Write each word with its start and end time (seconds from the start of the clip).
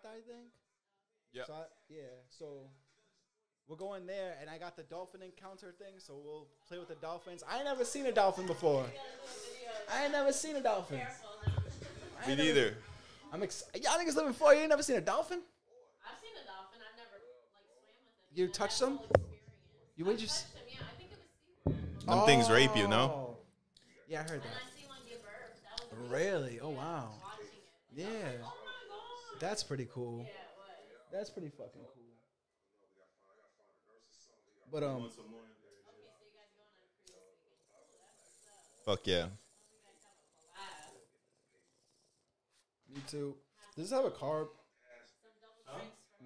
Plata, 0.00 0.16
I 0.16 0.20
think. 0.30 0.48
Yeah. 1.32 1.42
So 1.46 1.52
I, 1.52 1.62
yeah. 1.88 2.00
So 2.28 2.46
we're 3.68 3.76
going 3.76 4.06
there, 4.06 4.36
and 4.40 4.48
I 4.50 4.58
got 4.58 4.76
the 4.76 4.82
dolphin 4.84 5.22
encounter 5.22 5.72
thing. 5.78 5.94
So 5.98 6.20
we'll 6.24 6.46
play 6.68 6.78
with 6.78 6.88
the 6.88 6.94
dolphins. 6.96 7.42
I 7.48 7.56
ain't 7.56 7.64
never 7.64 7.84
seen 7.84 8.06
a 8.06 8.12
dolphin 8.12 8.46
before. 8.46 8.86
I 9.92 10.04
ain't 10.04 10.12
never 10.12 10.32
seen 10.32 10.56
a 10.56 10.60
dolphin. 10.62 10.98
Me 10.98 11.02
ain't 11.02 12.28
never- 12.38 12.42
neither. 12.42 12.76
I'm 13.32 13.42
excited. 13.42 13.82
Y'all 13.82 13.98
niggas 13.98 14.14
living 14.16 14.32
for 14.32 14.54
you 14.54 14.60
ain't 14.60 14.68
never 14.68 14.82
seen 14.82 14.96
a 14.96 15.00
dolphin. 15.00 15.40
I've 16.06 16.18
seen 16.20 16.30
a 16.40 16.46
dolphin. 16.46 16.78
I've 16.88 16.96
never 16.96 17.18
like 17.18 17.50
swam 17.50 17.64
with 17.68 17.82
them. 17.84 18.38
You 18.38 18.44
I've 18.46 18.52
touched 18.52 18.78
them? 18.80 18.92
the 18.92 18.98
whole 18.98 19.06
experience. 19.10 19.96
You 19.96 20.04
would 20.04 20.14
I've 20.14 20.20
you? 20.22 20.26
touched 20.28 20.54
them, 20.54 20.62
yeah. 20.68 20.78
I 20.86 20.96
think 20.96 21.10
it 21.10 21.18
was 21.18 22.04
SeaWorld. 22.04 22.06
Them 22.16 22.26
things 22.26 22.50
rape 22.50 22.76
you, 22.76 22.86
no? 22.86 23.00
Oh. 23.02 23.36
Yeah, 24.08 24.20
I 24.20 24.22
heard 24.22 24.32
And 24.34 24.42
that. 24.42 24.48
I 24.54 24.80
see 24.80 24.86
one 24.86 24.98
give 25.08 25.22
birth. 25.22 25.90
That 25.90 25.98
was 26.00 26.10
Really? 26.10 26.60
Oh 26.60 26.70
wow. 26.70 27.10
watching 27.22 27.46
it. 27.50 28.02
Yeah. 28.12 28.46
My 29.34 29.40
god. 29.40 29.48
That's 29.48 29.62
pretty 29.62 29.88
cool. 29.92 30.18
Yeah, 30.18 30.24
it 30.24 30.30
was. 30.56 31.12
That's 31.12 31.30
pretty 31.30 31.48
fucking 31.48 31.70
cool. 31.74 31.90
But 34.72 34.82
um, 34.82 35.02
Okay, 35.02 35.14
so 35.14 35.22
you 35.22 35.34
guys 36.34 36.50
going 36.56 36.66
on 36.66 36.86
a 36.86 36.94
cruise 37.02 38.24
this 38.24 38.34
weekend. 38.46 38.84
Fuck 38.84 39.06
yeah. 39.06 39.26
Me 42.94 43.00
too. 43.08 43.34
Does 43.76 43.90
this 43.90 43.96
have 43.96 44.04
a 44.04 44.10
carb? 44.10 44.48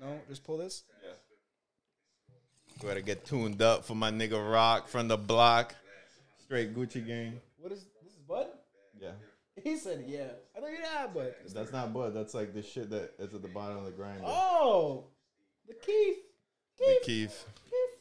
No, 0.00 0.20
just 0.28 0.44
pull 0.44 0.58
this. 0.58 0.84
Yeah. 1.02 1.14
Gotta 2.86 3.02
get 3.02 3.24
tuned 3.24 3.60
up 3.60 3.84
for 3.84 3.96
my 3.96 4.10
nigga 4.10 4.38
ROC 4.38 4.86
from 4.88 5.08
the 5.08 5.16
block. 5.16 5.74
Straight 6.44 6.74
Gucci 6.74 7.04
gang. 7.04 7.40
What 7.58 7.72
is 7.72 7.84
this? 8.02 8.12
Is 8.12 8.18
Bud? 8.28 8.46
Yeah. 9.00 9.10
He 9.64 9.76
said, 9.76 10.04
"Yeah." 10.06 10.28
I 10.56 10.60
know 10.60 10.68
you 10.68 10.82
have 10.84 11.14
Bud. 11.14 11.34
That's 11.54 11.72
not 11.72 11.92
Bud. 11.92 12.14
That's 12.14 12.34
like 12.34 12.54
the 12.54 12.62
shit 12.62 12.90
that 12.90 13.14
is 13.18 13.34
at 13.34 13.42
the 13.42 13.48
bottom 13.48 13.78
of 13.78 13.84
the 13.84 13.90
grinder. 13.92 14.22
Oh, 14.26 15.04
the 15.66 15.74
kief. 15.74 16.16
the 16.78 16.84
kief. 16.84 17.02
kief. 17.04 17.44
kief. 17.64 17.98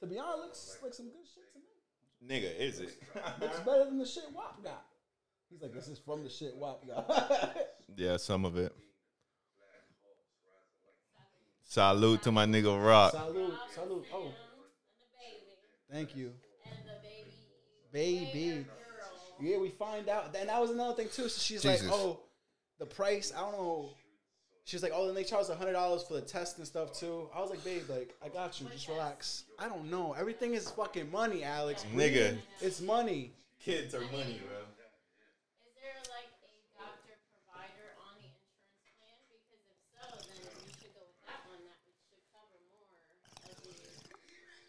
To 0.00 0.06
be 0.06 0.18
honest, 0.18 0.40
looks 0.46 0.78
like 0.82 0.94
some 0.94 1.06
good 1.06 1.26
shit 1.26 1.44
to 1.52 1.58
me. 1.58 2.40
Nigga, 2.40 2.58
is 2.58 2.80
it? 2.80 2.98
Looks 3.40 3.60
better 3.60 3.84
than 3.86 3.98
the 3.98 4.06
shit 4.06 4.24
WAP 4.34 4.62
got. 4.64 4.84
He's 5.50 5.60
like, 5.62 5.72
"This 5.74 5.88
is 5.88 5.98
from 5.98 6.22
the 6.22 6.30
shit 6.30 6.56
WAP 6.56 6.86
got." 6.86 7.56
yeah, 7.96 8.16
some 8.16 8.44
of 8.44 8.56
it. 8.56 8.74
Salute 11.64 12.22
to 12.22 12.32
my 12.32 12.46
nigga 12.46 12.84
ROC. 12.84 13.12
salute, 13.12 13.54
salute. 13.74 14.04
Oh, 14.12 14.22
And 14.24 14.32
the 14.98 15.06
baby. 15.18 15.46
thank 15.92 16.16
you, 16.16 16.32
And 16.66 16.78
the 16.84 17.08
baby. 17.92 18.66
Baby. 19.40 19.50
Girl. 19.52 19.56
Yeah, 19.56 19.62
we 19.62 19.70
find 19.70 20.08
out. 20.08 20.34
And 20.38 20.48
that 20.48 20.60
was 20.60 20.70
another 20.70 20.94
thing 20.94 21.08
too. 21.08 21.28
So 21.28 21.40
she's 21.40 21.62
Jesus. 21.62 21.82
like, 21.82 21.92
"Oh, 21.92 22.20
the 22.78 22.86
price. 22.86 23.32
I 23.36 23.40
don't 23.40 23.52
know." 23.52 23.90
She's 24.64 24.82
like, 24.82 24.92
"Oh, 24.94 25.06
then 25.06 25.14
they 25.14 25.24
charge 25.24 25.48
a 25.48 25.54
hundred 25.54 25.72
dollars 25.72 26.02
for 26.04 26.14
the 26.14 26.20
test 26.20 26.58
and 26.58 26.66
stuff 26.66 26.92
too." 26.92 27.28
I 27.34 27.40
was 27.40 27.50
like, 27.50 27.64
"Babe, 27.64 27.82
like, 27.88 28.14
I 28.24 28.28
got 28.28 28.60
you. 28.60 28.68
Just 28.72 28.88
relax." 28.88 29.44
I 29.58 29.68
don't 29.68 29.90
know. 29.90 30.12
Everything 30.12 30.54
is 30.54 30.70
fucking 30.70 31.10
money, 31.10 31.42
Alex. 31.42 31.84
Nigga. 31.94 32.38
it's 32.60 32.80
money. 32.80 33.32
Kids 33.58 33.94
are 33.94 34.00
money, 34.00 34.40
bro. 34.46 34.56
Is 35.66 35.74
there 35.76 36.00
like 36.08 36.30
a 36.40 36.52
doctor 36.78 37.12
provider 37.28 37.92
on 38.08 38.14
the 38.16 38.24
insurance 38.24 38.88
plan? 38.96 39.16
Because 39.28 39.42
if 39.52 39.76
so, 39.92 40.06
then 40.32 40.38
you 40.64 40.72
should 40.80 40.94
go 40.94 41.02
with 41.04 41.20
that 41.26 41.44
one. 41.50 41.60
That 41.66 41.76
should 41.84 42.24
cover 42.32 42.56
more 42.72 42.88
of 43.44 43.60
the, 43.60 43.74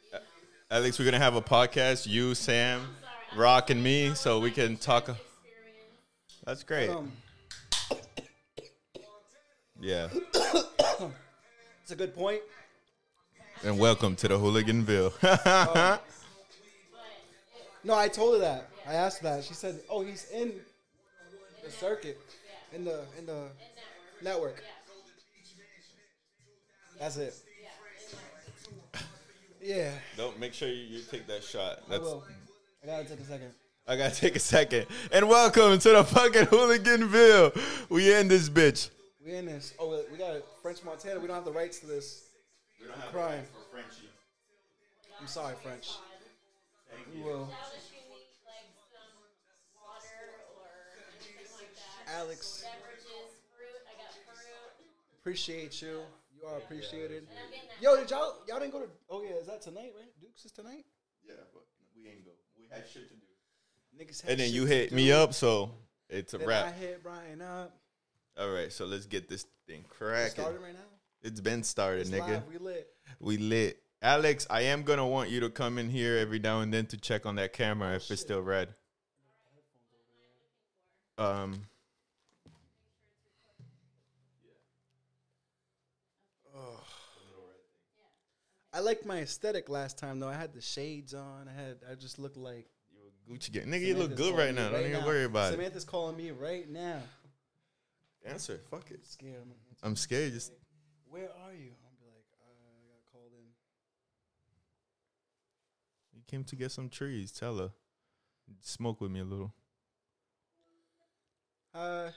you 0.03 0.11
know, 0.11 0.19
Alex, 0.71 0.99
we're 0.99 1.05
gonna 1.05 1.19
have 1.19 1.35
a 1.35 1.41
podcast. 1.41 2.07
You, 2.07 2.33
Sam, 2.35 2.81
ROC, 3.35 3.69
and 3.69 3.83
me, 3.83 4.13
so 4.13 4.39
we 4.39 4.51
can 4.51 4.77
talk. 4.77 5.09
That's 6.45 6.63
great. 6.63 6.89
Um, 6.89 7.11
Yeah. 9.79 10.09
it's 10.33 11.91
a 11.91 11.95
good 11.95 12.13
point. 12.13 12.41
And 13.63 13.79
welcome 13.79 14.15
to 14.17 14.27
the 14.27 14.37
Hooliganville. 14.37 15.99
No, 17.83 17.95
I 17.95 18.09
told 18.09 18.35
her 18.35 18.39
that. 18.41 18.69
I 18.87 18.93
asked 18.93 19.23
that. 19.23 19.43
She 19.43 19.55
said, 19.55 19.79
"Oh, 19.89 20.03
he's 20.03 20.29
in 20.29 20.53
the 21.63 21.71
circuit, 21.71 22.19
in 22.73 22.85
the 22.85 23.05
in 23.17 23.25
the 23.25 23.47
network." 24.21 24.61
That's 26.99 27.17
it. 27.17 27.33
Yeah, 29.59 29.91
Don't 30.15 30.39
make 30.39 30.53
sure 30.53 30.67
you, 30.67 30.83
you 30.83 31.01
take 31.09 31.25
that 31.25 31.43
shot. 31.43 31.79
That's. 31.89 32.07
I 32.83 32.87
gotta 32.87 33.03
take 33.07 33.19
a 33.19 33.23
second. 33.25 33.51
I 33.87 33.95
gotta 33.97 34.15
take 34.15 34.35
a 34.35 34.39
second. 34.39 34.85
And 35.11 35.27
welcome 35.29 35.77
to 35.79 35.89
the 35.89 36.03
fucking 36.03 36.45
Hooliganville. 36.47 37.89
We 37.89 38.13
in 38.13 38.27
this 38.27 38.49
bitch. 38.49 38.89
We 39.23 39.35
in 39.35 39.45
this. 39.45 39.73
Oh, 39.79 39.89
we- 39.89 40.11
we 40.11 40.17
got 40.17 40.41
French 40.61 40.83
Montana. 40.83 41.19
We 41.19 41.27
don't 41.27 41.35
have 41.35 41.45
the 41.45 41.51
rights 41.51 41.79
to 41.79 41.87
this. 41.87 42.23
We 42.79 42.87
don't 42.87 42.97
have 42.99 43.11
Crying. 43.11 43.45
for 43.45 43.61
Frenchie. 43.71 44.09
I'm 45.19 45.27
sorry, 45.27 45.55
French. 45.61 45.89
We 47.13 47.21
will. 47.21 47.45
Now 47.45 47.53
does 47.69 47.85
she 47.89 47.97
need 48.01 48.25
water 49.77 50.07
or 50.57 50.67
anything 51.19 51.45
like 51.57 51.75
that? 51.75 52.11
Alex, 52.13 52.63
Beverages, 52.65 53.05
fruit. 53.55 53.81
I 53.85 53.93
got 54.01 54.11
fruit. 54.13 54.81
appreciate 55.19 55.81
you. 55.81 56.01
You 56.35 56.47
are 56.47 56.57
appreciated. 56.57 57.27
And 57.29 57.37
I'm 57.37 57.51
getting 57.51 57.69
that. 57.69 57.81
Yo, 57.83 57.95
did 57.97 58.09
y'all 58.09 58.37
y'all 58.47 58.59
didn't 58.59 58.71
go 58.73 58.79
to? 58.81 58.89
Oh 59.09 59.21
yeah, 59.21 59.35
is 59.37 59.45
that 59.47 59.61
tonight? 59.61 59.93
Right? 59.95 60.09
Dukes 60.19 60.45
is 60.45 60.51
tonight. 60.51 60.85
Yeah, 61.27 61.35
but 61.53 61.63
we 61.95 62.09
ain't 62.09 62.25
go. 62.25 62.31
We 62.71 62.77
had 62.77 62.87
shit 62.87 63.09
to 63.09 63.15
do. 63.15 64.03
Niggas. 64.03 64.21
had 64.21 64.31
And 64.31 64.39
then 64.39 64.47
shit 64.47 64.55
you 64.55 64.61
to 64.65 64.67
hit 64.73 64.91
me 64.93 65.07
do. 65.07 65.13
up, 65.15 65.33
so 65.33 65.71
it's 66.09 66.33
a 66.33 66.37
Then 66.37 66.47
I 66.47 66.49
wrap. 66.49 66.75
hit 66.77 67.03
Brian 67.03 67.41
up. 67.41 67.77
All 68.39 68.49
right, 68.49 68.71
so 68.71 68.85
let's 68.85 69.05
get 69.05 69.27
this 69.27 69.45
thing 69.67 69.81
It's 69.85 69.97
cracking. 69.97 70.31
started 70.31 70.61
right 70.61 70.73
now. 70.73 70.79
It's 71.21 71.39
been 71.41 71.63
started, 71.63 72.01
It's 72.01 72.09
nigga. 72.09 72.27
live. 72.27 72.47
We 72.47 72.57
lit. 72.57 72.87
We 73.19 73.37
lit. 73.37 73.83
Alex, 74.01 74.47
I 74.49 74.61
am 74.61 74.81
gonna 74.83 75.05
want 75.05 75.29
you 75.29 75.41
to 75.41 75.49
come 75.49 75.77
in 75.77 75.89
here 75.89 76.17
every 76.17 76.39
now 76.39 76.61
and 76.61 76.73
then 76.73 76.87
to 76.87 76.97
check 76.97 77.25
on 77.27 77.35
that 77.35 77.53
camera 77.53 77.95
if 77.95 78.09
it's 78.09 78.21
still 78.21 78.41
red. 78.41 78.73
Um, 81.17 81.61
I 88.73 88.79
liked 88.79 89.05
my 89.05 89.19
aesthetic 89.19 89.69
last 89.69 89.97
time 89.97 90.19
though. 90.19 90.29
I 90.29 90.33
had 90.33 90.53
the 90.53 90.61
shades 90.61 91.13
on. 91.13 91.49
I 91.49 91.61
had. 91.61 91.77
I 91.89 91.95
just 91.95 92.19
looked 92.19 92.37
like. 92.37 92.67
Gucci 93.29 93.51
gang. 93.51 93.65
Nigga, 93.65 93.81
you 93.81 93.95
look 93.95 94.15
good 94.15 94.35
right 94.35 94.49
me 94.49 94.55
now. 94.61 94.69
Don't 94.69 94.81
even 94.81 95.01
now. 95.01 95.05
worry 95.05 95.25
about 95.25 95.53
it. 95.53 95.55
Samantha's 95.55 95.85
calling 95.85 96.17
me 96.17 96.31
right 96.31 96.69
now. 96.69 97.01
Answer. 98.25 98.59
Fuck 98.69 98.91
it. 98.91 99.05
Scared. 99.05 99.35
I'm, 99.41 99.49
like, 99.49 99.57
I'm 99.83 99.95
scared. 99.95 100.33
Just 100.33 100.51
Where 101.09 101.29
are 101.45 101.53
you? 101.53 101.71
I'll 101.83 101.97
be 101.99 102.07
like, 102.07 102.25
uh, 102.41 102.49
I 102.49 102.81
got 102.89 103.11
called 103.11 103.31
in. 103.33 103.45
you 106.13 106.21
came 106.27 106.43
to 106.45 106.55
get 106.55 106.71
some 106.71 106.89
trees. 106.89 107.31
Tell 107.31 107.57
her. 107.57 107.71
Smoke 108.61 109.01
with 109.01 109.11
me 109.11 109.21
a 109.21 109.23
little. 109.23 109.53
Uh, 111.73 112.09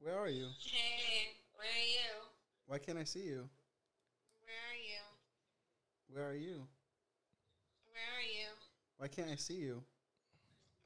where 0.00 0.18
are 0.18 0.28
you? 0.28 0.48
Hey, 0.60 1.36
where 1.54 1.68
are 1.68 1.86
you? 1.86 2.26
Why 2.66 2.78
can't 2.78 2.98
I 2.98 3.04
see 3.04 3.20
you? 3.20 3.48
Where 6.12 6.28
are 6.28 6.34
you? 6.34 6.48
Where 6.50 6.58
are 6.58 6.60
you? 6.60 6.66
Where 7.90 8.18
are 8.18 8.22
you? 8.22 8.48
Why 8.98 9.08
can't 9.08 9.30
I 9.30 9.36
see 9.36 9.54
you? 9.54 9.82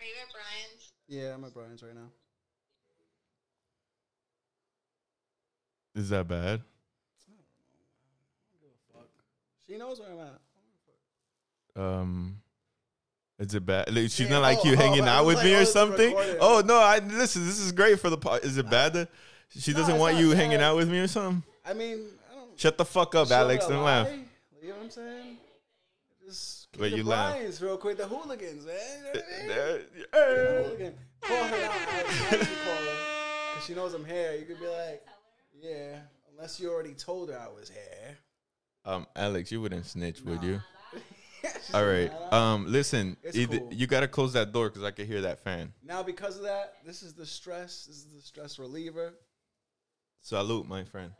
Are 0.01 0.05
you 0.05 0.13
at 0.23 0.33
Brian's? 0.33 0.93
Yeah, 1.09 1.35
I'm 1.35 1.45
at 1.45 1.53
Brian's 1.55 1.83
right 1.83 1.95
now. 1.95 2.09
Is 5.95 6.11
that 6.11 6.29
bad? 6.29 6.63
She 9.67 9.77
knows 9.77 9.99
where 9.99 10.11
I'm 10.11 10.21
at. 10.21 11.83
Um, 11.83 12.37
is 13.39 13.53
it 13.55 13.67
bad? 13.67 13.89
Like, 13.93 14.05
she's 14.05 14.21
Yeah, 14.21 14.29
not 14.29 14.43
like 14.43 14.59
oh, 14.63 14.69
you 14.69 14.75
oh, 14.75 14.77
hanging 14.77 15.09
I 15.09 15.17
out 15.17 15.27
with 15.27 15.37
like, 15.37 15.45
me 15.45 15.55
oh, 15.55 15.59
or 15.59 15.63
it's 15.63 15.73
something. 15.73 16.15
Oh 16.41 16.63
no, 16.65 16.77
I 16.79 16.99
listen. 17.01 17.45
This 17.47 17.59
is 17.59 17.73
great 17.73 17.99
for 17.99 18.09
the. 18.09 18.17
Po- 18.17 18.35
is 18.35 18.57
it 18.59 18.71
bad 18.71 18.93
that 18.93 19.09
she 19.51 19.73
No, 19.73 19.79
doesn't 19.79 19.95
it's 19.97 20.01
want 20.01 20.15
not 20.15 20.21
you 20.23 20.31
hanging 20.31 20.61
out 20.61 20.77
with 20.77 20.89
me 20.89 20.99
or 21.01 21.09
something? 21.09 21.43
I 21.65 21.75
mean, 21.75 21.99
I 22.31 22.35
don't. 22.37 22.59
Shut 22.61 22.79
the 22.79 22.85
fuck 22.85 23.15
up, 23.17 23.29
show 23.29 23.35
Alex. 23.35 23.67
me 23.69 23.75
a 23.75 23.77
Don't 23.77 23.85
laugh. 23.85 24.07
lie. 24.09 24.19
You 24.63 24.69
know 24.71 24.75
what 24.77 24.85
I'm 24.85 24.91
saying? 24.91 25.37
Just 26.25 26.73
keep 26.73 26.81
But 26.81 26.91
the 26.91 26.97
you 26.99 27.05
laugh. 27.05 27.35
Bryans 27.35 27.63
real 27.63 27.77
quick. 27.77 27.97
The 27.99 28.07
hooligans, 28.07 28.67
man. 28.67 28.77
You 29.43 29.49
know 29.49 29.55
what 29.55 29.83
I 29.85 29.97
mean? 29.97 30.07
The 30.13 30.63
hooligan. 30.65 30.95
Call 31.21 31.45
her 31.45 31.57
out. 31.57 31.71
Alex. 31.73 32.19
How 32.19 32.37
would 32.37 32.49
you 32.49 32.57
call 32.65 32.75
her? 32.75 33.55
Cause 33.55 33.65
she 33.67 33.75
knows 33.75 33.95
I'm 33.95 34.05
here. 34.05 34.35
You 34.35 34.45
could 34.47 34.61
be 34.61 34.67
like, 34.67 35.03
yeah. 35.61 35.99
Unless 36.33 36.61
you 36.61 36.71
already 36.71 36.95
told 36.95 37.31
her 37.31 37.39
I 37.39 37.49
was 37.49 37.71
here. 37.71 38.19
Um, 38.85 39.07
Alex, 39.17 39.51
you 39.53 39.61
wouldn't 39.61 39.87
snitch, 39.87 40.21
would 40.23 40.43
you? 40.43 40.61
All 41.75 41.85
right. 41.85 42.11
"Nah, 42.13 42.31
nah." 42.31 42.55
Um, 42.55 42.67
listen, 42.73 43.17
either, 43.33 43.59
cool. 43.59 43.73
you 43.73 43.87
gotta 43.87 44.09
close 44.09 44.33
that 44.35 44.53
door 44.53 44.69
because 44.69 44.83
I 44.83 44.91
can 44.91 45.07
hear 45.07 45.23
that 45.23 45.43
fan. 45.43 45.73
Now 45.85 46.03
because 46.03 46.37
of 46.37 46.43
that, 46.43 46.75
this 46.85 47.03
is 47.03 47.15
the 47.15 47.27
stress. 47.27 47.87
This 47.87 47.97
is 47.97 48.07
the 48.15 48.21
stress 48.21 48.59
reliever. 48.59 49.15
Salute, 50.23 50.69
my 50.69 50.85
friend. 50.85 51.13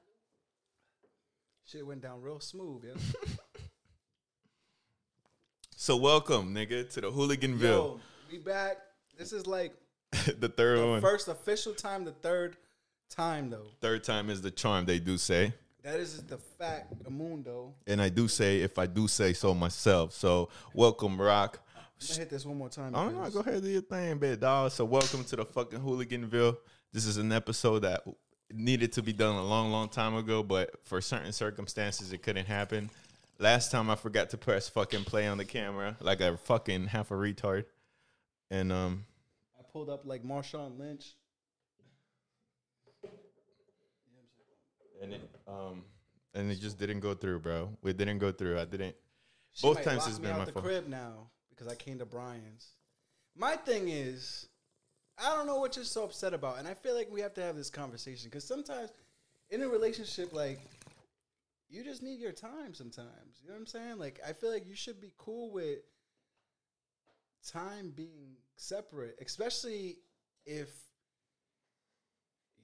Shit 1.67 1.85
went 1.87 2.01
down 2.03 2.21
real 2.23 2.41
smooth, 2.41 2.85
yeah. 2.85 2.95
So 5.79 5.97
welcome, 5.97 6.55
nigga, 6.55 6.89
to 6.95 7.01
the 7.03 7.13
Hooliganville, 7.13 7.61
Yo, 7.61 8.01
we 8.33 8.39
back. 8.39 8.79
This 9.17 9.33
is 9.33 9.47
like 9.47 9.75
the 10.39 10.49
third 10.49 10.79
the 10.81 10.87
one. 10.87 11.01
first 11.03 11.29
official 11.29 11.75
time, 11.75 12.05
the 12.05 12.13
third 12.13 12.57
time 13.11 13.51
though. 13.51 13.67
Third 13.83 14.03
time 14.03 14.31
is 14.31 14.41
the 14.41 14.51
charm, 14.51 14.87
they 14.87 14.99
do 14.99 15.17
say. 15.19 15.53
That 15.85 16.01
is 16.01 16.23
the 16.23 16.39
fact, 16.39 16.95
mundo. 17.09 17.75
And 17.87 18.01
I 18.03 18.09
do 18.09 18.27
say, 18.27 18.63
if 18.63 18.79
I 18.79 18.87
do 18.87 19.07
say 19.07 19.33
so 19.35 19.55
myself. 19.55 20.13
So, 20.13 20.49
welcome, 20.75 21.21
ROC. 21.21 21.61
I'm 21.77 22.07
gonna 22.09 22.19
hit 22.21 22.31
this 22.31 22.45
one 22.47 22.57
more 22.59 22.69
time. 22.71 22.95
Oh 22.97 23.09
no, 23.11 23.19
because- 23.19 23.35
go 23.35 23.41
ahead 23.41 23.63
do 23.63 23.69
your 23.69 23.83
thing, 23.83 24.19
big 24.19 24.41
dog. 24.41 24.73
So 24.73 24.85
welcome 24.87 25.25
to 25.25 25.37
the 25.37 25.45
fucking 25.45 25.81
Hooliganville. 25.81 26.57
This 26.93 27.05
is 27.07 27.19
an 27.19 27.31
episode 27.33 27.81
that 27.81 28.03
needed 28.53 28.93
to 28.93 29.03
be 29.03 29.13
done 29.13 29.37
a 29.37 29.45
long, 29.45 29.71
long 29.73 29.89
time 29.89 30.15
ago, 30.15 30.43
but 30.43 30.71
for 30.85 31.01
certain 31.01 31.33
circumstances 31.33 32.13
it 32.13 32.23
couldn't 32.23 32.47
happen. 32.47 32.91
Last 33.39 33.71
time 33.71 33.91
I 33.91 33.97
forgot 33.97 34.31
to 34.31 34.39
press 34.39 34.69
fucking 34.69 35.05
play 35.05 35.27
on 35.27 35.37
the 35.39 35.45
camera 35.45 35.97
like 36.01 36.21
a 36.21 36.37
fucking 36.39 36.87
half 36.87 37.11
a 37.11 37.15
retard. 37.15 37.65
And 38.51 38.73
um 38.73 39.05
I 39.59 39.63
pulled 39.73 39.91
up 39.91 40.07
like 40.07 40.23
Marshawn 40.25 40.79
Lynch. 40.79 41.15
and 45.03 45.13
it 45.13 45.21
um 45.47 45.85
and 46.35 46.51
it 46.51 46.61
just 46.61 46.79
didn't 46.79 47.01
go 47.01 47.15
through, 47.15 47.41
bro. 47.41 47.71
It 47.85 47.97
didn't 47.97 48.19
go 48.19 48.31
through. 48.33 48.59
I 48.59 48.65
didn't 48.65 48.95
She 49.53 49.67
Both 49.67 49.83
times 49.83 50.07
it's 50.07 50.19
been 50.19 50.37
my 50.37 50.45
the 50.45 50.53
fault. 50.53 50.65
crib 50.65 50.89
now 50.89 51.29
because 51.51 51.67
I 51.69 51.75
came 51.75 51.99
to 51.99 52.07
Brian's. 52.07 52.73
My 53.35 53.57
thing 53.57 53.89
is, 53.89 54.47
I 55.19 55.35
don't 55.35 55.47
know 55.47 55.57
what 55.57 55.77
you're 55.77 55.85
so 55.85 56.05
upset 56.05 56.35
about, 56.35 56.59
and 56.59 56.69
I 56.69 56.75
feel 56.75 56.95
like 56.95 57.09
we 57.11 57.21
have 57.23 57.35
to 57.35 57.43
have 57.43 57.57
this 57.57 57.71
conversation 57.71 58.29
because 58.29 58.45
sometimes 58.45 58.91
in 59.51 59.63
a 59.63 59.69
relationship, 59.69 60.33
like 60.33 60.61
you 61.69 61.83
just 61.83 62.03
need 62.03 62.21
your 62.21 62.33
time. 62.33 62.75
Sometimes, 62.75 63.41
you 63.43 63.49
know 63.49 63.55
what 63.55 63.61
I'm 63.61 63.67
saying? 63.67 63.99
Like 63.99 64.21
I 64.27 64.33
feel 64.33 64.53
like 64.53 64.67
you 64.67 64.77
should 64.77 65.01
be 65.01 65.13
cool 65.17 65.51
with 65.53 65.79
time 67.51 67.93
being 67.95 68.37
separate, 68.57 69.17
especially 69.25 69.99
if 70.45 70.69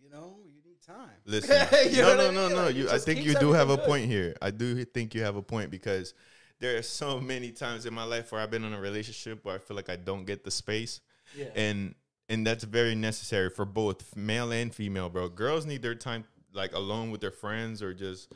you 0.02 0.10
know 0.10 0.38
you 0.46 0.60
need 0.64 0.82
time. 0.86 1.08
Listen, 1.24 1.56
no, 1.96 2.16
no, 2.16 2.28
I 2.28 2.30
no, 2.32 2.46
mean? 2.48 2.56
no. 2.56 2.64
Like, 2.66 2.74
You, 2.74 2.90
I 2.90 2.98
think 2.98 3.24
you 3.24 3.34
do 3.34 3.52
have 3.52 3.70
a 3.70 3.78
point 3.78 4.06
here. 4.06 4.36
I 4.42 4.50
do 4.50 4.84
think 4.84 5.14
you 5.14 5.22
have 5.22 5.36
a 5.36 5.42
point 5.42 5.70
because 5.70 6.14
there 6.60 6.76
are 6.76 6.82
so 6.82 7.20
many 7.20 7.50
times 7.50 7.86
in 7.86 7.94
my 7.94 8.04
life 8.04 8.30
where 8.32 8.40
I've 8.40 8.50
been 8.50 8.64
in 8.64 8.72
a 8.72 8.80
relationship 8.80 9.44
where 9.44 9.54
I 9.54 9.58
feel 9.58 9.76
like 9.76 9.88
I 9.88 9.96
don't 9.96 10.24
get 10.24 10.44
the 10.44 10.50
space, 10.50 11.00
Yeah. 11.36 11.46
and 11.54 11.94
and 12.32 12.46
that's 12.46 12.64
very 12.64 12.94
necessary 12.94 13.50
for 13.50 13.66
both 13.66 14.16
male 14.16 14.50
and 14.52 14.74
female, 14.74 15.10
bro. 15.10 15.28
Girls 15.28 15.66
need 15.66 15.82
their 15.82 15.94
time 15.94 16.24
like 16.54 16.74
alone 16.74 17.10
with 17.10 17.20
their 17.20 17.30
friends 17.30 17.82
or 17.82 17.92
just 17.92 18.32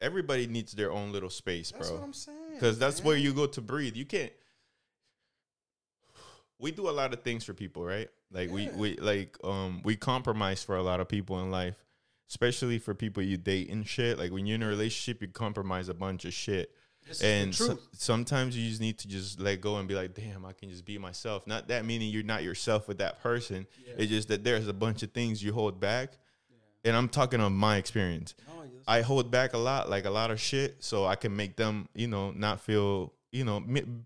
everybody 0.00 0.46
needs 0.46 0.72
their 0.72 0.92
own 0.92 1.10
little 1.10 1.30
space, 1.30 1.72
That's 1.72 1.88
what 1.88 1.96
bro. 1.96 2.04
I'm 2.04 2.12
saying. 2.12 2.36
Because 2.52 2.78
that's 2.78 3.02
where 3.02 3.16
you 3.16 3.32
go 3.32 3.46
to 3.46 3.60
breathe. 3.62 3.96
You 3.96 4.04
can't. 4.04 4.32
We 6.58 6.70
do 6.70 6.88
a 6.88 6.92
lot 6.92 7.14
of 7.14 7.22
things 7.22 7.42
for 7.42 7.54
people, 7.54 7.82
right? 7.82 8.08
Like 8.30 8.50
we 8.50 8.68
we 8.68 8.96
like 8.98 9.38
um 9.42 9.80
we 9.84 9.96
compromise 9.96 10.62
for 10.62 10.76
a 10.76 10.82
lot 10.82 11.00
of 11.00 11.08
people 11.08 11.40
in 11.40 11.50
life, 11.50 11.82
especially 12.28 12.78
for 12.78 12.94
people 12.94 13.22
you 13.22 13.38
date 13.38 13.70
and 13.70 13.86
shit. 13.86 14.18
Like 14.18 14.32
when 14.32 14.44
you're 14.44 14.56
in 14.56 14.62
a 14.62 14.68
relationship, 14.68 15.22
you 15.22 15.28
compromise 15.28 15.88
a 15.88 15.94
bunch 15.94 16.26
of 16.26 16.34
shit. 16.34 16.72
This 17.10 17.22
And 17.22 17.52
so- 17.54 17.78
sometimes 17.92 18.56
you 18.56 18.68
just 18.68 18.80
need 18.80 18.96
to 18.98 19.08
just 19.08 19.40
let 19.40 19.60
go 19.60 19.76
and 19.78 19.88
be 19.88 19.94
like, 19.96 20.14
damn, 20.14 20.44
I 20.46 20.52
can 20.52 20.70
just 20.70 20.84
be 20.84 20.96
myself. 20.96 21.44
Not 21.46 21.66
that 21.68 21.84
meaning 21.84 22.08
you're 22.10 22.22
not 22.22 22.44
yourself 22.44 22.86
with 22.86 22.98
that 22.98 23.20
person. 23.20 23.66
Yeah. 23.84 23.94
It's 23.98 24.10
just 24.10 24.28
that 24.28 24.44
there's 24.44 24.68
a 24.68 24.72
bunch 24.72 25.02
of 25.02 25.10
things 25.12 25.42
you 25.42 25.52
hold 25.52 25.80
back. 25.80 26.12
And 26.84 26.96
I'm 26.96 27.08
talking 27.08 27.40
on 27.40 27.52
my 27.52 27.76
experience. 27.78 28.34
No, 28.46 28.62
you- 28.62 28.80
I 28.86 29.02
hold 29.02 29.30
back 29.30 29.52
a 29.54 29.58
lot, 29.58 29.90
like 29.90 30.04
a 30.04 30.10
lot 30.10 30.30
of 30.30 30.40
shit, 30.40 30.76
so 30.84 31.04
I 31.04 31.16
can 31.16 31.34
make 31.34 31.56
them, 31.56 31.88
you 31.94 32.06
know, 32.06 32.30
not 32.30 32.60
feel, 32.60 33.12
you 33.32 33.44
know, 33.44 33.60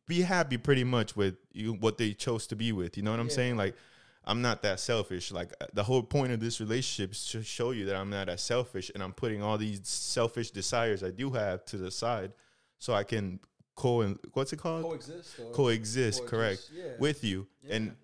be 0.09 0.23
happy 0.23 0.57
pretty 0.57 0.83
much 0.85 1.15
with 1.15 1.37
you, 1.53 1.75
what 1.75 1.99
they 1.99 2.15
chose 2.15 2.47
to 2.49 2.57
be 2.57 2.73
with. 2.73 2.97
You 2.97 3.03
know 3.03 3.11
what 3.11 3.21
I'm 3.21 3.29
Yeah. 3.29 3.35
saying? 3.35 3.57
Like, 3.59 3.77
I'm 4.25 4.41
not 4.41 4.63
that 4.63 4.81
selfish. 4.81 5.31
Like, 5.31 5.53
uh, 5.61 5.67
the 5.75 5.85
whole 5.85 6.03
point 6.03 6.33
of 6.33 6.41
this 6.41 6.59
relationship 6.59 7.13
is 7.13 7.27
to 7.29 7.43
show 7.43 7.73
you 7.73 7.85
that 7.85 7.97
I'm 7.97 8.09
not 8.09 8.31
as 8.31 8.41
selfish, 8.43 8.91
and 8.95 9.03
I'm 9.03 9.13
putting 9.13 9.43
all 9.43 9.59
these 9.59 9.87
selfish 9.87 10.51
desires 10.51 11.03
I 11.05 11.11
do 11.11 11.31
have 11.33 11.65
to 11.67 11.77
the 11.77 11.91
side, 11.91 12.33
so 12.79 12.95
I 12.95 13.05
can 13.05 13.41
co 13.77 14.15
what's 14.33 14.53
it 14.53 14.59
called 14.59 14.83
coexist. 14.83 15.39
Or 15.41 15.53
coexist, 15.53 16.23
or 16.23 16.27
correct, 16.27 16.71
yeah. 16.75 16.93
with 16.99 17.25
you. 17.25 17.47
Yeah. 17.63 17.77
And 17.77 17.97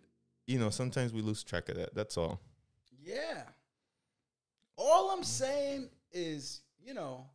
you 0.47 0.59
know, 0.59 0.71
sometimes 0.71 1.13
we 1.13 1.23
lose 1.23 1.43
track 1.43 1.69
of 1.69 1.77
that. 1.77 1.95
That's 1.95 2.17
all. 2.17 2.41
Yeah. 3.03 3.43
All 4.77 5.11
I'm 5.11 5.25
saying 5.25 5.91
is, 6.13 6.63
you 6.83 6.95
know, 6.95 7.27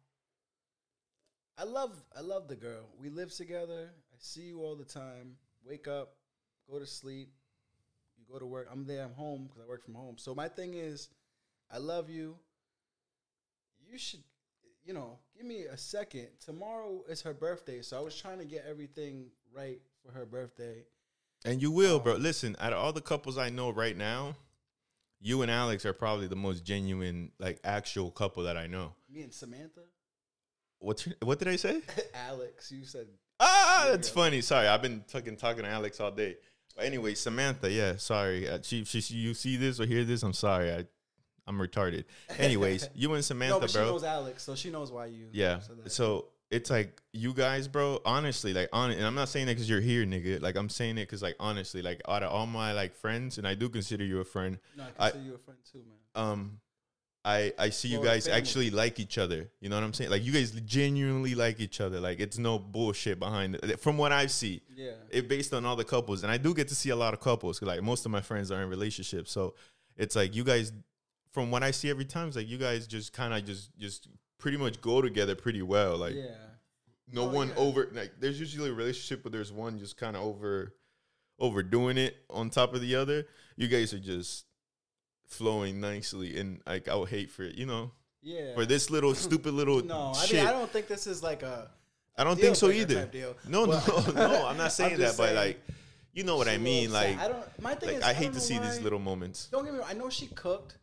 I 1.57 1.63
love 1.63 1.93
I 2.15 2.21
love 2.21 2.47
the 2.47 2.55
girl. 2.55 2.89
We 2.99 3.09
live 3.09 3.33
together. 3.33 3.89
I 4.11 4.15
see 4.19 4.41
you 4.41 4.61
all 4.61 4.75
the 4.75 4.85
time. 4.85 5.35
Wake 5.65 5.87
up, 5.87 6.15
go 6.69 6.79
to 6.79 6.85
sleep. 6.85 7.29
You 8.17 8.25
go 8.31 8.39
to 8.39 8.45
work. 8.45 8.67
I'm 8.71 8.85
there. 8.85 9.03
I'm 9.03 9.13
home 9.13 9.43
because 9.45 9.61
I 9.61 9.67
work 9.67 9.83
from 9.83 9.93
home. 9.93 10.15
So 10.17 10.35
my 10.35 10.47
thing 10.47 10.73
is, 10.73 11.09
I 11.71 11.77
love 11.77 12.09
you. 12.09 12.35
You 13.89 13.97
should, 13.97 14.23
you 14.85 14.93
know, 14.93 15.17
give 15.35 15.45
me 15.45 15.63
a 15.63 15.77
second. 15.77 16.27
Tomorrow 16.43 17.03
is 17.09 17.21
her 17.23 17.33
birthday, 17.33 17.81
so 17.81 17.97
I 17.97 18.01
was 18.01 18.15
trying 18.15 18.37
to 18.39 18.45
get 18.45 18.65
everything 18.69 19.27
right 19.53 19.79
for 20.05 20.11
her 20.11 20.25
birthday. 20.25 20.83
And 21.43 21.61
you 21.61 21.71
will, 21.71 21.97
Um, 21.97 22.03
bro. 22.03 22.13
Listen, 22.15 22.55
out 22.59 22.73
of 22.73 22.79
all 22.79 22.93
the 22.93 23.01
couples 23.01 23.37
I 23.37 23.49
know 23.49 23.71
right 23.71 23.97
now, 23.97 24.35
you 25.19 25.41
and 25.41 25.49
Alex 25.51 25.85
are 25.85 25.93
probably 25.93 26.27
the 26.27 26.35
most 26.35 26.63
genuine, 26.63 27.31
like 27.39 27.59
actual 27.63 28.11
couple 28.11 28.43
that 28.43 28.57
I 28.57 28.67
know. 28.67 28.93
Me 29.09 29.21
and 29.23 29.33
Samantha, 29.33 29.81
What's 30.79 31.07
your, 31.07 31.15
what 31.23 31.39
did 31.39 31.47
I 31.47 31.55
say? 31.55 31.81
Alex. 32.13 32.71
You 32.71 32.85
said 32.85 33.07
Ah, 33.39 33.85
Yeah, 33.85 33.91
that's 33.91 34.09
funny. 34.09 34.41
Sorry, 34.41 34.67
I've 34.67 34.81
been 34.81 35.03
fucking 35.07 35.37
talking 35.37 35.63
to 35.63 35.69
Alex 35.69 35.99
all 35.99 36.11
day. 36.11 36.35
But 36.75 36.85
anyway, 36.85 37.15
Samantha, 37.15 37.71
yeah, 37.71 37.95
sorry. 37.95 38.47
Uh, 38.47 38.59
she, 38.61 38.83
she, 38.83 39.01
she- 39.01 39.15
you 39.15 39.33
see 39.33 39.55
this 39.57 39.79
or 39.79 39.85
hear 39.85 40.03
this? 40.03 40.21
I'm 40.23 40.33
sorry. 40.33 40.71
I, 40.71 40.85
I'm 41.47 41.57
retarded. 41.59 42.05
Anyways, 42.37 42.89
you 42.95 43.13
and 43.13 43.23
Samantha, 43.23 43.55
no, 43.55 43.59
but 43.59 43.69
she 43.69 43.77
bro. 43.77 43.85
knows 43.85 44.03
Alex, 44.03 44.43
so 44.43 44.55
she 44.55 44.69
knows 44.71 44.91
why 44.91 45.05
you. 45.07 45.27
Yeah. 45.31 45.59
So 45.87 46.27
it's 46.51 46.69
like 46.69 47.01
you 47.13 47.33
guys, 47.33 47.67
bro. 47.67 47.99
Honestly, 48.05 48.53
like 48.53 48.69
on, 48.73 48.91
and 48.91 49.05
I'm 49.05 49.15
not 49.15 49.29
saying 49.29 49.45
that 49.47 49.53
because 49.53 49.69
you're 49.69 49.81
here, 49.81 50.05
nigga. 50.05 50.41
Like 50.41 50.55
I'm 50.55 50.69
saying 50.69 50.97
it 50.97 51.01
because, 51.03 51.21
like, 51.21 51.35
honestly, 51.39 51.81
like 51.81 52.01
out 52.07 52.23
of 52.23 52.31
all 52.31 52.45
my 52.47 52.73
like 52.73 52.95
friends, 52.95 53.37
and 53.37 53.47
I 53.47 53.55
do 53.55 53.69
consider 53.69 54.03
you 54.03 54.19
a 54.21 54.25
friend. 54.25 54.57
no, 54.77 54.83
I 54.99 55.07
I- 55.07 55.09
consider 55.11 55.29
you 55.29 55.35
a 55.35 55.37
friend 55.39 55.59
too, 55.71 55.79
man. 55.79 55.97
Um, 56.31 56.59
I 57.23 57.53
I 57.57 57.69
see 57.71 57.87
you 57.87 58.03
guys 58.03 58.27
actually 58.27 58.69
like 58.69 58.99
each 58.99 59.17
other. 59.17 59.49
You 59.59 59.69
know 59.69 59.75
what 59.77 59.83
I'm 59.83 59.93
saying? 59.93 60.11
Like 60.11 60.23
you 60.23 60.31
guys 60.31 60.51
genuinely 60.51 61.33
like 61.35 61.59
each 61.59 61.81
other. 61.81 61.99
Like 61.99 62.19
it's 62.19 62.37
no 62.37 62.59
bullshit 62.59 63.17
behind 63.19 63.55
it. 63.55 63.79
From 63.79 63.97
what 63.97 64.11
I 64.11 64.27
see, 64.27 64.61
Yeah. 64.75 64.91
it 65.09 65.27
based 65.27 65.51
on 65.53 65.65
all 65.65 65.75
the 65.75 65.83
couples, 65.83 66.21
and 66.23 66.31
I 66.31 66.37
do 66.37 66.53
get 66.53 66.67
to 66.67 66.75
see 66.75 66.89
a 66.91 66.95
lot 66.95 67.13
of 67.15 67.19
couples. 67.19 67.59
'cause, 67.59 67.67
like 67.67 67.81
most 67.81 68.05
of 68.05 68.11
my 68.11 68.21
friends 68.21 68.51
are 68.51 68.61
in 68.61 68.69
relationships, 68.69 69.31
so 69.31 69.55
it's 69.97 70.15
like 70.15 70.35
you 70.35 70.43
guys. 70.43 70.71
From 71.35 71.51
what 71.51 71.63
I 71.63 71.71
see 71.71 71.89
every 71.89 72.05
time, 72.05 72.29
it's 72.29 72.37
like 72.37 72.47
you 72.47 72.57
guys 72.57 72.87
just 72.87 73.11
kind 73.11 73.33
of 73.33 73.43
just 73.45 73.77
just 73.77 74.07
pretty 74.37 74.55
much 74.57 74.79
go 74.79 75.01
together 75.01 75.35
pretty 75.35 75.61
well. 75.61 75.97
Like 75.97 76.15
yeah. 76.15 76.27
no 77.11 77.23
Oh, 77.23 77.29
one 77.29 77.49
yeah. 77.49 77.55
over 77.57 77.89
like 77.93 78.13
there's 78.21 78.39
usually 78.39 78.69
a 78.69 78.73
relationship 78.73 79.21
but 79.21 79.33
there's 79.33 79.51
one 79.51 79.77
just 79.77 79.97
kind 79.97 80.15
of 80.15 80.23
over 80.23 80.73
overdoing 81.37 81.97
it 81.97 82.15
on 82.29 82.49
top 82.49 82.73
of 82.73 82.79
the 82.79 82.95
other. 82.95 83.27
You 83.57 83.67
guys 83.67 83.93
are 83.93 83.99
just 83.99 84.45
flowing 85.27 85.81
nicely, 85.81 86.39
and 86.39 86.61
like 86.65 86.87
I 86.87 86.95
would 86.95 87.09
hate 87.09 87.29
for 87.31 87.43
it, 87.43 87.55
you 87.57 87.65
know, 87.65 87.91
Yeah. 88.21 88.53
for 88.55 88.65
this 88.65 88.89
little 88.89 89.13
stupid 89.25 89.53
little 89.53 89.83
No, 89.83 90.13
I 90.15 90.25
shit. 90.25 90.37
mean 90.37 90.47
I 90.47 90.51
don't 90.53 90.71
think 90.71 90.87
this 90.87 91.05
is 91.05 91.21
like 91.21 91.43
a. 91.43 91.69
I 92.17 92.23
don't 92.23 92.39
think 92.39 92.55
so 92.55 92.69
either. 92.69 93.09
No, 93.47 93.65
no, 93.65 93.81
no. 94.15 94.47
I'm 94.47 94.55
not 94.57 94.71
saying 94.79 94.91
that, 94.99 95.07
just 95.07 95.17
but 95.17 95.35
like, 95.35 95.59
you 96.13 96.23
know 96.23 96.37
what 96.37 96.47
I 96.47 96.57
mean. 96.57 96.93
Like. 96.93 97.19
I 97.19 97.27
don't. 97.27 97.61
My 97.61 97.75
thing 97.75 97.89
like 97.89 97.97
is, 97.97 98.03
I 98.03 98.13
don't 98.13 98.21
hate 98.23 98.33
to 98.33 98.39
see 98.39 98.57
these 98.57 98.79
little 98.79 98.99
moments. 98.99 99.47
Don't 99.51 99.65
get 99.65 99.73
me 99.73 99.79
wrong. 99.79 99.89
I 99.89 99.93
know 99.95 100.09
she 100.09 100.27
cooked, 100.27 100.77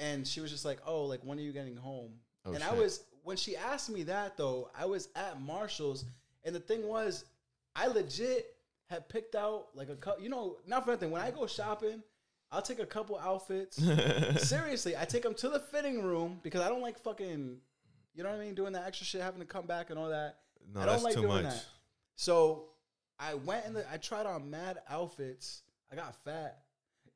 and 0.00 0.26
she 0.26 0.40
was 0.40 0.50
just 0.50 0.64
like, 0.64 0.80
"Oh, 0.86 1.04
like 1.04 1.20
when 1.22 1.38
are 1.38 1.42
you 1.42 1.52
getting 1.52 1.76
home?" 1.76 2.14
Oh, 2.44 2.52
and 2.52 2.64
I 2.64 2.72
was 2.72 3.04
when 3.22 3.36
she 3.36 3.56
asked 3.56 3.90
me 3.90 4.02
that 4.04 4.36
though, 4.36 4.70
I 4.76 4.86
was 4.86 5.08
at 5.14 5.40
Marshalls, 5.40 6.04
and 6.44 6.54
the 6.54 6.60
thing 6.60 6.88
was, 6.88 7.24
I 7.76 7.86
legit 7.86 8.46
had 8.88 9.08
picked 9.08 9.34
out 9.36 9.68
like 9.74 9.88
a 9.88 9.96
couple. 9.96 10.22
You 10.22 10.30
know, 10.30 10.56
not 10.66 10.84
for 10.84 10.90
nothing. 10.90 11.10
When 11.10 11.22
I 11.22 11.30
go 11.30 11.46
shopping, 11.46 12.02
I'll 12.50 12.62
take 12.62 12.80
a 12.80 12.86
couple 12.86 13.18
outfits. 13.18 13.76
Seriously, 14.48 14.96
I 14.96 15.04
take 15.04 15.22
them 15.22 15.34
to 15.34 15.48
the 15.48 15.60
fitting 15.60 16.02
room 16.02 16.40
because 16.42 16.62
I 16.62 16.68
don't 16.68 16.82
like 16.82 16.98
fucking, 16.98 17.58
you 18.14 18.22
know 18.22 18.30
what 18.30 18.40
I 18.40 18.44
mean, 18.44 18.54
doing 18.54 18.72
that 18.72 18.86
extra 18.86 19.06
shit, 19.06 19.20
having 19.20 19.40
to 19.40 19.46
come 19.46 19.66
back 19.66 19.90
and 19.90 19.98
all 19.98 20.08
that. 20.08 20.36
no, 20.74 20.80
I 20.80 20.86
don't 20.86 20.94
that's 20.94 21.04
like 21.04 21.14
too 21.14 21.22
doing 21.22 21.44
much. 21.44 21.54
that. 21.54 21.64
So 22.16 22.64
I 23.18 23.34
went 23.34 23.66
in 23.66 23.74
the, 23.74 23.84
I 23.92 23.98
tried 23.98 24.26
on 24.26 24.50
mad 24.50 24.78
outfits. 24.88 25.62
I 25.92 25.96
got 25.96 26.16
fat. 26.24 26.58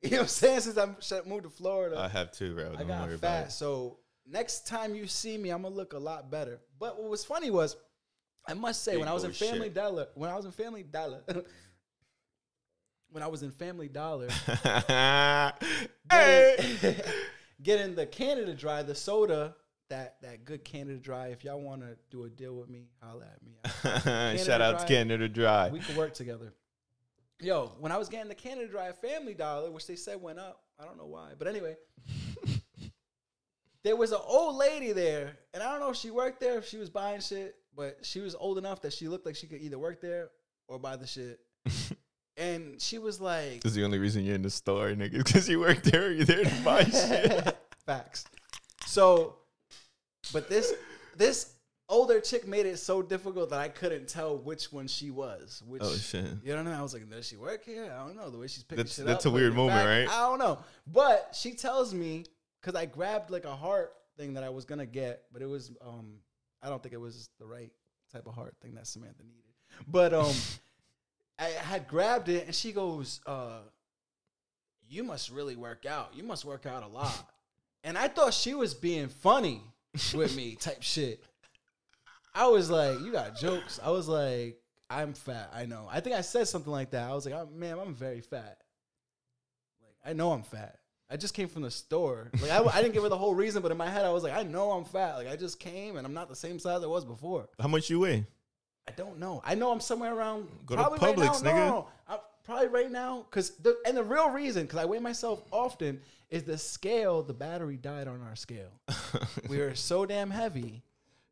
You 0.01 0.11
know 0.11 0.17
what 0.17 0.21
I'm 0.23 0.27
saying? 0.27 0.59
Since 0.61 0.77
I 1.11 1.21
moved 1.27 1.43
to 1.43 1.49
Florida, 1.49 1.97
I 1.99 2.07
have 2.07 2.31
too, 2.31 2.53
bro. 2.53 2.73
I 2.73 2.75
Don't 2.77 2.87
got 2.87 3.05
worry 3.07 3.15
about 3.15 3.27
fat. 3.27 3.47
it. 3.47 3.51
So 3.51 3.97
next 4.27 4.67
time 4.67 4.93
you 4.95 5.07
see 5.07 5.37
me, 5.37 5.49
I'm 5.49 5.63
gonna 5.63 5.73
look 5.73 5.93
a 5.93 5.97
lot 5.97 6.29
better. 6.29 6.59
But 6.79 6.99
what 7.01 7.09
was 7.09 7.25
funny 7.25 7.49
was, 7.49 7.75
I 8.47 8.53
must 8.53 8.83
say, 8.83 8.91
Big 8.91 8.99
when 8.99 9.07
I 9.09 9.13
was 9.13 9.23
in 9.23 9.31
Family 9.31 9.67
shit. 9.67 9.73
Dollar, 9.73 10.07
when 10.15 10.29
I 10.29 10.35
was 10.35 10.45
in 10.45 10.51
Family 10.51 10.83
Dollar, 10.83 11.21
when 13.09 13.23
I 13.23 13.27
was 13.27 13.41
in 13.43 13.51
Family 13.51 13.87
Dollar, 13.87 14.27
getting, 16.09 16.95
getting 17.63 17.95
the 17.95 18.05
Canada 18.05 18.53
Dry, 18.53 18.83
the 18.83 18.93
soda, 18.95 19.55
that 19.89 20.17
that 20.21 20.45
good 20.45 20.63
Canada 20.63 20.97
Dry. 20.99 21.27
If 21.27 21.43
y'all 21.43 21.61
want 21.61 21.81
to 21.81 21.97
do 22.11 22.25
a 22.25 22.29
deal 22.29 22.55
with 22.55 22.69
me, 22.69 22.89
holla 23.01 23.25
at 23.25 23.41
me. 23.43 24.37
Shout 24.43 24.61
out 24.61 24.79
to 24.79 24.85
Canada 24.85 25.27
Dry. 25.29 25.69
we 25.69 25.79
can 25.79 25.95
work 25.95 26.13
together. 26.13 26.53
Yo, 27.41 27.73
when 27.79 27.91
I 27.91 27.97
was 27.97 28.07
getting 28.07 28.29
the 28.29 28.35
Canada 28.35 28.67
Dry 28.67 28.91
Family 28.93 29.33
Dollar, 29.33 29.69
which 29.69 29.87
they 29.87 29.95
said 29.95 30.21
went 30.21 30.39
up, 30.39 30.61
I 30.79 30.85
don't 30.85 30.97
know 30.97 31.05
why, 31.05 31.31
but 31.37 31.47
anyway, 31.47 31.75
there 33.83 33.95
was 33.95 34.11
an 34.11 34.21
old 34.25 34.55
lady 34.55 34.93
there, 34.93 35.37
and 35.53 35.61
I 35.61 35.71
don't 35.71 35.81
know 35.81 35.89
if 35.89 35.97
she 35.97 36.11
worked 36.11 36.39
there, 36.39 36.57
if 36.57 36.67
she 36.67 36.77
was 36.77 36.89
buying 36.89 37.19
shit, 37.19 37.55
but 37.75 37.99
she 38.03 38.21
was 38.21 38.35
old 38.35 38.57
enough 38.57 38.81
that 38.81 38.93
she 38.93 39.07
looked 39.07 39.25
like 39.25 39.35
she 39.35 39.47
could 39.47 39.61
either 39.61 39.77
work 39.77 39.99
there 40.01 40.29
or 40.67 40.79
buy 40.79 40.95
the 40.95 41.05
shit. 41.05 41.39
and 42.37 42.81
she 42.81 42.99
was 42.99 43.19
like, 43.19 43.61
This 43.61 43.71
is 43.71 43.75
the 43.75 43.83
only 43.83 43.99
reason 43.99 44.23
you're 44.23 44.35
in 44.35 44.41
the 44.41 44.49
store, 44.49 44.89
nigga, 44.91 45.17
because 45.17 45.49
you 45.49 45.59
work 45.59 45.83
there. 45.83 46.11
You're 46.11 46.25
there 46.25 46.45
to 46.45 46.61
buy 46.63 46.83
shit. 46.85 47.57
Facts. 47.85 48.25
So, 48.85 49.35
but 50.31 50.49
this 50.49 50.73
this 51.17 51.54
older 51.89 52.19
chick 52.19 52.47
made 52.47 52.65
it 52.65 52.77
so 52.77 53.01
difficult 53.01 53.49
that 53.51 53.59
I 53.59 53.69
couldn't 53.69 54.07
tell 54.07 54.37
which 54.37 54.71
one 54.71 54.87
she 54.87 55.11
was. 55.11 55.61
Which, 55.67 55.81
Oh 55.83 55.93
shit. 55.95 56.25
You 56.43 56.51
know 56.51 56.57
what 56.57 56.59
I 56.59 56.63
mean? 56.63 56.73
I 56.73 56.81
was 56.81 56.93
like, 56.93 57.09
does 57.09 57.27
she 57.27 57.37
work 57.37 57.63
here? 57.63 57.91
I 57.93 58.05
don't 58.05 58.15
know. 58.15 58.29
The 58.29 58.37
way 58.37 58.47
she's 58.47 58.63
picking 58.63 58.77
That's- 58.77 58.95
shit 58.95 59.05
that's 59.05 59.25
up, 59.25 59.31
a 59.31 59.35
weird 59.35 59.53
moment, 59.53 59.77
back, 59.77 59.85
right? 59.85 60.09
I 60.09 60.27
don't 60.27 60.39
know. 60.39 60.59
But 60.87 61.35
she 61.39 61.51
tells 61.53 61.93
me 61.93 62.25
because 62.61 62.79
I 62.79 62.85
grabbed 62.85 63.29
like 63.29 63.45
a 63.45 63.55
heart 63.55 63.93
thing 64.17 64.33
that 64.33 64.43
I 64.43 64.49
was 64.49 64.65
gonna 64.65 64.85
get, 64.85 65.23
but 65.31 65.41
it 65.41 65.47
was 65.47 65.71
um 65.85 66.15
I 66.61 66.69
don't 66.69 66.81
think 66.81 66.93
it 66.93 67.01
was 67.01 67.29
the 67.39 67.45
right 67.45 67.71
type 68.11 68.25
of 68.27 68.33
heart 68.33 68.55
thing 68.61 68.75
that 68.75 68.87
Samantha 68.87 69.23
needed. 69.23 69.43
But 69.87 70.13
um 70.13 70.33
I 71.39 71.45
had 71.49 71.87
grabbed 71.87 72.29
it 72.29 72.45
and 72.45 72.55
she 72.55 72.71
goes, 72.71 73.19
uh, 73.25 73.59
you 74.87 75.03
must 75.03 75.29
really 75.31 75.55
work 75.57 75.85
out. 75.85 76.11
You 76.15 76.23
must 76.23 76.45
work 76.45 76.65
out 76.65 76.83
a 76.83 76.87
lot. 76.87 77.29
And 77.83 77.97
I 77.97 78.07
thought 78.07 78.33
she 78.33 78.53
was 78.53 78.73
being 78.73 79.09
funny 79.09 79.61
with 80.13 80.35
me 80.35 80.55
type 80.55 80.81
shit. 80.81 81.21
I 82.35 82.47
was 82.47 82.69
like, 82.69 82.99
you 82.99 83.13
got 83.13 83.37
jokes. 83.37 83.79
I 83.81 83.89
was 83.89 84.09
like, 84.09 84.59
I'm 84.89 85.13
fat. 85.13 85.51
I 85.53 85.65
know. 85.65 85.87
I 85.89 86.01
think 86.01 86.15
I 86.17 86.21
said 86.21 86.47
something 86.47 86.71
like 86.71 86.91
that. 86.91 87.09
I 87.09 87.13
was 87.13 87.25
like, 87.25 87.33
oh, 87.33 87.49
man, 87.55 87.79
I'm 87.79 87.95
very 87.95 88.19
fat. 88.19 88.57
Like, 89.81 90.11
I 90.11 90.13
know 90.13 90.33
I'm 90.33 90.43
fat. 90.43 90.79
I 91.09 91.15
just 91.17 91.33
came 91.33 91.47
from 91.47 91.61
the 91.61 91.71
store. 91.71 92.31
Like, 92.41 92.51
I, 92.51 92.63
I 92.63 92.81
didn't 92.81 92.93
give 92.93 93.03
her 93.03 93.09
the 93.09 93.17
whole 93.17 93.33
reason, 93.33 93.61
but 93.61 93.71
in 93.71 93.77
my 93.77 93.89
head, 93.89 94.05
I 94.05 94.11
was 94.11 94.23
like, 94.23 94.33
I 94.33 94.43
know 94.43 94.71
I'm 94.71 94.83
fat. 94.83 95.15
Like, 95.15 95.29
I 95.29 95.37
just 95.37 95.59
came 95.59 95.95
and 95.95 96.05
I'm 96.05 96.13
not 96.13 96.27
the 96.27 96.35
same 96.35 96.59
size 96.59 96.83
I 96.83 96.87
was 96.87 97.05
before. 97.05 97.47
How 97.59 97.69
much 97.69 97.89
you 97.89 98.01
weigh? 98.01 98.25
I 98.87 98.91
don't 98.91 99.17
know. 99.17 99.41
I 99.45 99.55
know 99.55 99.71
I'm 99.71 99.79
somewhere 99.79 100.13
around. 100.13 100.47
Go 100.65 100.75
to 100.75 100.81
Publix, 100.83 100.99
right 100.99 101.15
now, 101.15 101.31
nigga. 101.33 101.67
No, 101.67 101.87
I'm 102.07 102.19
probably 102.43 102.67
right 102.67 102.91
now, 102.91 103.25
because 103.29 103.51
the 103.57 103.77
and 103.85 103.97
the 103.97 104.03
real 104.03 104.29
reason, 104.29 104.63
because 104.63 104.77
I 104.77 104.85
weigh 104.85 104.99
myself 104.99 105.41
often, 105.51 106.01
is 106.29 106.43
the 106.43 106.57
scale. 106.57 107.23
The 107.23 107.33
battery 107.33 107.77
died 107.77 108.07
on 108.07 108.21
our 108.21 108.35
scale. 108.35 108.79
we 109.49 109.59
are 109.59 109.73
so 109.73 110.05
damn 110.05 110.29
heavy 110.29 110.83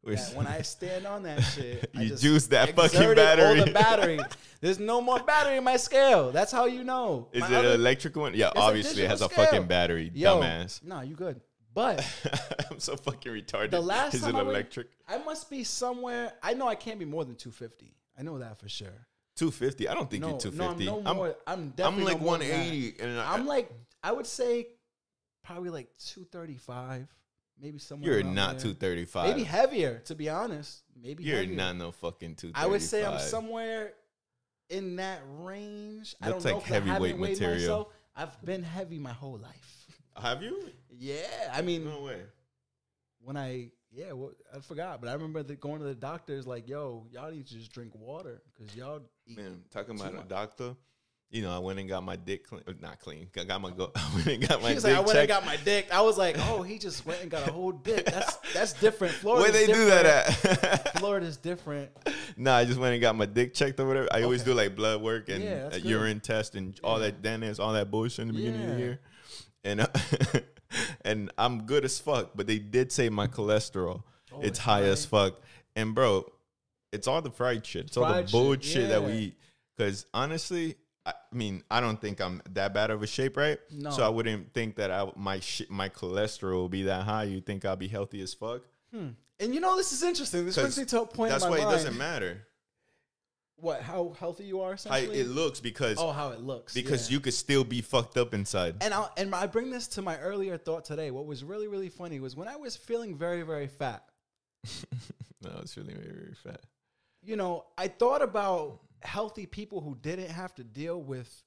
that 0.04 0.34
when 0.36 0.48
I 0.48 0.62
stand 0.64 1.06
on 1.08 1.24
that 1.24 1.40
shit, 1.42 1.90
I 1.96 2.02
You 2.02 2.10
just 2.10 2.24
juiced 2.24 2.50
that 2.52 2.76
fucking 2.76 3.16
battery. 3.16 3.60
All 3.60 3.66
the 3.66 3.72
battery. 3.74 4.20
There's 4.62 4.80
no 4.80 5.02
more 5.02 5.20
battery 5.20 5.58
in 5.58 5.64
my 5.64 5.78
scale. 5.78 6.32
That's 6.32 6.52
how 6.52 6.66
you 6.66 6.84
know. 6.84 7.30
Is 7.34 7.42
My 7.42 7.48
it 7.48 7.54
other- 7.54 7.68
an 7.70 7.74
electric 7.76 8.16
one? 8.16 8.34
Yeah, 8.34 8.52
obviously 8.56 9.04
it 9.04 9.10
has 9.10 9.22
a 9.22 9.30
fucking 9.30 9.68
battery. 9.68 10.12
Yo, 10.14 10.40
Dumbass. 10.40 10.84
Nah, 10.84 11.02
you 11.02 11.16
good. 11.16 11.42
But 11.76 12.06
I'm 12.70 12.80
so 12.80 12.96
fucking 12.96 13.32
retarded. 13.32 13.72
the 13.72 13.82
last 13.82 14.14
Is 14.14 14.24
it 14.28 14.36
I 14.36 14.38
weighed- 14.44 14.48
electric? 14.48 14.88
I 15.08 15.18
must 15.18 15.50
be 15.50 15.64
somewhere. 15.64 16.32
I 16.44 16.54
know 16.54 16.68
I 16.68 16.76
can't 16.76 17.00
be 17.00 17.06
more 17.06 17.26
than 17.26 17.34
250. 17.36 17.96
I 18.16 18.22
know 18.22 18.38
that 18.38 18.60
for 18.60 18.70
sure. 18.70 19.08
250. 19.38 19.88
I 19.90 19.96
don't 19.96 20.08
think 20.08 20.22
no, 20.22 20.28
you're 20.28 20.34
no, 20.36 20.40
250. 20.40 20.88
I'm 20.88 21.04
no 21.04 21.10
I'm, 21.10 21.18
more. 21.18 21.28
I'm, 21.48 21.60
I'm 21.62 21.70
definitely 21.70 22.04
like 22.14 22.20
no 22.20 22.26
more 22.26 22.38
than 22.38 22.48
that. 22.50 22.58
180, 22.58 23.00
and 23.02 23.20
I, 23.20 23.34
I'm 23.34 23.48
like, 23.48 23.72
I 24.04 24.12
would 24.12 24.28
say 24.28 24.68
probably 25.44 25.72
like 25.72 25.88
235, 25.98 27.08
maybe 27.64 27.80
somewhere. 27.80 28.12
you're 28.12 28.24
not 28.24 28.60
there. 28.60 28.74
235. 28.74 29.30
Maybe 29.30 29.44
heavier, 29.44 30.00
to 30.06 30.16
be 30.16 30.30
honest. 30.30 30.82
Maybe 31.02 31.24
You're 31.24 31.38
heavier. 31.40 31.56
not 31.56 31.76
no 31.78 31.92
fucking 31.92 32.36
235. 32.36 32.64
I 32.64 32.68
would 32.70 32.82
say 32.82 33.04
I'm 33.06 33.20
somewhere 33.20 33.94
in 34.70 34.98
that 34.98 35.22
range. 35.40 36.16
I 36.22 36.30
That's 36.30 36.44
don't 36.44 36.52
know 36.52 36.58
like 36.60 36.66
heavyweight 36.68 37.18
material. 37.18 37.56
myself. 37.58 37.88
I've 38.16 38.46
been 38.46 38.62
heavy 38.64 39.00
my 39.00 39.14
whole 39.14 39.38
life. 39.38 39.88
Have 40.22 40.44
you? 40.44 40.70
Yeah, 40.92 41.52
I 41.52 41.62
mean, 41.64 41.86
No 41.86 42.02
way. 42.02 42.22
when 43.22 43.36
I 43.38 43.72
yeah, 43.92 44.12
well, 44.12 44.32
I 44.54 44.60
forgot, 44.60 45.02
but 45.02 45.10
I 45.10 45.14
remember 45.14 45.44
the, 45.44 45.56
going 45.56 45.80
to 45.80 45.86
the 45.86 45.94
doctors 45.94 46.48
like, 46.48 46.68
"Yo, 46.68 47.06
y'all 47.12 47.32
need 47.32 47.46
to 47.48 47.54
just 47.54 47.72
drink 47.72 47.92
water 47.94 48.42
because 48.56 48.76
y'all 48.76 49.02
eat." 49.28 49.38
Man, 49.38 49.62
talking 49.72 50.00
about 50.00 50.16
a 50.16 50.28
doctor. 50.28 50.76
You 51.34 51.42
know, 51.42 51.54
I 51.54 51.58
went 51.58 51.80
and 51.80 51.90
got 51.90 52.04
my 52.04 52.16
dick 52.16 52.48
clean. 52.48 52.62
uh, 52.68 52.74
Not 52.80 53.00
clean. 53.00 53.28
I 53.36 53.44
got 53.44 53.60
my 53.60 53.72
go. 53.72 53.92
I 53.96 54.12
went 54.14 54.28
and 54.28 54.48
got 54.48 54.62
my 54.62 54.76
dick 54.76 54.84
like, 54.84 54.94
I 54.96 55.00
went 55.00 55.18
and 55.18 55.28
got 55.28 55.46
my 55.46 55.56
dick. 55.58 55.88
I 55.92 56.02
was 56.04 56.16
like, 56.16 56.36
oh, 56.38 56.62
he 56.62 56.78
just 56.78 57.08
went 57.08 57.24
and 57.24 57.32
got 57.32 57.48
a 57.48 57.52
whole 57.52 57.72
dick. 57.72 58.06
That's 58.06 58.36
that's 58.54 58.74
different. 58.74 59.16
Florida. 59.16 59.42
Where 59.42 59.52
they 59.52 59.66
do 59.66 59.86
that 59.86 60.06
at? 60.06 60.98
Florida's 61.00 61.38
different. 61.38 61.90
nah, 62.38 62.56
I 62.58 62.66
just 62.66 62.80
went 62.80 62.94
and 62.94 63.02
got 63.02 63.16
my 63.16 63.26
dick 63.26 63.56
checked 63.56 63.80
or 63.80 63.88
whatever. 63.88 64.08
I 64.12 64.22
always 64.22 64.44
do 64.44 64.54
like 64.54 64.76
blood 64.76 65.02
work 65.02 65.28
and 65.30 65.44
Yeah, 65.44 65.70
a 65.72 65.80
urine 65.80 66.20
test 66.20 66.54
and 66.54 66.80
all 66.84 67.00
Yeah. 67.00 67.08
that 67.08 67.24
dentist, 67.24 67.60
all 67.60 67.74
that 67.74 67.90
bullshit 67.90 68.20
in 68.20 68.28
the 68.28 68.34
beginning 68.36 68.70
of 68.70 68.76
the 68.76 68.80
year. 68.80 69.00
And 69.64 69.82
uh, 69.82 69.88
and 71.04 71.32
I'm 71.38 71.64
good 71.64 71.84
as 71.84 72.00
fuck, 72.00 72.32
but 72.36 72.46
they 72.46 72.60
did 72.60 72.92
say 72.92 73.10
my 73.10 73.26
cholesterol 73.26 74.04
Oh, 74.32 74.38
it's 74.40 74.50
it's 74.50 74.60
high 74.60 74.84
as 74.84 75.06
fuck. 75.08 75.42
And 75.76 75.96
bro, 75.96 76.26
it's 76.92 77.08
all 77.08 77.24
the 77.24 77.32
fried 77.32 77.66
shit. 77.66 77.86
It's 77.86 77.98
all 77.98 78.04
the 78.06 78.10
Fried 78.14 78.26
shit, 78.30 78.32
bullshit 78.32 78.90
that 78.90 79.04
we 79.04 79.14
eat. 79.14 79.38
Because 79.76 80.06
honestly, 80.14 80.76
I 81.06 81.14
mean, 81.34 81.64
I 81.70 81.82
don't 81.82 82.00
think 82.00 82.22
I'm 82.22 82.42
that 82.52 82.74
bad 82.74 82.90
of 82.90 83.04
a 83.04 83.08
shape, 83.08 83.36
right? 83.36 83.60
No. 83.72 83.90
So 83.90 84.06
I 84.06 84.10
wouldn't 84.10 84.54
think 84.54 84.76
that 84.78 84.90
I 84.90 85.12
my 85.16 85.40
shit, 85.40 85.70
my 85.70 85.90
cholesterol 85.90 86.54
will 86.54 86.70
be 86.70 86.84
that 86.84 87.04
high. 87.04 87.24
You 87.24 87.42
think 87.42 87.66
I'll 87.66 87.76
be 87.76 87.90
healthy 87.90 88.22
as 88.22 88.34
fuck? 88.34 88.62
Hmm. 88.94 89.10
And 89.40 89.54
you 89.54 89.60
know, 89.60 89.76
this 89.76 89.92
is 89.92 90.04
interesting. 90.04 90.46
This 90.46 90.56
brings 90.56 90.78
me 90.78 90.86
to 90.86 91.02
a 91.02 91.06
point. 91.06 91.32
That's 91.32 91.46
why 91.46 91.58
it 91.58 91.64
doesn't 91.64 91.98
matter 91.98 92.48
What? 93.58 93.82
How 93.82 94.16
healthy 94.18 94.46
you 94.46 94.62
are? 94.62 94.78
how 94.88 94.96
it 94.96 95.28
looks 95.28 95.60
because 95.60 95.98
oh, 96.00 96.12
how 96.12 96.30
it 96.30 96.40
looks. 96.40 96.74
because 96.74 97.10
yeah. 97.10 97.16
you 97.16 97.20
could 97.20 97.34
still 97.34 97.66
be 97.66 97.82
fucked 97.82 98.18
up 98.18 98.34
inside. 98.34 98.76
And 98.82 98.94
I 98.94 99.08
and 99.18 99.36
I 99.36 99.48
bring 99.48 99.72
this 99.72 99.88
to 99.90 100.02
my 100.02 100.18
earlier 100.20 100.58
thought 100.58 100.86
today. 100.86 101.12
What 101.12 101.26
was 101.26 101.44
really 101.44 101.68
really 101.68 101.90
funny 101.90 102.22
was 102.22 102.36
when 102.38 102.48
I 102.48 102.56
was 102.56 102.78
feeling 102.78 103.18
very 103.18 103.42
very 103.42 103.68
fat. 103.68 104.06
no, 105.42 105.52
it's 105.62 105.74
feeling 105.74 105.96
very, 105.96 106.14
very 106.14 106.36
fat. 106.36 106.62
You 107.22 107.36
know, 107.36 107.66
I 107.78 107.90
thought 107.90 108.22
about 108.22 108.80
healthy 109.04 109.46
people 109.46 109.82
who 109.82 109.96
didn't 110.02 110.30
have 110.30 110.54
to 110.56 110.64
deal 110.64 111.02
with 111.02 111.44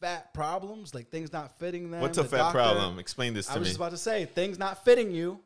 fat 0.00 0.32
problems, 0.34 0.94
like 0.94 1.10
things 1.10 1.32
not 1.32 1.58
fitting 1.58 1.90
them. 1.90 2.00
What's 2.00 2.18
a 2.18 2.22
the 2.22 2.28
fat 2.28 2.36
doctor- 2.38 2.58
problem? 2.58 2.98
Explain 2.98 3.34
this 3.34 3.46
to 3.46 3.52
me. 3.52 3.56
I 3.56 3.58
was 3.58 3.66
me. 3.66 3.70
just 3.70 3.76
about 3.78 3.90
to 3.90 3.96
say 3.98 4.24
things 4.26 4.58
not 4.58 4.84
fitting 4.84 5.10
you. 5.10 5.40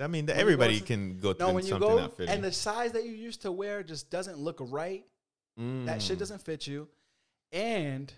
I 0.00 0.06
mean, 0.06 0.24
when 0.26 0.36
everybody 0.36 0.80
to- 0.80 0.86
can 0.86 1.18
go 1.20 1.32
through 1.34 1.46
No, 1.48 1.52
when 1.54 1.64
you 1.64 1.70
something 1.70 1.88
go 1.88 1.98
not 1.98 2.16
fitting. 2.16 2.34
and 2.34 2.42
the 2.42 2.52
size 2.52 2.92
that 2.92 3.04
you 3.04 3.12
used 3.12 3.42
to 3.42 3.52
wear 3.52 3.82
just 3.82 4.10
doesn't 4.10 4.38
look 4.38 4.56
right. 4.60 5.04
That 5.58 6.00
shit 6.00 6.16
Mm. 6.16 6.20
doesn't 6.20 6.40
fit 6.40 6.66
you. 6.66 6.88
And 7.52 8.10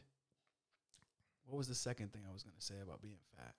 what 1.46 1.56
was 1.58 1.66
the 1.66 1.74
second 1.74 2.12
thing 2.12 2.22
I 2.28 2.32
was 2.32 2.44
gonna 2.44 2.54
say 2.60 2.78
about 2.80 3.02
being 3.02 3.18
fat? 3.36 3.54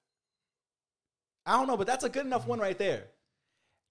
I 1.46 1.58
don't 1.58 1.68
know, 1.68 1.76
but 1.78 1.86
that's 1.88 2.06
a 2.06 2.10
good 2.10 2.26
enough 2.26 2.48
one 2.48 2.60
right 2.60 2.78
there. 2.78 3.08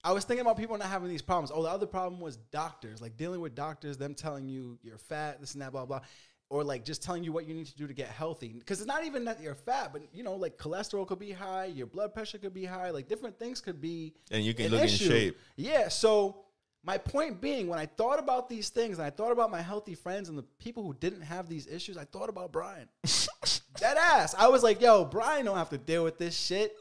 I 0.05 0.11
was 0.11 0.23
thinking 0.23 0.41
about 0.41 0.55
people 0.55 0.77
not 0.77 0.87
having 0.87 1.09
these 1.09 1.23
problems. 1.23 1.51
Oh, 1.53 1.63
the 1.63 1.69
other 1.69 1.87
problem 1.87 2.21
was 2.21 2.37
doctors, 2.37 3.01
like 3.01 3.17
dealing 3.17 3.41
with 3.41 3.55
doctors, 3.55 3.97
them 3.97 4.13
telling 4.13 4.47
you 4.47 4.77
you're 4.83 4.99
fat, 4.99 5.41
this 5.41 5.53
and 5.53 5.61
that, 5.63 5.71
blah 5.71 5.85
blah, 5.85 6.01
or 6.49 6.63
like 6.63 6.85
just 6.85 7.01
telling 7.01 7.23
you 7.23 7.31
what 7.31 7.47
you 7.47 7.55
need 7.55 7.65
to 7.65 7.75
do 7.75 7.87
to 7.87 7.93
get 7.93 8.09
healthy. 8.09 8.49
Because 8.49 8.79
it's 8.79 8.87
not 8.87 9.03
even 9.03 9.25
that 9.25 9.41
you're 9.41 9.55
fat, 9.55 9.91
but 9.91 10.03
you 10.13 10.23
know, 10.23 10.35
like 10.35 10.57
cholesterol 10.57 11.07
could 11.07 11.17
be 11.17 11.31
high, 11.31 11.65
your 11.65 11.87
blood 11.87 12.13
pressure 12.13 12.37
could 12.37 12.53
be 12.53 12.65
high, 12.65 12.91
like 12.91 13.07
different 13.07 13.39
things 13.39 13.61
could 13.61 13.81
be 13.81 14.13
And 14.29 14.43
you 14.43 14.53
can 14.53 14.67
an 14.67 14.73
look 14.73 14.83
issue. 14.83 15.05
in 15.05 15.09
shape. 15.09 15.39
Yeah. 15.55 15.87
So 15.87 16.45
my 16.83 16.99
point 16.99 17.41
being, 17.41 17.67
when 17.67 17.79
I 17.79 17.87
thought 17.87 18.19
about 18.19 18.47
these 18.47 18.69
things 18.69 18.99
and 18.99 19.07
I 19.07 19.09
thought 19.09 19.31
about 19.31 19.49
my 19.49 19.61
healthy 19.61 19.95
friends 19.95 20.29
and 20.29 20.37
the 20.37 20.45
people 20.59 20.83
who 20.83 20.93
didn't 20.93 21.21
have 21.21 21.49
these 21.49 21.65
issues, 21.65 21.97
I 21.97 22.03
thought 22.05 22.29
about 22.29 22.51
Brian. 22.51 22.87
Dead 23.77 23.97
ass. 23.97 24.35
I 24.37 24.49
was 24.49 24.61
like, 24.61 24.81
yo, 24.81 25.03
Brian 25.03 25.45
don't 25.45 25.57
have 25.57 25.71
to 25.71 25.79
deal 25.79 26.03
with 26.03 26.19
this 26.19 26.37
shit. 26.37 26.75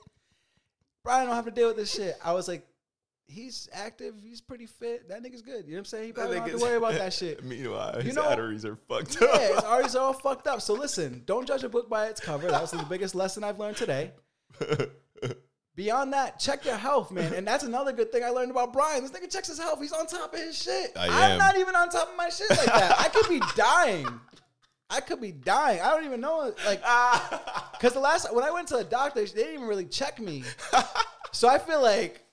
Brian 1.02 1.26
don't 1.26 1.34
have 1.34 1.46
to 1.46 1.50
deal 1.50 1.68
with 1.68 1.76
this 1.78 1.92
shit. 1.92 2.16
I 2.22 2.34
was 2.34 2.48
like, 2.48 2.66
he's 3.26 3.68
active, 3.72 4.14
he's 4.22 4.40
pretty 4.40 4.66
fit. 4.66 5.08
That 5.08 5.22
nigga's 5.22 5.42
good. 5.42 5.64
You 5.66 5.72
know 5.72 5.76
what 5.76 5.78
I'm 5.80 5.84
saying? 5.86 6.06
He 6.06 6.12
probably 6.12 6.36
don't 6.36 6.48
have 6.48 6.58
to 6.58 6.64
worry 6.64 6.76
about 6.76 6.94
that 6.94 7.12
shit. 7.20 7.42
Meanwhile, 7.44 7.94
You 7.98 8.02
his 8.02 8.14
know- 8.16 8.22
arteries 8.28 8.64
are 8.64 8.76
fucked 8.88 9.18
Yeah, 9.20 9.26
up. 9.28 9.40
Yeah, 9.40 9.54
his 9.54 9.64
arteries 9.64 9.96
are 9.96 10.02
all 10.04 10.12
fucked 10.12 10.46
up. 10.46 10.60
So 10.60 10.74
listen, 10.74 11.22
don't 11.26 11.46
judge 11.46 11.64
a 11.64 11.68
book 11.68 11.88
by 11.88 12.06
its 12.06 12.20
cover. 12.20 12.50
That 12.50 12.60
was 12.60 12.70
the 12.70 12.84
biggest 12.88 13.14
lesson 13.14 13.42
I've 13.44 13.58
learned 13.58 13.76
today. 13.76 14.12
Beyond 15.76 16.12
that, 16.12 16.38
check 16.38 16.64
your 16.64 16.76
health, 16.76 17.10
man. 17.10 17.32
And 17.34 17.44
that's 17.44 17.64
another 17.64 17.92
good 17.92 18.12
thing 18.12 18.22
I 18.22 18.28
learned 18.28 18.52
about 18.52 18.72
Brian. 18.72 19.02
This 19.02 19.10
nigga 19.10 19.28
checks 19.28 19.48
his 19.48 19.58
health. 19.58 19.80
He's 19.80 19.90
on 19.92 20.06
top 20.06 20.32
of 20.32 20.38
his 20.38 20.56
shit. 20.56 20.92
I 20.96 21.08
I'm 21.08 21.32
am. 21.32 21.38
not 21.38 21.56
even 21.58 21.74
on 21.74 21.88
top 21.88 22.10
of 22.10 22.16
my 22.16 22.28
shit 22.28 22.48
like 22.50 22.66
that. 22.66 22.94
I 23.00 23.08
could 23.08 23.28
be 23.28 23.40
dying. 23.56 24.06
I 24.88 25.00
could 25.00 25.20
be 25.20 25.32
dying. 25.32 25.80
I 25.80 25.90
don't 25.90 26.04
even 26.04 26.20
know. 26.20 26.54
Like, 26.64 26.80
because 27.72 27.92
the 27.92 27.98
last 27.98 28.32
when 28.32 28.44
I 28.44 28.52
went 28.52 28.68
to 28.68 28.76
the 28.76 28.84
doctor, 28.84 29.18
they 29.24 29.26
didn't 29.26 29.54
even 29.54 29.66
really 29.66 29.86
check 29.86 30.20
me. 30.20 30.44
So 31.32 31.48
I 31.48 31.58
feel 31.58 31.82
like 31.82 32.23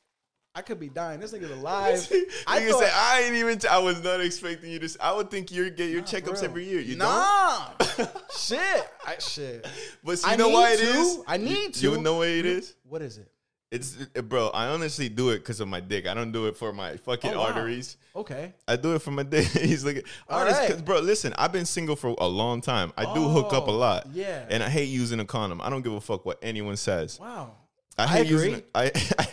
I 0.53 0.62
could 0.62 0.79
be 0.81 0.89
dying. 0.89 1.20
This 1.22 1.31
nigga's 1.31 1.51
alive. 1.51 2.05
I 2.48 2.58
I 2.58 2.70
thought, 2.70 2.79
say 2.81 2.89
I 2.93 3.22
ain't 3.25 3.36
even. 3.36 3.58
T- 3.58 3.67
I 3.70 3.77
was 3.77 4.03
not 4.03 4.20
expecting 4.20 4.70
you 4.72 4.79
to. 4.79 4.86
s- 4.86 4.98
I 5.00 5.13
would 5.13 5.31
think 5.31 5.50
you 5.51 5.70
get 5.70 5.89
your 5.89 6.01
Nah, 6.01 6.08
checkups 6.08 6.43
every 6.43 6.65
year. 6.65 6.81
You 6.81 6.98
nah, 6.98 7.70
shit, 8.38 8.60
I 9.05 9.17
shit. 9.20 9.65
But 10.03 10.20
see, 10.20 10.27
I 10.27 10.34
you 10.34 10.38
know 10.38 10.48
need 10.48 10.53
why 10.53 10.72
it 10.74 10.77
to. 10.77 10.84
is? 10.84 11.20
I 11.27 11.38
need 11.38 11.74
to. 11.75 11.91
You 11.91 12.01
know 12.01 12.17
what 12.17 12.27
it 12.27 12.46
is? 12.46 12.75
What 12.84 13.01
is 13.01 13.17
it? 13.17 13.31
It's 13.72 13.96
uh, 14.17 14.22
bro. 14.22 14.50
I 14.50 14.67
honestly 14.67 15.08
do 15.08 15.29
it 15.29 15.38
because 15.39 15.62
of 15.62 15.70
my 15.70 15.79
dick. 15.79 16.05
I 16.05 16.13
don't 16.13 16.34
do 16.34 16.48
it 16.48 16.58
for 16.58 16.74
my 16.74 16.98
fucking 16.98 17.31
Oh, 17.34 17.39
wow. 17.39 17.46
arteries. 17.46 17.96
Okay. 18.13 18.53
I 18.67 18.75
do 18.75 18.93
it 18.96 19.01
for 19.01 19.12
my 19.12 19.24
dick. 19.36 19.48
He's 19.48 19.86
like, 19.86 20.05
All 20.29 20.41
honest, 20.41 20.60
right. 20.60 20.84
bro. 20.84 21.00
Listen, 21.00 21.34
I've 21.38 21.53
been 21.53 21.63
single 21.65 21.96
for 21.96 22.13
a 22.20 22.27
long 22.27 22.60
time. 22.60 22.91
I 22.98 23.13
do 23.13 23.29
hook 23.29 23.53
up 23.53 23.70
a 23.70 23.72
Oh, 23.72 23.77
lot. 23.77 24.08
yeah. 24.12 24.46
and 24.50 24.62
I 24.62 24.67
hate 24.67 24.89
using 24.89 25.22
a 25.22 25.25
condom. 25.25 25.62
I 25.62 25.70
don't 25.70 25.81
give 25.84 25.93
a 25.93 26.01
fuck 26.01 26.25
what 26.25 26.39
anyone 26.41 26.75
says. 26.75 27.17
Wow. 27.22 27.53
I, 27.98 28.03
I 28.03 28.08
hate 28.08 28.27
using 28.27 28.55
agree. 28.55 28.63
it. 28.86 29.13
I, 29.17 29.27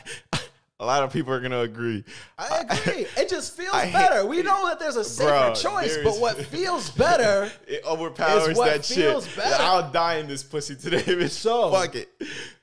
a 0.80 0.86
lot 0.86 1.02
of 1.02 1.12
people 1.12 1.32
are 1.32 1.40
gonna 1.40 1.60
agree. 1.60 2.04
I 2.38 2.60
agree. 2.68 3.06
it 3.16 3.28
just 3.28 3.56
feels 3.56 3.74
I 3.74 3.90
better. 3.90 4.24
we 4.26 4.42
know 4.42 4.66
that 4.68 4.78
there's 4.78 4.96
a 4.96 5.04
safer 5.04 5.28
Bro, 5.30 5.54
choice, 5.54 5.98
but 6.04 6.20
what 6.20 6.36
feels 6.46 6.90
better 6.90 7.50
It 7.66 7.84
overpowers 7.84 8.48
Is 8.48 8.58
what 8.58 8.66
that 8.66 8.84
feels 8.84 9.26
shit. 9.26 9.36
better. 9.36 9.62
I'll 9.62 9.90
die 9.90 10.16
in 10.16 10.28
this 10.28 10.42
pussy 10.42 10.76
today, 10.76 11.02
bitch. 11.02 11.30
So- 11.30 11.70
fuck 11.72 11.94
it. 11.96 12.08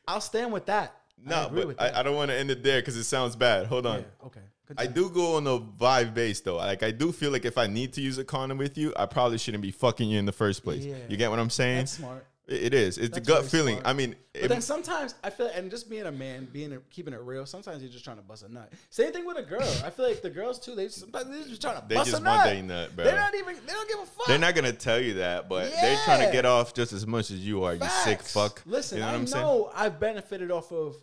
I'll 0.07 0.21
stand 0.21 0.53
with 0.53 0.65
that. 0.67 0.95
I 1.25 1.29
No, 1.29 1.45
agree 1.47 1.59
but 1.61 1.67
with 1.67 1.77
that. 1.77 1.95
I, 1.95 1.99
I 1.99 2.03
don't 2.03 2.15
want 2.15 2.29
to 2.31 2.37
end 2.37 2.51
it 2.51 2.63
there 2.63 2.79
because 2.81 2.95
it 2.95 3.03
sounds 3.05 3.35
bad. 3.35 3.65
Hold 3.67 3.85
on. 3.85 3.99
Yeah, 3.99 4.27
okay. 4.27 4.39
I 4.77 4.87
do 4.87 5.09
go 5.09 5.35
on 5.35 5.45
a 5.45 5.59
vibe 5.59 6.13
base 6.13 6.39
though. 6.41 6.55
Like 6.55 6.83
I 6.83 6.91
do 6.91 7.11
feel 7.11 7.31
like 7.31 7.45
if 7.45 7.57
I 7.57 7.67
need 7.67 7.93
to 7.93 8.01
use 8.01 8.17
a 8.17 8.23
condom 8.23 8.57
with 8.57 8.77
you, 8.77 8.93
I 8.97 9.05
probably 9.05 9.37
shouldn't 9.37 9.61
be 9.61 9.71
fucking 9.71 10.09
you 10.09 10.17
in 10.17 10.25
the 10.25 10.31
first 10.31 10.63
place. 10.63 10.83
Yeah. 10.85 10.95
You 11.07 11.17
get 11.17 11.29
what 11.29 11.37
I'm 11.39 11.49
saying? 11.51 11.77
That's 11.79 11.91
smart. 11.91 12.25
It- 12.47 12.73
is. 12.73 12.97
It's 12.97 13.09
That's 13.09 13.27
the 13.27 13.33
gut 13.33 13.45
feeling. 13.45 13.75
smart. 13.75 13.87
I 13.87 13.93
mean, 13.93 14.15
But 14.39 14.49
then 14.49 14.61
sometimes 14.61 15.15
I 15.23 15.29
feel, 15.31 15.47
and 15.47 15.71
just 15.71 15.89
being 15.89 16.05
a 16.05 16.11
man, 16.11 16.47
being 16.51 16.73
a, 16.73 16.79
keeping 16.91 17.13
it 17.13 17.21
real, 17.21 17.45
sometimes 17.45 17.81
you're 17.81 17.91
just 17.91 18.03
trying 18.03 18.17
to 18.17 18.21
bust 18.23 18.43
a 18.43 18.53
nut. 18.53 18.71
Same 18.89 19.11
thing 19.11 19.25
with 19.25 19.37
a 19.37 19.41
girl. 19.43 19.61
I 19.83 19.89
feel 19.89 20.07
like 20.07 20.21
the 20.21 20.29
girls 20.29 20.59
too. 20.59 20.75
They 20.75 20.89
sometimes 20.89 21.29
they're 21.29 21.47
just 21.47 21.61
trying 21.61 21.81
to 21.81 21.87
they 21.87 21.95
bust 21.95 22.11
just 22.11 22.21
a 22.21 22.25
want 22.25 22.37
nut. 22.37 22.53
their 22.53 22.63
nut, 22.63 22.95
bro. 22.95 23.05
They're 23.05 23.15
not 23.15 23.33
even. 23.35 23.55
They 23.65 23.73
don't 23.73 23.89
give 23.89 23.99
a 23.99 24.05
fuck. 24.05 24.27
They're 24.27 24.37
not 24.37 24.53
gonna 24.55 24.73
tell 24.73 24.99
you 24.99 25.15
that, 25.15 25.49
but 25.49 25.71
they're 25.71 25.97
trying 26.05 26.25
to 26.25 26.31
get 26.31 26.45
off 26.45 26.73
just 26.73 26.93
as 26.93 27.07
much 27.07 27.31
as 27.31 27.39
you 27.39 27.63
are. 27.63 27.73
You 27.75 27.87
sick 28.03 28.21
fuck. 28.21 28.61
Listen, 28.65 28.97
you 28.97 29.03
know 29.03 29.09
I 29.09 29.11
what 29.13 29.19
I'm 29.21 29.27
saying? 29.27 29.43
know 29.45 29.71
I've 29.73 29.99
benefited 29.99 30.51
off 30.51 30.71
of 30.71 30.95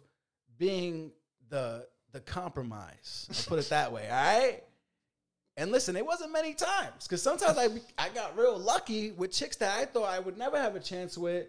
being 0.59 1.13
the 1.49 1.87
the 2.13 2.21
compromise. 2.21 3.27
I'll 3.31 3.45
put 3.49 3.59
it 3.59 3.69
that 3.71 3.91
way. 3.93 4.09
All 4.09 4.17
right. 4.17 4.63
And 5.57 5.71
listen, 5.71 5.97
it 5.97 6.07
wasn't 6.07 6.33
many 6.33 6.55
times 6.55 7.03
because 7.07 7.23
sometimes 7.23 7.59
I 7.59 7.69
I 7.99 8.09
got 8.09 8.37
real 8.39 8.59
lucky 8.59 9.11
with 9.13 9.33
chicks 9.33 9.57
that 9.57 9.79
I 9.79 9.85
thought 9.85 10.09
I 10.09 10.19
would 10.19 10.39
never 10.39 10.57
have 10.59 10.77
a 10.77 10.81
chance 10.81 11.19
with, 11.19 11.47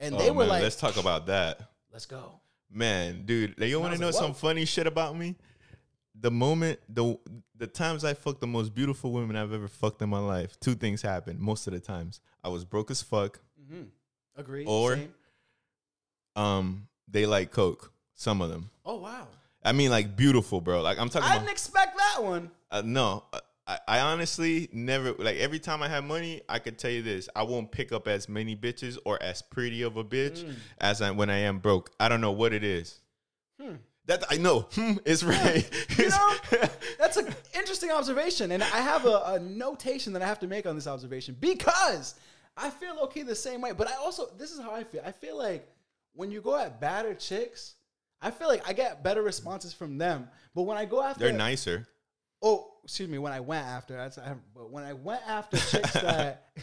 and 0.00 0.18
they 0.18 0.30
Oh, 0.30 0.32
were 0.32 0.40
man, 0.44 0.48
like, 0.48 0.62
let's 0.62 0.76
talk 0.76 0.96
about 0.96 1.26
that. 1.26 1.60
"Let's 1.92 2.06
go." 2.06 2.40
Man, 2.70 3.24
dude, 3.26 3.54
you 3.58 3.78
want 3.78 3.94
to 3.94 4.00
know 4.00 4.06
like, 4.06 4.14
some 4.14 4.32
funny 4.32 4.64
shit 4.64 4.86
about 4.86 5.16
me? 5.18 5.36
The 6.18 6.30
moment, 6.30 6.80
the 6.88 7.18
the 7.56 7.66
times 7.66 8.04
I 8.04 8.14
fucked 8.14 8.40
the 8.40 8.46
most 8.46 8.74
beautiful 8.74 9.12
women 9.12 9.36
I've 9.36 9.52
ever 9.52 9.68
fucked 9.68 10.00
in 10.00 10.08
my 10.08 10.18
life, 10.18 10.58
two 10.60 10.74
things 10.74 11.02
happened. 11.02 11.38
Most 11.38 11.66
of 11.66 11.74
the 11.74 11.80
times, 11.80 12.20
I 12.42 12.48
was 12.48 12.64
broke 12.64 12.90
as 12.90 13.02
fuck. 13.02 13.38
hmm 13.68 13.82
Agreed. 14.34 14.66
Or- 14.66 14.96
Same. 14.96 15.14
Um, 16.36 16.88
they 17.08 17.26
like 17.26 17.50
coke. 17.50 17.92
Some 18.14 18.40
of 18.40 18.50
them. 18.50 18.70
oh 18.86 18.96
wow, 18.96 19.26
I 19.62 19.72
mean, 19.72 19.90
like 19.90 20.16
beautiful, 20.16 20.60
bro. 20.60 20.80
Like 20.80 20.98
I'm 20.98 21.08
talking 21.10 21.28
I 21.28 21.32
about. 21.34 21.40
didn't 21.40 21.52
expect 21.52 21.96
that 21.98 22.22
one. 22.22 22.50
Uh, 22.72 22.82
no, 22.84 23.24
uh, 23.32 23.38
I, 23.66 23.78
I 23.86 24.00
honestly 24.00 24.68
never 24.72 25.12
like 25.12 25.36
every 25.36 25.58
time 25.60 25.82
I 25.82 25.88
have 25.88 26.02
money, 26.04 26.40
I 26.48 26.58
could 26.58 26.78
tell 26.78 26.90
you 26.90 27.02
this: 27.02 27.28
I 27.36 27.42
won't 27.44 27.70
pick 27.70 27.92
up 27.92 28.08
as 28.08 28.28
many 28.28 28.56
bitches 28.56 28.98
or 29.04 29.22
as 29.22 29.42
pretty 29.42 29.82
of 29.82 29.96
a 29.96 30.04
bitch 30.04 30.42
Mm. 30.42 30.54
as 30.78 31.00
I 31.02 31.10
when 31.12 31.30
I 31.30 31.38
am 31.40 31.58
broke. 31.58 31.90
I 32.00 32.08
don't 32.08 32.20
know 32.20 32.32
what 32.32 32.52
it 32.52 32.64
is. 32.64 33.00
Hmm. 33.60 33.74
That 34.06 34.24
I 34.30 34.38
know 34.38 34.60
hmm, 34.72 34.94
it's 35.04 35.22
right. 35.22 35.68
You 35.96 36.08
know, 36.08 36.34
That's 36.98 37.18
an 37.18 37.32
interesting 37.54 37.90
observation, 37.92 38.50
and 38.50 38.62
I 38.62 38.66
have 38.80 39.04
a, 39.06 39.22
a 39.26 39.38
notation 39.38 40.12
that 40.14 40.22
I 40.22 40.26
have 40.26 40.40
to 40.40 40.48
make 40.48 40.66
on 40.66 40.74
this 40.74 40.88
observation 40.88 41.36
because 41.38 42.14
I 42.56 42.70
feel 42.70 42.98
okay 43.04 43.22
the 43.22 43.34
same 43.36 43.60
way. 43.60 43.72
But 43.72 43.88
I 43.88 43.94
also, 43.96 44.26
this 44.38 44.50
is 44.50 44.60
how 44.60 44.72
I 44.72 44.82
feel. 44.82 45.02
I 45.06 45.12
feel 45.12 45.38
like 45.38 45.68
when 46.14 46.30
you 46.32 46.40
go 46.40 46.58
at 46.58 46.80
badder 46.80 47.14
chicks, 47.14 47.74
I 48.20 48.30
feel 48.30 48.48
like 48.48 48.66
I 48.68 48.72
get 48.72 49.04
better 49.04 49.22
responses 49.22 49.72
from 49.72 49.98
them. 49.98 50.28
But 50.54 50.62
when 50.62 50.76
I 50.78 50.84
go 50.84 51.02
after, 51.02 51.20
They're 51.24 51.32
nicer. 51.32 51.86
Oh, 52.42 52.72
excuse 52.84 53.08
me, 53.08 53.18
when 53.18 53.32
I 53.32 53.40
went 53.40 53.66
after, 53.66 53.94
that's, 53.94 54.18
I, 54.18 54.34
but 54.54 54.70
when 54.70 54.84
I 54.84 54.92
went 54.92 55.22
after 55.26 55.56
chicks 55.56 55.92
that. 55.92 56.48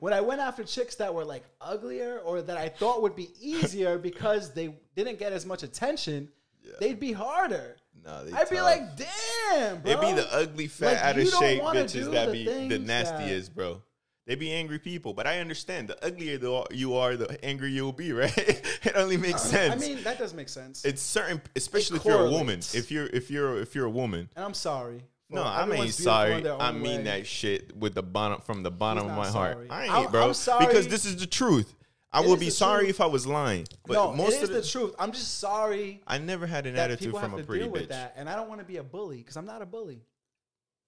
When 0.00 0.14
I 0.14 0.22
went 0.22 0.40
after 0.40 0.64
chicks 0.64 0.94
that 0.94 1.12
were 1.12 1.26
like 1.26 1.44
uglier 1.60 2.18
or 2.20 2.40
that 2.40 2.56
I 2.56 2.70
thought 2.70 3.02
would 3.02 3.14
be 3.14 3.28
easier 3.38 3.98
because 4.10 4.54
they 4.54 4.74
didn't 4.96 5.18
get 5.18 5.34
as 5.34 5.44
much 5.44 5.62
attention, 5.62 6.30
they'd 6.80 6.98
be 6.98 7.12
harder. 7.12 7.76
No, 8.04 8.24
they 8.24 8.32
I'd 8.32 8.50
be 8.50 8.60
like, 8.60 8.96
damn, 8.96 9.80
bro. 9.80 9.90
It'd 9.90 10.00
be 10.00 10.12
the 10.12 10.34
ugly, 10.34 10.68
fat, 10.68 10.86
Like, 10.86 11.04
out 11.04 11.18
of 11.18 11.28
shape 11.28 11.62
bitches 11.62 12.10
that 12.12 12.32
be 12.32 12.68
the 12.68 12.78
nastiest, 12.78 13.54
bro. 13.54 13.82
They 14.26 14.36
be 14.36 14.52
angry 14.52 14.78
people, 14.78 15.12
but 15.12 15.26
I 15.26 15.40
understand. 15.40 15.88
The 15.88 16.02
uglier 16.04 16.38
the, 16.38 16.64
you 16.70 16.94
are, 16.94 17.14
the 17.14 17.44
angrier 17.44 17.70
you'll 17.70 17.92
be, 17.92 18.12
right? 18.14 18.32
it 18.36 18.92
only 18.94 19.18
makes 19.18 19.44
uh, 19.44 19.48
sense. 19.48 19.74
I 19.74 19.86
mean, 19.86 20.02
that 20.04 20.18
does 20.18 20.32
make 20.32 20.48
sense. 20.48 20.84
it's 20.84 21.02
certain, 21.02 21.42
especially 21.56 21.98
if 21.98 22.06
you're 22.06 22.26
a 22.26 22.30
woman. 22.30 22.60
If 22.72 22.90
you're 22.90 23.06
if 23.06 23.30
you're 23.30 23.60
if 23.60 23.74
you're 23.74 23.84
a 23.84 23.90
woman, 23.90 24.30
and 24.34 24.44
I'm 24.44 24.54
sorry. 24.54 25.02
No, 25.34 25.42
I 25.44 25.62
mean 25.62 25.72
everyone's 25.72 25.96
beautiful 25.96 26.22
in 26.22 26.44
sorry. 26.44 26.60
I 26.60 26.72
mean 26.72 26.98
way. 26.98 27.02
that 27.04 27.26
shit 27.26 27.76
with 27.76 27.94
the 27.94 28.02
bottom 28.02 28.40
from 28.40 28.62
the 28.62 28.70
bottom 28.70 29.06
of 29.08 29.16
my 29.16 29.28
heart. 29.28 29.66
I 29.70 29.84
ain't, 29.84 29.92
I'm- 29.92 30.10
bro. 30.10 30.28
I'm 30.28 30.34
sorry. 30.34 30.66
Because 30.66 30.88
this 30.88 31.04
is 31.04 31.16
the 31.16 31.26
truth. 31.26 31.74
I 32.12 32.22
It 32.22 32.28
would 32.28 32.38
be 32.38 32.48
sorry 32.50 32.84
truth. 32.84 32.90
if 32.90 33.00
I 33.00 33.06
was 33.06 33.26
lying. 33.26 33.66
But 33.86 33.94
no, 33.94 34.12
most 34.12 34.34
it 34.34 34.36
is 34.36 34.42
of 34.44 34.54
the, 34.54 34.60
the 34.60 34.66
truth. 34.68 34.94
I'm 35.00 35.10
just 35.10 35.38
sorry 35.40 36.00
I 36.06 36.18
never 36.18 36.46
had 36.46 36.64
an 36.64 36.76
attitude 36.76 37.12
from 37.12 37.34
a 37.34 37.38
to 37.38 37.42
pretty 37.44 37.64
deal 37.64 37.72
with 37.72 37.82
bitch. 37.84 37.88
that, 37.88 38.14
and 38.16 38.28
I 38.28 38.36
don't 38.36 38.48
want 38.48 38.60
to 38.60 38.64
be 38.66 38.76
a 38.76 38.84
bully 38.84 39.16
because 39.18 39.36
I'm 39.36 39.46
not 39.46 39.62
a 39.62 39.66
bully. 39.66 40.00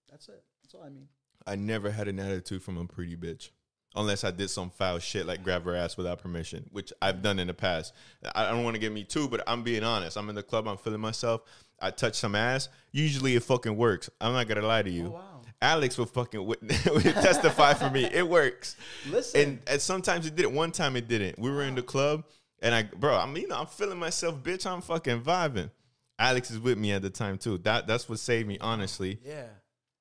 That's 0.09 0.29
it. 0.29 0.43
That's 0.63 0.75
all 0.75 0.83
I 0.85 0.89
mean. 0.89 1.09
I 1.47 1.57
never 1.57 1.91
had 1.91 2.07
an 2.07 2.21
attitude 2.21 2.63
from 2.63 2.77
a 2.79 2.85
pretty 2.87 3.17
bitch. 3.17 3.51
Unless 3.97 4.25
I 4.25 4.31
did 4.31 4.51
some 4.51 4.71
foul 4.71 4.99
shit 4.99 5.27
like 5.27 5.43
grab 5.43 5.65
her 5.65 5.75
ass 5.75 5.97
without 5.97 6.21
permission, 6.21 6.69
which 6.71 6.93
I've 7.01 7.23
done 7.23 7.39
in 7.39 7.47
the 7.47 7.55
past. 7.55 7.95
I 8.35 8.45
I 8.45 8.51
don't 8.51 8.63
want 8.63 8.75
to 8.75 8.81
get 8.81 8.93
me 8.93 9.05
too, 9.05 9.27
but 9.27 9.43
I'm 9.49 9.63
being 9.63 9.83
honest. 9.83 10.17
I'm 10.17 10.29
in 10.29 10.35
the 10.35 10.43
club, 10.43 10.69
I'm 10.69 10.77
feeling 10.77 11.01
myself. 11.01 11.41
I 11.81 11.91
touch 11.91 12.15
some 12.15 12.35
ass. 12.35 12.69
Usually 12.93 13.37
it 13.37 13.43
fucking 13.43 13.77
works. 13.77 14.09
I'm 14.21 14.33
not 14.33 14.49
gonna 14.49 14.67
lie 14.67 14.83
to 14.83 14.91
you. 14.91 15.09
Oh, 15.09 15.11
wow. 15.11 15.43
Alex 15.61 15.97
will 15.97 16.07
fucking 16.07 16.45
wit- 16.45 16.63
will 16.87 17.01
testify 17.01 17.75
for 17.75 17.91
me. 17.91 18.05
It 18.05 18.29
works. 18.29 18.77
Listen, 19.09 19.41
And, 19.41 19.59
and 19.67 19.81
sometimes 19.81 20.27
it 20.27 20.37
didn't. 20.37 20.55
One 20.55 20.71
time 20.71 20.97
it 20.97 21.09
didn't. 21.09 21.39
We 21.39 21.51
were 21.51 21.63
in 21.63 21.75
the 21.75 21.83
club, 21.83 22.25
and 22.61 22.75
I, 22.75 22.83
bro, 22.83 23.17
I 23.17 23.27
mean, 23.27 23.43
you 23.43 23.49
know, 23.49 23.57
I'm 23.57 23.67
feeling 23.67 23.99
myself, 23.99 24.43
bitch. 24.43 24.67
I'm 24.67 24.81
fucking 24.81 25.23
vibing. 25.23 25.71
Alex 26.19 26.51
is 26.51 26.59
with 26.59 26.79
me 26.79 26.93
at 26.93 27.03
the 27.03 27.11
time 27.11 27.39
too. 27.39 27.59
That 27.59 27.87
that's 27.87 28.09
what 28.09 28.19
saved 28.19 28.49
me, 28.49 28.59
honestly, 28.61 29.19
yeah. 29.25 29.45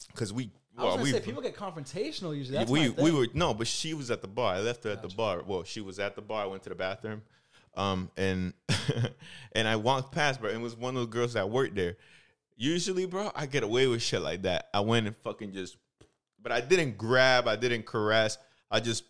because 0.07 0.31
we, 0.31 0.51
I 0.77 0.83
was 0.83 0.93
gonna 0.93 1.03
we, 1.03 1.11
say 1.11 1.19
people 1.19 1.41
get 1.41 1.55
confrontational 1.55 2.35
usually. 2.35 2.57
That's 2.57 2.71
we 2.71 2.89
we 2.89 3.11
were 3.11 3.27
no, 3.33 3.53
but 3.53 3.67
she 3.67 3.93
was 3.93 4.11
at 4.11 4.21
the 4.21 4.27
bar. 4.27 4.55
I 4.55 4.59
left 4.59 4.83
her 4.85 4.91
at 4.91 5.01
the 5.01 5.09
bar. 5.09 5.41
Well, 5.45 5.63
she 5.63 5.81
was 5.81 5.99
at 5.99 6.15
the 6.15 6.21
bar. 6.21 6.43
I 6.43 6.45
went 6.45 6.63
to 6.63 6.69
the 6.69 6.75
bathroom, 6.75 7.21
um, 7.75 8.11
and 8.17 8.53
and 9.53 9.67
I 9.67 9.75
walked 9.75 10.11
past, 10.13 10.39
bro. 10.39 10.49
And 10.49 10.59
it 10.59 10.63
was 10.63 10.75
one 10.75 10.95
of 10.95 11.01
the 11.01 11.07
girls 11.07 11.33
that 11.33 11.49
worked 11.49 11.75
there. 11.75 11.97
Usually, 12.55 13.05
bro, 13.05 13.31
I 13.35 13.45
get 13.45 13.63
away 13.63 13.87
with 13.87 14.01
shit 14.01 14.21
like 14.21 14.43
that. 14.43 14.69
I 14.73 14.79
went 14.79 15.07
and 15.07 15.15
fucking 15.23 15.53
just, 15.53 15.77
but 16.41 16.51
I 16.51 16.61
didn't 16.61 16.97
grab. 16.97 17.47
I 17.47 17.55
didn't 17.55 17.85
caress. 17.85 18.37
I 18.71 18.79
just, 18.79 19.03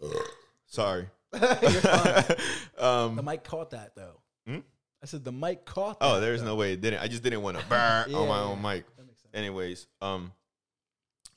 sorry. 0.66 1.08
You're 1.32 1.50
fine. 1.50 2.24
the 2.76 2.84
um, 2.84 3.20
mic 3.24 3.44
caught 3.44 3.70
that 3.70 3.94
though. 3.94 4.20
Hmm? 4.46 4.58
I 5.02 5.06
said 5.06 5.24
the 5.24 5.32
mic 5.32 5.64
caught. 5.64 6.00
That, 6.00 6.06
oh, 6.06 6.20
there's 6.20 6.40
though. 6.40 6.48
no 6.48 6.56
way 6.56 6.72
it 6.72 6.80
didn't. 6.80 7.00
I 7.00 7.08
just 7.08 7.22
didn't 7.22 7.42
want 7.42 7.58
to 7.58 7.64
burn 7.66 8.12
on 8.14 8.28
my 8.28 8.40
own 8.40 8.60
mic. 8.60 8.84
That 8.96 9.06
makes 9.06 9.22
sense. 9.22 9.34
Anyways, 9.34 9.86
um, 10.00 10.32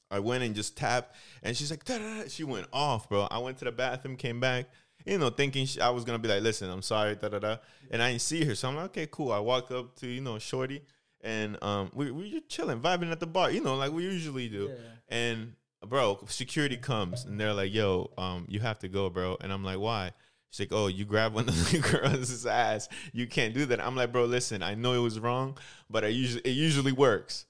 I 0.09 0.19
went 0.19 0.43
and 0.43 0.55
just 0.55 0.77
tapped, 0.77 1.15
and 1.41 1.55
she's 1.55 1.69
like, 1.69 1.83
"Da-da-da." 1.85 2.27
she 2.27 2.43
went 2.43 2.67
off, 2.71 3.09
bro. 3.09 3.27
I 3.29 3.39
went 3.39 3.57
to 3.59 3.65
the 3.65 3.71
bathroom, 3.71 4.15
came 4.15 4.39
back, 4.39 4.65
you 5.05 5.17
know, 5.17 5.29
thinking 5.29 5.65
she, 5.65 5.79
I 5.81 5.89
was 5.89 6.03
gonna 6.03 6.19
be 6.19 6.27
like, 6.29 6.41
listen, 6.43 6.69
I'm 6.69 6.81
sorry, 6.81 7.15
da 7.15 7.29
da 7.29 7.39
da, 7.39 7.57
and 7.91 8.01
I 8.01 8.11
didn't 8.11 8.21
see 8.21 8.43
her, 8.45 8.55
so 8.55 8.69
I'm 8.69 8.75
like, 8.75 8.85
okay, 8.85 9.07
cool. 9.11 9.31
I 9.31 9.39
walked 9.39 9.71
up 9.71 9.95
to 9.97 10.07
you 10.07 10.21
know, 10.21 10.39
shorty, 10.39 10.81
and 11.21 11.57
um, 11.63 11.91
we 11.93 12.11
we 12.11 12.29
just 12.31 12.49
chilling, 12.49 12.79
vibing 12.79 13.11
at 13.11 13.19
the 13.19 13.27
bar, 13.27 13.51
you 13.51 13.61
know, 13.61 13.75
like 13.75 13.91
we 13.91 14.03
usually 14.03 14.49
do, 14.49 14.69
Yeah. 14.71 15.17
and 15.17 15.53
bro, 15.85 16.19
security 16.27 16.77
comes, 16.77 17.25
and 17.25 17.39
they're 17.39 17.53
like, 17.53 17.73
yo, 17.73 18.11
um, 18.17 18.45
you 18.47 18.59
have 18.61 18.79
to 18.79 18.87
go, 18.87 19.09
bro, 19.09 19.37
and 19.41 19.51
I'm 19.51 19.63
like, 19.63 19.79
why? 19.79 20.11
She's 20.49 20.61
like, 20.69 20.73
oh, 20.79 20.85
you 20.87 21.03
grab 21.03 21.33
one 21.33 21.49
of 21.49 21.71
the 21.71 21.79
girls' 21.99 22.45
ass. 22.45 22.87
You 23.11 23.25
can't 23.25 23.55
do 23.55 23.65
that. 23.65 23.83
I'm 23.83 23.95
like, 23.95 24.11
bro, 24.11 24.25
listen, 24.25 24.61
I 24.61 24.75
know 24.75 24.93
it 24.93 24.99
was 24.99 25.19
wrong, 25.19 25.57
but 25.89 26.03
I 26.03 26.09
usually 26.09 26.41
it 26.43 26.51
usually 26.51 26.91
works. 26.91 27.45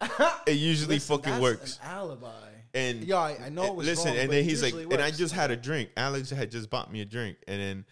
It 0.46 0.52
usually 0.56 0.96
Listen, 0.96 1.18
fucking 1.18 1.40
works. 1.40 1.78
An 1.84 1.90
alibi. 1.90 2.26
And 2.74 3.04
Yeah, 3.04 3.18
I, 3.18 3.46
I 3.46 3.48
know 3.48 3.64
it 3.64 3.74
was 3.74 3.86
listen, 3.86 4.08
wrong, 4.12 4.18
and 4.18 4.32
then 4.32 4.44
he's 4.44 4.62
like, 4.62 4.74
usually 4.74 4.94
and 4.94 5.02
I 5.02 5.10
just 5.10 5.34
had 5.34 5.50
a 5.50 5.56
drink. 5.56 5.90
Alex 5.96 6.30
had 6.30 6.50
just 6.50 6.70
bought 6.70 6.92
me 6.92 7.00
a 7.00 7.04
drink, 7.04 7.38
and 7.46 7.60
then, 7.60 7.84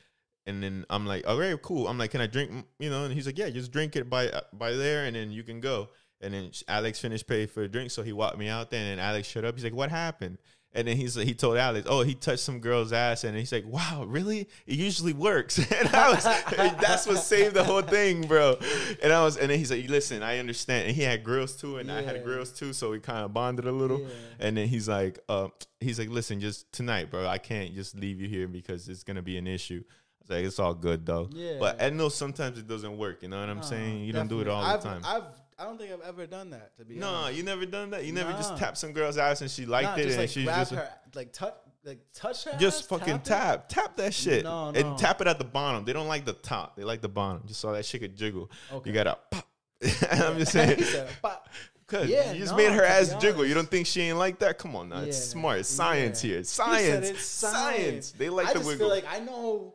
and 0.47 0.63
then 0.63 0.85
I'm 0.91 1.07
like, 1.07 1.27
okay, 1.27 1.59
cool. 1.63 1.89
I'm 1.89 1.99
like, 1.99 2.11
can 2.11 2.21
I 2.21 2.27
drink? 2.27 2.67
You 2.79 2.91
know, 2.91 3.05
and 3.05 3.15
he's 3.15 3.27
like, 3.27 3.39
yeah, 3.39 3.51
just 3.51 3.73
drink 3.73 3.97
it 3.97 4.09
by 4.11 4.29
uh, 4.29 4.41
by 4.53 4.73
there, 4.73 5.07
and 5.07 5.17
then 5.17 5.31
you 5.31 5.43
can 5.43 5.61
go. 5.61 5.91
And 6.21 6.33
then 6.33 6.51
Alex 6.67 6.99
finished 6.99 7.27
paying 7.27 7.49
for 7.49 7.61
the 7.61 7.69
drink, 7.69 7.91
so 7.91 8.03
he 8.03 8.13
walked 8.13 8.39
me 8.39 8.49
out 8.49 8.71
there, 8.71 8.81
and 8.81 8.99
then 8.99 8.99
Alex 8.99 9.29
shut 9.29 9.45
up. 9.45 9.55
He's 9.55 9.65
like, 9.65 9.75
what 9.75 9.91
happened? 9.91 10.39
And 10.77 10.87
then 10.87 10.97
he's 10.97 11.15
he 11.15 11.35
told 11.35 11.57
Alex, 11.57 11.87
oh, 11.91 12.03
he 12.03 12.15
touched 12.15 12.43
some 12.43 12.61
girl's 12.61 12.93
ass, 12.93 13.25
and 13.25 13.37
he's 13.37 13.51
like, 13.51 13.65
wow, 13.67 14.05
really? 14.07 14.41
It 14.67 14.77
usually 14.77 15.15
works. 15.15 15.59
and 15.73 15.89
I 15.89 16.11
was, 16.15 16.23
that's 16.81 17.07
what 17.07 17.19
saved 17.19 17.55
the 17.57 17.65
whole 17.65 17.83
thing, 17.83 18.27
bro. 18.29 18.57
And 19.03 19.13
I 19.13 19.25
was, 19.25 19.37
and 19.39 19.51
then 19.51 19.59
he's 19.59 19.71
like, 19.71 19.89
listen, 19.89 20.23
I 20.23 20.39
understand. 20.39 20.89
And 20.89 20.95
he 20.97 21.03
had 21.03 21.25
grills 21.25 21.57
too, 21.57 21.79
and 21.79 21.91
I 21.91 22.03
had 22.03 22.17
Yeah. 22.17 22.23
grills 22.23 22.53
too, 22.53 22.73
so 22.75 22.91
we 22.91 23.01
kind 23.01 23.25
of 23.25 23.33
bonded 23.33 23.67
a 23.67 23.73
little. 23.73 24.01
Yeah. 24.01 24.07
And 24.41 24.57
then 24.57 24.69
he's 24.69 24.87
like, 24.89 25.19
uh, 25.29 25.49
he's 25.81 25.99
like, 25.99 26.11
listen, 26.11 26.41
just 26.41 26.71
tonight, 26.73 27.11
bro. 27.11 27.27
I 27.27 27.39
can't 27.39 27.75
just 27.75 27.97
leave 27.99 28.21
you 28.21 28.29
here 28.29 28.47
because 28.47 28.89
it's 28.89 29.03
gonna 29.03 29.23
be 29.23 29.39
an 29.39 29.47
issue. 29.47 29.83
I 29.89 29.93
was 30.23 30.31
like, 30.37 30.45
it's 30.47 30.59
all 30.59 30.75
good 30.75 31.07
though. 31.07 31.29
Yeah. 31.33 31.57
But 31.59 31.81
I 31.83 31.89
know 31.91 32.09
sometimes 32.11 32.59
it 32.59 32.67
doesn't 32.69 32.99
work. 32.99 33.23
You 33.23 33.29
know 33.29 33.41
what 33.41 33.49
I'm 33.49 33.59
No, 33.59 33.63
saying? 33.63 34.05
You 34.05 34.13
don't 34.13 34.29
do 34.29 34.41
it 34.41 34.45
definitely. 34.45 34.67
all 34.67 34.75
I've, 34.75 34.83
the 34.83 34.89
time. 34.89 35.03
I've, 35.05 35.23
I 35.59 35.65
don't 35.65 35.79
think 35.79 35.93
I've 35.93 36.03
ever 36.03 36.27
done 36.27 36.51
that. 36.51 36.77
To 36.77 36.85
be 36.85 36.97
no, 36.97 37.09
honest. 37.09 37.39
you 37.39 37.43
never 37.43 37.65
done 37.65 37.91
that. 37.91 38.05
You 38.05 38.13
never 38.13 38.33
just 38.33 38.51
Nah. 38.53 38.57
tapped 38.59 38.79
some 38.79 38.93
girl's 38.93 39.17
ass 39.17 39.41
and 39.41 39.51
she 39.51 39.65
liked 39.67 39.89
Nah, 39.89 39.95
it 39.97 40.03
just 40.05 40.09
and 40.11 40.21
like 40.23 40.31
she's 40.31 40.45
just 40.47 40.73
her, 40.73 40.91
like 41.15 41.33
touch, 41.33 41.55
like 41.85 42.01
touch 42.13 42.45
her. 42.45 42.57
Just 42.59 42.83
ass, 42.83 42.87
fucking 42.89 43.17
it? 43.17 43.25
tap, 43.25 43.69
tap 43.69 43.97
that 43.97 44.13
shit, 44.13 44.45
No, 44.45 44.71
no. 44.71 44.79
and 44.79 44.99
tap 44.99 45.21
it 45.23 45.27
at 45.27 45.39
the 45.39 45.45
bottom. 45.45 45.85
They 45.85 45.93
don't 45.95 46.09
like 46.09 46.25
the 46.27 46.35
top; 46.35 46.77
they 46.77 46.85
like 46.85 47.01
the 47.01 47.09
bottom. 47.09 47.43
Just 47.47 47.61
so 47.61 47.73
that 47.73 47.85
shit 47.87 48.03
could 48.03 48.15
jiggle. 48.17 48.51
Okay. 48.73 48.91
You 48.91 48.95
gotta 48.95 49.19
pop. 49.31 49.49
I'm 50.11 50.39
just 50.39 50.53
saying, 50.53 50.83
said, 50.83 51.09
"Pop." 51.23 51.49
cause 51.87 52.09
Yeah, 52.09 52.33
you 52.33 52.41
just 52.41 52.51
no, 52.53 52.59
made 52.59 52.73
her 52.73 52.85
ass 52.85 53.15
jiggle. 53.21 53.47
You 53.47 53.55
don't 53.55 53.71
think 53.71 53.87
she 53.87 54.03
ain't 54.03 54.19
like 54.19 54.39
that? 54.41 54.59
Come 54.59 54.75
on, 54.77 54.89
now 54.91 55.01
it's 55.01 55.17
smart. 55.17 55.61
It's 55.61 55.69
science 55.71 56.23
yeah. 56.25 56.33
here. 56.35 56.45
Science. 56.45 57.09
it's 57.11 57.25
science. 57.25 58.11
They 58.13 58.29
like 58.29 58.49
I 58.49 58.53
the 58.53 58.59
just 58.59 58.67
wiggle. 58.69 58.89
feel 58.89 58.95
like 58.95 59.07
I 59.09 59.21
know 59.21 59.73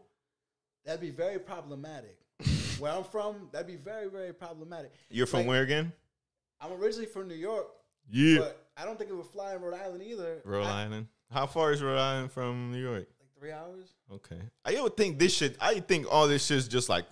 that'd 0.85 1.01
be 1.01 1.09
very 1.11 1.39
problematic. 1.39 2.17
Where 2.81 2.91
I'm 2.91 3.03
from, 3.03 3.47
that'd 3.51 3.67
be 3.67 3.75
very, 3.75 4.09
very 4.09 4.33
problematic. 4.33 4.91
You're 5.09 5.27
from 5.27 5.41
like- 5.41 5.47
where 5.49 5.61
again? 5.63 5.93
I'm 6.59 6.73
originally 6.73 7.05
from 7.07 7.27
New 7.27 7.35
York, 7.35 7.67
Yeah, 8.09 8.39
but 8.39 8.67
I 8.75 8.85
don't 8.85 8.97
think 8.97 9.09
it 9.09 9.13
would 9.15 9.25
fly 9.27 9.55
in 9.55 9.61
Rhode 9.61 9.75
Island 9.75 10.03
either. 10.03 10.41
Rhode 10.45 10.63
I- 10.65 10.83
Island. 10.83 11.07
How 11.29 11.45
far 11.47 11.71
is 11.71 11.81
Rhode 11.81 11.97
Island 11.97 12.31
from 12.31 12.71
New 12.71 12.81
York? 12.81 13.07
Like 13.19 13.29
three 13.39 13.51
hours? 13.51 13.93
Okay, 14.11 14.41
I 14.65 14.81
would 14.81 14.97
think 14.97 15.17
this 15.19 15.33
shit. 15.35 15.55
I 15.61 15.79
think 15.79 16.05
all 16.11 16.27
this 16.27 16.45
shit's 16.45 16.67
just 16.67 16.89
like 16.89 17.05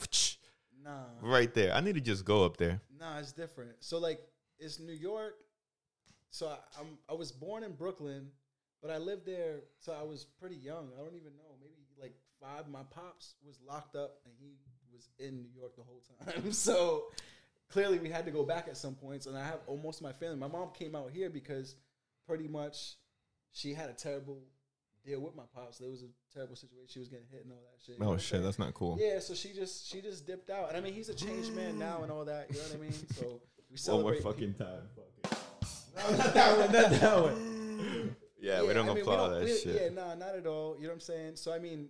Nah. 0.83 1.05
right 1.21 1.53
there. 1.53 1.73
I 1.73 1.79
need 1.81 1.95
to 1.95 2.01
just 2.01 2.25
go 2.25 2.43
up 2.43 2.57
there. 2.57 2.81
Nah, 2.99 3.19
it's 3.19 3.31
different. 3.31 3.71
So 3.79 3.97
like 3.99 4.19
it's 4.57 4.79
New 4.79 4.93
York. 4.93 5.35
So 6.31 6.47
I, 6.47 6.57
I'm 6.79 6.97
I 7.07 7.13
was 7.13 7.31
born 7.31 7.63
in 7.63 7.73
Brooklyn, 7.73 8.29
but 8.81 8.91
I 8.91 8.97
lived 8.97 9.25
there 9.25 9.61
so 9.79 9.93
I 9.93 10.03
was 10.03 10.25
pretty 10.25 10.57
young. 10.57 10.91
I 10.97 11.01
don't 11.03 11.15
even 11.15 11.35
know, 11.37 11.55
maybe 11.61 11.85
like 11.99 12.13
five. 12.41 12.67
My 12.67 12.83
pops 12.83 13.35
was 13.45 13.59
locked 13.65 13.95
up 13.95 14.19
and 14.25 14.33
he 14.37 14.57
was 14.93 15.09
in 15.19 15.41
New 15.41 15.49
York 15.55 15.75
the 15.75 15.83
whole 15.83 16.01
time. 16.25 16.51
so 16.51 17.05
clearly 17.69 17.99
we 17.99 18.09
had 18.09 18.25
to 18.25 18.31
go 18.31 18.43
back 18.43 18.67
at 18.67 18.77
some 18.77 18.95
points. 18.95 19.25
And 19.25 19.37
I 19.37 19.43
have 19.45 19.59
almost 19.67 20.01
my 20.01 20.13
family. 20.13 20.37
My 20.37 20.47
mom 20.47 20.69
came 20.73 20.95
out 20.95 21.11
here 21.11 21.29
because 21.29 21.75
pretty 22.27 22.47
much 22.47 22.95
she 23.51 23.73
had 23.73 23.89
a 23.89 23.93
terrible 23.93 24.39
deal 25.05 25.19
with 25.21 25.35
my 25.35 25.43
pops. 25.55 25.77
There 25.77 25.89
was 25.89 26.03
a 26.03 26.07
terrible 26.33 26.55
situation. 26.55 26.87
She 26.87 26.99
was 26.99 27.07
getting 27.07 27.25
hit 27.31 27.43
and 27.43 27.51
all 27.53 27.61
that 27.71 27.83
shit. 27.85 27.95
Oh 28.01 28.17
shit, 28.17 28.29
saying? 28.29 28.43
that's 28.43 28.59
not 28.59 28.73
cool. 28.73 28.97
Yeah, 28.99 29.19
so 29.19 29.33
she 29.33 29.53
just 29.53 29.87
she 29.89 30.01
just 30.01 30.27
dipped 30.27 30.49
out, 30.49 30.69
and 30.69 30.77
I 30.77 30.81
mean 30.81 30.93
he's 30.93 31.09
a 31.09 31.15
changed 31.15 31.53
man 31.55 31.79
now 31.79 32.03
and 32.03 32.11
all 32.11 32.25
that. 32.25 32.47
You 32.51 32.57
know 32.57 32.63
what 32.63 32.75
I 32.75 32.81
mean? 32.81 32.93
So 33.15 33.23
we 33.71 33.93
One 33.93 34.01
more 34.01 34.13
celebrate. 34.15 34.23
fucking 34.23 34.53
time. 34.55 34.89
No, 35.95 36.17
not 36.17 36.33
that 36.33 36.57
one. 36.57 36.71
Not 36.71 36.91
that 36.91 37.21
one. 37.21 38.15
Yeah, 38.41 38.61
we 38.61 38.73
don't 38.73 38.87
I 38.87 38.93
mean, 38.93 39.01
applaud 39.01 39.33
that 39.33 39.43
we- 39.43 39.57
shit. 39.57 39.81
Yeah, 39.81 39.89
no, 39.89 40.15
not 40.15 40.33
at 40.33 40.47
all. 40.47 40.77
You 40.77 40.83
know 40.83 40.89
what 40.89 40.93
I'm 40.93 40.99
saying? 41.01 41.35
So 41.35 41.51
I 41.51 41.59
mean, 41.59 41.89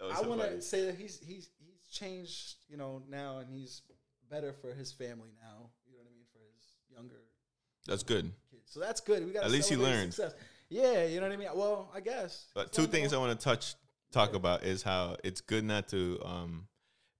I 0.00 0.22
want 0.22 0.40
to 0.40 0.62
say 0.62 0.86
that 0.86 0.94
he's 0.94 1.20
he's 1.26 1.50
changed. 1.90 2.54
You 2.68 2.76
know 2.76 3.02
now, 3.08 3.38
and 3.38 3.48
he's 3.50 3.82
better 4.30 4.52
for 4.52 4.72
his 4.72 4.92
family 4.92 5.30
now. 5.42 5.70
You 5.86 5.92
know 5.92 5.98
what 5.98 6.08
I 6.10 6.14
mean 6.14 6.26
for 6.32 6.38
his 6.54 6.64
younger 6.88 7.22
That's 7.86 8.02
good. 8.02 8.32
kids. 8.50 8.62
So 8.72 8.80
that's 8.80 9.00
good. 9.00 9.26
We 9.26 9.32
got 9.32 9.44
At 9.44 9.50
least 9.50 9.68
he 9.68 9.76
learned. 9.76 10.14
Success. 10.14 10.38
Yeah, 10.68 11.04
you 11.04 11.16
know 11.20 11.26
what 11.26 11.32
I 11.32 11.36
mean. 11.36 11.48
Well, 11.54 11.90
I 11.94 12.00
guess. 12.00 12.46
But 12.54 12.72
two 12.72 12.86
things 12.86 13.12
I 13.12 13.18
want 13.18 13.38
to 13.38 13.44
touch 13.44 13.74
talk 14.12 14.34
about 14.34 14.62
is 14.62 14.82
how 14.82 15.16
it's 15.24 15.40
good 15.40 15.64
not 15.64 15.88
to 15.88 16.20
um, 16.24 16.66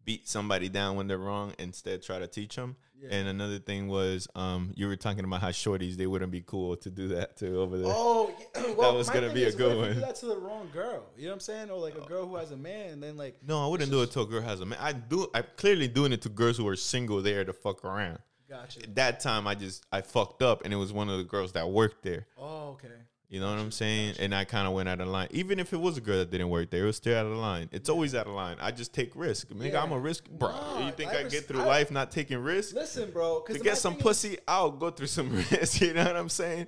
beat 0.05 0.29
somebody 0.29 0.69
down 0.69 0.97
when 0.97 1.07
they're 1.07 1.19
wrong. 1.19 1.55
Instead, 1.59 2.03
try 2.03 2.19
to 2.19 2.27
teach 2.27 2.57
them. 2.57 2.77
Yeah. 3.03 3.09
And 3.13 3.29
another 3.29 3.59
thing 3.59 3.89
was 3.89 4.29
um, 4.35 4.73
you 4.77 4.87
were 4.87 4.97
talking 4.97 5.25
about 5.25 5.41
how 5.41 5.49
shorties 5.49 5.97
they 5.97 6.07
wouldn't 6.07 6.31
be 6.33 6.43
cool 6.43 6.77
to 6.77 6.91
do 6.91 7.09
that 7.09 7.37
to 7.39 7.59
over 7.59 7.79
there. 7.79 7.91
Oh, 7.91 8.31
yeah, 8.55 8.73
well, 8.77 8.95
was 8.95 9.09
gonna 9.09 9.33
be 9.33 9.45
a 9.45 9.53
good 9.53 9.75
what 9.77 9.77
if 9.77 9.77
you 9.77 9.81
one. 9.81 9.95
Do 9.95 10.01
that 10.01 10.17
to 10.17 10.27
the 10.27 10.37
wrong 10.37 10.69
girl. 10.73 11.07
You 11.17 11.25
know 11.25 11.31
what 11.31 11.35
I'm 11.35 11.41
saying? 11.41 11.71
Or 11.71 11.79
like 11.79 11.97
a 11.97 12.07
girl 12.07 12.27
who 12.27 12.37
has 12.37 12.51
a 12.51 12.57
man, 12.59 12.91
and 12.91 13.03
then 13.03 13.17
like 13.17 13.37
No, 13.47 13.65
I 13.65 13.69
wouldn't 13.69 13.91
do 13.91 14.03
it 14.03 14.11
to 14.13 14.21
a 14.21 14.27
girl 14.27 14.43
has 14.43 14.61
a 14.61 14.67
man. 14.67 14.79
I 14.83 14.93
do. 14.93 15.29
I'm 15.35 15.45
clearly 15.57 15.89
doing 15.89 16.13
it 16.13 16.21
to 16.23 16.29
girls 16.29 16.59
who 16.59 16.69
are 16.69 16.77
single 16.77 17.23
there 17.23 17.43
to 17.45 17.53
fuck 17.55 17.85
around. 17.85 18.19
gotcha. 18.49 18.83
At 18.83 18.95
That 18.97 19.21
time 19.21 19.47
I 19.47 19.55
just 19.55 19.87
I 19.91 20.03
fucked 20.03 20.43
up, 20.43 20.65
and 20.67 20.75
it 20.75 20.77
was 20.77 20.93
one 20.93 21.09
of 21.09 21.17
the 21.17 21.25
girls 21.25 21.53
that 21.53 21.71
worked 21.71 22.03
there. 22.03 22.27
Oh, 22.37 22.71
okay. 22.73 22.89
You 23.31 23.39
know 23.39 23.49
what 23.49 23.61
I'm 23.61 23.71
saying? 23.71 24.17
And 24.19 24.35
I 24.35 24.45
kind 24.45 24.67
of 24.67 24.75
went 24.75 24.89
out 24.89 25.01
of 25.01 25.07
line. 25.07 25.29
Even 25.31 25.61
if 25.61 25.73
it 25.73 25.77
was 25.77 25.97
a 25.97 26.01
girl 26.01 26.19
that 26.19 26.33
didn't 26.33 26.49
work 26.51 26.69
there, 26.71 26.83
it 26.83 26.87
was 26.87 26.97
still 26.97 27.17
out 27.17 27.27
of 27.27 27.33
line. 27.37 27.69
It's 27.71 27.89
always 27.89 28.13
out 28.13 28.27
of 28.27 28.33
line. 28.33 28.57
I 28.61 28.73
just 28.73 28.93
take 28.93 29.15
risk. 29.15 29.49
Nigga, 29.51 29.73
Yeah. 29.73 29.83
I'm 29.85 29.93
a 29.93 29.99
risk, 30.01 30.29
bro. 30.29 30.51
Nah, 30.51 30.85
you 30.87 30.91
think 30.93 31.13
I 31.13 31.21
I, 31.21 31.23
res- 31.23 31.33
get 31.33 31.45
through 31.47 31.61
I- 31.61 31.67
life 31.67 31.91
not 31.93 32.11
taking 32.11 32.39
risks? 32.39 32.73
Listen, 32.73 33.09
bro. 33.13 33.45
To 33.47 33.59
get 33.61 33.79
some 33.79 33.95
pussy, 33.95 34.37
I'll 34.49 34.73
go 34.73 34.91
through 34.91 35.07
some 35.07 35.33
risks. 35.51 35.81
You 35.81 35.95
know 35.95 36.05
what 36.05 36.17
I'm 36.17 36.29
saying? 36.29 36.67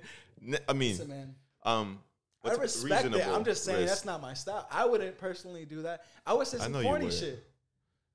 I 0.69 0.71
mean, 0.73 0.91
Listen, 0.91 1.09
man. 1.09 1.35
um, 1.63 1.99
I 2.45 2.53
respect 2.53 3.05
it. 3.13 3.27
I'm 3.27 3.43
just 3.43 3.65
saying 3.65 3.79
risk? 3.81 3.89
that's 3.93 4.05
not 4.05 4.21
my 4.21 4.33
style. 4.33 4.65
I 4.71 4.85
wouldn't 4.85 5.17
personally 5.17 5.65
do 5.65 5.81
that. 5.81 6.05
I 6.25 6.33
would 6.33 6.47
say 6.47 6.59
I 6.59 6.61
some 6.61 6.81
corny 6.81 7.11
shit. 7.11 7.43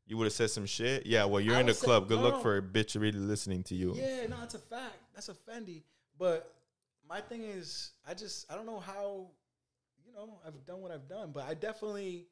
You 0.06 0.16
would 0.16 0.24
have 0.24 0.32
said 0.32 0.48
some 0.50 0.64
shit. 0.64 1.04
Yeah, 1.04 1.26
well, 1.26 1.40
you're 1.40 1.54
I 1.56 1.60
in 1.60 1.66
the 1.66 1.74
club. 1.74 2.08
Good 2.08 2.20
no, 2.20 2.28
luck 2.30 2.40
for 2.42 2.56
a 2.56 2.62
bitch 2.62 2.98
really 2.98 3.18
listening 3.18 3.62
to 3.64 3.74
you. 3.74 3.92
Yeah, 3.94 4.26
no, 4.26 4.36
it's 4.42 4.54
a 4.54 4.58
fact. 4.58 4.96
That's 5.14 5.28
a 5.28 5.34
Fendi. 5.34 5.82
But 6.18 6.54
my 7.08 7.20
thing 7.20 7.42
is, 7.44 7.92
I 8.06 8.14
just 8.14 8.50
I 8.50 8.54
don't 8.54 8.66
know 8.66 8.80
how, 8.80 9.26
you 10.06 10.12
know, 10.12 10.38
I've 10.46 10.64
done 10.66 10.80
what 10.80 10.90
I've 10.90 11.08
done, 11.08 11.30
but 11.32 11.44
I 11.44 11.54
definitely 11.54 12.26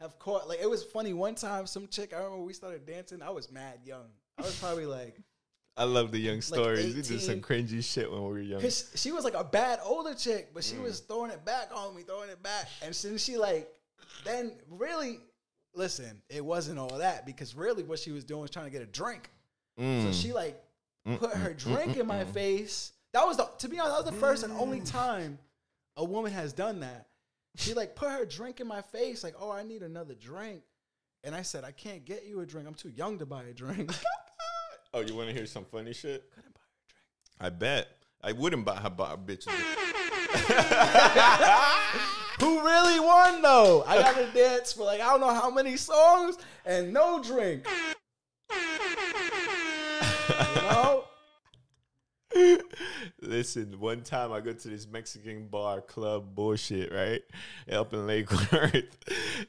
have 0.00 0.18
caught. 0.18 0.48
Like 0.48 0.60
it 0.60 0.68
was 0.70 0.84
funny 0.84 1.12
one 1.12 1.34
time. 1.34 1.66
Some 1.66 1.88
chick. 1.88 2.12
I 2.14 2.18
remember 2.18 2.38
we 2.44 2.52
started 2.52 2.86
dancing. 2.86 3.22
I 3.22 3.30
was 3.30 3.50
mad 3.50 3.80
young. 3.84 4.06
I 4.38 4.42
was 4.42 4.58
probably 4.58 4.86
like, 4.86 5.16
I 5.76 5.84
love 5.84 6.12
the 6.12 6.18
young 6.18 6.40
stories. 6.40 6.94
we 6.94 7.02
did 7.02 7.20
some 7.20 7.40
cringy 7.40 7.82
shit 7.82 8.10
when 8.10 8.22
we 8.22 8.28
were 8.28 8.40
young. 8.40 8.60
cause 8.60 8.90
she 8.94 9.10
was 9.12 9.24
like 9.24 9.34
a 9.34 9.44
bad 9.44 9.78
older 9.82 10.14
chick, 10.14 10.50
but 10.54 10.62
she 10.64 10.76
Mm. 10.76 10.82
was 10.82 11.00
throwing 11.00 11.30
it 11.30 11.44
back 11.44 11.70
on 11.74 11.94
me, 11.96 12.02
throwing 12.02 12.28
it 12.30 12.42
back, 12.42 12.68
and 12.82 12.94
then 12.94 13.18
she 13.18 13.36
like, 13.36 13.68
then 14.24 14.52
really. 14.70 15.18
Listen, 15.74 16.20
it 16.28 16.44
wasn't 16.44 16.78
all 16.78 16.98
that 16.98 17.24
because 17.24 17.54
really 17.54 17.82
what 17.82 17.98
she 17.98 18.10
was 18.12 18.24
doing 18.24 18.42
was 18.42 18.50
trying 18.50 18.66
to 18.66 18.70
get 18.70 18.82
a 18.82 18.86
drink. 18.86 19.30
So 19.78 19.82
Mm. 19.84 20.22
she 20.22 20.32
like 20.34 20.62
Mm, 21.08 21.18
put 21.18 21.30
her 21.32 21.50
mm, 21.54 21.56
drink 21.56 21.92
mm, 21.94 22.00
in 22.00 22.06
my 22.06 22.24
mm. 22.24 22.28
face. 22.28 22.92
That 23.12 23.26
was 23.26 23.36
the 23.36 23.48
to 23.58 23.68
be 23.68 23.78
honest, 23.78 23.96
that 23.96 24.04
was 24.04 24.14
the 24.14 24.20
first 24.20 24.42
and 24.42 24.52
only 24.54 24.80
mm. 24.80 24.90
time 24.90 25.38
a 25.96 26.04
woman 26.04 26.32
has 26.32 26.52
done 26.52 26.80
that. 26.80 27.06
She 27.56 27.74
like 27.74 27.94
put 27.94 28.10
her 28.10 28.24
drink 28.24 28.60
in 28.60 28.66
my 28.66 28.80
face, 28.80 29.22
like, 29.22 29.34
oh, 29.38 29.50
I 29.50 29.62
need 29.62 29.82
another 29.82 30.14
drink. 30.14 30.62
And 31.24 31.34
I 31.34 31.42
said, 31.42 31.64
I 31.64 31.70
can't 31.70 32.04
get 32.04 32.24
you 32.24 32.40
a 32.40 32.46
drink. 32.46 32.66
I'm 32.66 32.74
too 32.74 32.88
young 32.88 33.18
to 33.18 33.26
buy 33.26 33.44
a 33.44 33.52
drink. 33.52 33.92
Oh, 34.94 35.00
you 35.00 35.14
want 35.14 35.30
to 35.30 35.34
hear 35.34 35.46
some 35.46 35.64
funny 35.64 35.94
shit? 35.94 36.30
Couldn't 36.34 36.52
buy 36.52 36.60
her 36.60 36.66
a 36.76 36.90
drink. 36.90 37.00
I 37.40 37.48
bet. 37.48 37.88
I 38.22 38.32
wouldn't 38.32 38.66
buy 38.66 38.76
her 38.76 38.90
buy 38.90 39.14
a 39.14 39.16
bitch. 39.16 39.48
Who 42.40 42.60
really 42.60 43.00
won 43.00 43.40
though? 43.40 43.84
I 43.86 44.02
gotta 44.02 44.26
dance 44.34 44.74
for 44.74 44.84
like 44.84 45.00
I 45.00 45.04
don't 45.04 45.20
know 45.20 45.32
how 45.32 45.50
many 45.50 45.78
songs 45.78 46.36
and 46.66 46.92
no 46.92 47.22
drink. 47.22 47.66
You 48.50 48.58
know? 50.62 50.81
Listen, 53.22 53.78
one 53.78 54.02
time 54.02 54.32
I 54.32 54.40
go 54.40 54.52
to 54.52 54.68
this 54.68 54.88
Mexican 54.90 55.46
bar 55.46 55.80
club 55.80 56.34
bullshit, 56.34 56.92
right? 56.92 57.22
Up 57.70 57.92
in 57.92 58.06
Lake 58.06 58.28
Worth. 58.52 58.84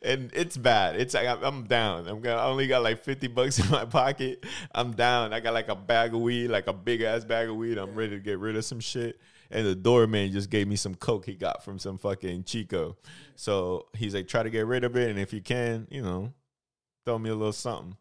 And 0.03 0.31
it's 0.33 0.55
bad. 0.57 0.95
It's 0.95 1.15
like 1.15 1.27
I'm, 1.27 1.43
I'm 1.43 1.63
down. 1.63 2.07
I'm 2.07 2.21
gonna 2.21 2.35
I 2.35 2.45
only 2.45 2.67
got 2.67 2.83
like 2.83 3.03
50 3.03 3.27
bucks 3.29 3.57
in 3.57 3.69
my 3.71 3.85
pocket. 3.85 4.45
I'm 4.75 4.91
down. 4.93 5.33
I 5.33 5.39
got 5.39 5.55
like 5.55 5.69
a 5.69 5.75
bag 5.75 6.13
of 6.13 6.21
weed, 6.21 6.49
like 6.49 6.67
a 6.67 6.73
big 6.73 7.01
ass 7.01 7.25
bag 7.25 7.49
of 7.49 7.55
weed. 7.55 7.79
I'm 7.79 7.95
ready 7.95 8.11
to 8.11 8.19
get 8.19 8.37
rid 8.37 8.55
of 8.55 8.63
some 8.63 8.79
shit. 8.79 9.19
And 9.49 9.65
the 9.65 9.75
doorman 9.75 10.31
just 10.31 10.51
gave 10.51 10.67
me 10.67 10.75
some 10.75 10.93
coke 10.93 11.25
he 11.25 11.33
got 11.33 11.63
from 11.63 11.79
some 11.79 11.97
fucking 11.97 12.43
Chico. 12.43 12.97
So 13.35 13.87
he's 13.93 14.13
like, 14.13 14.27
try 14.27 14.43
to 14.43 14.49
get 14.51 14.67
rid 14.67 14.83
of 14.83 14.95
it. 14.95 15.09
And 15.09 15.19
if 15.19 15.33
you 15.33 15.41
can, 15.41 15.87
you 15.89 16.01
know, 16.01 16.31
throw 17.05 17.17
me 17.17 17.31
a 17.31 17.35
little 17.35 17.53
something. 17.53 17.97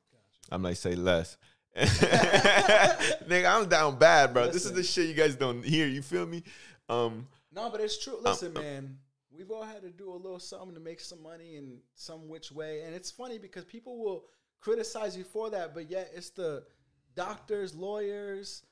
I'm 0.50 0.62
like, 0.62 0.76
say 0.76 0.94
less. 0.94 1.38
Nigga, 1.76 3.46
I'm 3.46 3.68
down 3.68 3.98
bad, 3.98 4.34
bro. 4.34 4.48
This 4.48 4.66
is 4.66 4.72
the 4.72 4.82
shit 4.82 5.08
you 5.08 5.14
guys 5.14 5.34
don't 5.34 5.64
hear. 5.64 5.86
You 5.86 6.02
feel 6.02 6.26
me? 6.26 6.42
Um, 6.88 7.26
No, 7.54 7.70
but 7.70 7.80
it's 7.80 8.02
true. 8.02 8.18
Listen, 8.20 8.56
uh, 8.56 8.60
man, 8.60 8.98
we've 9.36 9.50
all 9.50 9.62
had 9.62 9.82
to 9.82 9.90
do 9.90 10.12
a 10.12 10.16
little 10.16 10.38
something 10.38 10.74
to 10.74 10.80
make 10.80 11.00
some 11.00 11.22
money 11.22 11.56
in 11.56 11.78
some 11.94 12.28
which 12.28 12.52
way. 12.52 12.82
And 12.82 12.94
it's 12.94 13.10
funny 13.10 13.38
because 13.38 13.64
people 13.64 13.98
will 13.98 14.24
criticize 14.60 15.16
you 15.16 15.24
for 15.24 15.50
that, 15.50 15.74
but 15.74 15.90
yet 15.90 16.10
it's 16.14 16.30
the 16.30 16.64
doctors, 17.14 17.74
lawyers, 17.74 18.62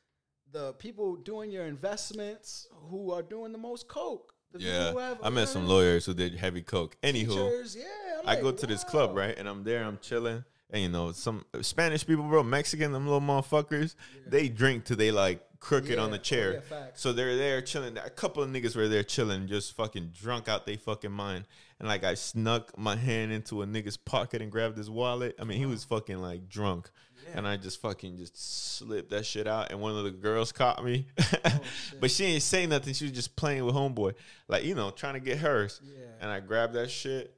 the 0.53 0.73
people 0.75 1.17
doing 1.17 1.51
your 1.51 1.65
investments 1.67 2.67
who 2.91 3.13
are 3.13 3.23
doing 3.23 3.53
the 3.53 3.59
most 3.59 3.89
coke. 3.89 4.35
The 4.53 4.61
yeah, 4.61 5.15
I 5.23 5.31
met 5.31 5.49
some 5.49 5.67
lawyers 5.67 6.05
who 6.07 6.13
did 6.13 6.35
heavy 6.35 6.63
coke. 6.63 6.97
Anywho, 7.03 7.29
teachers. 7.29 7.77
Yeah, 7.77 7.85
I'm 8.19 8.29
I 8.29 8.33
like, 8.35 8.43
go 8.43 8.51
to 8.51 8.67
this 8.67 8.83
club, 8.83 9.17
right? 9.17 9.39
And 9.39 9.49
I'm 9.49 9.63
there, 9.63 9.85
I'm 9.85 9.99
chilling. 10.03 10.45
And 10.73 10.83
you 10.83 10.89
know, 10.89 11.13
some 11.13 11.45
Spanish 11.63 12.07
people, 12.07 12.25
bro, 12.25 12.43
Mexican, 12.43 12.93
them 12.93 13.05
little 13.07 13.21
motherfuckers, 13.21 13.95
they 14.27 14.49
drink 14.49 14.85
till 14.85 14.97
they 14.97 15.11
like 15.11 15.43
crooked 15.59 15.99
on 15.99 16.09
Yeah. 16.11 16.13
the 16.17 16.19
Oh, 16.21 16.23
chair. 16.23 16.63
yeah, 16.71 16.87
so 16.95 17.13
they're 17.13 17.37
there 17.37 17.61
chilling. 17.61 17.99
A 17.99 18.09
couple 18.09 18.43
of 18.43 18.49
niggas 18.51 18.77
were 18.77 18.89
there 18.89 19.03
chilling, 19.03 19.47
just 19.49 19.75
fucking 19.75 20.13
drunk 20.19 20.49
out 20.49 20.65
they 20.67 20.77
fucking 20.77 21.13
mind. 21.13 21.45
And 21.79 21.89
like 21.89 22.05
I 22.05 22.15
snuck 22.15 22.77
my 22.79 22.95
hand 22.97 23.33
into 23.33 23.63
a 23.63 23.67
nigga's 23.67 23.97
pocket 23.97 24.41
and 24.43 24.51
grabbed 24.53 24.79
his 24.79 24.89
wallet. 24.89 25.35
I 25.41 25.45
mean, 25.45 25.59
he 25.59 25.67
was 25.67 25.85
fucking 25.85 26.19
like 26.19 26.49
drunk. 26.49 26.91
And 27.35 27.47
I 27.47 27.57
just 27.59 27.81
fucking 27.81 28.17
just 28.17 28.37
slipped 28.79 29.11
that 29.11 29.25
shit 29.27 29.47
out. 29.47 29.71
And 29.71 29.81
one 29.81 29.95
of 29.97 30.03
the 30.05 30.11
girls 30.11 30.53
caught 30.53 30.85
me. 30.85 31.07
Oh, 31.45 31.61
but 32.01 32.11
she 32.11 32.25
ain't 32.25 32.43
saying 32.43 32.69
nothing. 32.71 32.93
She 32.95 33.05
was 33.05 33.13
just 33.13 33.37
playing 33.37 33.65
with 33.65 33.75
homeboy. 33.75 34.15
Like, 34.49 34.65
you 34.65 34.75
know, 34.75 34.91
trying 34.91 35.15
to 35.15 35.21
get 35.21 35.39
hers. 35.39 35.81
Yeah. 35.85 36.05
And 36.21 36.31
I 36.31 36.41
grabbed 36.41 36.75
that 36.75 36.91
shit 36.91 37.35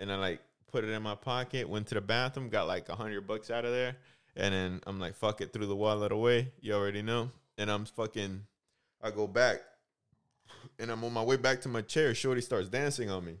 and 0.00 0.10
I 0.12 0.16
like 0.16 0.40
put 0.74 0.82
it 0.82 0.90
in 0.90 1.02
my 1.04 1.14
pocket, 1.14 1.68
went 1.68 1.86
to 1.86 1.94
the 1.94 2.00
bathroom, 2.00 2.48
got 2.48 2.66
like 2.66 2.88
a 2.88 2.96
hundred 2.96 3.28
bucks 3.28 3.48
out 3.48 3.64
of 3.64 3.70
there. 3.70 3.96
And 4.34 4.52
then 4.52 4.80
I'm 4.88 4.98
like, 4.98 5.14
fuck 5.14 5.40
it, 5.40 5.52
threw 5.52 5.66
the 5.66 5.76
wallet 5.76 6.10
away. 6.10 6.50
You 6.60 6.72
already 6.74 7.00
know. 7.00 7.30
And 7.56 7.70
I'm 7.70 7.84
fucking, 7.84 8.42
I 9.00 9.12
go 9.12 9.28
back 9.28 9.60
and 10.80 10.90
I'm 10.90 11.04
on 11.04 11.12
my 11.12 11.22
way 11.22 11.36
back 11.36 11.60
to 11.60 11.68
my 11.68 11.80
chair. 11.80 12.12
Shorty 12.12 12.40
starts 12.40 12.68
dancing 12.68 13.08
on 13.08 13.24
me. 13.24 13.36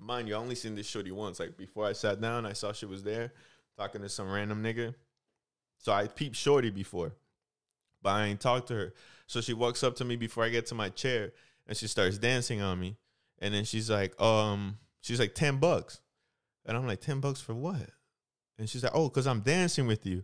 Mind 0.00 0.26
you, 0.26 0.34
I 0.34 0.38
only 0.38 0.56
seen 0.56 0.74
this 0.74 0.88
shorty 0.88 1.12
once. 1.12 1.38
Like 1.38 1.56
before 1.56 1.86
I 1.86 1.92
sat 1.92 2.20
down, 2.20 2.44
I 2.44 2.54
saw 2.54 2.72
she 2.72 2.86
was 2.86 3.04
there 3.04 3.32
talking 3.78 4.02
to 4.02 4.08
some 4.08 4.28
random 4.28 4.64
nigga. 4.64 4.96
So 5.78 5.92
I 5.92 6.08
peeped 6.08 6.34
Shorty 6.34 6.70
before, 6.70 7.12
but 8.02 8.10
I 8.10 8.26
ain't 8.26 8.40
talked 8.40 8.66
to 8.68 8.74
her. 8.74 8.94
So 9.28 9.40
she 9.40 9.54
walks 9.54 9.84
up 9.84 9.94
to 9.96 10.04
me 10.04 10.16
before 10.16 10.42
I 10.42 10.48
get 10.48 10.66
to 10.66 10.74
my 10.74 10.88
chair, 10.88 11.32
and 11.68 11.76
she 11.76 11.86
starts 11.86 12.18
dancing 12.18 12.60
on 12.60 12.80
me. 12.80 12.96
And 13.38 13.54
then 13.54 13.64
she's 13.64 13.88
like, 13.88 14.20
um, 14.20 14.78
she's 15.00 15.20
like 15.20 15.34
ten 15.34 15.58
bucks, 15.58 16.00
and 16.64 16.76
I'm 16.76 16.86
like 16.86 17.00
ten 17.00 17.20
bucks 17.20 17.40
for 17.40 17.54
what? 17.54 17.90
And 18.58 18.68
she's 18.68 18.82
like, 18.82 18.94
oh, 18.94 19.08
cause 19.08 19.26
I'm 19.26 19.40
dancing 19.40 19.86
with 19.86 20.04
you. 20.04 20.22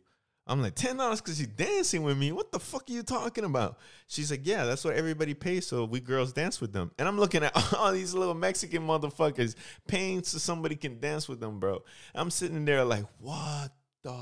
I'm 0.48 0.62
like, 0.62 0.76
ten 0.76 0.96
dollars 0.96 1.20
because 1.20 1.40
you're 1.40 1.50
dancing 1.56 2.02
with 2.02 2.16
me. 2.16 2.30
What 2.30 2.52
the 2.52 2.60
fuck 2.60 2.88
are 2.88 2.92
you 2.92 3.02
talking 3.02 3.44
about? 3.44 3.78
She's 4.06 4.30
like, 4.30 4.46
yeah, 4.46 4.64
that's 4.64 4.84
what 4.84 4.94
everybody 4.94 5.34
pays, 5.34 5.66
so 5.66 5.84
we 5.84 5.98
girls 5.98 6.32
dance 6.32 6.60
with 6.60 6.72
them. 6.72 6.92
And 6.98 7.08
I'm 7.08 7.18
looking 7.18 7.42
at 7.42 7.74
all 7.76 7.92
these 7.92 8.14
little 8.14 8.34
Mexican 8.34 8.86
motherfuckers 8.86 9.56
paying 9.88 10.22
so 10.22 10.38
somebody 10.38 10.76
can 10.76 11.00
dance 11.00 11.28
with 11.28 11.40
them, 11.40 11.58
bro. 11.58 11.82
I'm 12.14 12.30
sitting 12.30 12.64
there 12.64 12.84
like, 12.84 13.04
what 13.18 13.72
the 14.04 14.16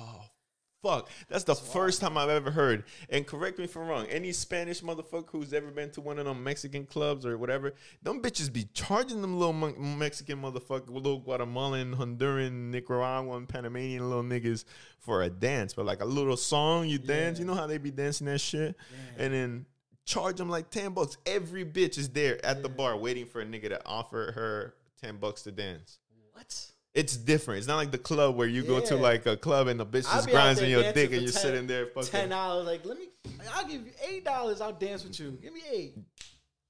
fuck? 0.84 1.08
That's 1.28 1.44
the 1.44 1.54
first 1.54 2.00
time 2.00 2.18
I've 2.18 2.28
ever 2.28 2.50
heard. 2.50 2.84
And 3.08 3.26
correct 3.26 3.58
me 3.58 3.64
if 3.64 3.76
I'm 3.76 3.88
wrong. 3.88 4.06
Any 4.06 4.32
Spanish 4.32 4.82
motherfucker 4.82 5.30
who's 5.30 5.52
ever 5.52 5.70
been 5.70 5.90
to 5.92 6.00
one 6.00 6.18
of 6.18 6.26
them 6.26 6.44
Mexican 6.44 6.84
clubs 6.84 7.24
or 7.24 7.38
whatever, 7.38 7.74
them 8.02 8.20
bitches 8.20 8.52
be 8.52 8.68
charging 8.74 9.22
them 9.22 9.38
little 9.38 9.52
mon- 9.54 9.98
Mexican 9.98 10.42
motherfucker, 10.42 10.90
little 10.90 11.18
Guatemalan, 11.18 11.96
Honduran, 11.96 12.70
Nicaraguan, 12.70 13.46
Panamanian 13.46 14.08
little 14.08 14.22
niggas 14.22 14.64
for 14.98 15.22
a 15.22 15.30
dance. 15.30 15.74
But 15.74 15.86
like 15.86 16.02
a 16.02 16.06
little 16.06 16.36
song, 16.36 16.88
you 16.88 16.98
dance. 16.98 17.38
You 17.38 17.46
know 17.46 17.54
how 17.54 17.66
they 17.66 17.78
be 17.78 17.90
dancing 17.90 18.26
that 18.26 18.40
shit? 18.40 18.76
And 19.18 19.32
then 19.32 19.66
charge 20.04 20.36
them 20.36 20.50
like 20.50 20.70
10 20.70 20.92
bucks. 20.92 21.16
Every 21.24 21.64
bitch 21.64 21.96
is 21.98 22.10
there 22.10 22.44
at 22.44 22.62
the 22.62 22.68
bar 22.68 22.96
waiting 22.96 23.24
for 23.26 23.40
a 23.40 23.46
nigga 23.46 23.70
to 23.70 23.80
offer 23.86 24.32
her 24.34 24.74
10 25.02 25.16
bucks 25.16 25.42
to 25.42 25.52
dance. 25.52 25.98
What? 26.32 26.66
It's 26.94 27.16
different. 27.16 27.58
It's 27.58 27.66
not 27.66 27.76
like 27.76 27.90
the 27.90 27.98
club 27.98 28.36
where 28.36 28.46
you 28.46 28.62
go 28.62 28.78
to 28.80 28.94
like 28.96 29.26
a 29.26 29.36
club 29.36 29.66
and 29.66 29.80
the 29.80 29.86
bitch 29.86 30.04
just 30.04 30.28
grinds 30.30 30.62
on 30.62 30.68
your 30.68 30.92
dick 30.92 31.12
and 31.12 31.22
you're 31.22 31.32
10 31.32 31.42
sitting 31.42 31.66
there 31.66 31.86
fucking. 31.86 32.08
Ten 32.08 32.28
dollars, 32.28 32.66
like 32.66 32.84
let 32.86 32.96
me. 32.98 33.06
I'll 33.52 33.66
give 33.66 33.84
you 33.84 33.92
eight 34.08 34.24
dollars. 34.24 34.60
I'll 34.60 34.72
dance 34.72 35.02
with 35.02 35.18
you. 35.18 35.36
Give 35.42 35.52
me 35.52 35.62
eight. 35.72 35.96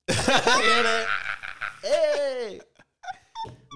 Hey, 1.87 2.61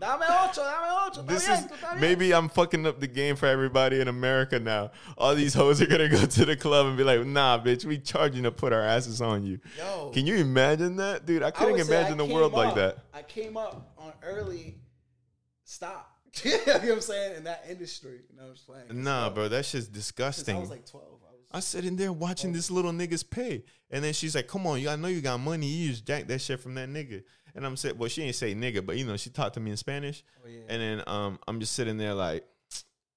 dame 0.01 0.11
ocho, 0.23 0.63
dame 0.63 0.73
ocho. 1.07 1.23
This 1.23 1.47
is 1.47 1.67
maybe 1.99 2.33
I'm 2.33 2.49
fucking 2.49 2.87
up 2.87 3.01
the 3.01 3.07
game 3.07 3.37
for 3.37 3.45
everybody 3.45 4.01
in 4.01 4.09
America 4.09 4.59
now. 4.59 4.93
All 5.19 5.35
these 5.35 5.53
hoes 5.53 5.83
are 5.83 5.87
gonna 5.87 6.09
go 6.09 6.25
to 6.25 6.45
the 6.47 6.57
club 6.57 6.87
and 6.87 6.97
be 6.97 7.05
like, 7.05 7.27
"Nah, 7.27 7.63
bitch, 7.63 7.85
we 7.85 7.99
charging 7.99 8.45
to 8.45 8.51
put 8.51 8.73
our 8.73 8.83
asses 8.83 9.21
on 9.21 9.45
you." 9.45 9.61
Yo. 9.77 10.09
Can 10.15 10.27
you 10.27 10.37
imagine 10.37 10.97
that, 10.97 11.27
dude? 11.27 11.43
I 11.43 11.49
I 11.49 11.51
couldn't 11.51 11.85
say 11.85 11.95
imagine 12.01 12.19
I 12.19 12.27
the 12.27 12.33
world 12.33 12.53
came 12.53 12.65
like 12.65 12.75
that. 12.77 12.99
I 13.13 13.21
came 13.21 13.59
up 13.59 13.93
on 13.99 14.15
early 14.23 14.77
stop. 15.65 16.18
you 16.45 16.51
know 16.67 16.73
what 16.75 16.85
I'm 16.85 17.01
saying? 17.01 17.37
In 17.37 17.45
that 17.45 17.65
industry. 17.69 18.21
You 18.31 18.37
know 18.37 18.45
what 18.49 18.59
I'm 18.79 18.87
saying? 18.91 19.03
Nah, 19.05 19.31
bro, 19.31 19.49
that's 19.49 19.73
just 19.73 19.93
disgusting. 19.93 20.57
I 20.57 20.61
was 20.61 20.71
like 20.71 20.87
12. 20.87 21.05
I 21.07 21.33
was 21.33 21.41
I 21.51 21.61
sitting 21.61 21.97
there 21.97 22.13
watching 22.13 22.53
this 22.53 22.71
little 22.71 22.93
niggas 22.93 23.29
pay. 23.29 23.65
And 23.91 24.05
then 24.05 24.13
she's 24.13 24.35
like, 24.35 24.49
come 24.49 24.67
on, 24.67 24.81
you 24.81 24.89
I 24.91 24.97
know 24.97 25.09
you 25.09 25.21
got 25.21 25.41
money. 25.41 25.67
You 25.67 25.91
just 25.91 26.05
jack 26.07 26.27
that 26.29 26.41
shit 26.41 26.61
from 26.61 26.75
that 26.75 26.89
nigga. 26.89 27.23
And 27.55 27.65
I'm 27.67 27.77
saying, 27.77 27.97
well, 27.97 28.09
she 28.09 28.23
ain't 28.23 28.35
say 28.35 28.55
nigga, 28.55 28.85
but 28.85 28.97
you 28.99 29.07
know, 29.07 29.17
she 29.17 29.31
talked 29.31 29.55
to 29.55 29.61
me 29.61 29.71
in 29.71 29.77
Spanish. 29.77 30.23
Oh, 30.45 30.49
yeah. 30.49 30.61
And 30.69 30.83
then 30.83 31.03
um 31.07 31.39
I'm 31.49 31.59
just 31.61 31.73
sitting 31.73 31.97
there 31.97 32.15
like, 32.15 32.45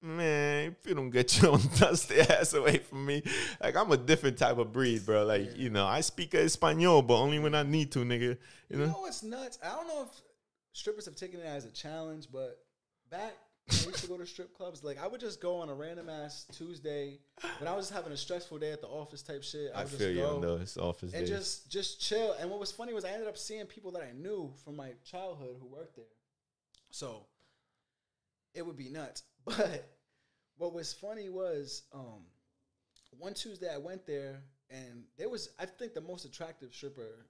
man, 0.02 0.76
if 0.80 0.88
you 0.90 0.96
don't 0.96 1.10
get 1.10 1.40
your 1.42 1.58
dusty 1.78 2.20
ass 2.22 2.54
away 2.54 2.78
from 2.78 3.06
me. 3.06 3.22
Like 3.62 3.76
I'm 3.76 3.92
a 3.92 3.98
different 3.98 4.38
type 4.38 4.58
of 4.58 4.72
breed, 4.72 5.06
bro. 5.06 5.26
Like, 5.26 5.58
you 5.58 5.70
know, 5.70 5.86
I 5.86 6.02
speak 6.02 6.34
Espanol, 6.34 7.02
but 7.02 7.16
only 7.18 7.40
when 7.40 7.54
I 7.54 7.64
need 7.64 7.92
to, 7.92 8.00
nigga. 8.00 8.22
You 8.22 8.38
You 8.70 8.78
know? 8.78 8.86
know 8.88 9.00
what's 9.02 9.24
nuts? 9.24 9.60
I 9.64 9.70
don't 9.70 9.88
know 9.88 10.04
if 10.04 10.22
strippers 10.74 11.06
have 11.06 11.16
taken 11.16 11.40
it 11.42 11.46
as 11.46 11.66
a 11.66 11.72
challenge, 11.72 12.28
but 12.32 12.60
back 13.12 13.34
when 13.68 13.80
I 13.80 13.88
used 13.90 14.04
to 14.04 14.08
go 14.08 14.18
to 14.18 14.26
strip 14.26 14.56
clubs, 14.56 14.84
like 14.84 15.02
I 15.02 15.08
would 15.08 15.22
just 15.22 15.42
go 15.42 15.58
on 15.58 15.70
a 15.70 15.74
random 15.74 16.10
ass 16.10 16.46
Tuesday 16.52 17.20
when 17.60 17.68
I 17.68 17.76
was 17.76 17.86
just 17.88 17.94
having 17.94 18.12
a 18.12 18.18
stressful 18.18 18.58
day 18.58 18.72
at 18.72 18.82
the 18.82 18.88
office 18.88 19.22
type 19.22 19.44
shit. 19.44 19.72
I, 19.76 19.82
I 19.82 19.84
would 19.84 19.90
feel 19.92 20.00
just 20.00 20.10
you 20.12 20.22
go 20.22 20.36
on 20.36 20.42
those 20.42 20.78
office 20.78 21.14
and 21.14 21.26
days. 21.26 21.30
just 21.30 21.70
just 21.70 22.02
chill. 22.02 22.34
And 22.40 22.50
what 22.50 22.60
was 22.60 22.72
funny 22.72 22.94
was 22.94 23.06
I 23.06 23.12
ended 23.12 23.28
up 23.28 23.38
seeing 23.38 23.66
people 23.66 23.92
that 23.92 24.02
I 24.04 24.12
knew 24.14 24.52
from 24.64 24.76
my 24.76 24.92
childhood 25.04 25.58
who 25.60 25.68
worked 25.68 25.96
there. 25.96 26.06
So 26.90 27.26
it 28.54 28.66
would 28.66 28.78
be 28.78 28.90
nuts. 28.90 29.24
But 29.46 29.88
what 30.58 30.74
was 30.74 30.94
funny 30.94 31.30
was 31.30 31.84
um, 31.92 32.26
one 33.18 33.34
Tuesday 33.34 33.74
I 33.74 33.78
went 33.78 34.06
there 34.06 34.44
and 34.70 35.04
there 35.18 35.30
was 35.30 35.50
I 35.60 35.66
think 35.66 35.94
the 35.94 36.02
most 36.02 36.26
attractive 36.26 36.74
stripper 36.74 37.26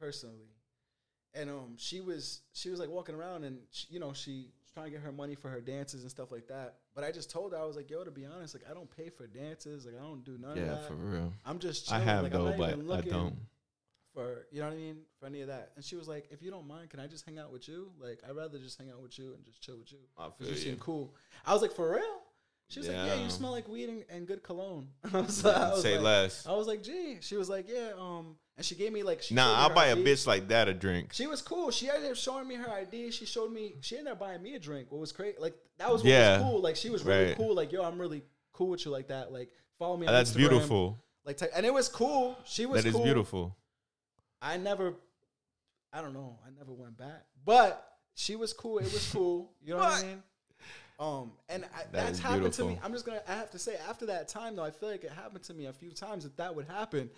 personally. 0.00 0.50
And 1.34 1.48
um 1.48 1.74
she 1.76 2.00
was 2.00 2.40
she 2.52 2.68
was 2.68 2.80
like 2.80 2.88
walking 2.88 3.14
around 3.14 3.44
and 3.44 3.58
she, 3.70 3.86
you 3.90 4.00
know 4.00 4.12
she 4.12 4.48
trying 4.72 4.86
to 4.86 4.90
get 4.92 5.00
her 5.00 5.12
money 5.12 5.34
for 5.34 5.48
her 5.50 5.60
dances 5.60 6.02
and 6.02 6.10
stuff 6.10 6.32
like 6.32 6.48
that. 6.48 6.76
But 6.94 7.04
I 7.04 7.12
just 7.12 7.30
told 7.30 7.52
her 7.52 7.58
I 7.58 7.64
was 7.64 7.76
like, 7.76 7.90
yo, 7.90 8.04
to 8.04 8.10
be 8.10 8.24
honest, 8.26 8.54
like 8.54 8.64
I 8.70 8.74
don't 8.74 8.90
pay 8.96 9.08
for 9.10 9.26
dances, 9.26 9.84
like 9.86 9.94
I 9.98 10.02
don't 10.02 10.24
do 10.24 10.38
none 10.38 10.52
of 10.58 10.66
that. 10.66 10.80
yeah, 10.82 10.86
for 10.88 10.94
real. 10.94 11.32
I'm 11.44 11.58
just 11.58 11.92
I 11.92 11.98
have 12.00 12.22
like, 12.22 12.32
though, 12.32 12.54
but 12.56 12.70
I 12.70 12.74
looking 12.74 13.12
don't. 13.12 13.36
for 14.14 14.46
you 14.50 14.60
know 14.60 14.66
what 14.68 14.74
I 14.74 14.76
mean 14.76 14.96
for 15.18 15.26
any 15.26 15.40
of 15.42 15.48
that. 15.48 15.72
And 15.76 15.84
she 15.84 15.96
was 15.96 16.08
like, 16.08 16.28
"If 16.30 16.42
you 16.42 16.50
don't 16.50 16.66
mind, 16.66 16.90
can 16.90 17.00
I 17.00 17.06
just 17.06 17.24
hang 17.26 17.38
out 17.38 17.52
with 17.52 17.68
you? 17.68 17.90
Like, 18.00 18.20
I'd 18.28 18.36
rather 18.36 18.58
just 18.58 18.78
hang 18.78 18.90
out 18.90 19.02
with 19.02 19.18
you 19.18 19.34
and 19.34 19.44
just 19.44 19.60
chill 19.62 19.78
with 19.78 19.92
you. 19.92 19.98
I 20.18 20.28
feel 20.30 20.48
you 20.48 20.56
seem 20.56 20.76
cool." 20.76 21.14
I 21.46 21.52
was 21.52 21.62
like, 21.62 21.72
"For 21.72 21.90
real?" 21.92 22.18
She 22.68 22.78
was 22.80 22.88
like, 22.88 22.96
"Yeah, 22.96 23.14
Yeah. 23.16 23.22
you 23.24 23.30
smell 23.30 23.50
like 23.50 23.68
weed 23.68 23.88
and, 23.90 24.04
and 24.10 24.26
good 24.26 24.42
cologne." 24.42 24.88
I 25.12 25.20
was, 25.20 25.44
I 25.44 25.70
was 25.70 25.82
Say 25.82 25.94
like, 25.96 26.04
less. 26.04 26.46
I 26.46 26.52
was 26.52 26.66
like, 26.66 26.82
"Gee," 26.82 27.18
she 27.20 27.36
was 27.36 27.48
like, 27.48 27.66
"Yeah." 27.68 27.90
Um, 27.98 28.36
and 28.56 28.64
she 28.66 28.74
gave 28.74 28.92
me 28.92 29.02
like, 29.02 29.22
she 29.22 29.34
Nah, 29.34 29.54
I'll 29.62 29.74
buy 29.74 29.86
a 29.86 29.96
bitch 29.96 30.26
like 30.26 30.48
that 30.48 30.68
a 30.68 30.74
drink. 30.74 31.12
She 31.12 31.26
was 31.26 31.40
cool. 31.42 31.70
She 31.70 31.88
ended 31.88 32.10
up 32.10 32.16
showing 32.16 32.46
me 32.46 32.54
her 32.56 32.70
ID. 32.70 33.10
She 33.10 33.24
showed 33.24 33.52
me. 33.52 33.76
She 33.80 33.96
ended 33.96 34.12
up 34.12 34.18
buying 34.20 34.42
me 34.42 34.54
a 34.54 34.58
drink. 34.58 34.90
What 34.90 35.00
was 35.00 35.12
crazy? 35.12 35.36
Like 35.40 35.54
that 35.78 35.90
was 35.90 36.02
what 36.02 36.10
Yeah. 36.10 36.38
was 36.38 36.42
cool. 36.42 36.60
Like 36.60 36.76
she 36.76 36.90
was 36.90 37.02
really 37.04 37.26
Right. 37.28 37.36
cool. 37.36 37.54
Like 37.54 37.72
yo, 37.72 37.82
I'm 37.82 37.98
really 37.98 38.22
cool 38.52 38.68
with 38.68 38.84
you 38.84 38.90
like 38.90 39.08
that. 39.08 39.32
Like 39.32 39.50
follow 39.78 39.96
me. 39.96 40.06
On 40.06 40.12
That's 40.12 40.32
Instagram. 40.32 40.36
beautiful. 40.36 41.04
Like 41.24 41.40
and 41.54 41.64
it 41.64 41.72
was 41.72 41.88
cool. 41.88 42.36
She 42.44 42.66
was 42.66 42.82
That 42.82 42.88
is 42.88 42.94
cool. 42.94 43.04
beautiful. 43.04 43.56
I 44.42 44.56
never, 44.56 44.94
I 45.92 46.00
don't 46.02 46.14
know, 46.14 46.38
I 46.44 46.50
never 46.58 46.72
went 46.72 46.96
back. 46.98 47.24
But 47.44 47.88
she 48.14 48.34
was 48.36 48.52
cool. 48.52 48.78
It 48.78 48.92
was 48.92 49.08
cool. 49.12 49.52
You 49.64 49.74
know 49.74 49.78
what 49.80 50.02
I 50.02 50.06
mean? 50.06 50.22
Um, 50.98 51.32
and 51.48 51.64
I, 51.74 51.78
That 51.78 51.92
that's 51.92 52.10
is 52.12 52.18
happened 52.20 52.52
to 52.54 52.64
me. 52.64 52.78
I'm 52.82 52.92
just 52.92 53.06
gonna. 53.06 53.22
I 53.26 53.34
have 53.34 53.50
to 53.52 53.58
say, 53.58 53.76
after 53.88 54.06
that 54.06 54.28
time 54.28 54.54
though, 54.56 54.62
I 54.64 54.70
feel 54.70 54.88
like 54.90 55.02
it 55.04 55.10
happened 55.10 55.42
to 55.44 55.54
me 55.54 55.66
a 55.66 55.72
few 55.72 55.90
times 55.90 56.22
that 56.24 56.36
that 56.36 56.54
would 56.54 56.66
happen. 56.66 57.10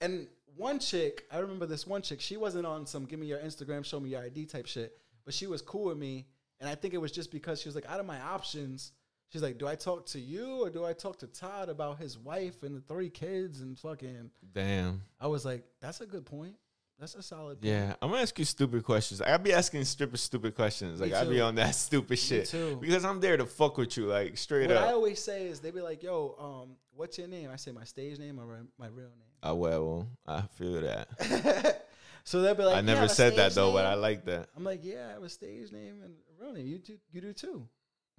And 0.00 0.26
one 0.56 0.78
chick, 0.78 1.24
I 1.30 1.38
remember 1.38 1.66
this 1.66 1.86
one 1.86 2.02
chick. 2.02 2.20
She 2.20 2.36
wasn't 2.36 2.66
on 2.66 2.86
some 2.86 3.04
"give 3.04 3.18
me 3.18 3.26
your 3.26 3.38
Instagram, 3.38 3.84
show 3.84 4.00
me 4.00 4.10
your 4.10 4.22
ID" 4.22 4.46
type 4.46 4.66
shit, 4.66 4.98
but 5.24 5.34
she 5.34 5.46
was 5.46 5.62
cool 5.62 5.86
with 5.86 5.98
me. 5.98 6.26
And 6.60 6.68
I 6.68 6.74
think 6.74 6.94
it 6.94 6.98
was 6.98 7.12
just 7.12 7.30
because 7.30 7.60
she 7.60 7.68
was 7.68 7.74
like, 7.74 7.86
out 7.86 8.00
of 8.00 8.06
my 8.06 8.20
options, 8.20 8.92
she's 9.28 9.42
like, 9.42 9.58
do 9.58 9.66
I 9.66 9.74
talk 9.74 10.06
to 10.06 10.20
you 10.20 10.64
or 10.64 10.70
do 10.70 10.84
I 10.84 10.92
talk 10.92 11.18
to 11.18 11.26
Todd 11.26 11.68
about 11.68 11.98
his 11.98 12.18
wife 12.18 12.62
and 12.62 12.76
the 12.76 12.80
three 12.80 13.10
kids 13.10 13.60
and 13.60 13.78
fucking? 13.78 14.30
Damn. 14.54 15.02
I 15.20 15.26
was 15.26 15.44
like, 15.44 15.64
that's 15.80 16.00
a 16.00 16.06
good 16.06 16.24
point. 16.24 16.54
That's 16.98 17.14
a 17.14 17.22
solid. 17.22 17.60
Point. 17.60 17.74
Yeah, 17.74 17.94
I'm 18.00 18.08
gonna 18.08 18.22
ask 18.22 18.38
you 18.38 18.46
stupid 18.46 18.82
questions. 18.82 19.20
I'll 19.20 19.36
be 19.36 19.52
asking 19.52 19.84
strippers 19.84 20.22
stupid 20.22 20.54
questions. 20.54 20.98
Like 20.98 21.12
I'll 21.12 21.28
be 21.28 21.42
on 21.42 21.56
that 21.56 21.74
stupid 21.74 22.18
shit 22.18 22.50
because 22.80 23.04
I'm 23.04 23.20
there 23.20 23.36
to 23.36 23.44
fuck 23.44 23.76
with 23.76 23.98
you, 23.98 24.06
like 24.06 24.38
straight 24.38 24.70
up. 24.70 24.80
What 24.80 24.88
I 24.88 24.92
always 24.94 25.22
say 25.22 25.46
is 25.46 25.60
they 25.60 25.70
be 25.70 25.82
like, 25.82 26.02
"Yo, 26.02 26.34
um, 26.38 26.76
what's 26.94 27.18
your 27.18 27.28
name?" 27.28 27.50
I 27.52 27.56
say 27.56 27.70
my 27.70 27.84
stage 27.84 28.18
name 28.18 28.40
or 28.40 28.46
my 28.78 28.86
real 28.86 29.10
Ah, 29.42 29.54
well, 29.54 30.08
I 30.26 30.42
feel 30.54 30.80
that. 30.80 31.86
so 32.24 32.42
they'll 32.42 32.54
be 32.54 32.64
like, 32.64 32.76
I 32.76 32.80
"You 32.80 32.86
never 32.86 33.08
said 33.08 33.36
that 33.36 33.52
though, 33.52 33.72
but 33.72 33.84
I 33.86 33.94
like 33.94 34.24
that. 34.24 34.48
I'm 34.56 34.64
like, 34.64 34.80
"Yeah, 34.82 35.06
I 35.08 35.12
have 35.12 35.22
a 35.22 35.28
stage 35.28 35.70
name 35.72 36.02
and 36.02 36.14
a 36.38 36.42
real 36.42 36.52
name. 36.52 36.66
You 36.66 36.78
do, 36.78 36.98
you 37.12 37.20
do 37.20 37.32
too. 37.32 37.68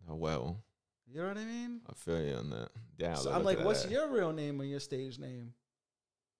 Ah, 0.09 0.13
well, 0.13 0.57
You 1.11 1.21
know 1.21 1.27
what 1.27 1.37
I 1.37 1.45
mean?" 1.45 1.81
I 1.89 1.93
feel 1.93 2.21
you 2.21 2.35
on 2.35 2.49
that. 2.51 2.69
Yeah, 2.97 3.15
so 3.15 3.31
I'm 3.31 3.43
like, 3.43 3.59
"What's 3.63 3.87
your 3.89 4.09
real 4.09 4.31
name 4.33 4.59
and 4.61 4.69
your 4.69 4.79
stage 4.79 5.19
name?" 5.19 5.53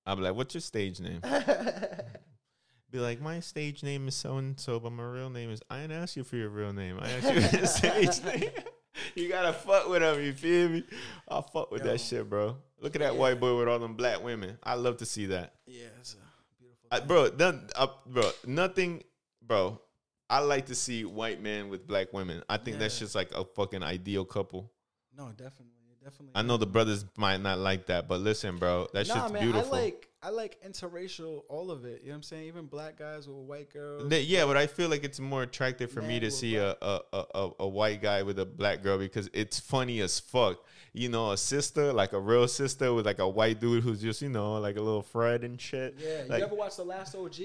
I'm 0.05 0.21
like, 0.21 0.35
what's 0.35 0.53
your 0.55 0.61
stage 0.61 1.01
name? 1.01 1.19
Be 2.91 2.99
like, 2.99 3.19
my 3.19 3.41
stage 3.41 3.83
name 3.83 4.07
is 4.07 4.15
so 4.15 4.37
and 4.37 4.57
so, 4.57 4.79
but 4.79 4.93
my 4.93 5.03
real 5.03 5.29
name 5.29 5.51
is. 5.51 5.61
I 5.69 5.81
didn't 5.81 6.01
ask 6.01 6.15
you 6.15 6.23
for 6.23 6.37
your 6.37 6.47
real 6.47 6.71
name. 6.71 6.97
I 7.01 7.09
asked 7.11 7.33
you 7.35 7.41
for 7.41 7.57
your 7.57 7.65
stage 8.13 8.23
name. 8.23 8.49
you 9.15 9.29
gotta 9.29 9.53
fuck 9.53 9.89
with 9.89 10.01
them. 10.01 10.21
You 10.21 10.33
feel 10.33 10.69
me? 10.69 10.83
I 11.27 11.41
fuck 11.41 11.71
with 11.71 11.83
Yo. 11.83 11.91
that 11.91 11.99
shit, 12.01 12.29
bro. 12.29 12.57
Look 12.79 12.95
at 12.95 13.01
that 13.01 13.13
Yeah. 13.13 13.19
white 13.19 13.39
boy 13.39 13.57
with 13.57 13.67
all 13.67 13.79
them 13.79 13.95
black 13.95 14.23
women. 14.23 14.57
I 14.63 14.75
love 14.75 14.97
to 14.97 15.05
see 15.05 15.27
that. 15.27 15.53
yeah, 15.65 15.85
it's 15.99 16.13
a 16.13 16.17
beautiful. 16.59 16.87
I, 16.91 16.99
bro, 16.99 17.29
none, 17.37 17.67
uh, 17.75 17.87
bro, 18.05 18.29
nothing, 18.45 19.03
bro. 19.41 19.81
I 20.29 20.39
like 20.39 20.65
to 20.67 20.75
see 20.75 21.05
white 21.05 21.41
men 21.41 21.69
with 21.69 21.87
black 21.87 22.11
women. 22.13 22.43
I 22.49 22.57
think 22.57 22.79
that's 22.79 22.99
just 22.99 23.15
like 23.15 23.31
a 23.33 23.45
fucking 23.45 23.81
ideal 23.83 24.25
couple. 24.25 24.71
no, 25.15 25.29
definitely, 25.29 25.71
definitely. 26.03 26.33
I 26.35 26.41
know 26.41 26.57
the 26.57 26.67
brothers 26.67 27.05
might 27.17 27.37
not 27.41 27.59
like 27.59 27.85
that, 27.87 28.07
but 28.07 28.19
listen, 28.19 28.57
bro, 28.57 28.87
that 28.93 29.07
Nah, 29.07 29.13
shit's 29.21 29.33
man, 29.33 29.41
beautiful. 29.41 29.73
I 29.73 29.79
like 29.83 30.06
I 30.27 30.29
like 30.29 30.57
interracial, 30.61 31.43
all 31.47 31.71
of 31.71 31.85
it. 31.85 32.01
You 32.01 32.07
know 32.07 32.11
what 32.11 32.15
I'm 32.17 32.23
saying? 32.23 32.47
Even 32.47 32.65
black 32.65 32.99
guys 32.99 33.29
with 33.29 33.37
white 33.37 33.71
girls. 33.71 34.09
Th- 34.09 34.27
yeah, 34.27 34.45
but 34.45 34.57
I 34.57 34.67
feel 34.67 34.89
like 34.89 35.05
it's 35.05 35.21
more 35.21 35.43
attractive 35.43 35.89
for 35.89 36.01
me 36.01 36.19
to 36.19 36.29
see 36.29 36.57
a, 36.57 36.75
a, 36.81 37.01
a, 37.13 37.49
a, 37.61 37.67
white 37.67 38.01
guy 38.01 38.23
with 38.23 38.37
a 38.37 38.45
black 38.45 38.83
girl 38.83 38.97
because 38.97 39.29
it's 39.31 39.57
funny 39.57 40.01
as 40.01 40.19
fuck. 40.19 40.57
You 40.91 41.07
know, 41.07 41.31
a 41.31 41.37
sister, 41.37 41.93
like 41.93 42.11
a 42.11 42.19
real 42.19 42.45
sister 42.49 42.93
with 42.93 43.05
like 43.05 43.19
a 43.19 43.29
white 43.29 43.61
dude 43.61 43.85
who's 43.85 44.01
just, 44.01 44.21
you 44.21 44.27
know, 44.27 44.55
like 44.59 44.75
a 44.75 44.81
little 44.81 45.01
Fred 45.01 45.45
and 45.45 45.61
shit. 45.61 45.95
yeah, 45.97 46.35
you 46.35 46.43
ever 46.43 46.55
watch 46.55 46.75
The 46.75 46.83
Last 46.83 47.15
OG? 47.15 47.35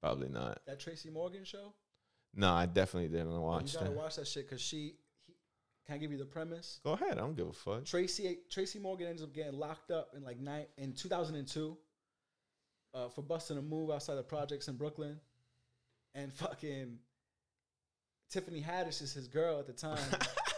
Probably 0.00 0.28
not. 0.28 0.58
That 0.66 0.80
Tracy 0.80 1.10
Morgan 1.10 1.44
show. 1.44 1.72
No, 2.34 2.52
I 2.52 2.66
definitely 2.66 3.16
didn't 3.16 3.40
watch 3.40 3.74
you 3.74 3.78
gotta 3.78 3.92
that. 3.92 3.96
watch 3.96 4.16
that 4.16 4.26
shit 4.26 4.48
because 4.48 4.60
she. 4.60 4.96
Can 5.92 5.98
I 5.98 6.00
give 6.00 6.12
you 6.12 6.16
the 6.16 6.24
premise? 6.24 6.80
Go 6.84 6.92
ahead. 6.92 7.12
I 7.12 7.20
don't 7.20 7.36
give 7.36 7.48
a 7.48 7.52
fuck. 7.52 7.84
Tracy 7.84 8.38
Tracy 8.48 8.78
Morgan 8.78 9.08
ends 9.08 9.22
up 9.22 9.34
getting 9.34 9.58
locked 9.58 9.90
up 9.90 10.14
in 10.16 10.24
like 10.24 10.40
nine 10.40 10.64
in 10.78 10.94
2002 10.94 11.76
uh, 12.94 13.08
for 13.10 13.20
busting 13.20 13.58
a 13.58 13.62
move 13.62 13.90
outside 13.90 14.14
the 14.14 14.22
projects 14.22 14.68
in 14.68 14.76
Brooklyn, 14.76 15.20
and 16.14 16.32
fucking 16.32 16.96
Tiffany 18.30 18.62
Haddish 18.66 19.02
is 19.02 19.12
his 19.12 19.28
girl 19.28 19.58
at 19.58 19.66
the 19.66 19.74
time. 19.74 19.98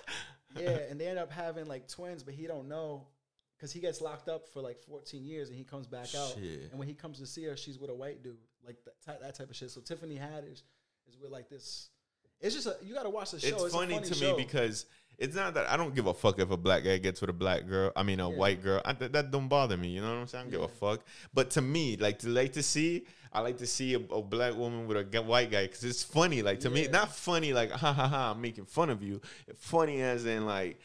yeah, 0.57 0.79
and 0.88 1.01
they 1.01 1.09
end 1.09 1.18
up 1.18 1.33
having 1.33 1.66
like 1.66 1.88
twins, 1.88 2.23
but 2.23 2.35
he 2.35 2.47
don't 2.47 2.68
know 2.68 3.09
because 3.57 3.73
he 3.73 3.81
gets 3.81 4.01
locked 4.01 4.29
up 4.29 4.49
for 4.49 4.62
like 4.62 4.79
14 4.83 5.25
years 5.25 5.49
and 5.49 5.59
he 5.59 5.64
comes 5.64 5.88
back 5.88 6.14
out. 6.14 6.37
And 6.37 6.79
when 6.79 6.87
he 6.87 6.94
comes 6.94 7.18
to 7.18 7.27
see 7.27 7.42
her, 7.47 7.57
she's 7.57 7.81
with 7.81 7.90
a 7.90 7.94
white 7.94 8.23
dude, 8.23 8.37
like 8.64 8.77
that, 9.05 9.20
that 9.20 9.35
type 9.35 9.51
of 9.51 9.57
shit. 9.57 9.73
So 9.73 9.81
Tiffany 9.81 10.14
Haddish 10.14 10.62
is 11.09 11.18
with 11.20 11.33
like 11.33 11.49
this. 11.49 11.88
It's 12.40 12.55
just 12.55 12.68
a 12.68 12.77
you 12.85 12.94
got 12.94 13.03
to 13.03 13.11
watch 13.11 13.33
the 13.33 13.40
show. 13.40 13.49
It's, 13.49 13.64
It's, 13.64 13.75
a 13.75 13.79
funny, 13.79 14.01
to 14.01 14.14
show. 14.14 14.37
me 14.37 14.44
because 14.44 14.87
it's 15.18 15.35
not 15.37 15.55
that 15.55 15.68
I 15.70 15.77
don't 15.77 15.94
give 15.94 16.07
a 16.07 16.14
fuck 16.14 16.38
if 16.38 16.50
a 16.50 16.57
black 16.57 16.85
guy 16.85 16.98
gets 16.98 17.20
with 17.20 17.31
a 17.31 17.35
black 17.35 17.66
girl. 17.66 17.92
I 17.96 18.03
mean, 18.03 18.20
a 18.20 18.29
Yeah. 18.31 18.37
white 18.37 18.62
girl. 18.62 18.81
I, 18.85 18.92
that, 18.94 19.12
that 19.12 19.31
don't 19.31 19.48
bother 19.48 19.77
me. 19.77 19.88
You 19.88 20.00
know 20.00 20.09
what 20.09 20.20
I'm 20.20 20.27
saying? 20.27 20.40
I 20.48 20.50
don't 20.50 20.61
give 20.62 20.62
a 20.62 20.68
fuck. 20.74 21.00
But 21.33 21.50
to 21.50 21.62
me, 21.62 21.96
like 21.96 22.18
to 22.20 22.29
like 22.29 22.53
to 22.55 22.62
see, 22.62 23.05
I 23.33 23.40
like 23.40 23.59
to 23.59 23.66
see 23.66 23.94
a, 23.94 23.98
a 23.98 24.22
black 24.22 24.55
woman 24.57 24.87
with 24.87 24.96
a 25.14 25.22
white 25.22 25.50
guy 25.50 25.66
because 25.66 25.85
it's 25.85 26.03
funny. 26.03 26.42
Like 26.42 26.61
to 26.61 26.70
me, 26.70 26.88
not 26.88 27.14
funny 27.14 27.53
like 27.53 27.70
ha 27.70 27.92
ha 27.92 28.09
ha. 28.09 28.31
I'm 28.33 28.40
making 28.40 28.66
fun 28.66 28.90
of 28.90 29.03
you. 29.03 29.20
Funny 29.57 30.00
as 30.03 30.24
in 30.27 30.46
like. 30.46 30.81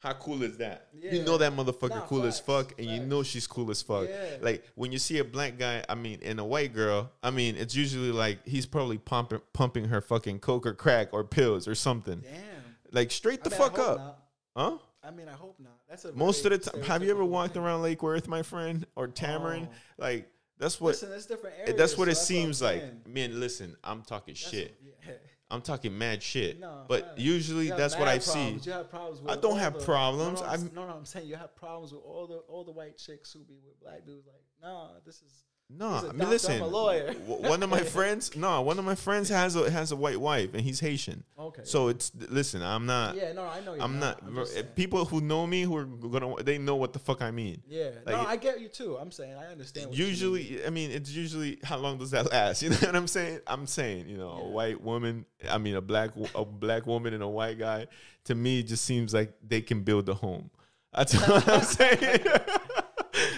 How 0.00 0.12
cool 0.12 0.42
is 0.42 0.58
that? 0.58 0.88
You 0.92 1.24
know 1.24 1.38
that 1.38 1.52
motherfucker 1.56 1.88
Nah, 1.88 2.00
cool 2.02 2.24
as 2.26 2.38
fuck, 2.38 2.74
and 2.78 2.86
you 2.86 3.00
know 3.00 3.22
she's 3.22 3.46
cool 3.46 3.70
as 3.70 3.80
fuck. 3.82 4.06
Yeah. 4.08 4.36
Like 4.42 4.62
when 4.74 4.92
you 4.92 4.98
see 4.98 5.18
a 5.18 5.24
black 5.24 5.58
guy, 5.58 5.82
I 5.88 5.94
mean, 5.94 6.20
and 6.22 6.38
a 6.38 6.44
white 6.44 6.74
girl, 6.74 7.10
I 7.22 7.30
mean, 7.30 7.56
it's 7.56 7.74
usually 7.74 8.12
like 8.12 8.46
he's 8.46 8.66
probably 8.66 8.98
pumping 8.98 9.40
pumping 9.54 9.86
her 9.86 10.02
fucking 10.02 10.40
coke 10.40 10.66
or 10.66 10.74
crack 10.74 11.08
or 11.12 11.24
pills 11.24 11.66
or 11.66 11.74
something. 11.74 12.20
Damn. 12.20 12.55
Like 12.96 13.10
straight 13.10 13.44
the 13.44 13.50
I 13.50 13.58
mean, 13.58 13.60
fuck 13.60 13.78
up, 13.78 13.98
not. 13.98 14.18
huh? 14.56 14.78
I 15.04 15.10
mean, 15.10 15.28
I 15.28 15.32
hope 15.34 15.60
not. 15.60 15.78
That's 15.88 16.04
a 16.06 16.12
Most 16.14 16.44
of 16.46 16.50
the 16.52 16.58
time, 16.58 16.82
have 16.82 17.02
you 17.04 17.10
ever 17.10 17.24
walked 17.24 17.54
thing. 17.54 17.62
around 17.62 17.82
Lake 17.82 18.02
Worth, 18.02 18.26
my 18.26 18.42
friend, 18.42 18.86
or 18.96 19.06
Tamarind? 19.06 19.68
Oh. 19.70 19.74
Like 19.98 20.28
that's 20.58 20.80
what 20.80 20.88
Listen, 20.90 21.10
that's 21.10 21.26
different 21.26 21.56
areas. 21.60 21.76
that's 21.76 21.98
what 21.98 22.06
so 22.06 22.10
it 22.10 22.16
I'm 22.18 22.24
seems 22.24 22.62
like. 22.62 23.06
Man, 23.06 23.38
listen, 23.38 23.76
I'm 23.84 24.00
talking 24.02 24.32
That's 24.34 24.48
shit. 24.50 24.74
yeah. 25.06 25.12
I'm 25.48 25.60
talking 25.60 25.96
mad 25.96 26.22
shit. 26.24 26.58
No, 26.58 26.84
but 26.88 27.02
facts. 27.04 27.20
usually 27.20 27.68
that's 27.68 27.96
what 27.96 28.08
I 28.08 28.18
see. 28.18 28.58
You 28.64 28.72
have 28.72 28.90
problems 28.90 29.20
I 29.28 29.36
don't 29.36 29.58
have 29.58 29.74
the- 29.74 29.84
problems. 29.84 30.40
No, 30.40 30.46
no, 30.46 30.50
I'm- 30.52 30.60
I'm, 30.70 30.74
no, 30.74 30.86
no, 30.88 30.94
I'm 30.94 31.04
saying 31.04 31.28
you 31.28 31.36
have 31.36 31.54
problems 31.54 31.92
with 31.92 32.02
all 32.02 32.26
the 32.26 32.38
all 32.48 32.64
the 32.64 32.72
white 32.72 32.96
chicks 32.96 33.32
who 33.32 33.40
be 33.44 33.58
with 33.64 33.78
black 33.80 34.04
dudes. 34.06 34.26
Like, 34.26 34.42
nah, 34.60 34.88
this 35.04 35.16
is 35.16 35.44
No, 35.68 35.94
He's 35.94 36.04
a 36.04 36.08
I 36.08 36.12
mean, 36.12 36.30
listen. 36.30 36.54
I'm 36.56 36.62
a 36.62 36.66
lawyer. 36.66 37.12
one 37.14 37.60
of 37.60 37.68
my 37.68 37.80
friends, 37.96 38.36
no, 38.36 38.62
one 38.62 38.78
of 38.78 38.84
my 38.84 38.94
friends 38.94 39.28
has 39.30 39.56
a 39.56 39.68
has 39.68 39.90
a 39.90 39.96
white 39.96 40.20
wife, 40.20 40.54
and 40.54 40.62
he's 40.62 40.78
Haitian. 40.78 41.24
okay. 41.36 41.62
So 41.64 41.88
it's 41.88 42.12
listen. 42.14 42.62
I'm 42.62 42.86
not. 42.86 43.16
yeah, 43.16 43.32
no, 43.32 43.42
I 43.42 43.60
know. 43.62 43.76
I'm 43.80 43.98
not. 43.98 44.22
I'm 44.24 44.46
people 44.76 45.04
who 45.06 45.20
know 45.20 45.44
me 45.44 45.62
who 45.62 45.76
are 45.76 45.84
gonna 45.84 46.40
they 46.44 46.58
know 46.58 46.76
what 46.76 46.92
the 46.92 47.00
fuck 47.00 47.20
I 47.20 47.32
mean. 47.32 47.62
Yeah, 47.66 47.90
like 48.04 48.14
no, 48.14 48.20
I 48.26 48.36
get 48.36 48.60
you 48.60 48.68
too. 48.68 48.96
I'm 48.96 49.10
saying 49.10 49.34
I 49.34 49.46
understand. 49.46 49.88
What 49.88 49.96
you 49.96 50.04
mean. 50.04 50.10
Usually, 50.10 50.64
I 50.64 50.70
mean, 50.70 50.92
it's 50.92 51.10
usually 51.10 51.58
how 51.64 51.78
long 51.78 51.98
does 51.98 52.12
that 52.12 52.30
last? 52.30 52.62
You 52.66 52.70
know 52.70 52.76
what 52.76 52.96
I'm 52.96 53.08
saying? 53.08 53.40
I'm 53.46 53.66
saying, 53.66 54.08
you 54.08 54.18
know, 54.18 54.30
a 54.30 54.48
white 54.48 54.80
woman. 54.80 55.24
I 55.50 55.58
mean, 55.58 55.74
a 55.74 55.80
black 55.80 56.10
a 56.36 56.44
black 56.44 56.86
woman 56.86 57.12
and 57.12 57.22
a 57.24 57.28
white 57.28 57.58
guy. 57.58 57.88
To 58.26 58.34
me, 58.34 58.60
it 58.60 58.64
just 58.68 58.84
seems 58.84 59.12
like 59.12 59.34
they 59.46 59.60
can 59.62 59.82
build 59.82 60.08
a 60.08 60.14
home. 60.14 60.50
That's 60.92 61.14
what 61.28 61.48
I'm 61.48 61.62
saying. 61.62 62.20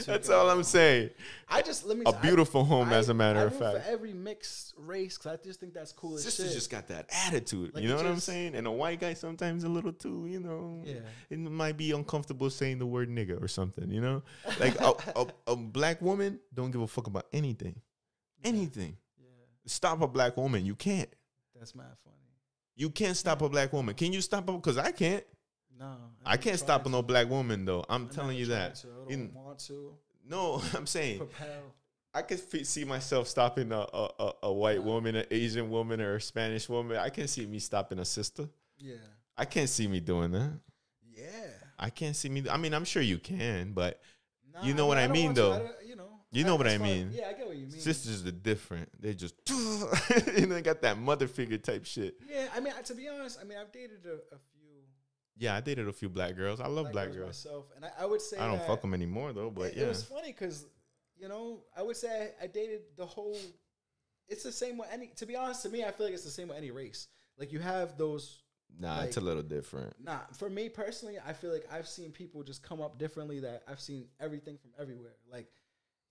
That's 0.09 0.29
all 0.31 0.51
I'm 0.51 0.63
saying. 0.63 1.11
I 1.49 1.63
just 1.63 1.87
let 1.87 1.97
me. 1.97 2.05
A 2.07 2.11
I- 2.11 2.21
beautiful 2.21 2.65
home, 2.65 2.89
I- 2.89 2.97
as 2.97 3.09
a 3.09 3.15
matter 3.15 3.41
I 3.41 3.45
of 3.45 3.57
fact. 3.57 3.85
for 3.85 3.91
every 3.91 4.13
mixed 4.13 4.75
race 4.77 5.17
because 5.19 5.39
I 5.39 5.43
just 5.45 5.61
think 5.61 5.75
that's 5.75 5.93
cool 5.93 6.17
as 6.17 6.25
Sister 6.25 6.45
shit. 6.45 6.53
just 6.53 6.71
got 6.71 6.89
that 6.89 7.09
attitude. 7.27 7.75
Like, 7.75 7.83
you 7.83 7.89
know 7.89 7.97
what 7.97 8.07
I'm 8.07 8.19
saying? 8.21 8.55
And 8.55 8.67
a 8.67 8.71
white 8.71 9.01
guy 9.01 9.15
sometimes 9.15 9.65
a 9.65 9.69
little 9.69 9.93
too. 9.93 10.27
You 10.29 10.41
know. 10.41 10.83
yeah, 10.85 10.95
it 11.31 11.39
might 11.39 11.77
be 11.77 11.93
uncomfortable 11.93 12.51
saying 12.51 12.79
the 12.79 12.87
word 12.87 13.09
nigga 13.09 13.43
or 13.43 13.49
something, 13.49 13.91
you 13.91 14.01
know? 14.01 14.23
Like 14.59 14.81
a, 14.81 14.93
a, 15.17 15.27
a 15.49 15.57
black 15.57 16.03
woman 16.03 16.41
don't 16.53 16.71
give 16.71 16.81
a 16.81 16.87
fuck 16.89 17.07
about 17.07 17.27
anything. 17.33 17.81
Anything. 18.45 18.97
yeah, 19.19 19.27
Stop 19.67 20.01
a 20.03 20.09
black 20.09 20.37
woman. 20.37 20.65
You 20.65 20.75
can't. 20.75 21.09
that's 21.59 21.75
mad 21.75 21.87
funny. 22.05 22.17
You 22.77 22.91
can't 22.91 23.17
stop 23.17 23.43
a 23.43 23.49
black 23.49 23.73
woman. 23.73 23.95
Can 23.97 24.13
you 24.13 24.21
stop 24.21 24.49
her? 24.49 24.55
Because 24.55 24.79
I 24.79 24.93
can't. 24.93 25.25
No, 25.79 25.97
I 26.25 26.37
can't 26.37 26.59
stop 26.59 26.87
a 26.87 26.89
no 26.89 27.03
black 27.03 27.29
woman 27.29 27.65
though. 27.65 27.85
I'm 27.89 28.09
telling 28.09 28.37
you 28.37 28.47
that. 28.47 28.75
to. 28.77 28.89
I 29.09 29.13
don't 29.13 29.35
want 29.35 29.59
to 29.61 29.95
No, 30.27 30.61
I'm 30.75 30.87
saying 30.87 31.19
propel. 31.19 31.75
I 32.15 32.23
fe- 32.23 32.65
see 32.65 32.85
myself 32.85 33.29
stopping 33.29 33.71
a, 33.71 33.79
a, 33.81 34.33
a, 34.45 34.53
white 34.53 34.83
woman, 34.83 35.15
an 35.15 35.27
Asian 35.31 35.71
woman, 35.71 36.01
or 36.01 36.17
a 36.17 36.21
Spanish 36.21 36.69
woman. 36.69 36.97
I 36.97 37.11
can 37.11 37.29
see 37.29 37.47
me 37.47 37.59
stopping 37.61 37.99
a 37.99 38.05
sister. 38.05 38.49
Yeah, 38.79 38.95
I 39.37 39.45
can't 39.45 39.69
see 39.69 39.87
me 39.87 40.01
doing 40.01 40.33
that. 40.33 40.59
yeah. 41.15 41.25
I 41.79 41.91
can't 41.91 42.17
see 42.17 42.29
me. 42.29 42.45
I 42.51 42.57
mean, 42.57 42.75
I'm 42.75 42.85
sure 42.85 43.03
you 43.03 43.19
can, 43.19 43.73
but 43.73 44.01
Nah, 44.53 44.67
You 44.67 44.75
know 44.75 44.87
what 44.87 44.99
I 44.99 45.03
don't 45.07 45.13
mean, 45.13 45.25
want 45.27 45.37
to. 45.37 45.43
though. 45.43 45.71
you 45.87 45.95
know, 45.95 46.09
You 46.33 46.45
know 46.45 46.57
what 46.57 46.67
I 46.67 46.79
mean. 46.79 47.11
Yeah, 47.13 47.29
I 47.29 47.33
get 47.35 47.47
what 47.47 47.57
you 47.57 47.67
mean. 47.67 47.79
Sisters 47.79 48.27
are 48.27 48.33
different. 48.33 48.89
They 49.01 49.15
just 49.15 49.35
you 49.51 50.47
know 50.47 50.55
they 50.55 50.63
got 50.63 50.83
that 50.83 50.99
mother 50.99 51.29
figure 51.29 51.59
type 51.59 51.85
shit. 51.85 52.17
Yeah, 52.29 52.49
I 52.55 52.59
mean, 52.61 52.73
to 52.85 52.95
be 52.95 53.09
honest, 53.09 53.39
I 53.41 53.45
mean, 53.45 53.59
I've 53.59 53.71
dated 53.71 54.05
a, 54.07 54.15
a 54.35 54.39
few 54.53 54.58
Yeah, 55.39 55.55
I 55.55 55.61
dated 55.61 55.87
a 55.87 55.93
few 55.93 56.09
black 56.09 56.37
girls. 56.37 56.61
I 56.61 56.67
love 56.67 56.91
black, 56.91 57.13
girls. 57.13 57.27
myself, 57.27 57.67
and 57.77 57.85
I, 57.85 57.91
I 58.01 58.07
would 58.07 58.21
say 58.21 58.39
I 58.39 58.49
don't 58.49 58.59
that 58.59 58.67
fuck 58.67 58.81
them 58.83 58.93
anymore 58.93 59.33
though. 59.33 59.51
But 59.51 59.71
it, 59.71 59.77
yeah, 59.77 59.85
it 59.85 59.89
was 59.89 60.03
funny 60.03 60.33
because 60.33 60.67
you 61.17 61.29
know 61.29 61.61
I 61.77 61.83
would 61.83 61.97
say 61.97 62.33
I, 62.41 62.45
I 62.45 62.47
dated 62.49 62.81
the 62.97 63.07
whole. 63.07 63.39
It's 64.29 64.43
the 64.43 64.53
same 64.53 64.79
with 64.79 64.89
any. 64.93 65.13
To 65.17 65.27
be 65.27 65.37
honest, 65.37 65.63
to 65.63 65.69
me, 65.69 65.85
I 65.85 65.93
feel 65.93 66.07
like 66.07 66.15
it's 66.15 66.25
the 66.25 66.31
same 66.31 66.49
with 66.49 66.59
any 66.59 66.71
race. 66.71 67.07
Like 67.39 67.53
you 67.53 67.61
have 67.61 67.97
those. 67.97 68.43
nah, 68.79 69.03
it's 69.03 69.17
a 69.17 69.21
little 69.21 69.43
different. 69.43 69.95
Nah, 70.03 70.19
for 70.37 70.51
me 70.51 70.69
personally, 70.69 71.19
I 71.25 71.33
feel 71.33 71.53
like 71.53 71.67
I've 71.73 71.89
seen 71.89 72.11
people 72.11 72.43
just 72.43 72.63
come 72.65 72.81
up 72.81 72.99
differently. 72.99 73.39
That 73.41 73.63
I've 73.69 73.81
seen 73.81 74.07
everything 74.19 74.59
from 74.59 74.73
everywhere. 74.79 75.15
Like 75.31 75.47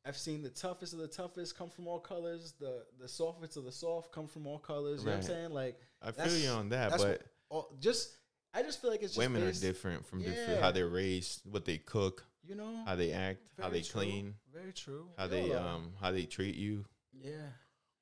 I've 0.05 0.17
seen 0.17 0.41
the 0.41 0.49
toughest 0.49 0.93
of 0.93 0.99
the 0.99 1.07
toughest 1.07 1.57
come 1.57 1.69
from 1.69 1.85
all 1.87 1.99
colors. 1.99 2.53
The 2.61 2.85
the 2.97 3.09
softest 3.09 3.57
of 3.57 3.65
the 3.65 3.73
soft 3.73 4.13
come 4.13 4.27
from 4.27 4.47
all 4.47 4.57
colors. 4.57 5.01
You 5.01 5.07
know 5.07 5.11
what 5.11 5.17
I'm 5.17 5.23
saying? 5.23 5.49
Like 5.51 5.81
I 6.01 6.11
feel 6.11 6.37
you 6.37 6.49
on 6.49 6.69
that, 6.69 6.91
that's 6.91 7.03
but 7.03 7.23
all, 7.49 7.67
oh, 7.69 7.75
just 7.81 8.15
I 8.57 8.63
just 8.63 8.81
feel 8.81 8.89
like 8.89 9.01
it's 9.03 9.13
just 9.13 9.19
women 9.19 9.43
are 9.43 9.51
different 9.51 10.05
from 10.05 10.21
different 10.23 10.61
how 10.61 10.71
they're 10.71 10.87
raised, 10.89 11.41
what 11.45 11.63
they 11.65 11.77
cook, 11.77 12.25
You 12.43 12.55
know, 12.55 12.83
how 12.85 12.95
they 12.95 13.11
act, 13.11 13.39
how 13.61 13.69
they 13.69 13.81
true. 13.81 14.01
clean, 14.01 14.33
Very 14.53 14.73
true. 14.73 15.05
how 15.17 15.25
We 15.25 15.29
they 15.35 15.53
all 15.53 15.67
um 15.67 15.93
how 16.01 16.11
they 16.11 16.25
treat 16.25 16.55
you. 16.55 16.85
Yeah, 17.13 17.31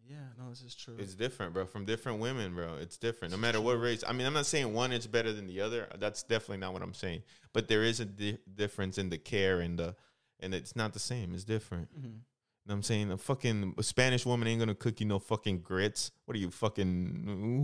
yeah. 0.08 0.28
No, 0.38 0.50
this 0.50 0.62
is 0.62 0.74
true. 0.76 0.96
It's 0.98 1.14
different, 1.16 1.54
bro. 1.54 1.66
From 1.66 1.84
different 1.86 2.20
women, 2.20 2.54
bro. 2.56 2.76
It's 2.76 2.98
different. 2.98 3.32
No 3.34 3.38
matter 3.38 3.60
what 3.60 3.80
race. 3.80 4.04
I 4.08 4.14
mean, 4.14 4.26
I'm 4.28 4.34
not 4.34 4.46
saying 4.46 4.74
one 4.74 4.92
is 4.94 5.08
better 5.08 5.34
than 5.34 5.48
the 5.48 5.60
other. 5.62 5.88
That's 6.00 6.24
definitely 6.24 6.58
not 6.58 6.74
what 6.74 6.82
I'm 6.82 6.94
saying. 6.94 7.24
But 7.54 7.68
there 7.68 7.84
is 7.84 8.00
a 8.00 8.06
di- 8.06 8.38
difference 8.54 8.98
in 8.98 9.10
the 9.10 9.18
care 9.18 9.60
and 9.62 9.78
the, 9.80 9.96
and 10.40 10.54
it's 10.54 10.76
not 10.76 10.94
the 10.94 11.00
same. 11.00 11.34
It's 11.34 11.44
different. 11.44 11.88
Mhm. 11.98 12.04
You 12.04 12.70
know 12.70 12.74
what 12.74 12.76
I'm 12.76 12.84
saying? 12.84 13.12
A 13.12 13.18
fucking 13.18 13.76
a 13.78 13.84
Spanish 13.84 14.26
woman 14.26 14.48
ain't 14.48 14.60
gonna 14.60 14.74
cook 14.76 15.00
you 15.00 15.06
no 15.06 15.20
fucking 15.20 15.62
grits. 15.62 16.12
What 16.26 16.36
are 16.36 16.40
you 16.40 16.50
fucking? 16.52 17.24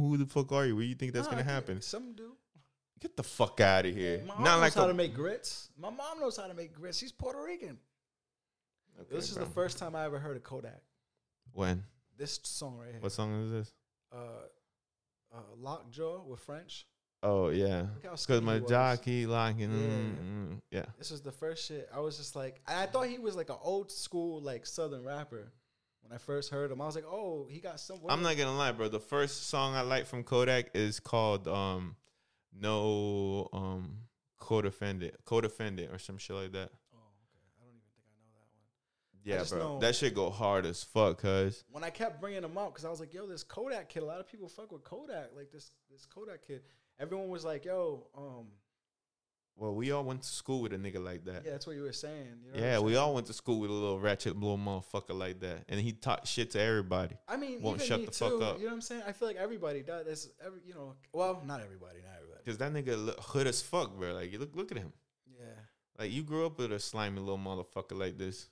Who 0.10 0.18
the 0.18 0.26
fuck 0.28 0.52
are 0.52 0.66
you? 0.66 0.76
What 0.76 0.82
do 0.82 0.88
you 0.88 0.96
think 0.96 1.14
that's 1.14 1.26
Nah, 1.28 1.32
gonna 1.32 1.44
happen? 1.44 1.82
Some 1.82 2.14
do. 2.14 2.36
Get 3.02 3.18
the 3.18 3.24
fuck 3.24 3.60
out 3.60 3.86
of 3.86 3.96
here. 3.96 4.22
My 4.28 4.36
mom 4.36 4.44
Not 4.44 4.52
knows 4.54 4.62
like 4.62 4.74
how 4.76 4.86
a, 4.86 4.88
to 4.90 4.94
make 4.94 5.14
grits. 5.14 5.70
My 5.78 5.90
mom 5.90 6.20
knows 6.20 6.38
how 6.38 6.48
to 6.48 6.54
make 6.54 6.74
grits. 6.74 6.98
She's 6.98 7.12
Puerto 7.12 7.42
Rican. 7.44 7.78
Okay, 9.00 9.16
this 9.16 9.30
is 9.30 9.36
bro. 9.36 9.46
the 9.46 9.52
first 9.52 9.80
time 9.80 9.96
I 9.96 10.06
ever 10.06 10.20
heard 10.20 10.38
of 10.38 10.44
Kodak. 10.44 10.82
When? 11.54 11.84
This 12.18 12.40
song 12.44 12.78
right 12.78 12.92
here. 12.92 13.02
What 13.02 13.12
song 13.12 13.44
is 13.44 13.52
this? 13.52 13.74
uh, 14.14 14.18
uh, 15.34 15.38
Lockjaw 15.58 16.24
with 16.24 16.40
French. 16.42 16.86
Oh 17.24 17.50
yeah, 17.50 17.86
because 18.02 18.42
my 18.42 18.58
jockey 18.60 19.28
locking. 19.28 19.72
Yeah. 19.72 19.78
Mm, 19.78 20.16
mm, 20.16 20.58
yeah. 20.72 20.86
This 20.98 21.12
was 21.12 21.22
the 21.22 21.32
first 21.32 21.68
shit. 21.68 21.88
I 21.94 22.00
was 22.00 22.18
just 22.18 22.36
like, 22.36 22.62
I 22.68 22.88
thought 22.88 23.08
he 23.08 23.20
was 23.20 23.36
like 23.36 23.50
an 23.50 23.58
old 23.62 23.92
school 23.92 24.42
like 24.42 24.66
Southern 24.66 25.04
rapper. 25.04 25.52
When 26.02 26.12
I 26.12 26.18
first 26.18 26.50
heard 26.50 26.72
him, 26.72 26.82
I 26.82 26.86
was 26.88 26.96
like, 26.96 27.06
oh, 27.06 27.48
he 27.48 27.60
got 27.60 27.80
some. 27.80 28.00
I'm 28.10 28.24
not 28.24 28.38
gonna 28.38 28.58
lie, 28.58 28.72
bro. 28.72 28.88
The 28.88 29.00
first 29.00 29.50
song 29.50 29.76
I 29.76 29.82
like 29.82 30.08
from 30.08 30.24
Kodak 30.24 30.72
is 30.74 31.00
called 31.00 31.48
um 31.48 31.96
No 32.54 33.50
um 33.54 33.98
Codefendant. 34.40 35.12
Codefendant 35.26 35.94
or 35.94 36.00
some 36.00 36.18
shit 36.18 36.36
like 36.36 36.52
that. 36.54 36.70
Oh, 36.94 36.98
okay. 36.98 37.40
I 37.60 37.64
don't 37.64 37.70
even 37.70 37.82
think 37.94 38.06
I 38.08 38.18
know 38.20 38.32
that 38.34 38.48
one. 38.52 38.64
Yeah, 39.24 39.44
bro. 39.58 39.74
know- 39.76 39.80
That 39.80 39.96
shit 39.96 40.16
go 40.16 40.30
hard 40.30 40.66
as 40.66 40.84
fuck, 40.84 41.20
cuz. 41.20 41.64
When 41.72 41.84
I 41.84 41.90
kept 41.90 42.20
bringing 42.20 42.44
him 42.44 42.58
up, 42.58 42.74
because 42.74 42.86
I 42.86 42.90
was 42.90 43.00
like, 43.00 43.14
yo, 43.14 43.28
this 43.28 43.44
Kodak 43.44 43.90
kid. 43.90 44.04
A 44.04 44.06
lot 44.06 44.20
of 44.20 44.28
people 44.28 44.48
fuck 44.50 44.72
with 44.72 44.84
Kodak. 44.84 45.30
Like 45.36 45.52
this, 45.52 45.72
this 45.92 46.06
Kodak 46.06 46.46
kid. 46.46 46.62
Everyone 47.00 47.30
was 47.30 47.46
like, 47.46 47.66
yo, 47.66 48.08
um, 48.18 48.48
Well, 49.56 49.74
we 49.76 49.92
all 49.92 50.04
went 50.04 50.24
to 50.24 50.28
school 50.30 50.62
with 50.62 50.74
a 50.74 50.78
nigga 50.78 51.04
like 51.04 51.24
that. 51.26 51.44
yeah, 51.46 51.52
that's 51.52 51.66
what 51.68 51.76
you 51.76 51.84
were 51.84 51.94
saying. 51.94 52.42
You 52.44 52.52
know 52.60 52.66
Yeah, 52.66 52.80
we 52.80 52.96
all 52.96 53.14
went 53.14 53.28
to 53.28 53.34
school 53.34 53.60
with 53.60 53.70
a 53.70 53.74
little 53.74 54.00
ratchet 54.00 54.36
little 54.36 54.58
motherfucker 54.58 55.18
like 55.18 55.40
that. 55.42 55.66
And 55.70 55.80
he 55.80 55.92
taught 55.94 56.28
shit 56.28 56.52
to 56.52 56.60
everybody. 56.62 57.16
I 57.28 57.38
mean, 57.38 57.62
won't 57.62 57.82
shut 57.82 58.00
me 58.00 58.06
the 58.08 58.12
too. 58.12 58.26
fuck 58.40 58.42
up. 58.42 58.58
You 58.58 58.64
know 58.66 58.70
what 58.72 58.74
I'm 58.76 58.82
saying? 58.82 59.04
I 59.08 59.12
feel 59.14 59.28
like 59.28 59.38
everybody 59.38 59.82
does. 59.84 60.08
It's 60.08 60.30
every, 60.46 60.60
you 60.66 60.74
know, 60.74 60.96
well, 61.14 61.42
not 61.46 61.62
everybody, 61.62 62.00
not 62.04 62.16
everybody. 62.16 62.31
Cause 62.46 62.58
that 62.58 62.74
nigga 62.74 63.06
look 63.06 63.20
hood 63.20 63.48
as 63.48 63.62
fuck, 63.62 63.96
bro. 63.98 64.14
Like, 64.14 64.32
you 64.32 64.40
look, 64.40 64.56
look 64.56 64.72
at 64.72 64.78
him. 64.78 64.92
Yeah, 65.28 65.46
Like, 66.00 66.12
you 66.12 66.24
grew 66.24 66.46
up 66.46 66.58
with 66.58 66.72
a 66.72 66.80
slimy 66.80 67.20
little 67.20 67.38
motherfucker 67.38 67.98
like 67.98 68.18
this. 68.18 68.50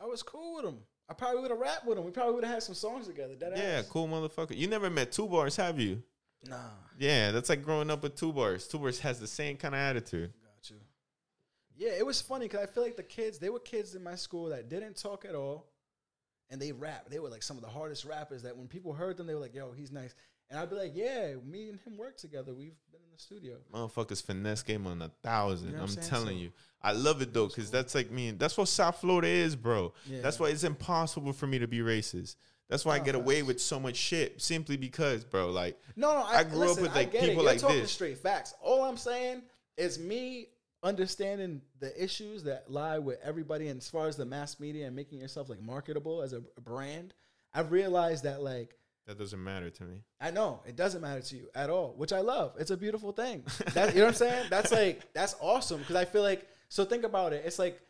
I 0.00 0.06
was 0.06 0.22
cool 0.22 0.56
with 0.56 0.64
him. 0.64 0.78
I 1.08 1.14
probably 1.14 1.40
would 1.42 1.50
have 1.50 1.60
rapped 1.60 1.86
with 1.86 1.98
him. 1.98 2.04
We 2.04 2.10
probably 2.10 2.34
would 2.34 2.44
have 2.44 2.54
had 2.54 2.62
some 2.62 2.74
songs 2.74 3.06
together. 3.06 3.34
Dead 3.34 3.52
Yeah, 3.56 3.62
ass. 3.80 3.88
cool 3.88 4.08
motherfucker. 4.08 4.56
You 4.56 4.66
never 4.68 4.88
met 4.90 5.12
Two 5.12 5.26
Bars, 5.28 5.56
have 5.56 5.78
you? 5.78 6.02
Nah, 6.48 6.56
Yeah, 6.98 7.30
that's 7.30 7.48
like 7.48 7.62
growing 7.62 7.90
up 7.90 8.02
with 8.02 8.16
Two 8.16 8.32
Bars. 8.32 8.66
Two 8.66 8.78
Bars 8.78 8.98
has 9.00 9.20
the 9.20 9.26
same 9.26 9.56
kind 9.56 9.74
of 9.74 9.80
attitude. 9.80 10.32
got 10.42 10.70
you. 10.70 10.76
Yeah, 11.76 11.92
it 11.92 12.04
was 12.04 12.20
funny 12.20 12.46
because 12.46 12.60
I 12.62 12.66
feel 12.66 12.82
like 12.82 12.96
the 12.96 13.02
kids, 13.02 13.38
they 13.38 13.48
were 13.48 13.60
kids 13.60 13.94
in 13.94 14.02
my 14.02 14.14
school 14.14 14.46
that 14.50 14.68
didn't 14.68 14.96
talk 14.96 15.24
at 15.24 15.34
all, 15.34 15.66
and 16.50 16.60
they 16.60 16.72
rap. 16.72 17.08
They 17.08 17.18
were 17.18 17.28
like 17.30 17.42
some 17.42 17.56
of 17.56 17.62
the 17.62 17.68
hardest 17.70 18.04
rappers. 18.04 18.42
That 18.42 18.56
when 18.56 18.68
people 18.68 18.92
heard 18.92 19.16
them, 19.16 19.26
they 19.26 19.34
were 19.34 19.40
like, 19.40 19.54
"Yo, 19.54 19.72
he's 19.72 19.90
nice." 19.92 20.14
And 20.52 20.60
I'd 20.60 20.68
be 20.68 20.76
like, 20.76 20.92
"Yeah, 20.94 21.32
me 21.46 21.70
and 21.70 21.80
him 21.80 21.96
work 21.96 22.18
together. 22.18 22.52
We've 22.52 22.74
been 22.92 23.00
in 23.00 23.10
the 23.10 23.18
studio." 23.18 23.56
Motherfuckers 23.72 24.22
finesse 24.22 24.62
game 24.62 24.86
on 24.86 25.00
a 25.00 25.08
thousand. 25.22 25.70
You 25.70 25.76
know 25.76 25.84
I'm 25.84 25.88
I'm 25.88 25.96
telling 25.96 26.36
So- 26.36 26.42
you. 26.42 26.52
I 26.82 26.92
love 26.92 27.22
it 27.22 27.32
though, 27.32 27.46
because 27.46 27.70
that's 27.70 27.94
like 27.94 28.10
me. 28.10 28.32
That's 28.32 28.58
what 28.58 28.68
South 28.68 29.00
Florida 29.00 29.28
is, 29.28 29.56
bro. 29.56 29.94
Yeah. 30.04 30.20
That's 30.20 30.38
why 30.38 30.48
it's 30.48 30.64
impossible 30.64 31.32
for 31.32 31.46
me 31.46 31.58
to 31.60 31.66
be 31.66 31.78
racist. 31.78 32.36
That's 32.68 32.84
why 32.84 32.96
I 32.96 33.00
oh, 33.00 33.04
get 33.04 33.14
away 33.14 33.36
facts. 33.36 33.46
with 33.46 33.60
so 33.62 33.80
much 33.80 33.96
shit 33.96 34.42
simply 34.42 34.76
because, 34.76 35.24
bro. 35.24 35.50
Like, 35.50 35.78
No, 35.96 36.12
no, 36.12 36.20
I, 36.22 36.40
I 36.40 36.44
grew 36.44 36.70
up 36.70 36.80
with, 36.80 36.94
like, 36.94 37.12
get 37.12 37.22
it. 37.24 37.28
people 37.28 37.44
You're 37.44 37.52
like 37.52 37.60
talking 37.60 37.78
this. 37.80 37.92
Straight 37.92 38.18
facts. 38.18 38.54
All 38.60 38.84
I'm 38.84 38.96
saying 38.98 39.42
is 39.78 39.98
me 39.98 40.48
understanding 40.82 41.62
the 41.80 42.02
issues 42.02 42.42
that 42.44 42.70
lie 42.70 42.98
with 42.98 43.18
everybody, 43.22 43.68
and 43.68 43.80
as 43.80 43.88
far 43.88 44.06
as 44.08 44.16
the 44.16 44.24
mass 44.26 44.58
media 44.60 44.86
and 44.86 44.96
making 44.96 45.20
yourself 45.20 45.48
like 45.48 45.62
marketable 45.62 46.20
as 46.22 46.32
a, 46.34 46.42
a 46.56 46.60
brand. 46.60 47.14
I've 47.54 47.70
realized 47.70 48.24
that 48.24 48.42
like 48.42 48.74
that 49.06 49.18
doesn't 49.18 49.42
matter 49.42 49.68
to 49.70 49.84
me. 49.84 49.96
I 50.20 50.30
know 50.30 50.60
it 50.66 50.76
doesn't 50.76 51.00
matter 51.00 51.20
to 51.22 51.36
you 51.36 51.48
at 51.54 51.70
all, 51.70 51.94
which 51.96 52.12
I 52.12 52.20
love. 52.20 52.54
It's 52.58 52.70
a 52.70 52.76
beautiful 52.76 53.12
thing. 53.12 53.42
That, 53.74 53.94
you 53.94 54.00
know 54.00 54.06
what 54.06 54.08
I'm 54.10 54.14
saying? 54.14 54.46
That's 54.50 54.72
like 54.72 55.12
that's 55.12 55.34
awesome 55.40 55.78
because 55.80 55.96
I 55.96 56.04
feel 56.04 56.22
like 56.22 56.46
so. 56.68 56.84
Think 56.84 57.04
about 57.04 57.32
it. 57.32 57.42
It's 57.44 57.58
like 57.58 57.80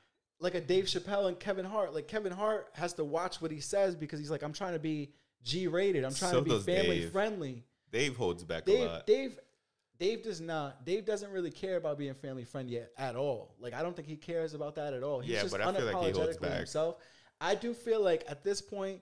like 0.40 0.54
a 0.54 0.60
Dave 0.60 0.84
Chappelle 0.86 1.28
and 1.28 1.38
Kevin 1.38 1.64
Hart. 1.64 1.94
Like 1.94 2.08
Kevin 2.08 2.32
Hart 2.32 2.68
has 2.74 2.94
to 2.94 3.04
watch 3.04 3.40
what 3.42 3.50
he 3.50 3.60
says 3.60 3.94
because 3.94 4.18
he's 4.18 4.30
like, 4.30 4.42
I'm 4.42 4.52
trying 4.52 4.72
to 4.72 4.78
be 4.78 5.12
G 5.42 5.66
rated. 5.68 6.04
I'm 6.04 6.14
trying 6.14 6.32
So 6.32 6.42
to 6.42 6.44
be 6.44 6.58
family 6.60 7.00
Dave. 7.00 7.10
friendly. 7.12 7.64
Dave 7.92 8.16
holds 8.16 8.42
back 8.42 8.66
a 8.68 8.84
lot. 8.86 9.06
Dave, 9.06 9.38
Dave 9.98 10.22
does 10.22 10.40
not. 10.40 10.84
Dave 10.86 11.04
doesn't 11.04 11.30
really 11.30 11.50
care 11.50 11.76
about 11.76 11.98
being 11.98 12.14
family 12.14 12.44
friendly 12.44 12.80
at 12.96 13.16
all. 13.16 13.54
Like 13.60 13.74
I 13.74 13.82
don't 13.82 13.94
think 13.94 14.08
he 14.08 14.16
cares 14.16 14.54
about 14.54 14.74
that 14.76 14.94
at 14.94 15.02
all. 15.02 15.20
He's 15.20 15.32
Yeah, 15.34 15.42
just 15.42 15.52
but 15.52 15.60
I 15.60 15.72
feel 15.72 15.84
like 15.92 16.06
he 16.14 16.18
holds 16.18 16.38
back. 16.38 16.52
himself. 16.56 16.96
I 17.40 17.54
do 17.54 17.74
feel 17.74 18.00
like 18.02 18.24
at 18.28 18.42
this 18.42 18.62
point, 18.62 19.00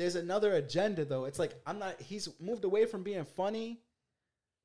there's 0.00 0.16
another 0.16 0.54
agenda 0.54 1.04
though. 1.04 1.26
It's 1.26 1.38
like 1.38 1.52
I'm 1.66 1.78
not. 1.78 2.00
He's 2.00 2.28
moved 2.40 2.64
away 2.64 2.86
from 2.86 3.02
being 3.02 3.24
funny 3.24 3.80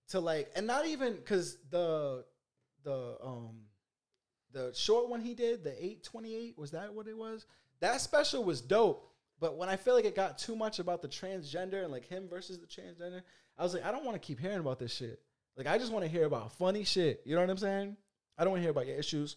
to 0.10 0.22
like, 0.22 0.50
and 0.56 0.66
not 0.66 0.88
even 0.88 1.14
because 1.14 1.58
the 1.70 2.24
the 2.84 3.18
um 3.22 3.66
the 4.54 4.72
short 4.74 5.10
one 5.10 5.20
he 5.20 5.34
did, 5.34 5.66
the 5.66 5.72
828, 5.72 6.58
was 6.58 6.72
that 6.72 6.94
what 6.94 7.08
it 7.08 7.18
was? 7.18 7.46
That 7.82 8.00
special 8.00 8.46
was 8.46 8.62
dope. 8.62 9.12
But 9.42 9.58
when 9.58 9.68
I 9.68 9.76
feel 9.76 9.94
like 9.94 10.06
it 10.06 10.16
got 10.16 10.38
too 10.38 10.56
much 10.56 10.80
about 10.80 11.02
the 11.02 11.10
transgender 11.10 11.84
and 11.84 11.92
like 11.92 12.08
him 12.08 12.30
versus 12.30 12.58
the 12.58 12.66
transgender, 12.66 13.22
I 13.58 13.64
was 13.64 13.74
like, 13.74 13.84
I 13.84 13.92
don't 13.92 14.06
want 14.06 14.16
to 14.16 14.26
keep 14.26 14.40
hearing 14.40 14.60
about 14.60 14.80
this 14.80 14.94
shit. 14.94 15.20
Like, 15.58 15.68
I 15.68 15.78
just 15.78 15.92
want 15.92 16.06
to 16.06 16.12
hear 16.12 16.24
about 16.24 16.54
funny 16.54 16.86
shit. 16.86 17.22
You 17.26 17.36
know 17.36 17.42
what 17.42 17.50
I'm 17.50 17.58
saying? 17.58 17.98
I 18.38 18.46
don't 18.46 18.52
want 18.52 18.60
to 18.60 18.64
hear 18.64 18.72
about 18.72 18.88
your 18.88 18.96
issues 18.96 19.36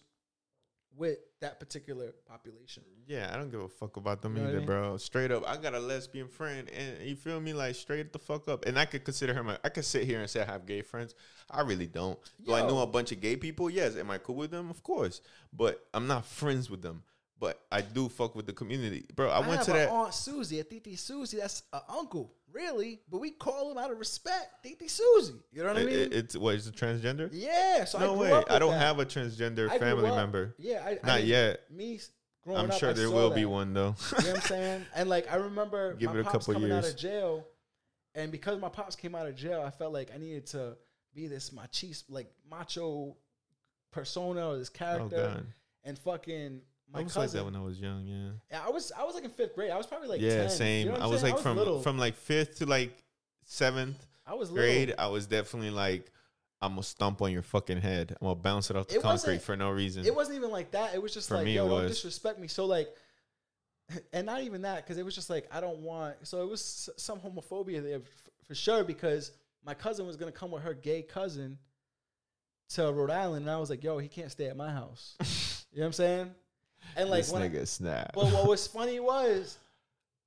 with 0.95 1.19
that 1.39 1.59
particular 1.59 2.13
population. 2.27 2.83
Yeah, 3.07 3.31
I 3.33 3.37
don't 3.37 3.49
give 3.49 3.61
a 3.61 3.69
fuck 3.69 3.97
about 3.97 4.21
them 4.21 4.35
You 4.35 4.41
what 4.41 4.47
I 4.47 4.49
either, 4.49 4.57
mean? 4.59 4.65
bro. 4.67 4.97
Straight 4.97 5.31
up, 5.31 5.43
I 5.47 5.57
got 5.57 5.73
a 5.73 5.79
lesbian 5.79 6.27
friend, 6.27 6.69
and 6.69 7.07
you 7.07 7.15
feel 7.15 7.39
me, 7.39 7.53
like 7.53 7.75
straight 7.75 8.11
the 8.11 8.19
fuck 8.19 8.47
up. 8.49 8.65
And 8.65 8.77
I 8.77 8.85
could 8.85 9.03
consider 9.05 9.33
her 9.33 9.43
my. 9.43 9.57
I 9.63 9.69
could 9.69 9.85
sit 9.85 10.03
here 10.03 10.19
and 10.19 10.29
say 10.29 10.41
I 10.41 10.45
have 10.45 10.65
gay 10.65 10.81
friends. 10.81 11.15
I 11.49 11.61
really 11.61 11.87
don't. 11.87 12.19
Do 12.45 12.53
I 12.53 12.61
know 12.67 12.79
a 12.81 12.87
bunch 12.87 13.11
of 13.11 13.21
gay 13.21 13.35
people? 13.35 13.69
Yes. 13.69 13.95
Am 13.95 14.11
I 14.11 14.17
cool 14.17 14.35
with 14.35 14.51
them? 14.51 14.69
Of 14.69 14.83
course. 14.83 15.21
But 15.53 15.85
I'm 15.93 16.07
not 16.07 16.25
friends 16.41 16.69
with 16.69 16.81
them. 16.81 17.03
But 17.39 17.61
I 17.71 17.81
do 17.81 18.09
fuck 18.09 18.35
with 18.35 18.45
the 18.47 18.53
community, 18.53 19.05
bro. 19.15 19.29
I, 19.29 19.39
I, 19.39 19.47
went 19.47 19.61
to 19.63 19.71
a 19.71 19.75
that. 19.75 19.89
Aunt 19.89 20.13
Susie, 20.13 20.59
a 20.59 20.63
Titi 20.65 20.95
Susie. 20.97 21.37
That's 21.37 21.63
an 21.71 21.79
uncle, 21.87 22.33
really. 22.51 22.99
But 23.09 23.19
we 23.21 23.31
call 23.31 23.71
him 23.71 23.77
out 23.77 23.91
of 23.91 23.97
respect, 23.97 24.61
Titi 24.61 24.89
Susie. 24.89 25.35
You 25.53 25.63
know 25.63 25.69
what 25.69 25.77
I 25.77 25.81
It- 25.81 25.85
mean? 25.85 25.99
it- 25.99 26.13
it's 26.13 26.35
what 26.37 26.55
is 26.55 26.67
it 26.67 26.75
transgender? 26.75 27.29
yeah. 27.31 27.85
So 27.85 27.97
no 27.99 28.13
grew 28.15 28.23
way. 28.23 28.43
I 28.49 28.59
don't 28.59 28.71
that. 28.71 28.79
have 28.81 28.99
a 28.99 29.05
transgender 29.05 29.69
I 29.69 29.77
family 29.79 30.09
up- 30.09 30.15
member. 30.17 30.53
Yeah, 30.57 30.83
I, 30.85 30.89
I 30.91 30.99
Not 31.07 31.19
mean, 31.19 31.27
yet. 31.27 31.71
Me 31.71 31.99
I'm 32.47 32.71
up, 32.71 32.77
sure 32.79 32.89
I 32.89 32.93
there 32.93 33.09
will 33.11 33.29
be 33.29 33.45
one 33.45 33.73
though. 33.73 33.95
You 34.17 34.23
know 34.25 34.29
what 34.31 34.35
I'm 34.35 34.41
saying? 34.41 34.85
And 34.95 35.09
like 35.09 35.31
I 35.31 35.35
remember 35.35 35.93
Give 35.99 36.09
my 36.11 36.17
it 36.17 36.21
a 36.21 36.23
pops 36.23 36.45
couple 36.47 36.55
coming 36.55 36.71
out 36.71 36.83
years. 36.83 36.93
of 36.93 36.99
jail, 36.99 37.45
and 38.15 38.31
because 38.31 38.59
my 38.59 38.69
pops 38.69 38.95
came 38.95 39.13
out 39.15 39.27
of 39.27 39.35
jail, 39.35 39.61
I 39.61 39.69
felt 39.69 39.93
like 39.93 40.09
I 40.13 40.17
needed 40.17 40.47
to 40.47 40.75
be 41.13 41.27
this 41.27 41.51
machis 41.51 42.03
like 42.09 42.31
macho 42.49 43.15
persona 43.91 44.49
or 44.49 44.57
this 44.57 44.71
oh 44.73 44.77
character, 44.77 45.15
god. 45.35 45.45
and 45.83 45.99
fucking 45.99 46.61
my 46.91 46.99
I 46.99 47.03
was 47.03 47.15
like 47.15 47.23
cousin. 47.25 47.37
that 47.39 47.45
when 47.45 47.55
I 47.55 47.63
was 47.63 47.79
young. 47.79 48.05
Yeah. 48.05 48.29
Yeah, 48.51 48.61
I 48.65 48.69
was 48.69 48.91
I 48.97 49.03
was 49.03 49.15
like 49.15 49.23
in 49.23 49.29
fifth 49.31 49.55
grade. 49.55 49.71
I 49.71 49.77
was 49.77 49.85
probably 49.85 50.07
like 50.07 50.21
yeah, 50.21 50.41
10. 50.41 50.49
same. 50.49 50.87
You 50.87 50.93
know 50.93 50.99
I 50.99 51.07
was 51.07 51.21
saying? 51.21 51.35
like 51.35 51.43
from 51.43 51.57
little. 51.57 51.81
from 51.81 51.97
like 51.97 52.15
fifth 52.15 52.57
to 52.59 52.65
like 52.65 52.91
seventh 53.45 54.05
I 54.25 54.33
was 54.33 54.51
little. 54.51 54.65
grade. 54.65 54.95
I 54.97 55.07
was 55.07 55.25
definitely 55.27 55.71
like, 55.71 56.11
I'm 56.61 56.71
gonna 56.71 56.83
stomp 56.83 57.21
on 57.21 57.31
your 57.31 57.41
fucking 57.41 57.81
head. 57.81 58.15
I'm 58.19 58.25
gonna 58.27 58.35
bounce 58.35 58.69
it 58.69 58.75
off 58.75 58.87
the 58.87 58.95
It 58.95 59.01
concrete 59.01 59.41
for 59.41 59.55
no 59.55 59.69
reason. 59.71 60.05
It 60.05 60.13
wasn't 60.15 60.37
even 60.37 60.51
like 60.51 60.71
that. 60.71 60.93
It 60.93 61.01
was 61.01 61.13
just 61.13 61.29
For 61.29 61.35
like, 61.35 61.45
me, 61.45 61.55
yo, 61.55 61.67
don't 61.67 61.83
was. 61.83 61.91
disrespect 61.91 62.39
me. 62.39 62.47
So 62.47 62.65
like, 62.65 62.89
and 64.13 64.25
not 64.25 64.41
even 64.43 64.63
that, 64.63 64.83
because 64.83 64.97
it 64.97 65.05
was 65.05 65.15
just 65.15 65.29
like 65.29 65.47
I 65.51 65.61
don't 65.61 65.79
want. 65.79 66.15
So 66.23 66.43
it 66.43 66.49
was 66.49 66.89
some 66.97 67.19
homophobia 67.19 67.81
there 67.83 68.01
for 68.47 68.55
sure. 68.55 68.83
Because 68.83 69.31
my 69.65 69.73
cousin 69.73 70.05
was 70.05 70.15
gonna 70.15 70.31
come 70.31 70.51
with 70.51 70.63
her 70.63 70.73
gay 70.73 71.01
cousin 71.01 71.57
to 72.69 72.91
Rhode 72.91 73.09
Island, 73.09 73.45
and 73.47 73.51
I 73.51 73.57
was 73.57 73.69
like, 73.69 73.83
yo, 73.83 73.97
he 73.97 74.07
can't 74.07 74.31
stay 74.31 74.47
at 74.47 74.55
my 74.57 74.69
house. 74.71 75.15
you 75.71 75.79
know 75.79 75.83
what 75.83 75.87
I'm 75.87 75.93
saying? 75.93 76.31
And 76.95 77.09
like 77.09 77.23
this 77.23 77.31
when 77.31 77.43
I- 77.43 77.63
snap. 77.65 78.11
but 78.13 78.25
what 78.25 78.47
was 78.47 78.67
funny 78.77 78.99
was 78.99 79.57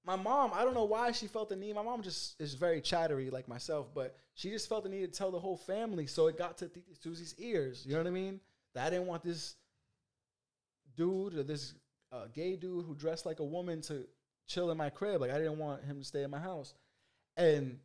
my 0.04 0.16
mom, 0.16 0.50
I 0.54 0.64
don't 0.64 0.74
know 0.74 0.84
why 0.84 1.12
she 1.12 1.26
felt 1.26 1.48
the 1.48 1.56
need. 1.56 1.74
My 1.74 1.82
mom 1.82 2.02
just 2.02 2.40
is 2.40 2.54
very 2.54 2.80
chattery 2.80 3.30
like 3.30 3.46
myself, 3.48 3.88
but 3.94 4.16
she 4.34 4.50
just 4.50 4.68
felt 4.68 4.82
the 4.82 4.88
need 4.88 5.00
to 5.00 5.18
tell 5.18 5.30
the 5.30 5.38
whole 5.38 5.56
family. 5.56 6.06
So 6.06 6.26
it 6.26 6.36
got 6.36 6.58
to 6.58 6.68
Titi 6.68 6.94
Susie's 7.00 7.34
ears. 7.38 7.84
You 7.86 7.92
know 7.92 7.98
what 8.00 8.08
I 8.08 8.10
mean? 8.10 8.40
That 8.74 8.86
I 8.86 8.90
didn't 8.90 9.06
want 9.06 9.22
this 9.22 9.54
dude 10.96 11.34
or 11.34 11.42
this 11.42 11.74
uh, 12.10 12.26
gay 12.34 12.56
dude 12.56 12.84
who 12.84 12.94
dressed 12.94 13.26
like 13.26 13.40
a 13.40 13.44
woman 13.44 13.80
to 13.82 14.04
chill 14.46 14.70
in 14.70 14.76
my 14.76 14.90
crib. 14.90 15.20
Like 15.20 15.30
I 15.30 15.38
didn't 15.38 15.58
want 15.58 15.84
him 15.84 15.98
to 15.98 16.04
stay 16.04 16.24
in 16.24 16.30
my 16.30 16.40
house. 16.40 16.74
And 17.36 17.78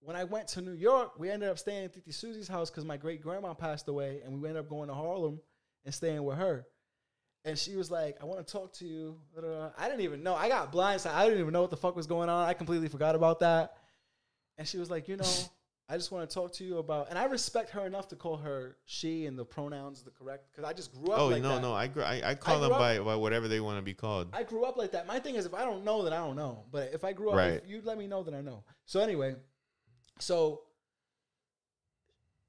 when 0.00 0.16
I 0.16 0.24
went 0.24 0.48
to 0.48 0.62
New 0.62 0.72
York, 0.72 1.18
we 1.18 1.30
ended 1.30 1.48
up 1.48 1.58
staying 1.58 1.84
at 1.84 1.94
Titi 1.94 2.12
Susie's 2.12 2.48
house 2.48 2.70
because 2.70 2.84
my 2.84 2.96
great 2.96 3.22
grandma 3.22 3.54
passed 3.54 3.88
away, 3.88 4.20
and 4.24 4.40
we 4.40 4.48
ended 4.48 4.64
up 4.64 4.68
going 4.68 4.88
to 4.88 4.94
Harlem 4.94 5.40
and 5.84 5.94
staying 5.94 6.22
with 6.24 6.38
her. 6.38 6.66
And 7.46 7.58
she 7.58 7.76
was 7.76 7.90
like, 7.90 8.16
"I 8.22 8.24
want 8.24 8.46
to 8.46 8.50
talk 8.50 8.72
to 8.74 8.86
you." 8.86 9.18
I 9.76 9.86
didn't 9.88 10.00
even 10.00 10.22
know. 10.22 10.34
I 10.34 10.48
got 10.48 10.72
blindsided. 10.72 11.14
I 11.14 11.24
didn't 11.24 11.40
even 11.40 11.52
know 11.52 11.60
what 11.60 11.70
the 11.70 11.76
fuck 11.76 11.94
was 11.94 12.06
going 12.06 12.28
on. 12.30 12.48
I 12.48 12.54
completely 12.54 12.88
forgot 12.88 13.14
about 13.14 13.40
that. 13.40 13.76
And 14.56 14.66
she 14.66 14.78
was 14.78 14.90
like, 14.90 15.08
"You 15.08 15.16
know, 15.18 15.28
I 15.88 15.96
just 15.98 16.10
want 16.10 16.28
to 16.28 16.32
talk 16.34 16.54
to 16.54 16.64
you 16.64 16.78
about." 16.78 17.10
And 17.10 17.18
I 17.18 17.24
respect 17.24 17.68
her 17.70 17.84
enough 17.84 18.08
to 18.08 18.16
call 18.16 18.38
her 18.38 18.78
she 18.86 19.26
and 19.26 19.38
the 19.38 19.44
pronouns 19.44 20.02
the 20.02 20.10
correct 20.10 20.46
because 20.50 20.64
I 20.66 20.72
just 20.72 20.90
grew 20.94 21.12
up. 21.12 21.18
oh 21.20 21.26
like 21.26 21.42
no, 21.42 21.56
that. 21.56 21.60
no, 21.60 21.74
I, 21.74 21.86
gr- 21.86 22.02
I 22.02 22.22
I 22.24 22.34
call 22.34 22.54
grew 22.60 22.62
them 22.68 22.72
up- 22.72 22.78
by, 22.78 22.98
by 23.00 23.14
whatever 23.16 23.46
they 23.46 23.60
want 23.60 23.76
to 23.76 23.82
be 23.82 23.92
called. 23.94 24.28
I 24.32 24.42
grew 24.42 24.64
up 24.64 24.78
like 24.78 24.92
that. 24.92 25.06
My 25.06 25.18
thing 25.18 25.34
is, 25.34 25.44
if 25.44 25.52
I 25.52 25.66
don't 25.66 25.84
know, 25.84 26.02
then 26.02 26.14
I 26.14 26.18
don't 26.18 26.36
know. 26.36 26.64
But 26.72 26.92
if 26.94 27.04
I 27.04 27.12
grew 27.12 27.28
up, 27.28 27.36
Right. 27.36 27.52
if 27.62 27.68
you 27.68 27.82
let 27.84 27.98
me 27.98 28.06
know, 28.06 28.22
then 28.22 28.34
I 28.34 28.40
know. 28.40 28.64
So 28.86 29.00
anyway, 29.00 29.34
so 30.18 30.62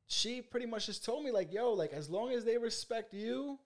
she 0.07 0.41
pretty 0.41 0.67
much 0.67 0.85
just 0.85 1.03
told 1.03 1.23
me 1.25 1.31
like, 1.31 1.51
"Yo, 1.51 1.73
like 1.73 1.91
as 1.91 2.09
long 2.09 2.31
as 2.31 2.45
they 2.45 2.57
respect 2.57 3.13
you, 3.13 3.59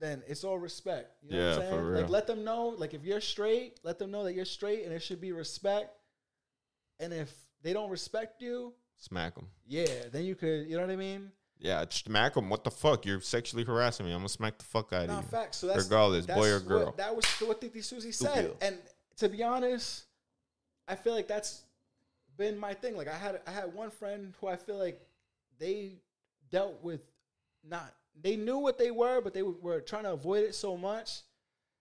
then 0.00 0.22
it's 0.26 0.44
all 0.44 0.58
respect." 0.58 1.10
You 1.22 1.30
know 1.30 1.36
what 1.38 1.44
I'm 1.44 1.60
Yeah, 1.62 1.68
saying? 1.70 1.80
for 1.80 2.00
Like 2.00 2.08
let 2.10 2.26
them 2.26 2.44
know, 2.44 2.68
like 2.68 2.94
if 2.94 3.04
you're 3.04 3.20
straight, 3.20 3.80
let 3.82 3.98
them 3.98 4.10
know 4.10 4.24
that 4.24 4.34
you're 4.34 4.44
straight, 4.44 4.84
and 4.84 4.92
it 4.92 5.00
should 5.02 5.20
be 5.20 5.32
respect. 5.32 5.94
And 7.00 7.12
if 7.12 7.32
they 7.62 7.72
don't 7.72 7.90
respect 7.90 8.40
you, 8.42 8.74
Smack 8.96 9.34
them. 9.36 9.48
yeah, 9.66 9.86
then 10.10 10.24
you 10.24 10.34
could, 10.34 10.66
you 10.68 10.76
know 10.76 10.82
what 10.82 10.90
I 10.90 10.96
mean? 10.96 11.30
Yeah, 11.60 11.84
smack 11.90 12.34
them. 12.34 12.48
What 12.50 12.62
the 12.64 12.70
fuck? 12.70 13.04
You're 13.04 13.20
sexually 13.20 13.64
harassing 13.64 14.06
me. 14.06 14.12
I'm 14.12 14.18
gonna 14.18 14.28
smack 14.28 14.58
the 14.58 14.64
fuck 14.64 14.92
out 14.92 15.08
of 15.08 15.22
you. 15.24 15.28
facts. 15.28 15.58
So 15.58 15.66
that's 15.66 15.84
Regardless, 15.84 16.26
that's 16.26 16.38
boy 16.38 16.48
or 16.50 16.58
what- 16.58 16.68
girl. 16.68 16.94
that 16.96 17.14
was 17.14 17.24
what 17.40 17.60
Titi 17.60 17.80
Susie 17.82 18.12
said. 18.12 18.32
Stupid. 18.32 18.56
And 18.60 18.78
to 19.16 19.28
be 19.28 19.42
honest, 19.42 20.04
I 20.86 20.94
feel 20.94 21.14
like 21.14 21.26
that's 21.26 21.62
been 22.36 22.56
my 22.58 22.74
thing. 22.74 22.96
Like 22.96 23.08
I 23.08 23.16
had 23.16 23.40
I 23.46 23.50
had 23.50 23.74
one 23.74 23.90
friend 23.90 24.34
who 24.40 24.46
I 24.46 24.54
feel 24.56 24.78
like 24.78 25.04
they 25.58 25.96
dealt 26.50 26.80
with 26.82 27.00
not 27.64 27.92
they 28.22 28.36
knew 28.36 28.58
what 28.58 28.78
they 28.78 28.90
were, 28.90 29.20
but 29.20 29.32
they 29.34 29.42
were, 29.42 29.52
were 29.60 29.80
trying 29.80 30.04
to 30.04 30.12
avoid 30.12 30.44
it 30.44 30.54
so 30.54 30.76
much 30.76 31.20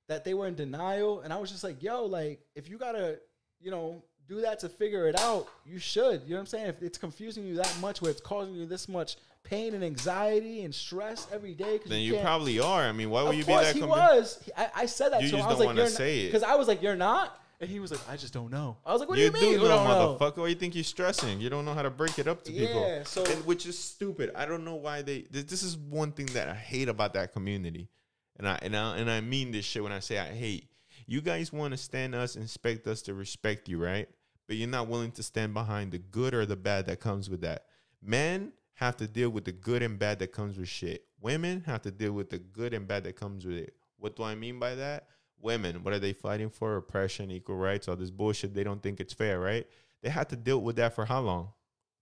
that 0.07 0.23
they 0.23 0.33
were 0.33 0.47
in 0.47 0.55
denial. 0.55 1.21
And 1.21 1.33
I 1.33 1.38
was 1.38 1.51
just 1.51 1.63
like, 1.63 1.81
yo, 1.83 2.05
like 2.05 2.39
if 2.55 2.69
you 2.69 2.77
gotta, 2.77 3.19
you 3.59 3.71
know, 3.71 4.03
do 4.27 4.41
that 4.41 4.59
to 4.59 4.69
figure 4.69 5.07
it 5.07 5.19
out, 5.19 5.47
you 5.65 5.79
should. 5.79 6.21
You 6.23 6.31
know 6.31 6.35
what 6.35 6.39
I'm 6.41 6.45
saying? 6.47 6.67
If 6.67 6.81
it's 6.81 6.97
confusing 6.97 7.45
you 7.45 7.55
that 7.55 7.73
much, 7.81 8.01
where 8.01 8.11
it's 8.11 8.21
causing 8.21 8.55
you 8.55 8.65
this 8.65 8.88
much 8.89 9.15
pain 9.43 9.73
and 9.73 9.83
anxiety 9.83 10.63
and 10.63 10.75
stress 10.75 11.25
every 11.31 11.53
day, 11.53 11.79
then 11.85 12.01
you 12.01 12.17
probably 12.19 12.59
are. 12.59 12.81
I 12.83 12.91
mean, 12.91 13.09
why 13.09 13.23
would 13.23 13.29
of 13.29 13.35
you 13.35 13.43
be 13.45 13.53
course 13.53 13.67
that? 13.67 13.75
he 13.75 13.81
convi- 13.81 13.88
was. 13.88 14.39
He- 14.43 14.51
I, 14.57 14.69
I 14.75 14.85
said 14.85 15.13
that 15.13 15.21
You 15.23 15.29
to 15.29 15.35
him. 15.38 15.39
just 15.39 15.47
I 15.47 15.49
was 15.51 15.57
don't 15.59 15.59
like, 15.59 15.67
wanna 15.67 15.81
"You're 15.81 15.89
say 15.89 16.19
it." 16.19 16.25
because 16.27 16.43
I 16.43 16.55
was 16.55 16.67
like, 16.67 16.81
"You're 16.81 16.97
not," 16.97 17.39
and 17.60 17.70
he 17.70 17.80
was 17.80 17.91
like, 17.91 18.01
"I 18.10 18.18
just 18.18 18.34
don't 18.34 18.51
know." 18.51 18.78
I 18.86 18.91
was 18.91 18.99
like, 18.99 19.10
"What 19.10 19.16
do 19.16 19.22
you 19.22 19.28
you 19.28 19.34
mean? 19.34 19.41
do 19.41 19.49
you 19.49 19.58
know, 19.58 19.68
don't 19.68 19.88
know?" 19.88 20.18
motherfucker. 20.20 20.38
Why 20.38 20.47
you 20.47 20.55
think 20.55 20.76
you're 20.76 20.84
stressing? 20.84 21.41
You 21.41 21.49
don't 21.49 21.66
know 21.66 21.74
how 21.74 21.82
to 21.82 21.89
break 21.89 22.20
it 22.20 22.28
up 22.28 22.43
to 22.45 22.51
people. 22.51 22.82
Yeah, 22.82 23.03
so 23.03 23.26
and, 23.26 23.45
which 23.45 23.66
is 23.66 23.78
stupid. 23.78 24.32
I 24.36 24.45
don't 24.45 24.64
know 24.64 24.76
why 24.76 25.01
they. 25.01 25.26
This, 25.30 25.45
this 25.45 25.64
is 25.64 25.78
one 25.78 26.12
thing 26.12 26.28
that 26.28 26.47
I 26.49 26.55
hate 26.55 26.89
about 26.89 27.14
that 27.14 27.34
community, 27.34 27.89
and 28.38 28.47
I 28.47 28.60
and 28.62 28.76
I 28.76 28.97
and 28.97 29.10
I 29.10 29.22
mean 29.22 29.51
this 29.51 29.66
shit 29.66 29.84
when 29.84 29.91
I 29.91 29.99
say 29.99 30.20
I 30.20 30.28
hate. 30.28 30.70
You 31.05 31.22
guys 31.22 31.53
want 31.53 31.72
to 31.72 31.78
stand 31.78 32.16
us 32.16 32.36
inspect 32.36 32.86
us 32.88 33.01
to 33.03 33.14
respect 33.14 33.70
you, 33.70 33.84
right? 33.84 34.08
But 34.47 34.58
you're 34.58 34.68
not 34.68 34.88
willing 34.88 35.12
to 35.12 35.24
stand 35.24 35.53
behind 35.53 35.91
the 35.91 35.99
good 35.99 36.34
or 36.34 36.45
the 36.45 36.55
bad 36.55 36.86
that 36.88 36.99
comes 36.99 37.30
with 37.30 37.41
that. 37.41 37.66
Men 38.01 38.53
have 38.76 38.95
to 38.97 39.08
deal 39.08 39.30
with 39.30 39.45
the 39.45 39.51
good 39.51 39.82
and 39.82 39.97
bad 39.97 40.20
that 40.20 40.32
comes 40.32 40.58
with 40.58 40.70
shit. 40.70 41.05
Women 41.20 41.64
have 41.66 41.82
to 41.82 41.91
deal 41.91 42.12
with 42.12 42.30
the 42.30 42.38
good 42.38 42.74
and 42.74 42.88
bad 42.88 43.03
that 43.05 43.16
comes 43.16 43.45
with 43.45 43.58
it. 43.58 43.74
What 43.97 44.16
do 44.16 44.24
I 44.24 44.36
mean 44.36 44.60
by 44.60 44.76
that? 44.76 45.08
Women, 45.41 45.83
what 45.83 45.93
are 45.93 45.99
they 45.99 46.13
fighting 46.13 46.49
for? 46.49 46.77
Oppression, 46.77 47.31
equal 47.31 47.57
rights, 47.57 47.88
all 47.88 47.95
this 47.95 48.11
bullshit. 48.11 48.53
They 48.53 48.63
don't 48.63 48.81
think 48.81 48.99
it's 48.99 49.13
fair, 49.13 49.39
right? 49.39 49.67
They 50.01 50.09
had 50.09 50.29
to 50.29 50.35
deal 50.35 50.61
with 50.61 50.75
that 50.77 50.95
for 50.95 51.05
how 51.05 51.21
long? 51.21 51.49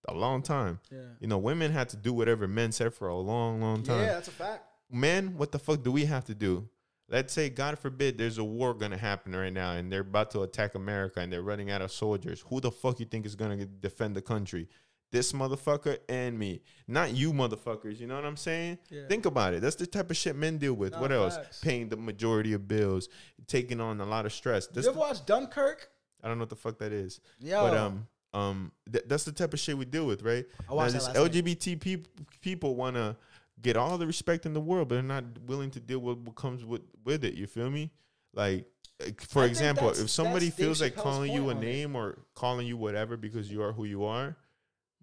A 0.07 0.13
long 0.13 0.41
time. 0.41 0.79
Yeah. 0.91 0.99
You 1.19 1.27
know, 1.27 1.37
women 1.37 1.71
had 1.71 1.89
to 1.89 1.97
do 1.97 2.13
whatever 2.13 2.47
men 2.47 2.71
said 2.71 2.93
for 2.93 3.07
a 3.07 3.15
long, 3.15 3.61
long 3.61 3.83
time. 3.83 4.01
Yeah, 4.01 4.13
that's 4.13 4.27
a 4.27 4.31
fact. 4.31 4.63
Men, 4.91 5.35
what 5.37 5.51
the 5.51 5.59
fuck 5.59 5.83
do 5.83 5.91
we 5.91 6.05
have 6.05 6.25
to 6.25 6.35
do? 6.35 6.69
Let's 7.09 7.33
say, 7.33 7.49
God 7.49 7.77
forbid, 7.77 8.17
there's 8.17 8.37
a 8.37 8.43
war 8.43 8.73
gonna 8.73 8.97
happen 8.97 9.35
right 9.35 9.53
now, 9.53 9.73
and 9.73 9.91
they're 9.91 10.01
about 10.01 10.31
to 10.31 10.41
attack 10.41 10.75
America, 10.75 11.19
and 11.19 11.31
they're 11.31 11.41
running 11.41 11.69
out 11.71 11.81
of 11.81 11.91
soldiers. 11.91 12.43
Who 12.49 12.59
the 12.59 12.71
fuck 12.71 12.99
you 12.99 13.05
think 13.05 13.25
is 13.25 13.35
gonna 13.35 13.65
defend 13.65 14.15
the 14.15 14.21
country? 14.21 14.67
This 15.15 15.31
motherfucker 15.31 15.97
and 16.09 16.37
me, 16.37 16.61
not 16.89 17.13
you 17.13 17.31
motherfuckers. 17.31 18.01
You 18.01 18.07
know 18.07 18.15
what 18.15 18.25
I'm 18.25 18.35
saying? 18.35 18.79
Yeah. 18.89 19.07
Think 19.07 19.25
about 19.25 19.53
it. 19.53 19.61
That's 19.61 19.77
the 19.77 19.87
type 19.87 20.11
of 20.11 20.17
shit 20.17 20.35
men 20.35 20.57
deal 20.57 20.73
with. 20.73 20.91
Nah, 20.91 20.99
what 20.99 21.13
else? 21.13 21.37
facts. 21.37 21.61
Paying 21.61 21.87
the 21.87 21.95
majority 21.95 22.51
of 22.51 22.67
bills, 22.67 23.07
taking 23.47 23.79
on 23.79 24.01
a 24.01 24.05
lot 24.05 24.25
of 24.25 24.33
stress. 24.33 24.67
This 24.67 24.83
you 24.83 24.91
ever 24.91 24.99
watch 24.99 25.25
Dunkirk? 25.25 25.89
I 26.21 26.27
don't 26.27 26.37
know 26.37 26.41
what 26.41 26.49
the 26.49 26.57
fuck 26.57 26.79
that 26.79 26.91
is. 26.91 27.21
Yo, 27.39 27.63
But 27.63 27.77
um, 27.77 28.07
um, 28.33 28.71
th- 28.91 29.05
that's 29.07 29.23
the 29.23 29.31
type 29.31 29.53
of 29.53 29.59
shit 29.61 29.77
we 29.77 29.85
deal 29.85 30.05
with, 30.05 30.21
right? 30.21 30.45
I 30.69 30.73
watched 30.73 30.95
now, 30.95 31.13
that. 31.13 31.31
LGBT 31.31 31.79
peop- 31.79 32.09
people 32.41 32.75
want 32.75 32.97
to 32.97 33.15
get 33.61 33.77
all 33.77 33.97
the 33.97 34.05
respect 34.05 34.45
in 34.45 34.53
the 34.53 34.59
world, 34.59 34.89
but 34.89 34.95
they're 34.95 35.03
not 35.03 35.23
willing 35.45 35.71
to 35.71 35.79
deal 35.79 35.99
with 35.99 36.17
what 36.17 36.35
comes 36.35 36.65
with 36.65 36.81
with 37.05 37.23
it. 37.23 37.35
You 37.35 37.47
feel 37.47 37.69
me? 37.69 37.89
Like, 38.33 38.65
uh, 39.01 39.11
for 39.19 39.43
I 39.43 39.45
example, 39.45 39.91
if 39.91 40.09
somebody 40.09 40.47
that's 40.47 40.57
Dave 40.57 40.65
feels 40.65 40.81
like 40.81 40.95
Chappelle's 40.95 41.03
calling 41.03 41.31
you 41.31 41.51
a 41.51 41.55
name 41.55 41.95
or 41.95 42.17
calling 42.33 42.67
you 42.67 42.75
whatever 42.75 43.15
because 43.15 43.49
you 43.49 43.63
are 43.63 43.71
who 43.71 43.85
you 43.85 44.03
are, 44.03 44.35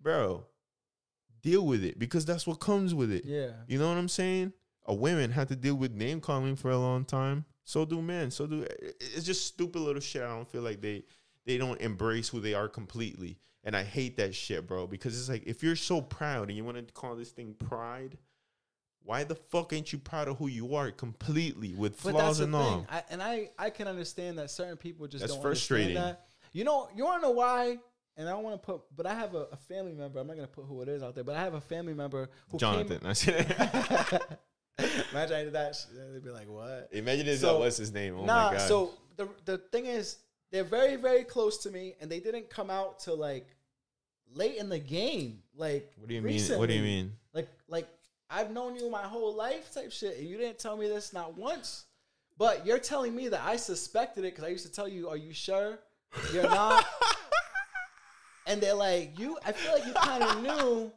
bro, 0.02 0.46
deal 1.42 1.66
with 1.66 1.84
it 1.84 1.98
because 1.98 2.24
that's 2.24 2.46
what 2.46 2.60
comes 2.60 2.94
with 2.94 3.12
it. 3.12 3.24
yeah. 3.24 3.50
You 3.66 3.78
know 3.78 3.88
what 3.88 3.98
I'm 3.98 4.08
saying? 4.08 4.52
A 4.86 4.94
women 4.94 5.30
had 5.30 5.48
to 5.48 5.56
deal 5.56 5.76
with 5.76 5.92
name 5.92 6.20
calling 6.20 6.56
for 6.56 6.70
a 6.70 6.78
long 6.78 7.04
time. 7.04 7.44
So 7.64 7.84
do 7.84 8.02
men. 8.02 8.30
So 8.30 8.46
do 8.46 8.66
it's 9.00 9.24
just 9.24 9.46
stupid 9.46 9.80
little 9.80 10.00
shit. 10.00 10.22
I 10.22 10.28
don't 10.28 10.48
feel 10.48 10.62
like 10.62 10.80
they 10.80 11.04
they 11.46 11.58
don't 11.58 11.80
embrace 11.80 12.28
who 12.28 12.40
they 12.40 12.54
are 12.54 12.68
completely. 12.68 13.38
And 13.64 13.76
I 13.76 13.84
hate 13.84 14.16
that 14.16 14.34
shit, 14.34 14.66
bro. 14.66 14.88
Because 14.88 15.18
it's 15.18 15.28
like 15.28 15.44
if 15.46 15.62
you're 15.62 15.76
so 15.76 16.00
proud 16.00 16.48
and 16.48 16.56
you 16.56 16.64
want 16.64 16.84
to 16.84 16.92
call 16.92 17.14
this 17.14 17.30
thing 17.30 17.54
pride, 17.54 18.18
why 19.04 19.22
the 19.24 19.36
fuck 19.36 19.72
ain't 19.72 19.92
you 19.92 19.98
proud 19.98 20.28
of 20.28 20.38
who 20.38 20.48
you 20.48 20.74
are 20.74 20.90
completely 20.90 21.74
with 21.74 22.02
But 22.02 22.12
flaws 22.12 22.40
and 22.40 22.52
thing. 22.52 22.60
all? 22.60 22.86
I, 22.90 23.02
and 23.10 23.22
I, 23.22 23.50
I 23.58 23.70
can 23.70 23.86
understand 23.88 24.38
that 24.38 24.50
certain 24.50 24.76
people 24.76 25.06
just 25.06 25.22
That's 25.22 25.34
don't 25.34 25.42
frustrating. 25.42 25.94
That. 25.94 26.26
You 26.52 26.64
know, 26.64 26.88
you 26.94 27.04
want 27.04 27.22
to 27.22 27.28
know 27.28 27.32
why? 27.32 27.78
And 28.16 28.28
I 28.28 28.32
don't 28.32 28.42
want 28.42 28.60
to 28.60 28.66
put, 28.66 28.82
but 28.94 29.06
I 29.06 29.14
have 29.14 29.34
a, 29.34 29.46
a 29.52 29.56
family 29.56 29.94
member. 29.94 30.20
I'm 30.20 30.26
not 30.26 30.36
gonna 30.36 30.46
put 30.46 30.66
who 30.66 30.82
it 30.82 30.88
is 30.88 31.02
out 31.02 31.14
there, 31.14 31.24
but 31.24 31.34
I 31.34 31.40
have 31.40 31.54
a 31.54 31.60
family 31.60 31.94
member 31.94 32.28
who 32.50 32.58
Jonathan. 32.58 32.98
Imagine 35.12 35.36
I 35.36 35.44
did 35.44 35.52
that. 35.52 35.76
They'd 36.12 36.24
be 36.24 36.30
like, 36.30 36.48
"What?" 36.48 36.88
Imagine 36.92 37.26
this. 37.26 37.40
So- 37.40 37.58
what's 37.58 37.76
his 37.78 37.92
name? 37.92 38.16
Oh 38.18 38.24
nah. 38.24 38.50
my 38.50 38.56
god. 38.58 38.68
So 38.68 38.92
the 39.16 39.28
the 39.44 39.58
thing 39.58 39.86
is, 39.86 40.18
they're 40.50 40.64
very 40.64 40.96
very 40.96 41.24
close 41.24 41.58
to 41.58 41.70
me, 41.70 41.94
and 42.00 42.10
they 42.10 42.20
didn't 42.20 42.50
come 42.50 42.68
out 42.70 43.00
to 43.00 43.14
like 43.14 43.46
late 44.34 44.56
in 44.56 44.68
the 44.68 44.78
game. 44.78 45.42
Like, 45.56 45.92
what 45.96 46.08
do 46.08 46.14
you 46.14 46.22
mean? 46.22 46.40
What 46.58 46.68
do 46.68 46.74
you 46.74 46.82
mean? 46.82 47.12
Like, 47.32 47.48
like 47.68 47.88
I've 48.28 48.50
known 48.50 48.76
you 48.76 48.90
my 48.90 49.02
whole 49.02 49.34
life, 49.34 49.72
type 49.72 49.92
shit, 49.92 50.18
and 50.18 50.26
you 50.26 50.36
didn't 50.38 50.58
tell 50.58 50.76
me 50.76 50.88
this 50.88 51.12
not 51.12 51.36
once. 51.36 51.84
But 52.38 52.66
you're 52.66 52.78
telling 52.78 53.14
me 53.14 53.28
that 53.28 53.42
I 53.44 53.56
suspected 53.56 54.24
it 54.24 54.32
because 54.32 54.44
I 54.44 54.48
used 54.48 54.66
to 54.66 54.72
tell 54.72 54.88
you, 54.88 55.08
"Are 55.08 55.16
you 55.16 55.32
sure 55.32 55.78
you're 56.32 56.44
not?" 56.44 56.84
and 58.46 58.60
they're 58.60 58.74
like, 58.74 59.18
"You." 59.18 59.38
I 59.44 59.52
feel 59.52 59.72
like 59.72 59.86
you 59.86 59.92
kind 59.92 60.22
of 60.22 60.42
knew. 60.42 60.92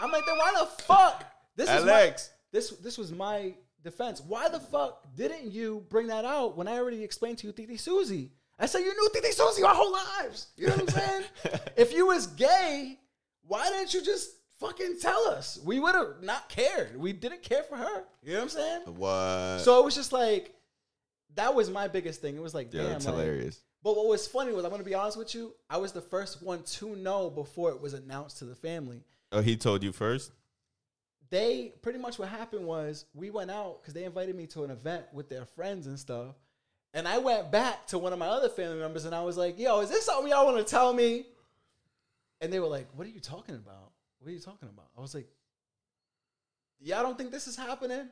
I'm 0.00 0.10
like, 0.10 0.24
then 0.26 0.36
why 0.36 0.52
the 0.58 0.66
fuck? 0.82 1.24
This 1.56 1.70
is 1.70 1.84
my, 1.84 1.92
Alex. 1.92 2.30
this 2.52 2.70
this 2.70 2.98
was 2.98 3.12
my 3.12 3.54
defense. 3.82 4.20
Why 4.20 4.48
the 4.48 4.60
fuck 4.60 5.04
didn't 5.16 5.52
you 5.52 5.84
bring 5.88 6.08
that 6.08 6.24
out 6.24 6.56
when 6.56 6.66
I 6.66 6.78
already 6.78 7.02
explained 7.02 7.38
to 7.38 7.46
you, 7.46 7.52
Titi 7.52 7.76
Susie? 7.76 8.32
I 8.58 8.66
said 8.66 8.80
you 8.80 8.92
knew 8.94 9.08
Titi 9.12 9.32
Susie 9.32 9.62
our 9.62 9.74
whole 9.74 9.92
lives. 9.92 10.48
You 10.56 10.68
know 10.68 10.74
what 10.76 10.82
I'm 10.82 11.02
saying? 11.02 11.22
if 11.76 11.92
you 11.92 12.06
was 12.06 12.26
gay, 12.28 12.98
why 13.46 13.68
didn't 13.68 13.94
you 13.94 14.02
just 14.04 14.30
fucking 14.60 14.98
tell 15.00 15.28
us? 15.28 15.58
We 15.64 15.80
would 15.80 15.94
have 15.94 16.22
not 16.22 16.48
cared. 16.48 16.96
We 16.96 17.12
didn't 17.12 17.42
care 17.42 17.62
for 17.62 17.76
her. 17.76 18.04
You 18.22 18.32
know 18.32 18.38
what 18.38 18.42
I'm 18.42 18.48
saying? 18.48 18.80
what? 18.96 19.58
So 19.60 19.80
it 19.80 19.84
was 19.84 19.94
just 19.94 20.12
like 20.12 20.54
that 21.36 21.54
was 21.54 21.70
my 21.70 21.88
biggest 21.88 22.20
thing. 22.20 22.36
It 22.36 22.42
was 22.42 22.54
like, 22.54 22.72
yeah, 22.72 22.82
damn, 22.82 22.92
that's 22.92 23.06
like- 23.06 23.14
hilarious. 23.14 23.60
But 23.84 23.96
what 23.96 24.08
was 24.08 24.26
funny 24.26 24.52
was 24.52 24.64
I'm 24.64 24.70
gonna 24.70 24.82
be 24.82 24.94
honest 24.94 25.16
with 25.18 25.34
you. 25.34 25.54
I 25.70 25.76
was 25.76 25.92
the 25.92 26.00
first 26.00 26.42
one 26.42 26.62
to 26.62 26.96
know 26.96 27.30
before 27.30 27.70
it 27.70 27.80
was 27.80 27.94
announced 27.94 28.38
to 28.38 28.46
the 28.46 28.54
family 28.56 29.02
Oh, 29.30 29.42
he 29.42 29.56
told 29.56 29.82
you 29.84 29.92
first. 29.92 30.32
they 31.30 31.74
pretty 31.82 31.98
much 31.98 32.18
what 32.18 32.28
happened 32.28 32.64
was 32.66 33.04
we 33.14 33.30
went 33.30 33.50
out 33.50 33.80
because 33.80 33.92
they 33.94 34.04
invited 34.04 34.34
me 34.36 34.46
to 34.48 34.64
an 34.64 34.70
event 34.70 35.04
with 35.12 35.28
their 35.28 35.44
friends 35.44 35.86
and 35.86 35.98
stuff. 35.98 36.34
And 36.94 37.06
I 37.08 37.18
went 37.18 37.50
back 37.50 37.86
to 37.88 37.98
one 37.98 38.12
of 38.12 38.18
my 38.18 38.28
other 38.28 38.48
family 38.48 38.78
members 38.78 39.04
and 39.04 39.14
I 39.14 39.22
was 39.22 39.36
like, 39.36 39.58
yo, 39.58 39.80
is 39.80 39.90
this 39.90 40.06
something 40.06 40.30
y'all 40.30 40.46
want 40.46 40.58
to 40.58 40.64
tell 40.64 40.92
me? 40.92 41.26
And 42.40 42.52
they 42.52 42.60
were 42.60 42.68
like, 42.68 42.86
what 42.94 43.06
are 43.06 43.10
you 43.10 43.20
talking 43.20 43.56
about? 43.56 43.90
What 44.20 44.28
are 44.28 44.32
you 44.32 44.38
talking 44.40 44.68
about? 44.68 44.86
I 44.96 45.00
was 45.00 45.12
like, 45.14 45.26
y'all 46.80 47.02
don't 47.02 47.18
think 47.18 47.32
this 47.32 47.48
is 47.48 47.56
happening? 47.56 48.08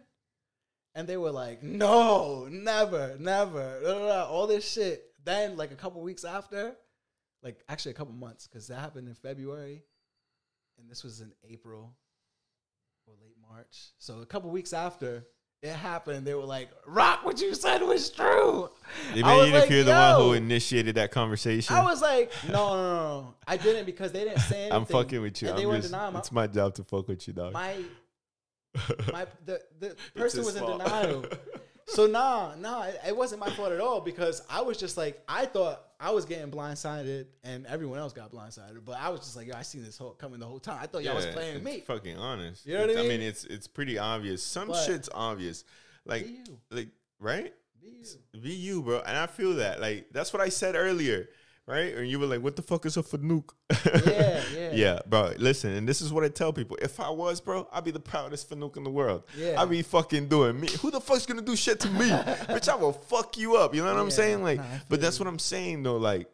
And 0.94 1.08
they 1.08 1.16
were 1.16 1.30
like, 1.30 1.62
no, 1.62 2.48
never, 2.50 3.16
never, 3.18 4.26
all 4.28 4.46
this 4.46 4.68
shit. 4.70 5.11
Then, 5.24 5.56
like 5.56 5.70
a 5.70 5.76
couple 5.76 6.00
weeks 6.02 6.24
after, 6.24 6.74
like 7.42 7.62
actually 7.68 7.92
a 7.92 7.94
couple 7.94 8.14
months, 8.14 8.46
because 8.46 8.66
that 8.68 8.80
happened 8.80 9.08
in 9.08 9.14
February 9.14 9.82
and 10.78 10.90
this 10.90 11.04
was 11.04 11.20
in 11.20 11.32
April 11.48 11.94
or 13.06 13.14
late 13.22 13.36
March. 13.50 13.90
So 13.98 14.20
a 14.20 14.26
couple 14.26 14.50
weeks 14.50 14.72
after 14.72 15.24
it 15.62 15.72
happened, 15.72 16.26
they 16.26 16.34
were 16.34 16.44
like, 16.44 16.70
"ROC, 16.86 17.24
what 17.24 17.40
you 17.40 17.54
said 17.54 17.82
was 17.82 18.10
true." 18.10 18.68
They 19.14 19.22
made 19.22 19.36
was 19.36 19.46
you 19.46 19.52
to 19.52 19.58
like, 19.60 19.68
fear 19.68 19.84
the 19.84 19.92
one 19.92 20.20
who 20.20 20.32
initiated 20.32 20.96
that 20.96 21.12
conversation. 21.12 21.74
I 21.74 21.84
was 21.84 22.02
like, 22.02 22.32
"No, 22.48 22.52
no, 22.52 22.82
no, 22.82 23.20
no. 23.20 23.34
I 23.46 23.56
didn't 23.56 23.86
because 23.86 24.10
they 24.12 24.24
didn't 24.24 24.40
say 24.40 24.56
anything." 24.62 24.72
I'm 24.72 24.86
fucking 24.86 25.22
with 25.22 25.40
you. 25.40 25.48
And 25.48 25.58
they 25.58 25.62
I'm 25.62 25.68
were 25.68 25.76
just, 25.76 25.92
denying 25.92 26.16
it's 26.16 26.32
my 26.32 26.48
job 26.48 26.74
to 26.74 26.84
fuck 26.84 27.06
with 27.06 27.26
you, 27.28 27.34
dog. 27.34 27.52
my 27.52 27.76
my 29.12 29.26
the 29.44 29.60
the 29.78 29.96
person 30.16 30.44
was 30.44 30.56
in 30.56 30.64
denial. 30.64 31.26
So 31.94 32.06
nah, 32.06 32.54
nah, 32.56 32.84
it, 32.84 33.00
it 33.08 33.16
wasn't 33.16 33.40
my 33.40 33.50
fault 33.50 33.72
at 33.72 33.80
all 33.80 34.00
because 34.00 34.42
I 34.48 34.60
was 34.62 34.76
just 34.78 34.96
like 34.96 35.22
I 35.28 35.46
thought 35.46 35.82
I 36.00 36.10
was 36.10 36.24
getting 36.24 36.50
blindsided 36.50 37.26
and 37.44 37.66
everyone 37.66 37.98
else 37.98 38.12
got 38.12 38.32
blindsided, 38.32 38.84
but 38.84 38.98
I 38.98 39.08
was 39.10 39.20
just 39.20 39.36
like, 39.36 39.46
yo, 39.46 39.54
I 39.56 39.62
seen 39.62 39.84
this 39.84 39.98
whole 39.98 40.10
coming 40.12 40.40
the 40.40 40.46
whole 40.46 40.58
time. 40.58 40.78
I 40.82 40.86
thought 40.86 41.04
y'all 41.04 41.14
was 41.14 41.26
playing 41.26 41.62
me. 41.62 41.80
Fucking 41.86 42.16
honest. 42.16 42.66
You 42.66 42.74
know 42.74 42.80
what 42.80 42.90
I 42.90 42.92
It's- 42.94 43.08
mean? 43.08 43.20
it's 43.20 43.44
it's 43.44 43.66
pretty 43.68 43.98
obvious. 43.98 44.42
Some 44.42 44.68
But- 44.68 44.84
shit's 44.84 45.08
obvious. 45.14 45.64
Like 46.04 46.26
like 46.70 46.88
right? 47.20 47.52
Be 48.40 48.50
you, 48.52 48.82
bro. 48.82 49.00
And 49.00 49.16
I 49.16 49.26
feel 49.26 49.54
that. 49.56 49.80
Like 49.80 50.06
that's 50.12 50.32
what 50.32 50.40
I 50.42 50.48
said 50.48 50.74
earlier, 50.76 51.28
right? 51.66 51.94
And 51.94 52.08
you 52.08 52.18
were 52.18 52.26
like, 52.26 52.42
"What 52.42 52.56
the 52.56 52.62
fuck 52.62 52.86
is 52.86 52.96
a 52.96 53.02
fanuke?" 53.02 53.50
Yeah, 54.06 54.42
yeah. 54.54 54.70
yeah, 54.72 54.98
bro. 55.06 55.32
Listen, 55.38 55.72
and 55.72 55.88
this 55.88 56.00
is 56.00 56.12
what 56.12 56.24
I 56.24 56.28
tell 56.28 56.52
people: 56.52 56.76
if 56.82 57.00
I 57.00 57.10
was, 57.10 57.40
bro, 57.40 57.68
I'd 57.72 57.84
be 57.84 57.90
the 57.90 58.00
proudest 58.00 58.50
fanuke 58.50 58.76
in 58.76 58.84
the 58.84 58.90
world. 58.90 59.24
Yeah. 59.36 59.60
I'd 59.60 59.70
be 59.70 59.82
fucking 59.82 60.28
doing 60.28 60.60
me. 60.60 60.68
Who 60.80 60.90
the 60.90 61.00
fuck's 61.00 61.26
gonna 61.26 61.42
do 61.42 61.56
shit 61.56 61.80
to 61.80 61.90
me? 61.90 62.08
Bitch, 62.10 62.68
I 62.68 62.74
will 62.74 62.92
fuck 62.92 63.36
you 63.36 63.56
up. 63.56 63.74
You 63.74 63.84
know 63.84 63.92
what 63.92 64.00
I'm 64.00 64.10
saying? 64.10 64.42
Like, 64.42 64.58
nah, 64.58 64.64
but 64.88 65.00
that's 65.00 65.18
you. 65.18 65.24
what 65.24 65.30
I'm 65.30 65.38
saying 65.38 65.82
though. 65.82 65.96
Like, 65.96 66.28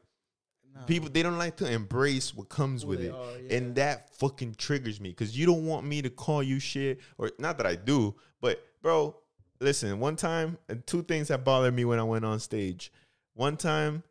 Nah. 0.74 0.82
people 0.84 1.08
they 1.08 1.22
don't 1.22 1.38
like 1.38 1.56
to 1.56 1.70
embrace 1.72 2.34
what 2.36 2.48
comes 2.50 2.82
Who 2.82 2.88
with 2.90 3.00
it 3.00 3.10
are, 3.10 3.38
yeah. 3.40 3.56
and 3.56 3.74
that 3.76 4.14
fucking 4.16 4.54
triggers 4.56 5.00
me 5.00 5.08
because 5.08 5.36
you 5.36 5.46
don't 5.46 5.66
want 5.66 5.86
me 5.86 6.02
to 6.02 6.10
call 6.10 6.42
you 6.42 6.60
shit 6.60 7.00
or 7.16 7.32
not 7.38 7.56
that 7.56 7.66
i 7.66 7.74
do 7.74 8.14
but 8.42 8.62
bro 8.82 9.16
listen 9.60 9.98
one 9.98 10.14
time 10.14 10.58
and 10.68 10.86
two 10.86 11.02
things 11.02 11.28
that 11.28 11.42
bothered 11.42 11.74
me 11.74 11.86
when 11.86 11.98
i 11.98 12.02
went 12.02 12.24
on 12.24 12.38
stage 12.38 12.92
one 13.34 13.56
time 13.56 14.02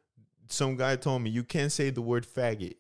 some 0.50 0.76
guy 0.76 0.96
told 0.96 1.22
me 1.22 1.30
you 1.30 1.44
can't 1.44 1.72
say 1.72 1.90
the 1.90 2.02
word 2.02 2.26
faggot 2.26 2.76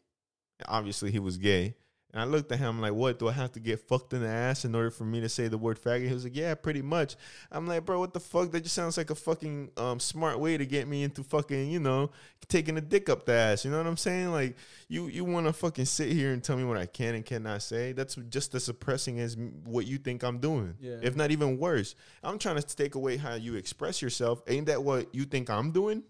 obviously 0.67 1.11
he 1.11 1.19
was 1.19 1.37
gay 1.37 1.75
and 2.13 2.21
I 2.21 2.25
looked 2.25 2.51
at 2.51 2.59
him 2.59 2.79
like, 2.79 2.93
what? 2.93 3.19
Do 3.19 3.27
I 3.27 3.33
have 3.33 3.51
to 3.51 3.59
get 3.59 3.81
fucked 3.81 4.13
in 4.13 4.21
the 4.21 4.29
ass 4.29 4.63
in 4.63 4.73
order 4.73 4.89
for 4.89 5.03
me 5.03 5.19
to 5.21 5.27
say 5.27 5.49
the 5.49 5.57
word 5.57 5.79
faggot? 5.79 6.07
He 6.07 6.13
was 6.13 6.23
like, 6.23 6.35
yeah, 6.35 6.55
pretty 6.55 6.81
much. 6.81 7.17
I'm 7.51 7.67
like, 7.67 7.85
bro, 7.85 7.99
what 7.99 8.13
the 8.13 8.19
fuck? 8.19 8.51
That 8.51 8.61
just 8.61 8.73
sounds 8.73 8.97
like 8.97 9.09
a 9.09 9.15
fucking 9.15 9.71
um, 9.75 9.99
smart 9.99 10.39
way 10.39 10.57
to 10.57 10.65
get 10.65 10.87
me 10.87 11.03
into 11.03 11.21
fucking, 11.21 11.69
you 11.69 11.79
know, 11.79 12.11
taking 12.47 12.77
a 12.77 12.81
dick 12.81 13.09
up 13.09 13.25
the 13.25 13.33
ass. 13.33 13.65
You 13.65 13.71
know 13.71 13.77
what 13.77 13.87
I'm 13.87 13.97
saying? 13.97 14.31
Like, 14.31 14.55
you 14.87 15.07
you 15.07 15.25
want 15.25 15.47
to 15.47 15.53
fucking 15.53 15.85
sit 15.85 16.11
here 16.11 16.31
and 16.31 16.41
tell 16.41 16.55
me 16.55 16.63
what 16.63 16.77
I 16.77 16.85
can 16.85 17.13
and 17.13 17.25
cannot 17.25 17.61
say? 17.61 17.91
That's 17.91 18.15
just 18.29 18.55
as 18.55 18.63
suppressing 18.63 19.19
as 19.19 19.35
what 19.65 19.85
you 19.85 19.97
think 19.97 20.23
I'm 20.23 20.39
doing. 20.39 20.75
Yeah. 20.79 20.99
If 21.01 21.17
not 21.17 21.31
even 21.31 21.59
worse. 21.59 21.93
I'm 22.23 22.39
trying 22.39 22.55
to 22.55 22.75
take 22.75 22.95
away 22.95 23.17
how 23.17 23.35
you 23.35 23.55
express 23.55 24.01
yourself. 24.01 24.41
Ain't 24.47 24.67
that 24.67 24.81
what 24.81 25.13
you 25.13 25.25
think 25.25 25.49
I'm 25.49 25.71
doing? 25.71 26.03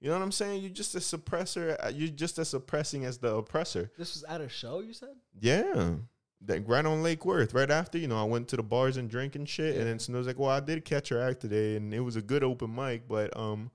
You 0.00 0.08
know 0.10 0.16
what 0.16 0.22
I'm 0.24 0.32
saying? 0.32 0.60
You're 0.60 0.70
just 0.70 0.94
a 0.94 0.98
suppressor. 0.98 1.76
uh, 1.84 1.88
You're 1.88 2.08
just 2.08 2.38
as 2.38 2.48
suppressing 2.50 3.04
as 3.04 3.18
the 3.18 3.34
oppressor. 3.34 3.90
This 3.96 4.14
was 4.14 4.24
at 4.24 4.40
a 4.40 4.48
show, 4.48 4.80
you 4.80 4.92
said? 4.92 5.14
Yeah. 5.40 5.94
That 6.42 6.68
right 6.68 6.84
on 6.84 7.02
Lake 7.02 7.24
Worth. 7.24 7.54
Right 7.54 7.70
after, 7.70 7.96
you 7.96 8.06
know, 8.06 8.20
I 8.20 8.24
went 8.24 8.48
to 8.48 8.56
the 8.56 8.62
bars 8.62 8.98
and 8.98 9.08
drank 9.08 9.36
and 9.36 9.48
shit. 9.48 9.74
Yeah. 9.74 9.80
And 9.80 9.88
then 9.88 9.98
Snow 9.98 10.18
was 10.18 10.26
like, 10.26 10.38
Well, 10.38 10.50
I 10.50 10.60
did 10.60 10.84
catch 10.84 11.08
her 11.08 11.20
act 11.20 11.40
today 11.40 11.76
and 11.76 11.92
it 11.94 12.00
was 12.00 12.16
a 12.16 12.22
good 12.22 12.44
open 12.44 12.74
mic, 12.74 13.08
but 13.08 13.34
um 13.36 13.70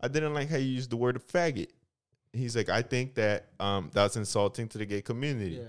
I 0.00 0.06
didn't 0.08 0.32
like 0.34 0.48
how 0.48 0.56
you 0.58 0.66
used 0.68 0.90
the 0.90 0.96
word 0.96 1.20
faggot. 1.26 1.68
He's 2.32 2.56
like, 2.56 2.68
I 2.68 2.82
think 2.82 3.14
that 3.16 3.48
um 3.58 3.90
that's 3.92 4.16
insulting 4.16 4.68
to 4.68 4.78
the 4.78 4.86
gay 4.86 5.02
community. 5.02 5.56
Yeah. 5.56 5.64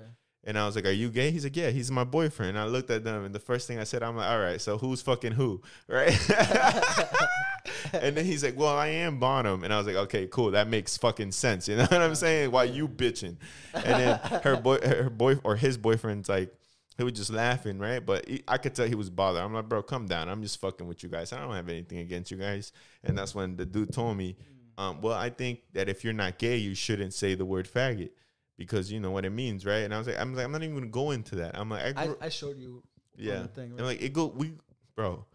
And 0.48 0.60
I 0.60 0.68
was 0.68 0.76
like, 0.76 0.86
Are 0.86 0.92
you 0.92 1.10
gay? 1.10 1.32
He's 1.32 1.44
like, 1.46 1.56
Yeah, 1.56 1.72
he's 1.72 1.90
my 1.90 2.04
boyfriend. 2.04 2.52
And 2.52 2.60
I 2.60 2.66
looked 2.66 2.92
at 2.92 3.04
them, 3.04 3.26
and 3.26 3.34
the 3.34 3.40
first 3.40 3.68
thing 3.68 3.80
I 3.80 3.84
said, 3.84 4.04
I'm 4.04 4.16
like, 4.16 4.30
All 4.30 4.40
right, 4.40 4.62
so 4.62 4.78
who's 4.78 5.02
fucking 5.02 5.32
who? 5.32 5.64
Right? 5.88 6.14
and 7.94 8.16
then 8.16 8.26
he's 8.26 8.44
like, 8.44 8.58
Well, 8.58 8.76
I 8.76 8.88
am 8.88 9.20
Bonham. 9.20 9.64
And 9.64 9.74
I 9.74 9.78
was 9.78 9.88
like, 9.88 9.96
Okay, 9.96 10.28
cool. 10.28 10.52
That 10.52 10.68
makes 10.68 10.98
fucking 10.98 11.32
sense. 11.32 11.68
You 11.68 11.78
know 11.78 11.84
what 11.90 12.02
I'm 12.02 12.16
saying? 12.16 12.52
Why 12.52 12.66
you 12.66 12.88
bitching? 12.88 13.38
And 13.74 13.84
then 13.84 14.20
her 14.44 14.58
boy, 14.58 14.78
her 14.80 15.10
boy, 15.10 15.36
or 15.44 15.56
his 15.56 15.78
boyfriend's 15.78 16.30
like, 16.30 16.54
he 16.98 17.04
was 17.04 17.14
just 17.14 17.32
laughing, 17.32 17.78
right? 17.78 18.06
But 18.06 18.28
he, 18.28 18.44
I 18.48 18.58
could 18.58 18.74
tell 18.74 18.88
he 18.88 18.96
was 18.96 19.10
bothered. 19.10 19.42
I'm 19.42 19.54
like, 19.54 19.68
bro, 19.68 19.84
come 19.84 20.08
down. 20.08 20.30
I'm 20.30 20.42
just 20.42 20.60
fucking 20.62 20.88
with 20.88 21.04
you 21.04 21.10
guys. 21.10 21.34
I 21.34 21.40
don't 21.42 21.54
have 21.54 21.68
anything 21.68 21.98
against 22.00 22.32
you 22.32 22.38
guys. 22.38 22.72
And 23.04 23.18
that's 23.18 23.36
when 23.36 23.58
the 23.58 23.66
dude 23.66 23.92
told 23.92 24.16
me, 24.16 24.38
um, 24.78 25.02
well, 25.02 25.14
I 25.14 25.30
think 25.30 25.60
that 25.74 25.90
if 25.90 26.04
you're 26.04 26.14
not 26.14 26.38
gay, 26.38 26.58
you 26.58 26.74
shouldn't 26.74 27.14
say 27.14 27.36
the 27.36 27.46
word 27.46 27.68
faggot 27.68 28.12
because 28.58 28.92
you 28.92 29.00
know 29.00 29.12
what 29.12 29.26
it 29.26 29.32
means, 29.32 29.66
right? 29.66 29.80
And 29.80 29.94
I 29.94 29.98
was 29.98 30.08
like, 30.08 30.20
I'm 30.20 30.34
like, 30.34 30.46
I'm 30.46 30.52
not 30.52 30.64
even 30.64 30.76
gonna 30.76 30.88
go 30.88 31.12
into 31.12 31.36
that. 31.36 31.58
I'm 31.58 31.70
like, 31.70 31.98
I 31.98 32.04
I, 32.04 32.10
I 32.22 32.30
showed 32.30 32.58
you. 32.58 32.84
yeah, 33.18 33.46
thing, 33.48 33.74
and 33.78 33.86
like 33.86 34.02
it 34.02 34.14
go, 34.14 34.28
we, 34.28 34.54
bro. 34.96 35.26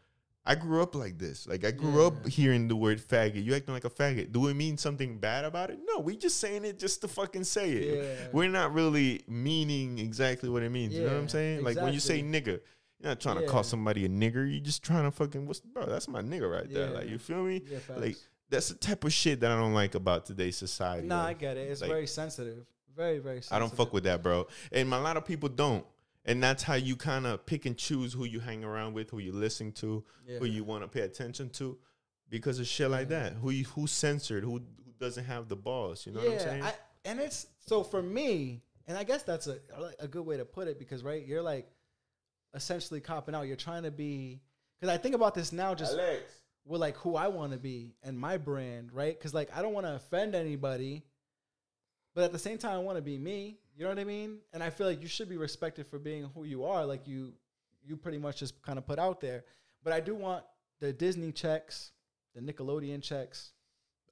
I 0.46 0.54
grew 0.54 0.82
up 0.82 0.94
like 0.94 1.18
this. 1.18 1.46
Like 1.46 1.64
I 1.64 1.70
grew 1.70 2.06
up 2.06 2.26
hearing 2.26 2.66
the 2.66 2.74
word 2.76 2.98
faggot. 3.00 3.44
You 3.44 3.54
acting 3.54 3.74
like 3.74 3.84
a 3.84 3.90
faggot. 3.90 4.32
Do 4.32 4.48
it 4.48 4.54
mean 4.54 4.78
something 4.78 5.18
bad 5.18 5.44
about 5.44 5.70
it? 5.70 5.78
No, 5.84 5.98
we 6.00 6.16
just 6.16 6.38
saying 6.40 6.64
it 6.64 6.78
just 6.78 7.02
to 7.02 7.08
fucking 7.08 7.44
say 7.44 7.70
it. 7.70 8.04
Yeah. 8.04 8.28
We're 8.32 8.48
not 8.48 8.72
really 8.72 9.20
meaning 9.28 9.98
exactly 9.98 10.48
what 10.48 10.62
it 10.62 10.70
means. 10.70 10.94
You 10.94 11.02
know 11.02 11.08
what 11.08 11.16
I'm 11.16 11.22
Yeah, 11.24 11.28
saying? 11.28 11.64
Like 11.64 11.76
when 11.76 11.92
you 11.92 12.00
say 12.00 12.20
exactly. 12.20 12.52
nigga, 12.54 12.60
you're 13.00 13.10
not 13.10 13.20
trying 13.20 13.38
to 13.38 13.46
call 13.46 13.62
somebody 13.62 14.04
a 14.06 14.08
nigger. 14.08 14.50
You're 14.50 14.60
just 14.60 14.82
trying 14.82 15.04
to 15.04 15.10
fucking 15.10 15.46
what's 15.46 15.60
bro, 15.60 15.84
that's 15.86 16.08
my 16.08 16.22
nigga 16.22 16.50
right 16.50 16.72
there. 16.72 16.90
Like 16.90 17.08
you 17.08 17.18
feel 17.18 17.42
me? 17.44 17.62
Yeah. 17.70 17.78
Like 17.96 18.16
that's 18.48 18.68
the 18.68 18.74
type 18.76 19.04
of 19.04 19.12
shit 19.12 19.40
that 19.40 19.50
I 19.50 19.56
don't 19.56 19.74
like 19.74 19.94
about 19.94 20.24
today's 20.26 20.56
society. 20.56 21.06
Nah, 21.06 21.26
I 21.26 21.34
get 21.34 21.56
it. 21.58 21.70
It's 21.70 21.82
like- 21.82 21.90
very 21.90 22.06
sensitive. 22.06 22.64
Very, 22.96 23.18
very 23.18 23.36
sensitive. 23.36 23.56
I 23.56 23.58
don't 23.60 23.74
fuck 23.74 23.92
with 23.92 24.04
that, 24.04 24.22
bro. 24.22 24.46
And 24.72 24.92
a 24.92 24.98
lot 24.98 25.16
of 25.16 25.24
people 25.24 25.48
don't. 25.48 25.84
And 26.24 26.42
that's 26.42 26.62
how 26.62 26.74
you 26.74 26.96
kind 26.96 27.26
of 27.26 27.46
pick 27.46 27.64
and 27.66 27.76
choose 27.76 28.12
who 28.12 28.24
you 28.24 28.40
hang 28.40 28.62
around 28.62 28.92
with, 28.94 29.10
who 29.10 29.18
you 29.18 29.32
listen 29.32 29.72
to, 29.72 30.04
Yeah. 30.26 30.38
who 30.38 30.44
you 30.44 30.64
want 30.64 30.82
to 30.84 30.88
pay 30.88 31.00
attention 31.00 31.48
to, 31.50 31.78
because 32.28 32.58
of 32.58 32.66
shit 32.66 32.90
like 32.90 33.08
Yeah. 33.10 33.30
that. 33.30 33.32
Who 33.34 33.50
you, 33.50 33.64
who's 33.64 33.92
censored, 33.92 34.44
who 34.44 34.58
who 34.84 34.92
doesn't 34.98 35.24
have 35.24 35.48
the 35.48 35.56
balls. 35.56 36.04
You 36.06 36.12
know 36.12 36.20
what 36.20 36.32
I'm 36.32 36.38
saying? 36.40 36.62
I, 36.62 36.74
and 37.06 37.20
it's 37.20 37.46
so 37.66 37.82
for 37.82 38.02
me, 38.02 38.62
and 38.86 38.98
I 38.98 39.04
guess 39.04 39.22
that's 39.22 39.46
a 39.46 39.60
a 39.98 40.06
good 40.08 40.26
way 40.26 40.36
to 40.36 40.44
put 40.44 40.68
it 40.68 40.78
because 40.78 41.02
right, 41.02 41.24
you're 41.26 41.42
like 41.42 41.68
essentially 42.54 43.00
copping 43.00 43.34
out. 43.34 43.42
You're 43.46 43.56
trying 43.56 43.84
to 43.84 43.90
be 43.90 44.42
because 44.78 44.92
I 44.92 44.98
think 44.98 45.14
about 45.14 45.34
this 45.34 45.52
now, 45.52 45.74
just 45.74 45.96
with 46.66 46.80
like 46.80 46.96
who 46.98 47.16
I 47.16 47.28
want 47.28 47.52
to 47.52 47.58
be 47.58 47.94
and 48.02 48.18
my 48.18 48.36
brand, 48.36 48.92
right? 48.92 49.16
Because 49.18 49.32
like 49.32 49.48
I 49.56 49.62
don't 49.62 49.72
want 49.72 49.86
to 49.86 49.94
offend 49.94 50.34
anybody, 50.34 51.02
but 52.14 52.24
at 52.24 52.32
the 52.32 52.38
same 52.38 52.58
time, 52.58 52.74
I 52.74 52.78
want 52.78 52.96
to 52.98 53.02
be 53.02 53.16
me. 53.16 53.58
You 53.80 53.86
know 53.86 53.92
what 53.92 53.98
I 53.98 54.04
mean? 54.04 54.40
And 54.52 54.62
I 54.62 54.68
feel 54.68 54.86
like 54.86 55.00
you 55.00 55.08
should 55.08 55.30
be 55.30 55.38
respected 55.38 55.86
for 55.86 55.98
being 55.98 56.28
who 56.34 56.44
you 56.44 56.66
are, 56.66 56.84
like 56.84 57.08
you 57.08 57.32
you 57.82 57.96
pretty 57.96 58.18
much 58.18 58.36
just 58.40 58.60
kind 58.60 58.76
of 58.76 58.86
put 58.86 58.98
out 58.98 59.22
there. 59.22 59.42
But 59.82 59.94
I 59.94 60.00
do 60.00 60.14
want 60.14 60.44
the 60.80 60.92
Disney 60.92 61.32
checks, 61.32 61.92
the 62.34 62.42
Nickelodeon 62.42 63.02
checks. 63.02 63.52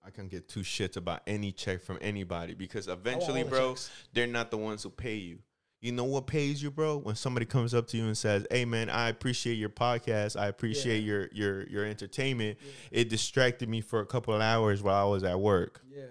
I 0.02 0.08
can 0.08 0.26
get 0.28 0.48
two 0.48 0.60
shits 0.60 0.96
about 0.96 1.20
any 1.26 1.52
check 1.52 1.82
from 1.82 1.98
anybody 2.00 2.54
because 2.54 2.88
eventually, 2.88 3.42
all 3.42 3.44
the 3.44 3.50
bro, 3.50 3.68
checks. 3.72 3.90
they're 4.14 4.26
not 4.26 4.50
the 4.50 4.56
ones 4.56 4.84
who 4.84 4.88
pay 4.88 5.16
you. 5.16 5.40
You 5.82 5.92
know 5.92 6.04
what 6.04 6.26
pays 6.26 6.62
you, 6.62 6.70
bro? 6.70 6.96
When 6.96 7.14
somebody 7.14 7.44
comes 7.44 7.74
up 7.74 7.88
to 7.88 7.98
you 7.98 8.06
and 8.06 8.16
says, 8.16 8.46
"Hey, 8.50 8.64
man, 8.64 8.88
I 8.88 9.10
appreciate 9.10 9.56
your 9.56 9.68
podcast. 9.68 10.34
I 10.40 10.46
appreciate 10.46 11.00
Yeah. 11.00 11.08
your 11.12 11.28
your 11.32 11.66
your 11.68 11.84
entertainment. 11.84 12.56
It 12.90 13.10
distracted 13.10 13.68
me 13.68 13.82
for 13.82 14.00
a 14.00 14.06
couple 14.06 14.32
of 14.32 14.40
hours 14.40 14.82
while 14.82 15.06
I 15.06 15.10
was 15.10 15.24
at 15.24 15.38
work." 15.38 15.82
Yeah. 15.86 16.04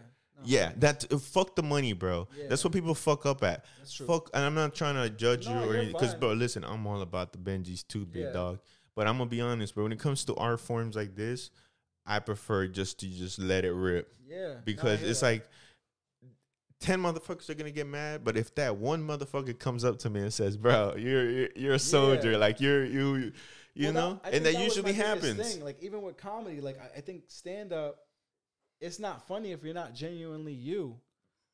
Yeah, 0.43 0.71
that 0.77 1.11
uh, 1.11 1.17
fuck 1.17 1.55
the 1.55 1.63
money, 1.63 1.93
bro. 1.93 2.27
Yeah. 2.37 2.45
That's 2.49 2.63
what 2.63 2.71
people 2.73 2.93
fuck 2.95 3.25
up 3.25 3.43
at. 3.43 3.65
That's 3.79 3.93
true. 3.93 4.05
Fuck, 4.07 4.29
and 4.33 4.43
I'm 4.45 4.53
not 4.53 4.75
trying 4.75 4.95
to 4.95 5.09
judge 5.09 5.47
No, 5.47 5.63
you 5.63 5.69
or 5.71 5.75
anything, 5.75 5.93
because 5.93 6.13
bro, 6.15 6.33
listen, 6.33 6.63
I'm 6.63 6.85
all 6.85 7.01
about 7.01 7.31
the 7.31 7.39
Benjis 7.39 7.85
too, 7.87 8.05
big 8.05 8.23
Yeah. 8.25 8.31
dog. 8.31 8.59
But 8.95 9.07
I'm 9.07 9.17
gonna 9.17 9.29
be 9.29 9.41
honest, 9.41 9.73
bro. 9.75 9.83
When 9.83 9.91
it 9.91 9.99
comes 9.99 10.25
to 10.25 10.35
art 10.35 10.59
forms 10.59 10.95
like 10.95 11.15
this, 11.15 11.49
I 12.05 12.19
prefer 12.19 12.67
just 12.67 12.99
to 12.99 13.07
just 13.07 13.39
let 13.39 13.65
it 13.65 13.71
rip 13.73 14.13
Yeah. 14.27 14.55
Because 14.63 15.01
it's 15.03 15.19
that. 15.21 15.25
like 15.25 15.49
ten 16.79 17.01
motherfuckers 17.01 17.49
are 17.49 17.55
gonna 17.55 17.71
get 17.71 17.87
mad, 17.87 18.23
but 18.23 18.37
if 18.37 18.53
that 18.55 18.77
one 18.77 19.05
motherfucker 19.05 19.57
comes 19.57 19.83
up 19.83 19.99
to 19.99 20.09
me 20.09 20.21
and 20.21 20.33
says, 20.33 20.57
"Bro, 20.57 20.95
you're 20.97 21.29
you're, 21.29 21.49
you're 21.55 21.73
a 21.73 21.79
soldier," 21.79 22.31
Yeah. 22.31 22.37
like 22.37 22.61
you're 22.61 22.85
you, 22.85 23.31
you 23.73 23.85
Well, 23.85 23.93
know, 23.93 24.21
I 24.23 24.29
and 24.31 24.45
that, 24.45 24.53
was 24.55 24.63
usually 24.63 24.93
happens. 24.93 25.53
Thing. 25.53 25.63
Like 25.63 25.81
even 25.81 26.01
with 26.01 26.17
comedy, 26.17 26.61
like 26.61 26.79
I, 26.79 26.97
I 26.97 27.01
think 27.01 27.23
stand 27.27 27.73
up, 27.73 27.99
it's 28.79 28.99
not 28.99 29.27
funny 29.27 29.51
if 29.51 29.63
you're 29.63 29.73
not 29.73 29.93
genuinely 29.93 30.53
you. 30.53 30.99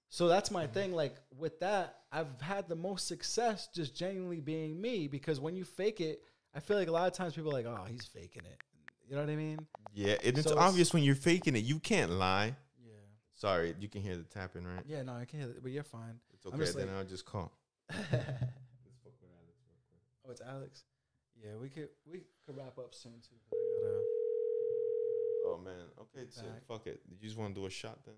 So 0.09 0.27
that's 0.27 0.51
my 0.51 0.67
thing. 0.67 0.93
Like 0.93 1.15
with 1.37 1.59
that, 1.61 1.95
I've 2.11 2.39
had 2.41 2.67
the 2.69 2.75
most 2.75 3.07
success 3.07 3.67
just 3.73 3.95
genuinely 3.95 4.41
being 4.41 4.79
me 4.79 5.07
because 5.07 5.39
when 5.39 5.55
you 5.55 5.63
fake 5.65 6.01
it, 6.01 6.21
I 6.53 6.59
feel 6.59 6.77
like 6.77 6.87
a 6.87 6.91
lot 6.91 7.07
of 7.07 7.13
times 7.13 7.33
people 7.33 7.49
are 7.49 7.53
like, 7.53 7.65
oh, 7.65 7.85
he's 7.89 8.05
faking 8.05 8.43
it. 8.45 8.61
You 9.09 9.15
know 9.15 9.21
what 9.23 9.31
I 9.31 9.35
mean? 9.35 9.59
Yeah, 9.93 10.15
and 10.23 10.37
it's 10.37 10.43
So 10.47 10.51
it's- 10.51 10.67
obvious 10.69 10.93
when 10.93 11.03
you're 11.03 11.15
faking 11.15 11.55
it. 11.55 11.63
You 11.63 11.79
can't 11.79 12.11
lie. 12.11 12.55
Yeah. 12.83 12.91
Sorry, 13.33 13.73
you 13.79 13.87
can 13.89 14.01
hear 14.01 14.15
the 14.15 14.23
tapping, 14.23 14.65
right? 14.65 14.83
Yeah. 14.85 15.01
No, 15.01 15.13
I 15.13 15.25
can 15.25 15.39
hear 15.39 15.49
it, 15.49 15.63
but 15.63 15.71
you're 15.71 15.83
fine. 15.83 16.19
It's 16.33 16.45
okay. 16.45 16.57
just 16.57 16.77
Then 16.77 16.87
like- 16.87 16.95
I'll 16.97 17.03
just 17.05 17.25
call. 17.25 17.51
oh, 17.91 17.95
it's 20.29 20.41
Alex. 20.41 20.83
Yeah, 21.43 21.55
we 21.59 21.69
could 21.69 21.89
we 22.09 22.23
could 22.45 22.55
wrap 22.55 22.77
up 22.77 22.93
soon 22.93 23.13
too. 23.21 23.35
I. 25.43 25.47
Oh 25.47 25.57
man. 25.63 25.73
Okay, 25.99 26.27
so 26.29 26.41
Back. 26.43 26.65
fuck 26.67 26.87
it. 26.87 27.01
You 27.09 27.17
just 27.27 27.37
want 27.37 27.53
to 27.55 27.61
do 27.61 27.67
a 27.67 27.69
shot 27.69 27.99
then? 28.05 28.15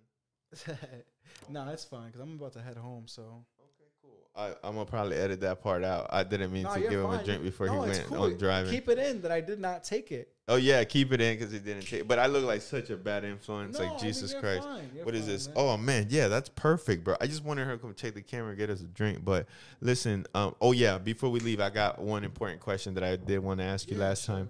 no, 1.50 1.66
that's 1.66 1.84
fine 1.86 2.08
because 2.08 2.22
I'm 2.22 2.36
about 2.36 2.54
to 2.54 2.62
head 2.62 2.78
home. 2.78 3.06
So 3.08 3.22
Okay, 3.24 3.90
cool. 4.02 4.12
I, 4.36 4.50
I'm 4.68 4.76
gonna 4.76 4.86
probably 4.86 5.18
edit 5.18 5.42
that 5.42 5.62
part 5.62 5.84
out. 5.84 6.08
I 6.12 6.24
didn't 6.24 6.52
mean 6.54 6.64
No, 6.64 6.74
to 6.76 6.80
give 6.82 6.92
him 6.92 7.10
a 7.10 7.24
drink 7.24 7.44
before 7.44 7.68
No, 7.68 7.82
he 7.82 7.90
went 7.90 8.06
cool. 8.08 8.24
on 8.24 8.38
driving. 8.38 8.72
Keep 8.72 8.90
it 8.90 9.00
in 9.00 9.22
that 9.24 9.32
I 9.32 9.42
did 9.42 9.60
not 9.60 9.84
take 9.84 10.12
it. 10.12 10.30
oh 10.48 10.56
yeah, 10.58 10.84
keep 10.84 11.12
it 11.12 11.20
in 11.20 11.38
because 11.38 11.52
he 11.52 11.60
didn't 11.60 11.88
take. 11.88 12.08
But 12.08 12.20
I 12.20 12.28
look 12.28 12.46
like 12.46 12.62
such 12.62 12.90
a 12.90 12.96
bad 12.96 13.26
influence. 13.26 13.78
No, 13.78 13.84
I 13.84 13.88
like 13.90 14.02
mean, 14.02 14.14
Jesus 14.14 14.32
you're 14.32 14.42
Christ. 14.42 14.64
fine. 14.64 14.90
You're 14.96 15.04
What 15.06 15.16
is 15.16 15.22
fine, 15.22 15.30
this? 15.32 15.48
man. 15.48 15.56
Oh 15.58 15.78
man, 15.78 16.08
yeah, 16.10 16.28
that's 16.28 16.50
perfect, 16.50 17.04
bro. 17.04 17.16
I 17.20 17.28
just 17.28 17.44
wanted 17.44 17.66
her 17.66 17.74
to 17.74 17.78
come 17.80 17.94
take 17.96 18.14
the 18.14 18.22
camera 18.22 18.50
and 18.50 18.58
get 18.58 18.70
us 18.70 18.82
a 18.82 18.86
drink. 18.86 19.26
But 19.26 19.48
listen, 19.82 20.26
um, 20.36 20.56
oh 20.62 20.72
yeah, 20.72 21.00
before 21.00 21.32
we 21.32 21.40
leave, 21.40 21.60
I 21.60 21.70
got 21.72 22.00
one 22.00 22.24
important 22.24 22.62
question 22.62 22.94
that 22.94 23.04
I 23.04 23.16
did 23.18 23.40
want 23.40 23.60
to 23.60 23.66
ask 23.66 23.90
you 23.90 23.98
Yeah, 23.98 24.04
last 24.06 24.26
sure. 24.26 24.36
time. 24.36 24.50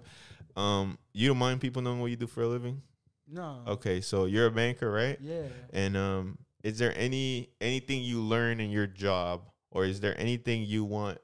Um, 0.56 0.98
you 1.12 1.28
don't 1.28 1.38
mind 1.38 1.60
people 1.60 1.82
knowing 1.82 2.00
what 2.00 2.10
you 2.10 2.16
do 2.16 2.26
for 2.26 2.42
a 2.42 2.48
living? 2.48 2.82
No. 3.28 3.62
Okay, 3.66 4.00
so 4.00 4.24
you're 4.24 4.46
a 4.46 4.50
banker, 4.50 4.90
right? 4.90 5.18
Yeah. 5.20 5.42
And 5.72 5.96
um, 5.96 6.38
is 6.62 6.78
there 6.78 6.94
any 6.96 7.50
anything 7.60 8.02
you 8.02 8.20
learn 8.20 8.60
in 8.60 8.70
your 8.70 8.86
job, 8.86 9.42
or 9.70 9.84
is 9.84 10.00
there 10.00 10.18
anything 10.18 10.62
you 10.62 10.84
want 10.84 11.18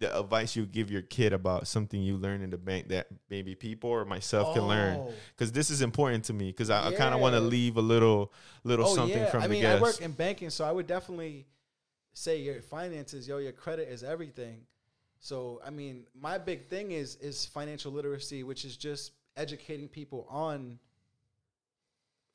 the 0.00 0.18
advice 0.18 0.56
you 0.56 0.66
give 0.66 0.90
your 0.90 1.02
kid 1.02 1.32
about 1.32 1.68
something 1.68 2.02
you 2.02 2.16
learn 2.16 2.42
in 2.42 2.50
the 2.50 2.58
bank 2.58 2.88
that 2.88 3.06
maybe 3.30 3.54
people 3.54 3.90
or 3.90 4.04
myself 4.04 4.54
can 4.54 4.66
learn? 4.66 4.96
Oh. 4.96 5.12
Because 5.36 5.52
this 5.52 5.70
is 5.70 5.82
important 5.82 6.24
to 6.24 6.32
me. 6.32 6.46
Because 6.46 6.70
I, 6.70 6.88
I 6.88 6.92
kind 6.94 7.14
of 7.14 7.20
want 7.20 7.34
to 7.34 7.40
leave 7.40 7.76
a 7.76 7.82
little 7.82 8.32
little 8.64 8.86
Oh, 8.88 8.94
something 8.94 9.18
yeah. 9.18 9.30
from 9.30 9.42
I 9.42 9.46
the 9.46 9.52
mean, 9.52 9.62
guests. 9.62 9.78
I 9.78 9.82
work 9.82 10.00
in 10.00 10.12
banking, 10.12 10.50
so 10.50 10.64
I 10.64 10.72
would 10.72 10.86
definitely 10.86 11.46
say 12.12 12.40
your 12.40 12.60
finances, 12.62 13.28
yo, 13.28 13.38
your 13.38 13.52
credit 13.52 13.88
is 13.88 14.02
everything. 14.02 14.62
So, 15.24 15.62
I 15.64 15.70
mean, 15.70 16.04
my 16.14 16.36
big 16.36 16.66
thing 16.66 16.90
is 16.90 17.16
is 17.16 17.46
financial 17.46 17.90
literacy, 17.90 18.42
which 18.42 18.66
is 18.66 18.76
just 18.76 19.12
educating 19.38 19.88
people 19.88 20.26
on 20.28 20.78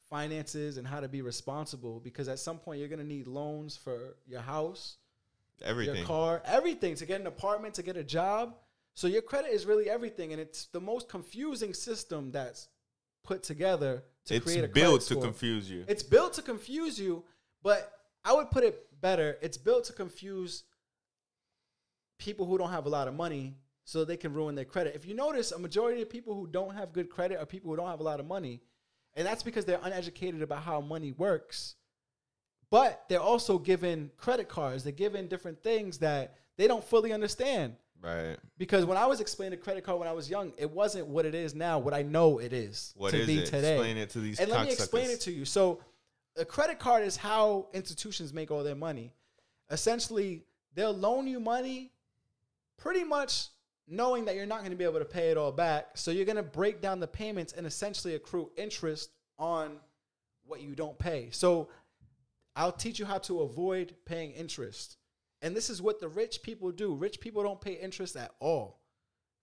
finances 0.09 0.77
and 0.77 0.87
how 0.87 0.99
to 0.99 1.07
be 1.07 1.21
responsible 1.21 1.99
because 1.99 2.27
at 2.27 2.39
some 2.39 2.57
point 2.57 2.79
you're 2.79 2.89
going 2.89 2.97
to 2.97 3.05
need 3.05 3.27
loans 3.27 3.77
for 3.77 4.15
your 4.25 4.41
house, 4.41 4.97
Everything. 5.61 5.97
your 5.97 6.05
car, 6.05 6.41
everything 6.45 6.95
to 6.95 7.05
get 7.05 7.21
an 7.21 7.27
apartment, 7.27 7.75
to 7.75 7.83
get 7.83 7.95
a 7.95 8.03
job. 8.03 8.55
So 8.95 9.05
your 9.05 9.21
credit 9.21 9.51
is 9.51 9.67
really 9.67 9.87
everything, 9.87 10.31
and 10.31 10.41
it's 10.41 10.65
the 10.65 10.81
most 10.81 11.09
confusing 11.09 11.75
system 11.75 12.31
that's 12.31 12.69
put 13.23 13.43
together 13.43 14.03
to 14.25 14.33
it's 14.33 14.45
create 14.45 14.63
a 14.63 14.67
built 14.67 15.01
to 15.01 15.13
score. 15.13 15.21
confuse 15.21 15.69
you. 15.69 15.85
It's 15.87 16.01
built 16.01 16.33
to 16.33 16.41
confuse 16.41 16.99
you, 16.99 17.23
but 17.61 17.91
I 18.25 18.33
would 18.33 18.49
put 18.49 18.63
it 18.63 18.87
better. 18.99 19.37
It's 19.43 19.57
built 19.57 19.83
to 19.85 19.93
confuse 19.93 20.63
people 22.19 22.45
who 22.45 22.57
don't 22.57 22.69
have 22.69 22.85
a 22.85 22.89
lot 22.89 23.07
of 23.07 23.15
money 23.15 23.55
so 23.85 24.05
they 24.05 24.17
can 24.17 24.33
ruin 24.33 24.53
their 24.53 24.65
credit. 24.65 24.93
If 24.95 25.07
you 25.07 25.15
notice, 25.15 25.51
a 25.51 25.57
majority 25.57 26.03
of 26.03 26.09
people 26.09 26.35
who 26.35 26.45
don't 26.45 26.75
have 26.75 26.93
good 26.93 27.09
credit 27.09 27.39
are 27.39 27.45
people 27.47 27.71
who 27.71 27.77
don't 27.77 27.89
have 27.89 28.01
a 28.01 28.03
lot 28.03 28.19
of 28.19 28.27
money. 28.27 28.61
And 29.15 29.25
that's 29.25 29.41
because 29.41 29.65
they're 29.65 29.79
uneducated 29.81 30.43
about 30.43 30.61
how 30.61 30.79
money 30.81 31.11
works. 31.13 31.75
But 32.69 33.03
they're 33.09 33.19
also 33.19 33.57
given 33.57 34.11
credit 34.17 34.47
cards, 34.47 34.83
they're 34.83 34.91
given 34.93 35.27
different 35.27 35.63
things 35.63 35.97
that 35.99 36.35
they 36.57 36.67
don't 36.67 36.83
fully 36.83 37.11
understand. 37.11 37.75
right. 38.03 38.37
Because 38.59 38.85
when 38.85 38.97
I 38.97 39.07
was 39.07 39.21
explaining 39.21 39.57
the 39.57 39.63
credit 39.63 39.83
card 39.83 39.97
when 39.97 40.07
I 40.07 40.11
was 40.11 40.29
young, 40.29 40.53
it 40.57 40.69
wasn't 40.69 41.07
what 41.07 41.25
it 41.25 41.33
is 41.33 41.55
now, 41.55 41.79
what 41.79 41.93
I 41.95 42.03
know 42.03 42.37
it 42.37 42.53
is 42.53 42.93
What 42.95 43.11
to 43.11 43.21
is 43.21 43.25
be 43.27 43.39
it? 43.39 43.45
today. 43.47 43.73
Explain 43.75 43.97
it 43.97 44.09
to 44.11 44.19
these 44.19 44.39
And 44.39 44.51
let 44.51 44.65
me 44.67 44.71
explain 44.71 45.07
cocksuckers. 45.07 45.13
it 45.13 45.21
to 45.21 45.31
you. 45.31 45.45
So, 45.45 45.81
a 46.37 46.45
credit 46.45 46.77
card 46.77 47.03
is 47.03 47.17
how 47.17 47.67
institutions 47.73 48.33
make 48.33 48.51
all 48.51 48.63
their 48.63 48.75
money. 48.75 49.13
Essentially, 49.71 50.43
they'll 50.75 50.93
loan 50.93 51.27
you 51.27 51.39
money 51.39 51.91
pretty 52.79 53.03
much 53.03 53.49
knowing 53.87 54.25
that 54.25 54.35
you're 54.35 54.45
not 54.45 54.59
going 54.59 54.71
to 54.71 54.77
be 54.77 54.83
able 54.83 54.99
to 54.99 55.05
pay 55.05 55.29
it 55.29 55.37
all 55.37 55.51
back. 55.51 55.89
So, 55.95 56.11
you're 56.11 56.25
going 56.25 56.35
to 56.35 56.43
break 56.43 56.81
down 56.81 56.99
the 56.99 57.07
payments 57.07 57.53
and 57.53 57.67
essentially 57.67 58.15
accrue 58.15 58.49
interest 58.57 59.11
on 59.37 59.79
what 60.49 60.61
you 60.61 60.75
don't 60.75 60.97
pay. 60.97 61.29
So 61.31 61.69
I'll 62.55 62.71
teach 62.71 62.99
you 62.99 63.05
how 63.05 63.19
to 63.19 63.41
avoid 63.41 63.95
paying 64.05 64.31
interest. 64.31 64.97
And 65.41 65.55
this 65.55 65.69
is 65.69 65.81
what 65.81 66.01
the 66.01 66.09
rich 66.09 66.41
people 66.43 66.71
do. 66.71 66.93
Rich 66.93 67.21
people 67.21 67.43
don't 67.43 67.61
pay 67.61 67.73
interest 67.73 68.17
at 68.17 68.31
all. 68.39 68.81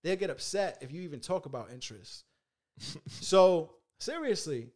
They'll 0.02 0.16
get 0.16 0.30
upset 0.30 0.78
if 0.82 0.92
you 0.92 1.02
even 1.02 1.20
talk 1.20 1.46
about 1.46 1.70
interest. 1.72 2.24
so, 3.08 3.72
seriously, 3.98 4.68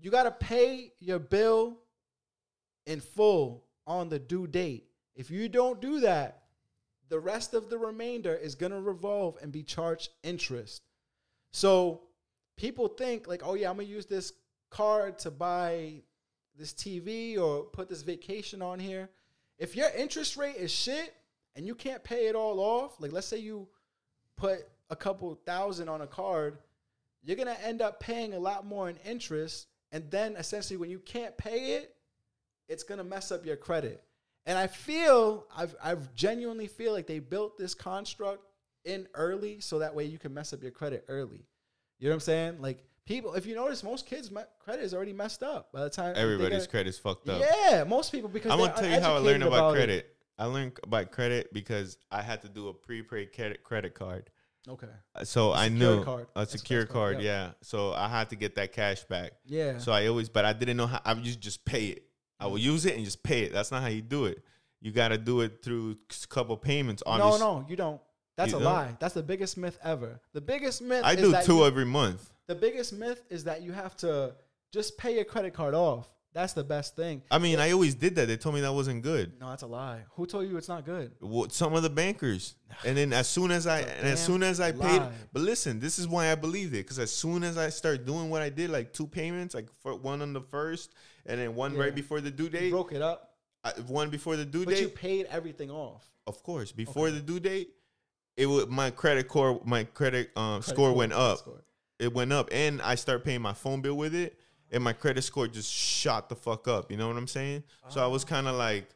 you 0.00 0.10
got 0.10 0.22
to 0.22 0.30
pay 0.30 0.92
your 0.98 1.18
bill 1.18 1.76
in 2.86 3.00
full 3.00 3.64
on 3.86 4.08
the 4.08 4.18
due 4.18 4.46
date. 4.46 4.86
If 5.14 5.30
you 5.30 5.48
don't 5.48 5.80
do 5.80 6.00
that, 6.00 6.44
the 7.10 7.20
rest 7.20 7.54
of 7.54 7.68
the 7.68 7.76
remainder 7.76 8.34
is 8.34 8.54
going 8.54 8.72
to 8.72 8.80
revolve 8.80 9.36
and 9.42 9.52
be 9.52 9.62
charged 9.62 10.10
interest. 10.22 10.82
So, 11.52 12.02
people 12.56 12.88
think 12.88 13.26
like, 13.26 13.42
"Oh 13.44 13.54
yeah, 13.54 13.68
I'm 13.68 13.76
going 13.76 13.88
to 13.88 13.92
use 13.92 14.06
this 14.06 14.32
card 14.70 15.18
to 15.20 15.30
buy 15.30 16.02
this 16.56 16.72
TV 16.72 17.36
or 17.36 17.64
put 17.64 17.88
this 17.88 18.02
vacation 18.02 18.62
on 18.62 18.78
here." 18.78 19.10
If 19.58 19.76
your 19.76 19.90
interest 19.90 20.36
rate 20.36 20.56
is 20.56 20.70
shit 20.70 21.12
and 21.56 21.66
you 21.66 21.74
can't 21.74 22.02
pay 22.02 22.28
it 22.28 22.34
all 22.36 22.60
off, 22.60 23.00
like 23.00 23.12
let's 23.12 23.26
say 23.26 23.38
you 23.38 23.68
put 24.36 24.60
a 24.88 24.96
couple 24.96 25.34
thousand 25.44 25.88
on 25.88 26.00
a 26.00 26.06
card, 26.06 26.58
you're 27.22 27.36
gonna 27.36 27.58
end 27.62 27.82
up 27.82 27.98
paying 27.98 28.34
a 28.34 28.38
lot 28.38 28.64
more 28.64 28.88
in 28.88 28.96
interest. 29.04 29.66
And 29.92 30.08
then 30.12 30.36
essentially, 30.36 30.76
when 30.76 30.90
you 30.90 31.00
can't 31.00 31.36
pay 31.36 31.74
it, 31.74 31.96
it's 32.68 32.84
gonna 32.84 33.04
mess 33.04 33.32
up 33.32 33.44
your 33.44 33.56
credit. 33.56 34.04
And 34.50 34.58
I 34.58 34.66
feel, 34.66 35.46
I've, 35.56 35.76
I've 35.82 36.12
genuinely 36.14 36.66
feel 36.66 36.92
like 36.92 37.06
they 37.06 37.20
built 37.20 37.56
this 37.56 37.72
construct 37.72 38.42
in 38.84 39.06
early 39.14 39.60
so 39.60 39.78
that 39.78 39.94
way 39.94 40.04
you 40.04 40.18
can 40.18 40.34
mess 40.34 40.52
up 40.52 40.60
your 40.60 40.72
credit 40.72 41.04
early. 41.06 41.46
You 42.00 42.08
know 42.08 42.10
what 42.10 42.14
I'm 42.14 42.20
saying? 42.20 42.60
Like 42.60 42.82
people, 43.06 43.34
if 43.34 43.46
you 43.46 43.54
notice, 43.54 43.84
most 43.84 44.06
kids' 44.06 44.28
credit 44.58 44.82
is 44.82 44.92
already 44.92 45.12
messed 45.12 45.44
up 45.44 45.70
by 45.72 45.82
the 45.84 45.90
time 45.90 46.14
Everybody's 46.16 46.62
get- 46.62 46.70
credit's 46.70 46.98
fucked 46.98 47.28
up. 47.28 47.40
Yeah, 47.40 47.84
most 47.84 48.10
people 48.10 48.28
because 48.28 48.50
I'm 48.50 48.58
gonna 48.58 48.74
tell 48.74 48.90
you 48.90 49.00
how 49.00 49.14
I 49.14 49.18
learned 49.18 49.44
about, 49.44 49.70
it. 49.70 49.76
credit. 49.76 50.16
I 50.36 50.46
learned 50.46 50.78
about 50.82 51.12
credit 51.12 51.52
because 51.52 51.96
I 52.10 52.22
had 52.22 52.42
to 52.42 52.48
do 52.48 52.68
a 52.68 52.74
prepaid 52.74 53.32
credit 53.32 53.62
credit 53.62 53.94
card. 53.94 54.30
Okay. 54.68 54.88
Uh, 55.14 55.24
So 55.24 55.52
I 55.52 55.68
knew 55.68 56.02
card. 56.02 56.26
a 56.34 56.40
a 56.40 56.46
secure 56.46 56.86
card, 56.86 57.14
card, 57.14 57.24
yeah. 57.24 57.46
yeah. 57.46 57.50
So 57.62 57.92
I 57.92 58.08
had 58.08 58.30
to 58.30 58.36
get 58.36 58.56
that 58.56 58.72
cash 58.72 59.04
back. 59.04 59.32
Yeah. 59.44 59.78
So 59.78 59.92
I 59.92 60.06
always, 60.08 60.28
but 60.28 60.44
I 60.44 60.52
didn't 60.54 60.76
know 60.76 60.86
how. 60.86 61.00
I 61.04 61.12
would 61.14 61.22
just 61.24 61.40
just 61.40 61.64
pay 61.64 61.86
it. 61.86 62.04
I 62.40 62.46
will 62.46 62.58
use 62.58 62.86
it 62.86 62.96
and 62.96 63.04
just 63.04 63.22
pay 63.22 63.42
it. 63.42 63.52
That's 63.52 63.70
not 63.70 63.82
how 63.82 63.88
you 63.88 64.02
do 64.02 64.24
it. 64.24 64.42
You 64.80 64.92
got 64.92 65.08
to 65.08 65.18
do 65.18 65.42
it 65.42 65.62
through 65.62 65.96
a 66.10 66.26
couple 66.28 66.56
payments. 66.56 67.02
no, 67.06 67.12
Obviously. 67.12 67.40
no, 67.40 67.66
you 67.68 67.76
don't. 67.76 68.00
That's 68.36 68.52
You 68.52 68.58
a 68.58 68.60
don't? 68.62 68.72
lie. 68.72 68.96
That's 68.98 69.12
the 69.14 69.22
biggest 69.22 69.58
myth 69.58 69.78
ever. 69.84 70.18
The 70.32 70.40
biggest 70.40 70.80
myth 70.80 71.02
I 71.04 71.14
do 71.14 71.34
two 71.44 71.56
you- 71.56 71.64
every 71.66 71.84
month. 71.84 72.32
the 72.46 72.54
biggest 72.54 72.92
myth 72.94 73.22
is 73.28 73.44
that 73.44 73.60
you 73.62 73.72
have 73.72 73.94
to 73.98 74.34
just 74.72 74.96
pay 74.96 75.14
your 75.16 75.24
credit 75.24 75.52
card 75.52 75.74
off. 75.74 76.08
That's 76.32 76.52
the 76.52 76.62
best 76.62 76.94
thing. 76.94 77.22
I 77.30 77.38
mean, 77.38 77.58
I 77.58 77.72
always 77.72 77.96
did 77.96 78.14
that. 78.14 78.26
They 78.28 78.36
told 78.36 78.54
me 78.54 78.60
that 78.60 78.72
wasn't 78.72 79.02
good. 79.02 79.32
No, 79.40 79.48
that's 79.50 79.62
a 79.62 79.66
lie. 79.66 80.02
Who 80.12 80.26
told 80.26 80.48
you 80.48 80.56
it's 80.58 80.68
not 80.68 80.84
good? 80.84 81.10
What 81.18 81.52
some 81.52 81.74
of 81.74 81.82
the 81.82 81.90
bankers, 81.90 82.54
and 82.84 82.96
then 82.96 83.12
as 83.12 83.28
soon 83.28 83.50
as 83.50 83.66
I 83.66 83.80
and 83.80 84.06
as 84.06 84.24
soon 84.24 84.42
as 84.44 84.60
I 84.60 84.70
paid, 84.70 85.00
lie. 85.00 85.12
but 85.32 85.42
listen, 85.42 85.80
this 85.80 85.98
is 85.98 86.06
why 86.06 86.30
I 86.30 86.36
believed 86.36 86.72
it 86.74 86.78
because 86.84 87.00
as 87.00 87.12
soon 87.12 87.42
as 87.42 87.58
I 87.58 87.68
start 87.70 88.06
doing 88.06 88.30
what 88.30 88.42
I 88.42 88.48
did, 88.48 88.70
like 88.70 88.92
two 88.92 89.08
payments, 89.08 89.54
like 89.56 89.68
for 89.82 89.96
one 89.96 90.22
on 90.22 90.32
the 90.32 90.40
first, 90.40 90.92
and 91.26 91.40
then 91.40 91.54
one 91.56 91.74
Yeah. 91.74 91.80
right 91.80 91.94
before 91.94 92.20
the 92.20 92.30
due 92.30 92.44
You 92.44 92.50
date, 92.50 92.70
broke 92.70 92.92
it 92.92 93.02
up, 93.02 93.34
I, 93.64 93.70
one 93.88 94.08
before 94.10 94.36
the 94.36 94.44
due 94.44 94.60
date. 94.64 94.74
but 94.74 94.80
you 94.80 94.88
paid 94.88 95.26
everything 95.30 95.70
off. 95.70 96.04
of 96.28 96.42
course, 96.44 96.70
before 96.70 97.08
Okay. 97.08 97.16
the 97.16 97.22
due 97.22 97.40
date, 97.40 97.70
it 98.36 98.46
would 98.46 98.70
my 98.70 98.90
credit 98.92 99.26
core, 99.26 99.60
my 99.64 99.82
credit 99.82 100.30
um, 100.36 100.60
Credit 100.62 100.64
score 100.64 100.88
score, 100.90 100.92
went 100.96 101.12
up. 101.12 101.38
score. 101.38 101.64
It 101.98 102.14
went 102.14 102.32
up, 102.32 102.48
and 102.52 102.80
I 102.82 102.94
start 102.94 103.24
paying 103.24 103.42
my 103.42 103.52
phone 103.52 103.82
bill 103.82 103.94
with 103.96 104.14
it, 104.14 104.38
and 104.70 104.82
my 104.82 104.92
credit 104.92 105.22
score 105.22 105.48
just 105.48 105.72
shot 105.72 106.28
the 106.28 106.36
fuck 106.36 106.68
up. 106.68 106.90
You 106.90 106.96
know 106.96 107.08
what 107.08 107.16
I'm 107.16 107.26
saying? 107.26 107.64
So 107.88 108.02
I 108.02 108.06
was 108.06 108.24
ah. 108.24 108.28
kind 108.28 108.48
of 108.48 108.56
like, 108.56 108.88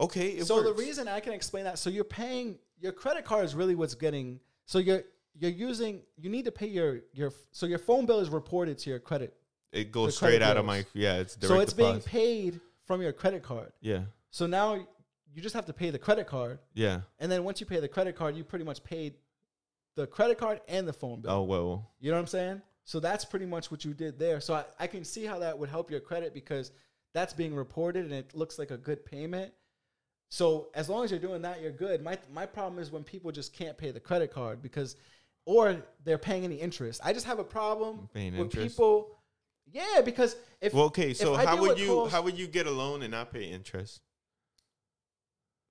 okay, 0.00 0.28
it 0.28 0.46
so 0.46 0.62
the 0.62 0.72
reason 0.72 1.08
I 1.08 1.20
can 1.20 1.32
explain 1.32 1.64
that, 1.64 1.78
so 1.78 1.90
you're 1.90 2.04
paying 2.04 2.58
your 2.80 2.92
credit 2.92 3.24
card 3.24 3.44
is 3.44 3.54
really 3.54 3.74
what's 3.74 3.94
getting. 3.94 4.40
So 4.66 4.78
you're 4.78 5.02
you're 5.34 5.50
using. 5.50 6.02
You 6.16 6.30
need 6.30 6.44
to 6.44 6.52
pay 6.52 6.66
your 6.66 7.00
your. 7.12 7.32
So 7.52 7.66
your 7.66 7.78
phone 7.78 8.06
bill 8.06 8.20
is 8.20 8.28
reported 8.28 8.78
to 8.78 8.90
your 8.90 8.98
credit. 8.98 9.34
it 9.72 9.92
goes 9.92 10.16
straight 10.16 10.42
out 10.42 10.56
of 10.56 10.64
my 10.64 10.84
yeah. 10.94 11.16
It's 11.16 11.36
direct 11.36 11.54
so 11.54 11.60
it's 11.60 11.72
being 11.72 12.00
paid 12.00 12.60
from 12.86 13.02
your 13.02 13.12
credit 13.12 13.42
card. 13.42 13.72
yeah, 13.80 14.04
So 14.30 14.46
now 14.46 14.74
you 15.34 15.42
just 15.42 15.54
have 15.54 15.66
to 15.66 15.74
pay 15.74 15.90
the 15.90 15.98
credit 15.98 16.26
card, 16.26 16.58
yeah. 16.74 17.02
and 17.18 17.30
then 17.30 17.44
once 17.44 17.60
you 17.60 17.66
pay 17.66 17.80
the 17.80 17.88
credit 17.88 18.16
card, 18.16 18.34
you 18.34 18.42
pretty 18.42 18.64
much 18.64 18.82
paid 18.82 19.14
the 19.94 20.06
credit 20.06 20.38
card 20.38 20.60
and 20.68 20.88
the 20.88 20.92
phone 20.92 21.20
bill. 21.20 21.30
Oh 21.30 21.42
well, 21.42 21.90
You 22.00 22.10
know 22.10 22.16
what 22.16 22.22
I'm 22.22 22.26
saying? 22.28 22.62
So 22.88 23.00
that's 23.00 23.22
pretty 23.22 23.44
much 23.44 23.70
what 23.70 23.84
you 23.84 23.92
did 23.92 24.18
there. 24.18 24.40
So 24.40 24.54
I, 24.54 24.64
I 24.80 24.86
can 24.86 25.04
see 25.04 25.26
how 25.26 25.38
that 25.40 25.58
would 25.58 25.68
help 25.68 25.90
your 25.90 26.00
credit 26.00 26.32
because 26.32 26.72
that's 27.12 27.34
being 27.34 27.54
reported 27.54 28.06
and 28.06 28.14
it 28.14 28.34
looks 28.34 28.58
like 28.58 28.70
a 28.70 28.78
good 28.78 29.04
payment. 29.04 29.52
So 30.30 30.70
as 30.74 30.88
long 30.88 31.04
as 31.04 31.10
you're 31.10 31.20
doing 31.20 31.42
that, 31.42 31.60
you're 31.60 31.70
good. 31.70 32.02
My 32.02 32.16
my 32.32 32.46
problem 32.46 32.80
is 32.80 32.90
when 32.90 33.04
people 33.04 33.30
just 33.30 33.52
can't 33.52 33.76
pay 33.76 33.90
the 33.90 34.00
credit 34.00 34.32
card 34.32 34.62
because 34.62 34.96
or 35.44 35.76
they're 36.06 36.16
paying 36.16 36.44
any 36.44 36.54
interest. 36.54 37.02
I 37.04 37.12
just 37.12 37.26
have 37.26 37.38
a 37.38 37.44
problem 37.44 38.08
Paying 38.14 38.32
with 38.32 38.40
interest? 38.46 38.68
people. 38.76 39.18
Yeah, 39.70 40.00
because 40.02 40.36
if 40.62 40.72
well, 40.72 40.84
okay. 40.84 41.12
So 41.12 41.34
how 41.34 41.60
would 41.60 41.78
you 41.78 41.88
calls- 41.88 42.10
how 42.10 42.22
would 42.22 42.38
you 42.38 42.46
get 42.46 42.66
a 42.66 42.70
loan 42.70 43.02
and 43.02 43.10
not 43.10 43.30
pay 43.30 43.44
interest? 43.44 44.00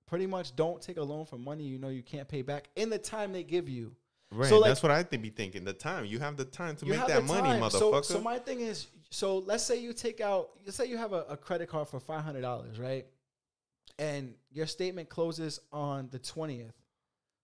pretty 0.06 0.28
much 0.28 0.56
don't 0.56 0.82
take 0.82 0.98
a 0.98 1.04
loan 1.04 1.26
for 1.26 1.38
money 1.38 1.66
you 1.66 1.78
know 1.78 1.90
you 1.90 2.02
can't 2.02 2.30
pay 2.30 2.42
back 2.42 2.70
in 2.78 2.92
the 2.92 3.00
time 3.00 3.34
they 3.34 3.44
give 3.44 3.68
you. 3.68 3.96
Right. 4.32 4.50
So, 4.50 4.60
like- 4.60 4.70
that's 4.70 4.84
what 4.84 4.92
I 4.92 5.04
think. 5.04 5.24
Be 5.24 5.30
thinking 5.30 5.64
the 5.64 5.74
time 5.74 6.06
you 6.06 6.20
have 6.20 6.36
the 6.38 6.46
time 6.46 6.76
to 6.78 6.86
make 6.86 7.06
that 7.08 7.24
money, 7.24 7.50
time. 7.50 7.62
Motherfucker. 7.62 8.06
So, 8.06 8.20
my 8.22 8.40
thing 8.40 8.60
is, 8.62 8.88
so 9.10 9.38
let's 9.40 9.64
say 9.64 9.80
you 9.80 9.94
take 9.94 10.20
out, 10.20 10.50
let's 10.66 10.76
say 10.76 10.86
you 10.86 10.98
have 10.98 11.14
a, 11.14 11.24
a 11.30 11.38
credit 11.38 11.70
card 11.70 11.88
for 11.88 12.00
five 12.00 12.24
hundred 12.24 12.42
dollars, 12.42 12.78
right? 12.80 13.06
And 14.00 14.34
your 14.52 14.68
statement 14.68 15.10
closes 15.10 15.60
on 15.72 16.10
the 16.12 16.20
twentieth. 16.20 16.76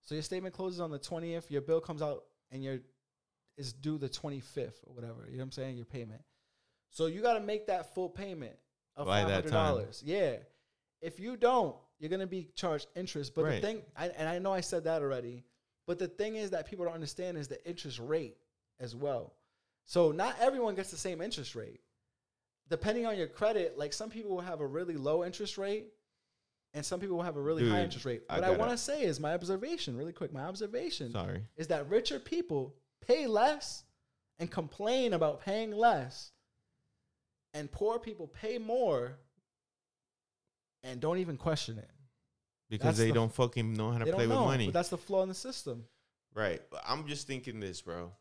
So 0.02 0.16
your 0.16 0.22
statement 0.24 0.54
closes 0.54 0.82
on 0.82 0.92
the 0.92 1.00
twentieth. 1.00 1.50
Your 1.50 1.62
bill 1.62 1.80
comes 1.80 2.02
out 2.02 2.26
and 2.52 2.64
your 2.64 2.80
is 3.58 3.72
due 3.72 3.98
the 3.98 4.10
twenty 4.10 4.42
fifth 4.42 4.84
or 4.86 4.94
whatever. 4.94 5.26
You 5.28 5.34
know 5.34 5.38
what 5.38 5.44
I'm 5.46 5.52
saying? 5.52 5.78
Your 5.78 5.86
payment. 5.86 6.22
So 6.90 7.06
you 7.06 7.22
got 7.22 7.36
to 7.36 7.40
make 7.40 7.68
that 7.68 7.96
full 7.96 8.10
payment 8.10 8.56
of 8.98 9.08
five 9.08 9.30
hundred 9.30 9.52
dollars. 9.52 10.04
Yeah. 10.06 10.36
If 11.02 11.20
you 11.20 11.38
don't, 11.38 11.76
you're 12.00 12.10
gonna 12.10 12.28
be 12.28 12.50
charged 12.56 12.88
interest. 12.96 13.34
But 13.34 13.46
Right. 13.46 13.62
the 13.62 13.68
thing, 13.68 13.82
I, 13.96 14.08
and 14.10 14.28
I 14.28 14.40
know 14.40 14.54
I 14.54 14.62
said 14.62 14.84
that 14.84 15.02
already, 15.02 15.44
but 15.88 16.00
the 16.00 16.08
thing 16.08 16.36
is 16.36 16.52
that 16.52 16.68
people 16.68 16.86
don't 16.86 16.94
understand 16.94 17.38
is 17.38 17.48
the 17.48 17.64
interest 17.68 18.00
rate 18.00 18.38
as 18.80 18.96
well. 18.96 19.34
So 19.86 20.12
not 20.12 20.36
everyone 20.40 20.76
gets 20.76 20.92
the 20.92 20.98
same 20.98 21.22
interest 21.22 21.56
rate. 21.56 21.82
Depending 22.70 23.06
on 23.06 23.18
your 23.18 23.28
credit, 23.28 23.78
like 23.78 23.92
some 23.94 24.10
people 24.10 24.32
will 24.32 24.42
have 24.42 24.62
a 24.62 24.66
really 24.68 24.96
low 24.96 25.24
interest 25.26 25.58
rate 25.58 25.88
and 26.74 26.84
some 26.86 27.00
people 27.00 27.18
will 27.18 27.24
have 27.24 27.36
a 27.36 27.42
really 27.42 27.70
high 27.70 27.84
interest 27.84 28.06
rate. 28.06 28.24
I 28.30 28.36
What 28.36 28.44
I, 28.44 28.48
gotta- 28.48 28.60
want 28.60 28.72
to 28.72 28.78
say 28.78 29.04
is 29.04 29.20
my 29.20 29.34
observation, 29.34 29.96
really 29.98 30.14
quick, 30.14 30.34
my 30.34 30.42
observation 30.46 31.12
Sorry. 31.12 31.44
is 31.58 31.68
that 31.68 31.88
richer 31.90 32.20
people 32.20 32.74
pay 33.06 33.28
less 33.28 33.84
and 34.40 34.50
complain 34.50 35.14
about 35.14 35.42
paying 35.42 35.72
less, 35.72 36.32
and 37.54 37.72
poor 37.72 38.00
people 38.00 38.28
pay 38.28 38.58
more 38.58 39.20
and 40.82 41.00
don't 41.00 41.20
even 41.20 41.38
question 41.38 41.78
it. 41.78 41.90
Because 42.74 42.86
That's 42.88 42.98
they 42.98 43.08
the- 43.10 43.14
don't 43.14 43.32
fucking 43.32 43.74
know 43.76 43.92
how 43.92 44.00
to 44.00 44.06
play 44.06 44.12
don't 44.26 44.30
know, 44.30 44.40
with 44.42 44.46
money. 44.48 44.66
but 44.66 44.74
that's 44.74 44.90
the 44.90 44.98
flaw 44.98 45.22
in 45.22 45.30
the 45.30 45.36
system. 45.36 45.86
Right. 46.34 46.60
I'm 46.88 47.06
just 47.08 47.28
thinking 47.28 47.60
this, 47.60 47.82
bro. 47.84 48.12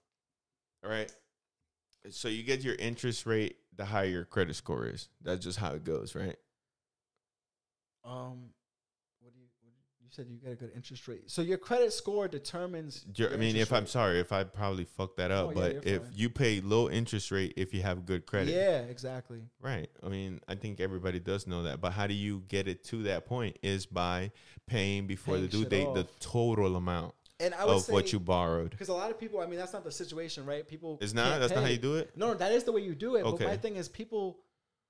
All 0.84 0.90
right. 0.90 1.10
So 2.10 2.28
you 2.28 2.42
get 2.42 2.62
your 2.62 2.74
interest 2.74 3.24
rate, 3.24 3.56
the 3.74 3.86
higher 3.86 4.04
your 4.04 4.24
credit 4.26 4.54
score 4.56 4.84
is. 4.86 5.08
That's 5.22 5.42
just 5.42 5.58
how 5.58 5.72
it 5.72 5.84
goes, 5.84 6.14
right? 6.14 6.36
Um, 8.04 8.50
what 9.20 9.32
do 9.32 9.38
you? 9.40 9.46
What 9.62 9.70
do 9.72 9.78
you, 9.78 10.01
you 10.01 10.01
said 10.14 10.26
you 10.28 10.36
get 10.36 10.52
a 10.52 10.56
good 10.56 10.70
interest 10.76 11.08
rate. 11.08 11.30
So 11.30 11.40
your 11.40 11.56
credit 11.58 11.92
score 11.92 12.28
determines. 12.28 13.04
Your- 13.14 13.32
I 13.32 13.36
mean, 13.36 13.56
if 13.56 13.72
I'm 13.72 13.86
sorry, 13.86 14.20
if 14.20 14.30
I 14.30 14.44
probably 14.44 14.84
fucked 14.84 15.16
that 15.16 15.30
up, 15.30 15.50
Oh, 15.50 15.52
but 15.54 15.72
you're 15.72 15.82
if 15.96 16.02
fine. 16.02 16.12
you 16.14 16.28
pay 16.30 16.60
low 16.60 16.90
interest 16.90 17.30
rate 17.30 17.54
if 17.56 17.72
you 17.72 17.80
have 17.82 18.04
good 18.04 18.26
credit, 18.26 18.54
Yeah, 18.54 18.80
exactly. 18.82 19.40
right? 19.60 19.88
I 20.02 20.08
mean, 20.08 20.40
I 20.48 20.54
think 20.54 20.80
everybody 20.80 21.18
does 21.18 21.46
know 21.46 21.62
that. 21.62 21.80
But 21.80 21.92
how 21.92 22.06
do 22.06 22.14
you 22.14 22.42
get 22.48 22.68
it 22.68 22.84
to 22.84 23.04
that 23.04 23.24
point? 23.26 23.58
Is 23.62 23.86
by 23.86 24.32
paying 24.66 25.06
before 25.06 25.34
Paying 25.36 25.46
the 25.46 25.50
due 25.50 25.64
date 25.64 25.94
the 25.94 26.06
total 26.20 26.76
amount 26.76 27.14
And 27.40 27.54
I 27.54 27.64
would 27.64 27.76
of 27.76 27.82
say 27.82 27.92
what 27.92 28.12
you 28.12 28.20
borrowed. 28.20 28.70
because 28.70 28.88
a 28.88 28.94
lot 28.94 29.10
of 29.10 29.18
people. 29.18 29.40
I 29.40 29.46
mean, 29.46 29.58
that's 29.58 29.72
not 29.72 29.82
the 29.82 29.90
situation, 29.92 30.44
right? 30.44 30.66
People. 30.68 30.98
It's 31.00 31.14
not. 31.14 31.40
That's 31.40 31.54
not 31.54 31.64
how 31.64 31.70
you 31.70 31.78
do 31.78 31.96
it. 31.96 32.16
No, 32.16 32.34
that 32.34 32.52
is 32.52 32.64
the 32.64 32.72
way 32.72 32.82
you 32.82 32.94
do 32.94 33.16
it. 33.16 33.22
But 33.24 33.34
Okay. 33.34 33.46
my 33.46 33.56
thing 33.56 33.76
is, 33.76 33.88
people 33.88 34.38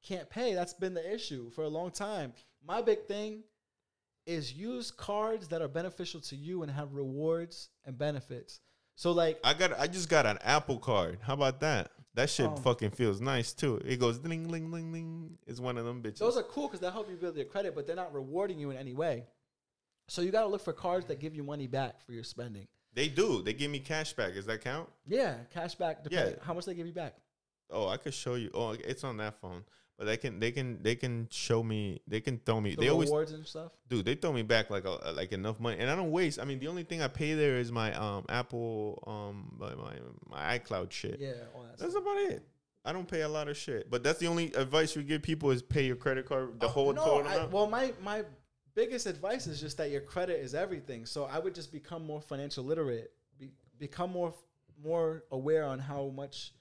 can't 0.02 0.28
pay. 0.28 0.52
That's 0.54 0.74
been 0.74 0.94
the 0.94 1.14
issue 1.14 1.48
for 1.50 1.62
a 1.62 1.68
long 1.68 1.92
time. 1.92 2.32
My 2.66 2.82
big 2.82 3.06
thing 3.06 3.44
is 4.26 4.52
use 4.52 4.90
cards 4.90 5.48
that 5.48 5.62
are 5.62 5.68
beneficial 5.68 6.20
to 6.20 6.36
you 6.36 6.62
and 6.62 6.70
have 6.70 6.94
rewards 6.94 7.70
and 7.84 7.96
benefits. 7.98 8.60
So, 8.94 9.12
like, 9.12 9.38
I 9.42 9.54
got. 9.54 9.78
I 9.78 9.86
just 9.86 10.08
got 10.08 10.26
an 10.26 10.38
Apple 10.42 10.78
card. 10.78 11.18
How 11.22 11.34
about 11.34 11.60
that? 11.60 11.90
That 12.14 12.28
shit 12.28 12.46
Um, 12.46 12.56
fucking 12.58 12.90
feels 12.90 13.20
nice 13.22 13.54
too. 13.54 13.80
It 13.86 13.98
goes 13.98 14.18
ding, 14.18 14.48
ling, 14.50 14.70
ling, 14.70 14.92
ling. 14.92 15.38
It's 15.46 15.60
one 15.60 15.78
of 15.78 15.86
them 15.86 16.02
bitches. 16.02 16.18
those 16.18 16.36
are 16.36 16.42
cool 16.42 16.68
because 16.68 16.80
they 16.80 16.90
help 16.90 17.08
you 17.08 17.16
build 17.16 17.36
your 17.36 17.46
credit, 17.46 17.74
but 17.74 17.86
they're 17.86 17.96
not 17.96 18.12
rewarding 18.12 18.58
you 18.58 18.70
in 18.70 18.76
any 18.76 18.92
way. 18.92 19.24
So 20.08 20.20
you 20.20 20.30
got 20.30 20.42
to 20.42 20.48
look 20.48 20.62
for 20.62 20.74
cards 20.74 21.06
that 21.06 21.20
give 21.20 21.34
you 21.34 21.42
money 21.42 21.66
back 21.66 22.02
for 22.04 22.12
your 22.12 22.24
spending. 22.24 22.66
they 22.92 23.08
do. 23.08 23.40
They 23.42 23.54
give 23.54 23.70
me 23.70 23.78
cash 23.78 24.12
back. 24.12 24.34
Does 24.34 24.44
that 24.44 24.60
count? 24.60 24.90
Yeah, 25.06 25.36
cash 25.54 25.74
back. 25.74 26.04
Yeah. 26.10 26.32
how 26.42 26.52
much 26.52 26.66
they 26.66 26.74
give 26.74 26.86
you 26.86 26.92
back. 26.92 27.14
Oh, 27.70 27.88
I 27.88 27.96
could 27.96 28.12
show 28.12 28.34
you. 28.34 28.50
Oh, 28.52 28.72
it's 28.72 29.04
on 29.04 29.16
that 29.16 29.40
phone. 29.40 29.64
But 30.02 30.06
they 30.06 30.16
can 30.16 30.40
they 30.40 30.50
can 30.50 30.82
they 30.82 30.96
can 30.96 31.28
show 31.30 31.62
me. 31.62 32.00
They 32.08 32.20
can 32.20 32.40
throw 32.44 32.60
me. 32.60 32.70
The 32.70 32.76
they 32.80 32.88
always 32.88 33.08
rewards 33.08 33.30
and 33.30 33.46
stuff. 33.46 33.70
dude. 33.88 34.04
They 34.04 34.16
throw 34.16 34.32
me 34.32 34.42
back 34.42 34.68
like 34.68 34.84
a, 34.84 35.12
like 35.12 35.30
enough 35.30 35.60
money, 35.60 35.76
and 35.78 35.88
I 35.88 35.94
don't 35.94 36.10
waste. 36.10 36.40
I 36.40 36.44
mean, 36.44 36.58
the 36.58 36.66
only 36.66 36.82
thing 36.82 37.00
I 37.02 37.06
pay 37.06 37.34
there 37.34 37.58
is 37.60 37.70
my 37.70 37.94
um 37.94 38.24
Apple 38.28 39.00
um 39.06 39.54
my 39.60 39.72
my, 39.76 39.94
my 40.28 40.58
iCloud 40.58 40.90
shit. 40.90 41.20
Yeah, 41.20 41.34
all 41.54 41.62
that 41.62 41.78
That's 41.78 41.92
stuff. 41.92 42.02
about 42.02 42.16
it. 42.32 42.42
I 42.84 42.92
don't 42.92 43.06
pay 43.06 43.20
a 43.20 43.28
lot 43.28 43.46
of 43.46 43.56
shit, 43.56 43.88
but 43.92 44.02
that's 44.02 44.18
the 44.18 44.26
only 44.26 44.52
advice 44.54 44.96
you 44.96 45.04
give 45.04 45.22
people 45.22 45.52
is 45.52 45.62
pay 45.62 45.84
your 45.86 45.94
credit 45.94 46.26
card 46.26 46.58
the 46.58 46.66
Oh, 46.66 46.70
whole 46.70 46.92
no, 46.92 47.04
total 47.04 47.20
amount. 47.30 47.52
well, 47.52 47.68
my 47.68 47.92
my 48.02 48.24
biggest 48.74 49.06
advice 49.06 49.46
is 49.46 49.60
just 49.60 49.76
that 49.76 49.90
your 49.92 50.00
credit 50.00 50.40
is 50.40 50.52
everything. 50.52 51.06
So 51.06 51.26
I 51.26 51.38
would 51.38 51.54
just 51.54 51.70
become 51.70 52.04
more 52.04 52.20
financial 52.20 52.64
literate, 52.64 53.12
be, 53.38 53.52
become 53.78 54.10
more 54.10 54.34
more 54.82 55.22
aware 55.30 55.62
on 55.64 55.78
how 55.78 56.08
much 56.08 56.54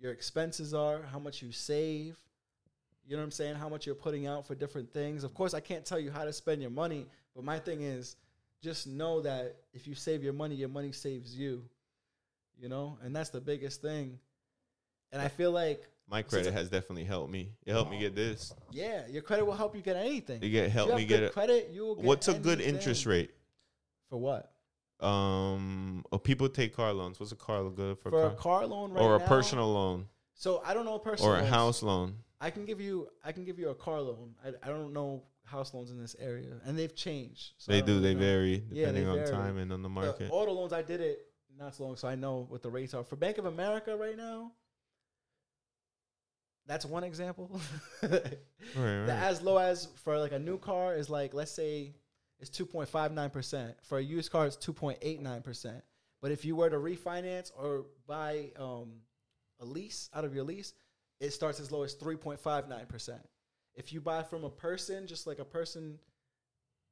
your 0.00 0.10
expenses 0.10 0.74
are, 0.74 1.02
how 1.02 1.20
much 1.20 1.40
you 1.40 1.52
save. 1.52 2.16
You 3.10 3.16
know 3.16 3.22
what 3.22 3.26
I'm 3.26 3.30
saying? 3.32 3.56
How 3.56 3.68
much 3.68 3.86
you're 3.86 3.96
putting 3.96 4.28
out 4.28 4.46
for 4.46 4.54
different 4.54 4.94
things. 4.94 5.24
Of 5.24 5.34
course, 5.34 5.52
I 5.52 5.58
can't 5.58 5.84
tell 5.84 5.98
you 5.98 6.12
how 6.12 6.24
to 6.24 6.32
spend 6.32 6.62
your 6.62 6.70
money, 6.70 7.06
but 7.34 7.42
my 7.42 7.58
thing 7.58 7.82
is 7.82 8.14
just 8.62 8.86
know 8.86 9.20
that 9.22 9.56
if 9.74 9.88
you 9.88 9.96
save 9.96 10.22
your 10.22 10.32
money, 10.32 10.54
your 10.54 10.68
money 10.68 10.92
saves 10.92 11.34
you. 11.34 11.64
You 12.56 12.68
know, 12.68 12.98
and 13.02 13.14
that's 13.16 13.30
the 13.30 13.40
biggest 13.40 13.82
thing. 13.82 14.16
And 15.10 15.20
I 15.20 15.26
feel 15.26 15.50
like 15.50 15.88
my 16.08 16.22
credit 16.22 16.52
has 16.52 16.68
definitely 16.68 17.02
helped 17.02 17.32
me. 17.32 17.48
It 17.66 17.72
helped 17.72 17.90
me 17.90 17.98
get 17.98 18.14
this. 18.14 18.54
yeah, 18.70 19.08
your 19.08 19.22
credit 19.22 19.44
will 19.44 19.54
help 19.54 19.74
you 19.74 19.82
get 19.82 19.96
anything. 19.96 20.40
You 20.40 20.50
get 20.50 20.70
help 20.70 20.90
you 20.90 20.94
me 20.96 21.04
get 21.04 21.24
it. 21.24 21.32
credit. 21.32 21.70
You 21.72 21.86
will 21.86 21.96
get 21.96 22.04
What's 22.04 22.28
a 22.28 22.34
good 22.34 22.60
interest 22.60 23.06
rate? 23.06 23.32
for 24.08 24.18
what? 24.18 24.52
Um, 25.04 26.04
oh, 26.12 26.18
people 26.18 26.48
take 26.48 26.76
car 26.76 26.92
loans. 26.92 27.18
What's 27.18 27.32
a 27.32 27.36
car 27.36 27.60
loan 27.60 27.74
good 27.74 27.98
for? 27.98 28.10
For 28.10 28.22
a 28.22 28.26
a 28.26 28.30
car? 28.34 28.60
car 28.60 28.66
loan, 28.68 28.92
right 28.92 29.02
or 29.02 29.16
a 29.16 29.18
now- 29.18 29.26
personal 29.26 29.72
loan, 29.72 30.06
So 30.34 30.62
I 30.64 30.74
don't 30.74 30.84
know 30.84 30.94
a 30.94 31.00
personal 31.00 31.32
or 31.32 31.36
a 31.36 31.38
loans. 31.40 31.50
house 31.50 31.82
loan. 31.82 32.14
I 32.40 32.50
can 32.50 32.64
give 32.64 32.80
you. 32.80 33.08
I 33.24 33.32
can 33.32 33.44
give 33.44 33.58
you 33.58 33.68
a 33.70 33.74
car 33.74 34.00
loan. 34.00 34.34
I, 34.44 34.48
I 34.62 34.68
don't 34.68 34.92
know 34.92 35.24
house 35.44 35.74
loans 35.74 35.90
in 35.90 36.00
this 36.00 36.14
area, 36.18 36.54
and 36.64 36.78
they've 36.78 36.94
changed. 36.94 37.52
So 37.58 37.72
They 37.72 37.82
do. 37.82 38.00
They 38.00 38.14
know. 38.14 38.20
vary 38.20 38.64
Yeah, 38.70 38.86
they 38.92 39.00
depending 39.02 39.08
on 39.08 39.16
vary. 39.16 39.30
time 39.30 39.56
and 39.58 39.72
on 39.72 39.82
the 39.82 39.88
The 39.88 39.94
market. 39.94 40.28
auto 40.30 40.52
loans, 40.52 40.72
I 40.72 40.82
did 40.82 41.00
it 41.00 41.26
not 41.58 41.74
so 41.74 41.84
long, 41.84 41.96
so 41.96 42.08
I 42.08 42.14
know 42.14 42.46
what 42.48 42.62
the 42.62 42.70
rates 42.70 42.94
are 42.94 43.04
for 43.04 43.16
Bank 43.16 43.38
of 43.38 43.44
America 43.46 43.96
right 43.96 44.16
now. 44.16 44.52
That's 46.66 46.84
one 46.86 47.04
example. 47.04 47.60
right, 48.02 48.10
The 48.12 48.28
right. 48.76 49.08
as 49.08 49.42
low 49.42 49.58
as 49.58 49.88
for 50.04 50.18
like 50.18 50.32
a 50.32 50.38
new 50.38 50.58
car 50.58 50.94
is 50.94 51.10
like 51.10 51.34
let's 51.34 51.50
say 51.52 51.94
it's 52.38 52.48
two 52.50 52.64
point 52.66 52.88
five 52.88 53.12
nine 53.12 53.30
percent. 53.30 53.74
For 53.82 53.98
a 53.98 54.02
used 54.02 54.30
car, 54.30 54.46
it's 54.46 54.56
two 54.56 54.72
point 54.72 54.98
eight 55.02 55.20
nine 55.20 55.42
percent. 55.42 55.82
But 56.22 56.30
if 56.30 56.44
you 56.44 56.54
were 56.54 56.70
to 56.70 56.76
refinance 56.76 57.50
or 57.58 57.86
buy 58.06 58.52
um, 58.58 58.92
a 59.58 59.64
lease 59.64 60.10
out 60.14 60.24
of 60.24 60.34
your 60.34 60.44
lease, 60.44 60.74
it 61.20 61.32
starts 61.32 61.60
as 61.60 61.70
low 61.70 61.82
as 61.82 61.94
three 61.94 62.16
point 62.16 62.40
five 62.40 62.68
nine 62.68 62.86
percent. 62.86 63.20
If 63.74 63.92
you 63.92 64.00
buy 64.00 64.22
from 64.22 64.44
a 64.44 64.50
person, 64.50 65.06
just 65.06 65.26
like 65.26 65.38
a 65.38 65.44
person, 65.44 65.98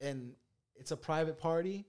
and 0.01 0.33
it's 0.77 0.91
a 0.91 0.97
private 0.97 1.39
party, 1.39 1.87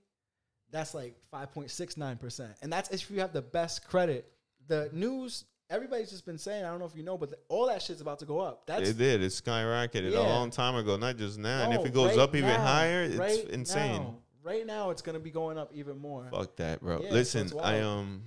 that's 0.70 0.94
like 0.94 1.16
five 1.30 1.52
point 1.52 1.70
six 1.70 1.96
nine 1.96 2.16
percent, 2.16 2.52
and 2.62 2.72
that's 2.72 2.90
if 2.90 3.10
you 3.10 3.20
have 3.20 3.32
the 3.32 3.42
best 3.42 3.86
credit. 3.86 4.32
The 4.66 4.88
news, 4.92 5.46
everybody's 5.68 6.10
just 6.10 6.24
been 6.24 6.38
saying. 6.38 6.64
I 6.64 6.68
don't 6.68 6.78
know 6.78 6.84
if 6.84 6.96
you 6.96 7.02
know, 7.02 7.18
but 7.18 7.30
the, 7.30 7.38
all 7.48 7.66
that 7.66 7.82
shit's 7.82 8.00
about 8.00 8.20
to 8.20 8.24
go 8.24 8.40
up. 8.40 8.66
That's 8.66 8.90
It 8.90 8.98
did. 8.98 9.22
It 9.22 9.32
skyrocketed 9.32 10.14
a 10.14 10.20
long 10.20 10.50
time 10.50 10.76
ago, 10.76 10.96
not 10.96 11.16
just 11.16 11.38
now. 11.38 11.64
and 11.64 11.74
if 11.74 11.84
it 11.84 11.92
goes 11.92 12.10
right 12.10 12.18
up 12.20 12.34
even 12.36 12.50
now, 12.50 12.64
higher, 12.64 13.02
it's 13.02 13.16
right 13.16 13.48
insane. 13.50 14.02
now. 14.02 14.14
right 14.42 14.66
now, 14.66 14.90
it's 14.90 15.02
gonna 15.02 15.18
be 15.18 15.30
going 15.30 15.58
up 15.58 15.70
even 15.74 15.98
more. 15.98 16.28
Fuck 16.30 16.56
that, 16.56 16.80
bro. 16.80 17.00
Yeah, 17.02 17.10
Listen, 17.10 17.50
I 17.60 17.80
um, 17.80 18.22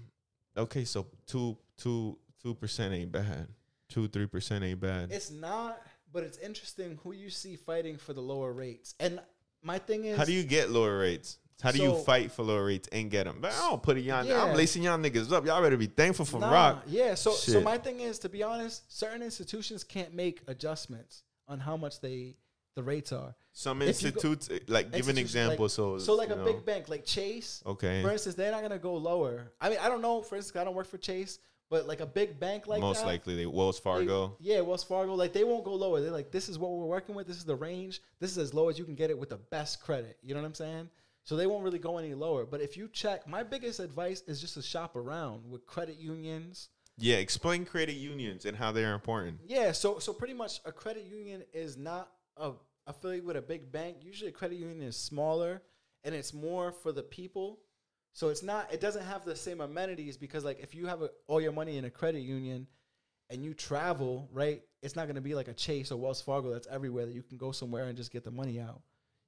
okay, 0.57 0.85
so 0.85 1.07
two, 1.25 1.57
two, 1.77 2.17
two 2.41 2.55
percent 2.55 2.93
ain't 2.93 3.11
bad. 3.11 3.47
Two, 3.93 4.07
three 4.07 4.25
percent 4.25 4.63
ain't 4.63 4.79
bad. 4.79 5.11
It's 5.11 5.29
not, 5.29 5.79
but 6.11 6.23
it's 6.23 6.39
interesting 6.39 6.97
who 7.03 7.11
you 7.11 7.29
see 7.29 7.55
fighting 7.55 7.97
for 7.97 8.13
the 8.13 8.21
lower 8.21 8.51
rates. 8.51 8.95
And 8.99 9.19
my 9.61 9.77
thing 9.77 10.05
is, 10.05 10.17
How 10.17 10.25
do 10.25 10.33
you 10.33 10.43
get 10.43 10.71
lower 10.71 10.97
rates? 10.97 11.37
How 11.61 11.71
do 11.71 11.77
you 11.81 11.95
fight 12.03 12.31
for 12.31 12.41
lower 12.41 12.65
rates 12.65 12.89
and 12.91 13.11
get 13.11 13.25
them? 13.25 13.37
But 13.39 13.51
I 13.53 13.69
don't 13.69 13.81
put 13.83 13.97
it 13.97 14.01
y'all. 14.01 14.25
Yeah. 14.25 14.43
I'm 14.43 14.57
lacing 14.57 14.81
y'all 14.81 14.97
niggas 14.97 15.31
up. 15.31 15.45
Y'all 15.45 15.61
better 15.61 15.77
be 15.77 15.85
thankful 15.85 16.25
for 16.25 16.39
Nah, 16.39 16.51
ROC. 16.51 16.83
Yeah. 16.87 17.13
So 17.13 17.31
so 17.33 17.61
my 17.61 17.77
thing 17.77 17.99
is, 17.99 18.17
to 18.19 18.29
be 18.29 18.41
honest, 18.41 18.91
certain 18.91 19.21
institutions 19.21 19.83
can't 19.83 20.13
make 20.13 20.41
adjustments 20.47 21.21
on 21.47 21.59
how 21.59 21.77
much 21.77 22.01
they 22.01 22.35
the 22.75 22.81
rates 22.81 23.11
are. 23.11 23.35
Some 23.51 23.77
you 23.81 23.85
go- 23.85 23.87
institutes, 23.89 24.49
eh, 24.49 24.57
like 24.67 24.91
give 24.91 25.07
an 25.07 25.19
example. 25.19 25.65
like- 25.65 25.71
so 25.71 25.99
So 25.99 26.15
like 26.15 26.31
a 26.31 26.35
know. 26.35 26.43
big 26.45 26.65
bank 26.65 26.89
like 26.89 27.05
Chase, 27.05 27.61
Okay. 27.67 28.01
for 28.01 28.09
instance, 28.11 28.33
they're 28.33 28.51
not 28.51 28.63
gonna 28.63 28.79
go 28.79 28.95
lower. 28.95 29.51
I 29.61 29.69
mean, 29.69 29.77
I 29.79 29.87
don't 29.89 30.01
know. 30.01 30.23
For 30.23 30.35
instance, 30.35 30.59
I 30.59 30.63
don't 30.63 30.73
work 30.73 30.87
for 30.87 30.97
Chase, 30.97 31.37
but 31.69 31.87
like 31.87 32.01
a 32.01 32.05
big 32.05 32.39
bank 32.39 32.67
like 32.67 32.81
Most 32.81 32.99
that, 33.01 33.07
likely 33.07 33.35
they 33.35 33.45
Wells 33.45 33.79
They- 33.79 33.83
Fargo. 33.83 34.35
yeah, 34.39 34.61
Wells 34.61 34.83
Fargo. 34.83 35.13
Like 35.13 35.33
they 35.33 35.43
won't 35.43 35.63
go 35.63 35.73
lower. 35.73 36.01
They're 36.01 36.11
like, 36.11 36.31
this 36.31 36.49
is 36.49 36.59
what 36.59 36.71
we're 36.71 36.85
working 36.85 37.15
with. 37.15 37.27
This 37.27 37.37
is 37.37 37.45
the 37.45 37.55
range. 37.55 38.01
This 38.19 38.31
is 38.31 38.37
as 38.37 38.53
low 38.53 38.69
as 38.69 38.77
you 38.77 38.85
can 38.85 38.95
get 38.95 39.09
it 39.09 39.17
with 39.17 39.29
the 39.29 39.37
best 39.37 39.81
credit. 39.81 40.17
You 40.21 40.33
know 40.33 40.41
what 40.41 40.47
I'm 40.47 40.53
saying? 40.53 40.89
So 41.23 41.35
they 41.35 41.47
won't 41.47 41.63
really 41.63 41.79
go 41.79 41.97
any 41.97 42.13
lower. 42.13 42.45
But 42.45 42.61
if 42.61 42.75
you 42.75 42.89
check, 42.91 43.27
my 43.27 43.43
biggest 43.43 43.79
advice 43.79 44.23
is 44.27 44.41
just 44.41 44.55
to 44.55 44.61
shop 44.61 44.95
around 44.95 45.49
with 45.49 45.65
credit 45.65 45.97
unions. 45.97 46.69
Yeah, 46.97 47.15
explain 47.15 47.65
credit 47.65 47.95
unions 47.95 48.45
and 48.45 48.55
how 48.55 48.71
they're 48.71 48.93
important. 48.93 49.39
Yeah, 49.47 49.71
so 49.71 49.99
so 49.99 50.13
pretty 50.13 50.33
much 50.35 50.59
a 50.65 50.71
credit 50.71 51.05
union 51.05 51.43
is 51.53 51.75
not 51.77 52.11
a 52.37 52.51
affiliate 52.85 53.23
with 53.25 53.37
a 53.37 53.41
big 53.41 53.71
bank. 53.71 53.97
Usually 54.01 54.29
a 54.29 54.33
credit 54.33 54.57
union 54.59 54.81
is 54.83 54.95
smaller 54.97 55.61
and 56.03 56.13
it's 56.13 56.33
more 56.33 56.71
for 56.71 56.91
the 56.91 57.01
people. 57.01 57.59
So 58.13 58.29
it's 58.29 58.43
not 58.43 58.71
it 58.71 58.79
doesn't 58.79 59.03
have 59.03 59.25
the 59.25 59.35
same 59.35 59.59
amenities 59.59 60.17
because 60.17 60.45
like 60.45 60.59
if 60.61 60.73
you 60.75 60.85
have 60.87 61.01
a, 61.01 61.09
all 61.27 61.41
your 61.41 61.51
money 61.51 61.77
in 61.77 61.85
a 61.85 61.89
credit 61.89 62.21
union 62.21 62.67
and 63.29 63.43
you 63.43 63.53
travel, 63.53 64.29
right? 64.31 64.61
It's 64.81 64.95
not 64.95 65.05
going 65.05 65.15
to 65.15 65.21
be 65.21 65.33
like 65.33 65.47
a 65.47 65.53
Chase 65.53 65.91
or 65.91 65.97
Wells 65.97 66.21
Fargo 66.21 66.51
that's 66.51 66.67
everywhere 66.67 67.05
that 67.05 67.13
you 67.13 67.23
can 67.23 67.37
go 67.37 67.51
somewhere 67.51 67.85
and 67.85 67.97
just 67.97 68.11
get 68.11 68.23
the 68.23 68.31
money 68.31 68.59
out. 68.59 68.81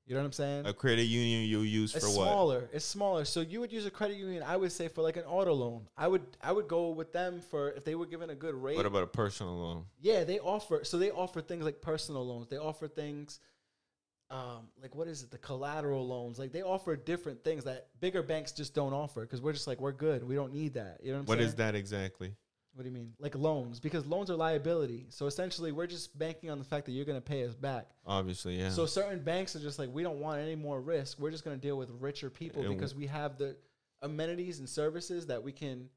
You 0.06 0.14
know 0.14 0.22
what 0.22 0.28
I'm 0.28 0.32
saying? 0.34 0.68
A 0.68 0.74
credit 0.74 1.06
union 1.06 1.50
you 1.50 1.62
use 1.62 1.96
It's 1.96 2.06
for 2.06 2.12
what? 2.16 2.28
smaller. 2.28 2.70
It's 2.72 2.86
smaller. 2.86 3.26
So 3.26 3.42
you 3.42 3.60
would 3.60 3.72
use 3.72 3.88
a 3.88 3.92
credit 3.92 4.18
union. 4.18 4.44
I 4.46 4.56
would 4.56 4.72
say 4.72 4.88
for 4.88 5.02
like 5.02 5.18
an 5.18 5.24
auto 5.24 5.54
loan. 5.54 5.88
I 5.98 6.08
would 6.08 6.22
I 6.44 6.52
would 6.52 6.68
go 6.68 6.90
with 6.90 7.12
them 7.12 7.42
for 7.42 7.72
if 7.72 7.84
they 7.86 7.96
were 7.96 8.06
given 8.06 8.30
a 8.30 8.36
good 8.36 8.54
rate. 8.54 8.78
What 8.78 8.86
about 8.86 9.02
a 9.02 9.08
personal 9.08 9.58
loan? 9.58 9.86
Yeah, 10.00 10.24
they 10.24 10.38
offer. 10.38 10.84
So 10.84 11.00
they 11.00 11.10
offer 11.10 11.42
things 11.42 11.66
like 11.66 11.82
personal 11.82 12.24
loans. 12.24 12.48
They 12.50 12.58
offer 12.58 12.88
things, 12.88 13.40
um, 14.32 14.68
like 14.82 14.96
what 14.96 15.08
is 15.08 15.24
it? 15.24 15.32
The 15.32 15.38
collateral 15.38 16.08
loans. 16.08 16.40
Like 16.40 16.52
they 16.52 16.64
offer 16.64 16.96
different 16.96 17.44
things 17.44 17.64
that 17.66 17.88
bigger 18.00 18.24
banks 18.24 18.52
just 18.52 18.74
don't 18.74 18.94
offer 18.94 19.22
because 19.22 19.42
we're 19.42 19.54
just 19.54 19.68
like 19.68 19.80
we're 19.80 19.92
good. 19.92 20.28
We 20.28 20.36
don't 20.36 20.54
need 20.54 20.74
that. 20.74 21.00
You 21.04 21.12
know 21.12 21.18
what 21.18 21.22
I'm 21.22 21.26
What 21.28 21.40
is 21.40 21.56
that 21.56 21.76
exactly? 21.76 22.34
What 22.74 22.84
do 22.84 22.90
you 22.90 22.94
mean? 22.94 23.14
Like 23.20 23.36
loans? 23.36 23.80
Because 23.80 24.06
loans 24.06 24.30
are 24.30 24.36
liability. 24.36 25.06
So 25.10 25.28
essentially, 25.28 25.72
we're 25.72 25.88
just 25.88 26.18
banking 26.18 26.50
on 26.50 26.58
the 26.58 26.66
fact 26.66 26.86
that 26.88 26.92
you're 26.92 27.06
going 27.06 27.18
to 27.18 27.26
pay 27.26 27.46
us 27.46 27.56
back. 27.56 27.88
Obviously, 28.06 28.60
yeah. 28.60 28.70
So 28.70 28.86
certain 28.86 29.24
banks 29.24 29.56
are 29.56 29.62
just 29.62 29.80
like, 29.80 29.90
we 29.94 30.04
don't 30.04 30.20
want 30.20 30.42
any 30.42 30.56
more 30.56 30.82
risk. 30.82 31.18
We're 31.18 31.32
just 31.32 31.46
going 31.46 31.58
to 31.58 31.62
deal 31.62 31.78
with 31.78 31.90
richer 32.02 32.30
people 32.30 32.64
And 32.64 32.76
because 32.76 32.94
we 32.94 33.08
have 33.08 33.38
the 33.38 33.56
amenities 34.02 34.60
and 34.60 34.68
services 34.68 35.28
that 35.28 35.42
we 35.42 35.54
can 35.54 35.88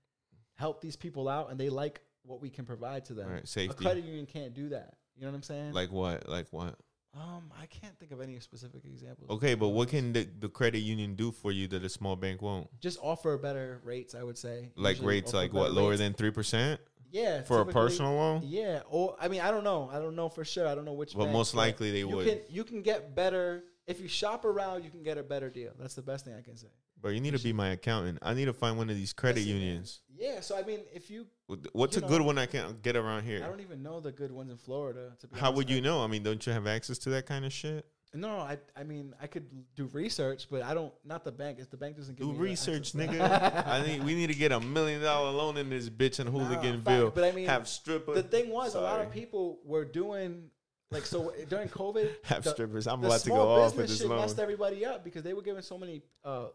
help 0.55 0.81
these 0.81 0.95
people 0.95 1.29
out, 1.29 1.51
and 1.51 1.59
they 1.59 1.69
like 1.69 2.01
what 2.23 2.41
we 2.41 2.49
can 2.49 2.65
provide 2.65 3.05
to 3.07 3.15
them. 3.15 3.29
Right, 3.29 3.57
A 3.57 3.69
credit 3.75 4.05
union 4.05 4.27
can't 4.27 4.55
do 4.55 4.69
that. 4.69 4.95
You 5.17 5.25
know 5.25 5.31
what 5.31 5.37
I'm 5.37 5.43
saying? 5.43 5.73
like 5.73 5.91
what? 5.91 6.29
Like 6.29 6.47
what? 6.53 6.77
Um, 7.19 7.51
I 7.61 7.67
can't 7.67 7.99
think 7.99 8.13
of 8.13 8.21
any 8.21 8.39
specific 8.41 8.85
examples. 8.85 9.31
Okay, 9.31 9.55
but 9.55 9.69
what 9.69 9.89
can 9.89 10.13
the, 10.13 10.29
the 10.39 10.49
credit 10.49 10.81
union 10.81 11.15
do 11.15 11.33
for 11.33 11.51
you 11.51 11.67
that 11.69 11.83
a 11.85 11.89
small 11.89 12.17
bank 12.17 12.43
won't? 12.43 12.69
just 12.81 12.99
offer 13.03 13.37
better 13.37 13.81
rates? 13.85 14.15
I 14.15 14.23
would 14.23 14.39
say. 14.39 14.71
Like 14.77 14.97
Usually 14.97 15.15
rates, 15.17 15.35
like 15.35 15.53
what? 15.53 15.73
Lower 15.73 15.91
rates. 15.91 16.01
than 16.01 16.15
three 16.15 16.31
percent 16.31 16.81
yeah 17.11 17.43
for 17.43 17.61
a 17.61 17.67
personal 17.67 18.15
loan? 18.15 18.43
Yeah, 18.45 18.81
or 18.89 19.17
I 19.21 19.29
mean, 19.29 19.41
I 19.41 19.51
don't 19.51 19.65
know. 19.65 19.91
I 19.93 19.99
don't 19.99 20.17
know 20.17 20.29
for 20.29 20.45
sure. 20.45 20.67
I 20.69 20.75
don't 20.75 20.85
know 20.85 20.93
which. 20.93 21.15
But 21.15 21.25
bank, 21.25 21.33
most 21.33 21.55
but 21.55 21.59
likely 21.59 21.91
they 21.91 22.01
you 22.01 22.09
would. 22.09 22.27
Can, 22.27 22.39
you 22.49 22.65
can 22.65 22.83
get 22.83 23.15
better 23.15 23.65
if 23.87 24.01
you 24.01 24.09
shop 24.09 24.45
around. 24.45 24.85
You 24.85 24.91
can 24.91 25.03
get 25.03 25.19
a 25.19 25.23
better 25.23 25.51
deal. 25.51 25.73
That's 25.79 25.95
the 25.95 26.03
best 26.03 26.25
thing 26.25 26.35
I 26.35 26.43
can 26.43 26.57
say. 26.57 26.69
But 27.01 27.11
you 27.11 27.21
need 27.21 27.37
to 27.37 27.43
be 27.43 27.53
my 27.53 27.71
accountant. 27.71 28.19
I 28.23 28.35
need 28.35 28.47
to 28.47 28.53
find 28.53 28.77
one 28.77 28.91
of 28.91 28.97
these 28.97 29.13
credit 29.13 29.41
Listen, 29.41 29.53
unions. 29.55 30.01
Yeah, 30.17 30.41
so 30.41 30.57
I 30.57 30.63
mean, 30.65 30.81
if 30.93 31.11
you, 31.11 31.27
What's 31.73 31.97
you 31.97 32.05
a 32.05 32.09
good 32.09 32.23
one 32.23 32.39
I 32.39 32.47
can 32.47 32.79
get 32.83 32.97
around 32.97 33.23
here? 33.23 33.43
I 33.45 33.47
don't 33.47 33.61
even 33.61 33.83
know 33.83 34.01
the 34.01 34.11
good 34.11 34.33
ones 34.33 34.51
in 34.51 34.57
Florida. 34.57 35.13
How 35.35 35.53
would 35.53 35.71
you 35.71 35.81
know? 35.81 36.03
I 36.03 36.09
mean, 36.09 36.25
don't 36.25 36.45
you 36.45 36.53
have 36.53 36.67
access 36.67 36.99
to 36.99 37.11
that 37.11 37.27
kind 37.27 37.45
of 37.45 37.53
shit? 37.53 37.87
No, 38.15 38.39
I, 38.39 38.59
I 38.75 38.85
mean, 38.85 39.15
I 39.21 39.27
could 39.27 39.47
do 39.77 39.89
research, 39.93 40.49
but 40.51 40.63
I 40.63 40.73
don't. 40.73 40.93
Not 41.05 41.25
the 41.25 41.33
bank. 41.33 41.59
If 41.61 41.71
the 41.71 41.77
bank 41.77 41.97
doesn't 41.97 42.17
give 42.17 42.27
Do 42.27 42.33
me 42.33 42.39
research, 42.39 42.95
nigga. 42.95 43.21
I 43.67 43.87
need. 43.87 44.03
We 44.03 44.15
need 44.15 44.29
to 44.29 44.35
get 44.35 44.51
a 44.51 44.61
million 44.61 45.03
dollar 45.03 45.31
loan 45.31 45.59
in 45.59 45.69
this 45.69 45.91
bitch 45.91 46.19
in 46.19 46.27
Hooliganville. 46.27 47.05
fact, 47.05 47.15
but 47.15 47.25
I 47.25 47.33
mean, 47.33 47.47
have 47.47 47.69
stripper. 47.69 48.15
the 48.15 48.23
thing 48.23 48.49
was, 48.49 48.75
a 48.75 48.81
lot 48.81 49.03
of 49.03 49.13
people 49.13 49.61
were 49.63 49.85
doing 49.85 50.51
like 50.91 51.05
so 51.05 51.33
during 51.49 51.69
COVID. 51.69 52.11
have 52.25 52.45
the- 52.45 52.51
strippers. 52.51 52.87
I'm 52.87 53.05
about 53.05 53.21
to 53.21 53.29
go 53.29 53.37
off 53.37 53.77
with 53.77 53.85
business 53.85 53.91
this 53.91 53.99
shit 54.01 54.09
loan. 54.09 54.21
messed 54.21 54.39
everybody 54.39 54.87
up 54.87 55.05
because 55.05 55.23
they 55.23 55.35
were 55.35 55.43
giving 55.43 55.63
so 55.63 55.77
many, 55.77 56.03
uh, 56.25 56.47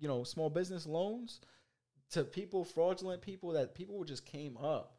you 0.00 0.08
know, 0.08 0.24
small 0.24 0.50
business 0.50 0.86
loans 0.86 1.40
to 2.10 2.24
people, 2.24 2.64
fraudulent 2.64 3.20
people 3.22 3.52
that 3.52 3.74
people 3.74 4.02
just 4.04 4.24
came 4.24 4.56
up. 4.56 4.94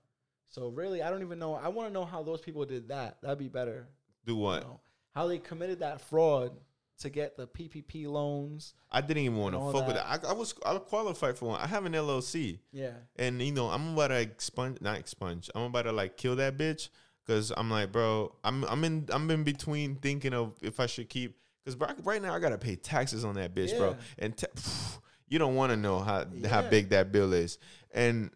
So 0.49 0.69
really, 0.69 1.01
I 1.03 1.09
don't 1.09 1.21
even 1.21 1.39
know. 1.39 1.53
I 1.53 1.67
want 1.69 1.89
to 1.89 1.93
know 1.93 2.05
how 2.05 2.23
those 2.23 2.41
people 2.41 2.65
did 2.65 2.89
that. 2.89 3.17
That'd 3.21 3.37
be 3.39 3.47
better. 3.49 3.87
Do 4.25 4.33
you 4.33 4.39
what? 4.39 4.63
know, 4.63 4.79
how 5.13 5.27
they 5.27 5.37
committed 5.37 5.79
that 5.79 6.01
fraud 6.01 6.51
to 6.99 7.09
get 7.09 7.37
the 7.37 7.47
PPP 7.47 8.07
loans. 8.07 8.73
I 8.91 9.01
didn't 9.01 9.23
even 9.23 9.37
want 9.37 9.55
to 9.55 9.71
fuck 9.71 9.87
with 9.87 9.95
that. 9.95 10.05
I, 10.25 10.29
I 10.29 10.33
was 10.33 10.53
I 10.65 10.75
qualified 10.79 11.37
for 11.37 11.45
one. 11.49 11.61
I 11.61 11.67
have 11.67 11.85
an 11.85 11.93
LLC, 11.93 12.59
Yeah. 12.71 12.91
and 13.15 13.41
you 13.41 13.53
know 13.53 13.67
I'm 13.69 13.93
about 13.93 14.09
to 14.09 14.19
expunge, 14.19 14.81
not 14.81 14.97
expunge. 14.97 15.49
I'm 15.55 15.63
about 15.63 15.83
to 15.83 15.91
like 15.93 16.17
kill 16.17 16.35
that 16.35 16.57
bitch 16.57 16.89
because 17.25 17.53
I'm 17.55 17.69
like, 17.69 17.91
bro, 17.91 18.35
I'm 18.43 18.63
I'm 18.65 18.83
in 18.83 19.07
I'm 19.11 19.29
in 19.31 19.43
between 19.43 19.95
thinking 19.95 20.33
of 20.33 20.55
if 20.61 20.79
I 20.79 20.87
should 20.87 21.09
keep 21.09 21.37
because 21.75 22.05
right 22.05 22.21
now 22.21 22.33
I 22.33 22.39
gotta 22.39 22.57
pay 22.57 22.75
taxes 22.75 23.25
on 23.25 23.35
that 23.35 23.53
bitch, 23.55 23.77
bro, 23.77 23.95
and 24.17 24.35
ta- 24.35 24.47
you 25.27 25.39
don't 25.39 25.55
want 25.55 25.71
to 25.71 25.77
know 25.77 25.99
how 25.99 26.25
how 26.47 26.61
big 26.63 26.89
that 26.89 27.11
bill 27.11 27.33
is, 27.33 27.57
and 27.93 28.31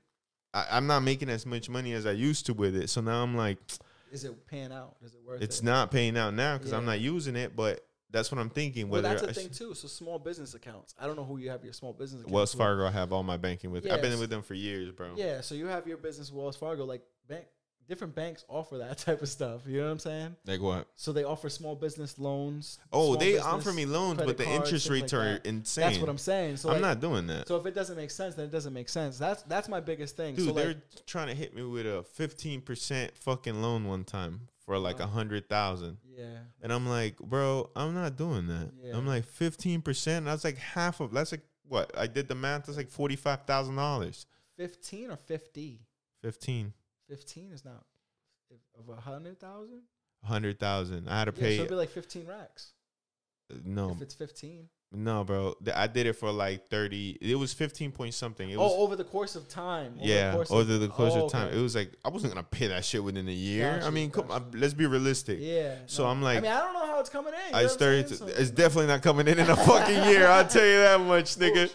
I, 0.54 0.68
I'm 0.72 0.88
not 0.88 1.02
making 1.02 1.30
as 1.30 1.46
much 1.46 1.70
money 1.70 1.94
as 1.94 2.06
I 2.06 2.12
used 2.12 2.46
to 2.48 2.54
with 2.54 2.76
it. 2.76 2.90
So 2.90 3.02
now 3.02 3.24
I'm 3.24 3.36
like, 3.36 3.58
Is 4.12 4.24
it 4.24 4.48
paying 4.48 4.72
out? 4.72 4.96
Is 5.04 5.14
it 5.14 5.22
worth 5.26 5.42
it's 5.42 5.60
it? 5.60 5.66
not 5.66 5.92
paying 5.92 6.18
out 6.18 6.34
now 6.34 6.58
because 6.58 6.74
I'm 6.74 6.86
not 6.86 7.00
using 7.00 7.36
it, 7.36 7.56
but. 7.56 7.86
That's 8.12 8.32
what 8.32 8.40
I'm 8.40 8.52
thinking. 8.52 8.90
Well, 8.90 9.02
Whether 9.02 9.16
that's 9.16 9.26
the 9.26 9.34
sh- 9.34 9.38
thing 9.48 9.50
too. 9.50 9.74
So 9.74 9.88
small 9.88 10.20
business 10.20 10.54
accounts. 10.54 10.94
I 11.00 11.08
don't 11.08 11.16
know 11.16 11.24
who 11.24 11.38
you 11.40 11.50
have 11.50 11.64
your 11.64 11.74
small 11.74 11.94
business 11.94 12.22
accounts. 12.22 12.32
Wells 12.32 12.54
with. 12.54 12.60
Fargo, 12.60 12.86
I 12.86 12.92
have 12.92 13.12
all 13.12 13.24
my 13.24 13.38
banking 13.38 13.72
with. 13.72 13.92
I've 13.92 14.04
been 14.04 14.20
with 14.20 14.30
them 14.30 14.44
for 14.44 14.54
years, 14.54 14.92
bro. 14.92 15.14
Yeah, 15.16 15.42
so 15.42 15.56
you 15.56 15.66
have 15.66 15.88
your 15.88 15.98
business 15.98 16.32
Wells 16.32 16.56
Fargo. 16.56 16.86
Like 16.86 17.02
bank, 17.28 17.46
different 17.88 18.16
banks 18.16 18.44
offer 18.48 18.78
that 18.80 18.98
type 19.06 19.22
of 19.22 19.30
stuff. 19.30 19.62
You 19.68 19.78
know 19.80 19.86
what 19.86 19.92
I'm 19.92 20.00
saying? 20.00 20.36
Like 20.46 20.62
what? 20.62 20.88
So 20.96 21.12
they 21.14 21.24
offer 21.24 21.50
small 21.50 21.76
business 21.76 22.18
loans. 22.20 22.80
Oh, 22.92 23.16
they 23.16 23.38
offer 23.38 23.72
me 23.74 23.86
loans, 23.86 24.18
but 24.18 24.38
the 24.38 24.44
cards, 24.46 24.64
interest 24.66 24.90
rates 24.90 25.14
like 25.14 25.22
are 25.22 25.34
that. 25.34 25.46
insane. 25.46 25.84
That's 25.84 25.98
what 26.00 26.10
I'm 26.10 26.18
saying. 26.18 26.58
So 26.58 26.70
I'm 26.70 26.76
like, 26.76 26.82
not 26.82 27.00
doing 27.02 27.28
that. 27.28 27.48
So 27.48 27.56
if 27.58 27.66
it 27.66 27.76
doesn't 27.76 27.96
make 27.96 28.12
sense, 28.12 28.36
then 28.36 28.46
it 28.46 28.52
doesn't 28.52 28.74
make 28.74 28.90
sense. 28.90 29.18
That's 29.18 29.44
that's 29.44 29.68
my 29.70 29.80
biggest 29.80 30.16
thing. 30.18 30.36
Dude, 30.36 30.48
so 30.48 30.54
they're 30.54 30.68
like, 30.68 31.06
trying 31.06 31.28
to 31.28 31.34
hit 31.36 31.56
me 31.56 31.64
with 31.64 31.86
a 31.86 32.06
15% 32.20 33.12
fucking 33.16 33.62
loan 33.62 33.86
one 33.86 34.04
time 34.04 34.48
for 34.66 34.78
like 34.78 34.96
uh-huh. 34.96 35.04
a 35.04 35.08
Wow. 35.08 35.14
hundred 35.14 35.50
thousand. 35.50 35.98
yeah, 36.06 36.26
And 36.62 36.72
I'm 36.72 36.88
like, 36.88 37.18
bro, 37.18 37.70
I'm 37.76 37.94
not 37.94 38.16
doing 38.18 38.48
that. 38.48 38.72
Yeah. 38.82 38.96
I'm 38.98 39.06
like 39.06 39.26
15%. 39.26 40.08
And 40.18 40.28
that's 40.28 40.44
like 40.44 40.58
half 40.58 41.00
of 41.00 41.12
that's 41.14 41.32
like 41.32 41.42
what? 41.68 41.92
I 41.98 42.08
did 42.08 42.28
the 42.28 42.36
math, 42.36 42.66
that's 42.66 42.78
like 42.78 42.90
forty 42.90 43.16
five 43.16 43.46
thousand 43.46 43.76
dollars. 43.78 44.26
fifteen 44.58 45.10
or 45.12 45.18
fifty. 45.18 45.80
15. 46.22 46.74
Fifteen 47.14 47.52
is 47.52 47.64
not 47.64 47.84
of 48.80 48.90
a 48.90 49.00
hundred 49.00 49.40
thousand. 49.40 49.82
A 50.24 50.28
hundred 50.28 50.60
thousand. 50.60 51.08
I 51.08 51.20
had 51.20 51.26
to 51.26 51.34
Yeah, 51.36 51.42
pay 51.42 51.58
so 51.58 51.62
it'd 51.62 51.70
be 51.70 51.76
like 51.76 51.90
fifteen 51.90 52.26
racks 52.26 52.74
no 53.66 53.92
if 53.92 54.02
it's 54.02 54.16
fifteen. 54.16 54.68
no 54.92 55.24
bro. 55.24 55.54
I 55.76 55.86
did 55.86 56.08
it 56.08 56.14
for 56.14 56.32
like 56.32 56.68
thirty 56.70 57.18
it 57.22 57.36
was 57.36 57.54
fifteen 57.54 57.92
point 57.92 58.16
something. 58.16 58.50
It 58.50 58.56
oh, 58.56 58.64
was 58.64 58.74
over 58.78 58.96
the 58.96 59.04
course 59.04 59.36
of 59.36 59.48
time. 59.48 59.94
Over 59.98 60.08
yeah, 60.08 60.32
the 60.32 60.38
course 60.38 60.52
over 60.52 60.78
the 60.78 60.88
course 60.88 61.14
oh, 61.16 61.26
of 61.26 61.32
time, 61.32 61.48
okay. 61.50 61.60
it 61.60 61.62
was 61.62 61.76
like 61.76 61.92
I 62.04 62.10
wasn't 62.10 62.34
gonna 62.34 62.48
pay 62.50 62.68
that 62.68 62.84
shit 62.84 63.04
within 63.04 63.28
a 63.28 63.32
year. 63.32 63.70
I 63.70 63.80
Gotcha, 63.80 63.92
mean, 63.92 64.10
come 64.10 64.32
on, 64.32 64.52
let's 64.56 64.74
be 64.74 64.88
realistic. 64.88 65.38
Yeah. 65.40 65.76
So 65.86 66.04
no. 66.04 66.10
I'm 66.10 66.22
like- 66.22 66.40
I 66.40 66.42
mean, 66.42 66.52
I 66.52 66.62
don't 66.62 66.74
know 66.74 66.88
how 66.88 67.00
it's 67.00 67.10
coming 67.10 67.34
in. 67.34 67.54
I 67.56 67.68
started. 67.68 68.08
To, 68.08 68.16
So- 68.16 68.28
it's 68.28 68.50
definitely 68.50 68.88
not 68.88 69.02
coming 69.04 69.28
in 69.28 69.38
in 69.38 69.50
a 69.50 69.56
fucking 69.56 70.10
year. 70.10 70.28
I'll 70.28 70.48
tell 70.48 70.66
you 70.66 70.78
that 70.78 71.00
much, 71.00 71.36
nigga. 71.36 71.70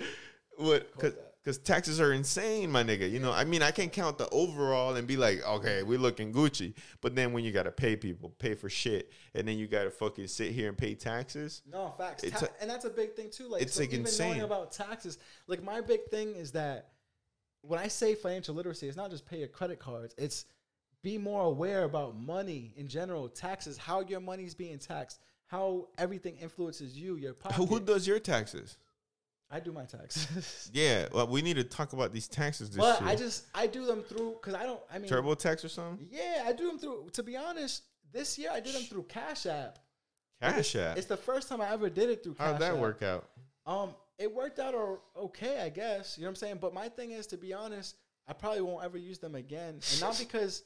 What? 0.56 0.98
That. 0.98 1.27
Because 1.48 1.60
taxes 1.60 1.98
are 1.98 2.12
insane, 2.12 2.70
my 2.70 2.84
nigga. 2.84 3.10
You 3.10 3.20
know, 3.20 3.32
I 3.32 3.44
mean, 3.44 3.62
I 3.62 3.70
can 3.70 3.88
count 3.88 4.18
the 4.18 4.28
overall 4.28 4.96
and 4.96 5.08
be 5.08 5.16
like, 5.16 5.42
okay, 5.48 5.82
we 5.82 5.96
looking 5.96 6.30
Gucci. 6.30 6.74
But 7.00 7.14
then 7.14 7.32
when 7.32 7.42
you 7.42 7.52
gotta 7.52 7.70
pay 7.70 7.96
people, 7.96 8.34
pay 8.38 8.54
for 8.54 8.68
shit, 8.68 9.10
and 9.34 9.48
then 9.48 9.56
you 9.56 9.66
gotta 9.66 9.90
fucking 9.90 10.26
sit 10.26 10.52
here 10.52 10.68
and 10.68 10.76
pay 10.76 10.94
taxes. 10.94 11.62
No 11.66 11.94
facts, 11.96 12.22
Ta- 12.30 12.44
a- 12.44 12.60
and 12.60 12.68
that's 12.70 12.84
a 12.84 12.90
big 12.90 13.14
thing 13.14 13.30
too. 13.30 13.48
Like, 13.48 13.62
it's, 13.62 13.72
so 13.72 13.80
like, 13.80 13.88
even 13.88 14.00
insane. 14.00 14.28
knowing 14.28 14.42
about 14.42 14.72
taxes, 14.72 15.16
like 15.46 15.62
my 15.62 15.80
big 15.80 16.04
thing 16.10 16.34
is 16.34 16.52
that 16.52 16.90
when 17.62 17.80
I 17.80 17.88
say 17.88 18.14
financial 18.14 18.54
literacy, 18.54 18.86
it's 18.86 18.98
not 18.98 19.10
just 19.10 19.24
pay 19.24 19.38
your 19.38 19.48
credit 19.48 19.78
cards. 19.78 20.14
It's 20.18 20.44
be 21.02 21.16
more 21.16 21.44
aware 21.44 21.84
about 21.84 22.14
money 22.14 22.74
in 22.76 22.88
general, 22.88 23.26
taxes, 23.26 23.78
how 23.78 24.00
your 24.02 24.20
money's 24.20 24.54
being 24.54 24.78
taxed, 24.78 25.18
how 25.46 25.88
everything 25.96 26.36
influences 26.36 26.94
you, 26.94 27.16
your 27.16 27.32
pocket. 27.32 27.56
Who 27.56 27.80
does 27.80 28.06
your 28.06 28.18
taxes? 28.18 28.76
I 29.50 29.60
do 29.60 29.72
my 29.72 29.84
taxes, 29.84 30.70
Yeah, 30.74 31.06
well, 31.12 31.26
we 31.26 31.40
need 31.40 31.56
to 31.56 31.64
talk 31.64 31.94
about 31.94 32.12
these 32.12 32.28
taxes 32.28 32.68
this 32.68 32.76
but 32.78 33.00
year. 33.00 33.08
I 33.10 33.16
just 33.16 33.46
I 33.54 33.66
do 33.66 33.86
them 33.86 34.02
through 34.02 34.32
because 34.40 34.54
I 34.54 34.64
don't. 34.64 34.80
I 34.92 34.98
mean, 34.98 35.10
TurboTax 35.10 35.64
or 35.64 35.68
something? 35.68 36.06
Yeah, 36.10 36.44
I 36.46 36.52
do 36.52 36.66
them 36.66 36.78
through. 36.78 37.08
To 37.14 37.22
be 37.22 37.36
honest, 37.36 37.84
this 38.12 38.38
year 38.38 38.50
I 38.52 38.60
did 38.60 38.74
them 38.74 38.82
through 38.82 39.04
Cash 39.04 39.46
App. 39.46 39.78
Cash 40.42 40.76
app. 40.76 40.96
It's 40.98 41.06
the 41.06 41.16
first 41.16 41.48
time 41.48 41.60
I 41.62 41.72
ever 41.72 41.88
did 41.88 42.10
it 42.10 42.22
through. 42.22 42.34
Cash 42.34 42.44
App. 42.46 42.52
How'd 42.52 42.60
Cash 42.60 42.68
that 42.68 42.74
App. 42.74 42.80
work 42.80 43.02
out? 43.02 43.28
Um, 43.66 43.94
it 44.18 44.32
worked 44.34 44.58
out 44.58 44.74
or 44.74 45.00
okay, 45.16 45.60
I 45.62 45.68
guess. 45.70 46.16
You 46.18 46.22
know 46.24 46.28
what 46.28 46.32
I'm 46.32 46.36
saying? 46.36 46.58
But 46.60 46.74
my 46.74 46.88
thing 46.90 47.12
is, 47.12 47.26
to 47.28 47.36
be 47.38 47.54
honest, 47.54 47.96
I 48.28 48.34
probably 48.34 48.60
won't 48.60 48.84
ever 48.84 48.98
use 48.98 49.18
them 49.18 49.34
again, 49.34 49.80
and 49.92 50.00
not 50.00 50.16
because. 50.18 50.62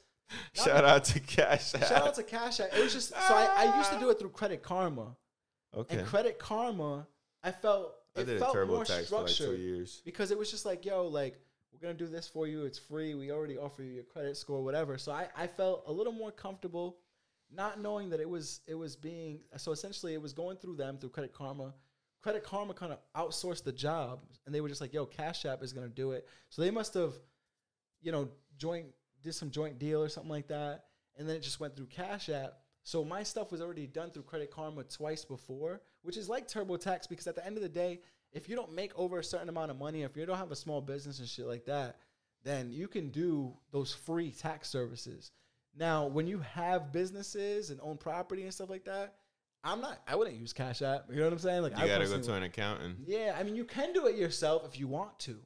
not 0.56 0.64
Shout 0.66 0.84
out 0.84 1.04
to 1.04 1.20
Cash 1.20 1.74
app. 1.76 1.84
Shout 1.86 2.06
out 2.08 2.14
to 2.16 2.22
Cash 2.24 2.58
App. 2.60 2.74
It 2.76 2.82
was 2.82 2.92
just 2.92 3.10
so 3.10 3.16
I, 3.34 3.68
I 3.70 3.76
used 3.78 3.92
to 3.92 3.98
do 4.00 4.10
it 4.10 4.18
through 4.18 4.30
Credit 4.30 4.60
Karma, 4.62 5.14
Okay. 5.76 5.98
and 5.98 6.06
Credit 6.06 6.38
Karma, 6.38 7.06
I 7.44 7.50
felt 7.52 7.94
I 8.16 8.22
did 8.24 8.36
a 8.36 8.40
felt 8.40 8.52
turbo 8.52 8.74
more 8.74 8.84
tax 8.84 9.08
for 9.08 9.22
like 9.22 9.32
two 9.32 9.56
years. 9.56 10.02
because 10.04 10.30
it 10.30 10.38
was 10.38 10.50
just 10.50 10.66
like, 10.66 10.84
yo, 10.84 11.06
like 11.06 11.38
we're 11.72 11.80
gonna 11.80 11.94
do 11.94 12.06
this 12.06 12.28
for 12.28 12.46
you. 12.46 12.64
It's 12.64 12.78
free. 12.78 13.14
We 13.14 13.30
already 13.32 13.56
offer 13.56 13.82
you 13.82 13.92
your 13.92 14.04
credit 14.04 14.36
score, 14.36 14.62
whatever. 14.62 14.98
So 14.98 15.12
I, 15.12 15.28
I 15.36 15.46
felt 15.46 15.84
a 15.86 15.92
little 15.92 16.12
more 16.12 16.30
comfortable, 16.30 16.98
not 17.50 17.80
knowing 17.80 18.10
that 18.10 18.20
it 18.20 18.28
was 18.28 18.60
it 18.66 18.74
was 18.74 18.96
being 18.96 19.40
so 19.56 19.72
essentially 19.72 20.14
it 20.14 20.20
was 20.20 20.32
going 20.32 20.56
through 20.58 20.76
them 20.76 20.98
through 20.98 21.10
Credit 21.10 21.32
Karma. 21.32 21.74
Credit 22.22 22.44
Karma 22.44 22.72
kind 22.72 22.92
of 22.92 22.98
outsourced 23.16 23.64
the 23.64 23.72
job, 23.72 24.20
and 24.46 24.54
they 24.54 24.60
were 24.60 24.68
just 24.68 24.80
like, 24.80 24.92
yo, 24.92 25.06
Cash 25.06 25.44
App 25.44 25.62
is 25.62 25.72
gonna 25.72 25.88
do 25.88 26.12
it. 26.12 26.28
So 26.50 26.62
they 26.62 26.70
must 26.70 26.94
have, 26.94 27.14
you 28.00 28.12
know, 28.12 28.28
joint 28.58 28.86
did 29.22 29.34
some 29.34 29.50
joint 29.50 29.78
deal 29.78 30.02
or 30.02 30.08
something 30.08 30.30
like 30.30 30.48
that, 30.48 30.84
and 31.16 31.28
then 31.28 31.36
it 31.36 31.42
just 31.42 31.60
went 31.60 31.76
through 31.76 31.86
Cash 31.86 32.28
App. 32.28 32.58
So 32.84 33.04
my 33.04 33.22
stuff 33.22 33.50
was 33.52 33.60
already 33.60 33.86
done 33.86 34.10
through 34.10 34.24
Credit 34.24 34.50
Karma 34.50 34.84
twice 34.84 35.24
before, 35.24 35.80
which 36.02 36.16
is 36.16 36.28
like 36.28 36.46
TurboTax 36.48 37.08
because 37.08 37.26
at 37.26 37.34
the 37.34 37.44
end 37.46 37.56
of 37.56 37.62
the 37.62 37.68
day, 37.68 38.00
if 38.32 38.48
you 38.48 38.56
don't 38.56 38.72
make 38.74 38.92
over 38.98 39.18
a 39.18 39.24
certain 39.24 39.48
amount 39.48 39.70
of 39.70 39.78
money, 39.78 40.02
if 40.02 40.16
you 40.16 40.24
don't 40.26 40.38
have 40.38 40.52
a 40.52 40.56
small 40.56 40.80
business 40.80 41.18
and 41.18 41.28
shit 41.28 41.46
like 41.46 41.64
that, 41.66 41.96
then 42.44 42.72
you 42.72 42.88
can 42.88 43.10
do 43.10 43.52
those 43.70 43.92
free 43.94 44.30
tax 44.30 44.68
services. 44.68 45.30
Now, 45.76 46.06
when 46.06 46.26
you 46.26 46.38
have 46.40 46.92
businesses 46.92 47.70
and 47.70 47.80
own 47.82 47.96
property 47.96 48.42
and 48.42 48.52
stuff 48.52 48.68
like 48.70 48.84
that, 48.84 49.14
I'm 49.64 49.80
not. 49.80 50.00
I 50.08 50.16
wouldn't 50.16 50.36
use 50.36 50.52
Cash 50.52 50.82
App. 50.82 51.04
You 51.08 51.16
know 51.16 51.24
what 51.24 51.32
I'm 51.34 51.38
saying? 51.38 51.62
Like 51.62 51.76
You 51.78 51.84
I 51.84 51.86
gotta 51.86 52.06
go 52.06 52.20
to 52.20 52.34
an 52.34 52.42
accountant. 52.42 52.96
Yeah, 53.06 53.36
I 53.38 53.44
mean, 53.44 53.54
you 53.54 53.64
can 53.64 53.92
do 53.92 54.06
it 54.06 54.16
yourself 54.16 54.64
if 54.66 54.78
you 54.78 54.88
want 54.88 55.18
to. 55.20 55.38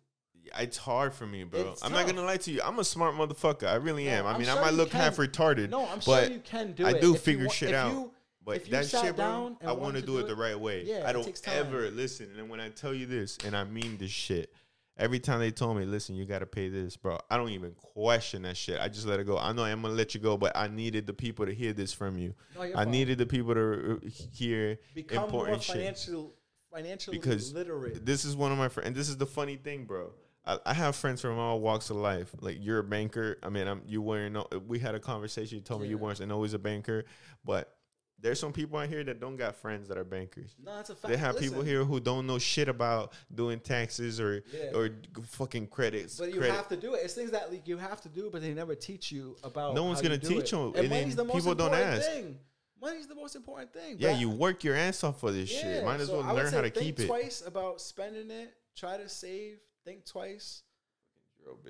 It's 0.59 0.77
hard 0.79 1.13
for 1.13 1.27
me, 1.27 1.45
bro. 1.45 1.73
It's 1.73 1.85
I'm 1.85 1.93
not 1.93 2.07
gonna 2.07 2.23
lie 2.23 2.37
to 2.39 2.51
you. 2.51 2.61
I'm 2.65 2.79
a 2.79 2.85
smart 2.85 3.15
motherfucker. 3.15 3.67
I 3.69 3.75
really 3.75 4.05
No, 4.07 4.13
am. 4.13 4.27
I 4.27 4.39
mean, 4.39 4.47
sure 4.47 4.57
I 4.57 4.61
might 4.63 4.75
look 4.75 4.91
can. 4.91 5.01
half 5.01 5.17
retarded. 5.17 5.69
No, 5.71 5.87
I'm 5.87 5.99
but 6.07 6.25
sure 6.27 6.33
you 6.33 6.39
can 6.41 6.73
do 6.73 6.87
I 6.87 6.91
it. 6.91 6.97
I 6.97 7.01
do 7.01 7.09
If 7.11 7.15
you 7.15 7.19
figure 7.19 7.47
wa- 7.47 7.53
shit 7.53 7.75
out. 7.75 7.93
you- 7.93 8.13
But 8.47 8.57
if 8.57 8.68
you 8.68 8.72
that 8.72 8.86
shit, 8.86 9.16
bro, 9.16 9.57
and 9.61 9.68
I 9.68 9.72
want 9.72 9.97
to 9.97 10.01
to 10.01 10.07
do 10.07 10.12
do 10.12 10.18
it 10.18 10.22
it, 10.22 10.26
the 10.28 10.36
right 10.36 10.59
way. 10.59 10.84
yeah, 10.86 11.03
I 11.05 11.12
don't 11.12 11.24
takes 11.24 11.40
time. 11.40 11.57
ever 11.57 11.90
listen. 11.90 12.28
And 12.38 12.49
when 12.49 12.61
I 12.61 12.68
tell 12.68 12.94
you 12.94 13.05
this, 13.05 13.36
and 13.44 13.57
I 13.57 13.64
mean 13.64 13.99
this 13.99 14.12
shit, 14.12 14.53
every 14.97 15.18
time 15.18 15.40
they 15.40 15.51
told 15.51 15.76
me, 15.76 15.84
"Listen, 15.84 16.14
you 16.14 16.24
got 16.26 16.38
to 16.38 16.47
pay 16.47 16.68
this, 16.68 16.97
bro," 16.97 17.18
I 17.28 17.36
don't 17.38 17.51
even 17.51 17.72
question 17.72 18.42
that 18.42 18.57
shit. 18.57 18.78
I 18.80 18.88
just 18.88 19.05
let 19.05 19.18
it 19.18 19.24
go. 19.24 19.36
I 19.36 19.53
know 19.53 19.64
I'm 19.64 19.82
gonna 19.82 19.94
let 19.94 20.14
you 20.14 20.20
go, 20.20 20.36
but 20.36 20.57
I 20.57 20.68
needed 20.68 21.09
the 21.09 21.12
people 21.12 21.44
to 21.44 21.53
hear 21.53 21.72
this 21.72 21.92
from 21.92 22.18
you. 22.18 22.34
No, 22.55 22.62
I 22.62 22.72
fine. 22.72 22.90
needed 22.92 23.18
the 23.18 23.26
people 23.26 23.53
to 23.55 24.01
uh, 24.05 24.09
hear 24.32 24.78
become 24.94 25.24
important 25.24 25.57
more 25.57 25.62
shit. 25.62 25.74
financial, 25.74 26.34
financially 26.72 27.18
Because 27.18 27.53
literate. 27.53 28.07
This 28.07 28.24
is 28.24 28.36
one 28.36 28.53
of 28.53 28.59
my 28.59 28.68
friends, 28.68 28.86
and 28.86 28.94
this 28.97 29.09
is 29.09 29.16
the 29.16 29.26
funny 29.26 29.57
thing, 29.57 29.86
bro. 29.86 30.12
I, 30.44 30.59
I 30.66 30.74
have 30.74 30.94
friends 30.94 31.20
from 31.20 31.36
all 31.36 31.61
walks 31.61 31.90
of 31.90 31.97
life. 31.97 32.32
Like 32.40 32.59
you're 32.61 32.78
a 32.78 32.84
banker. 32.84 33.38
I 33.42 33.49
mean, 33.49 33.66
I'm 33.66 33.82
you 33.86 34.01
weren't. 34.01 34.68
We 34.68 34.78
had 34.78 34.94
a 34.94 35.01
conversation. 35.01 35.59
You 35.59 35.62
told 35.64 35.82
me 35.82 35.88
you 35.88 35.99
weren't 35.99 36.30
always 36.30 36.55
a 36.55 36.61
banker, 36.61 37.05
but 37.44 37.76
there's 38.21 38.41
some 38.41 38.53
people 38.53 38.79
out 38.79 38.89
here 38.89 39.05
that 39.05 39.21
don't 39.21 39.37
got 39.37 39.57
friends 39.57 39.89
that 39.89 39.99
are 39.99 40.05
bankers. 40.05 40.55
No, 40.64 40.75
that's 40.77 40.91
a 40.91 40.95
fact. 40.97 41.12
They 41.12 41.17
have 41.19 41.39
people 41.39 41.62
here 41.62 41.85
who 41.85 42.01
don't 42.01 42.27
know 42.27 42.39
shit 42.39 42.69
about 42.69 43.12
doing 43.35 43.61
taxes 43.61 44.19
or 44.21 44.43
Yeah. 44.53 44.73
or 44.75 44.91
fucking 45.25 45.67
credits. 45.69 46.19
But 46.19 46.33
you 46.33 46.39
credit. 46.41 46.55
have 46.57 46.69
to 46.69 46.77
do 46.77 46.95
it. 46.95 47.01
It's 47.05 47.14
things 47.14 47.31
that 47.33 47.53
like, 47.53 47.69
you 47.69 47.77
have 47.77 48.01
to 48.03 48.09
do, 48.09 48.31
but 48.33 48.41
they 48.43 48.55
never 48.55 48.75
teach 48.75 49.12
you 49.12 49.37
about. 49.45 49.75
No 49.75 49.85
one's 49.85 50.01
gonna 50.01 50.19
teach 50.19 50.53
you, 50.53 50.69
And, 50.69 50.77
and 50.77 50.89
money's 50.91 51.17
the 51.17 51.25
most 51.25 51.37
people 51.37 51.55
don't 51.55 51.73
important 51.75 51.99
ask. 52.01 52.11
Thing. 52.11 52.39
Money's 52.81 53.07
the 53.07 53.14
most 53.14 53.37
important 53.37 53.73
thing. 53.73 53.97
yeah, 53.99 54.17
you 54.19 54.29
work 54.29 54.62
your 54.62 54.75
ass 54.77 55.03
off 55.03 55.19
for 55.21 55.31
this 55.33 55.49
shit. 55.49 55.85
Might 55.85 56.01
as 56.01 56.09
so 56.09 56.21
well 56.23 56.35
learn 56.35 56.53
how 56.53 56.61
to 56.61 56.71
keep 56.71 57.01
it. 57.01 57.07
twice 57.07 57.43
about 57.47 57.81
spending 57.81 58.31
it. 58.31 58.53
Try 58.77 58.97
to 58.99 59.09
save. 59.09 59.59
Think 59.85 60.05
twice. 60.05 60.62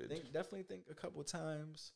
Think 0.09 0.25
definitely 0.33 0.63
think 0.63 0.83
a 0.89 0.95
couple 0.95 1.23
times, 1.23 1.91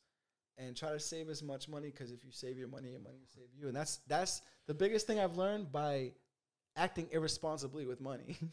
and 0.61 0.75
try 0.75 0.91
to 0.91 0.99
save 0.99 1.29
as 1.29 1.41
much 1.41 1.67
money 1.67 1.87
because 1.89 2.11
if 2.11 2.23
you 2.23 2.31
save 2.31 2.57
your 2.57 2.67
money, 2.67 2.89
your 2.89 2.99
money 2.99 3.15
will 3.19 3.27
save 3.35 3.47
you. 3.59 3.67
And 3.67 3.75
that's 3.75 3.99
that's 4.07 4.41
the 4.67 4.73
biggest 4.73 5.07
thing 5.07 5.19
I've 5.19 5.35
learned 5.37 5.71
by 5.71 6.11
acting 6.75 7.07
irresponsibly 7.11 7.85
with 7.85 8.01
money. 8.01 8.37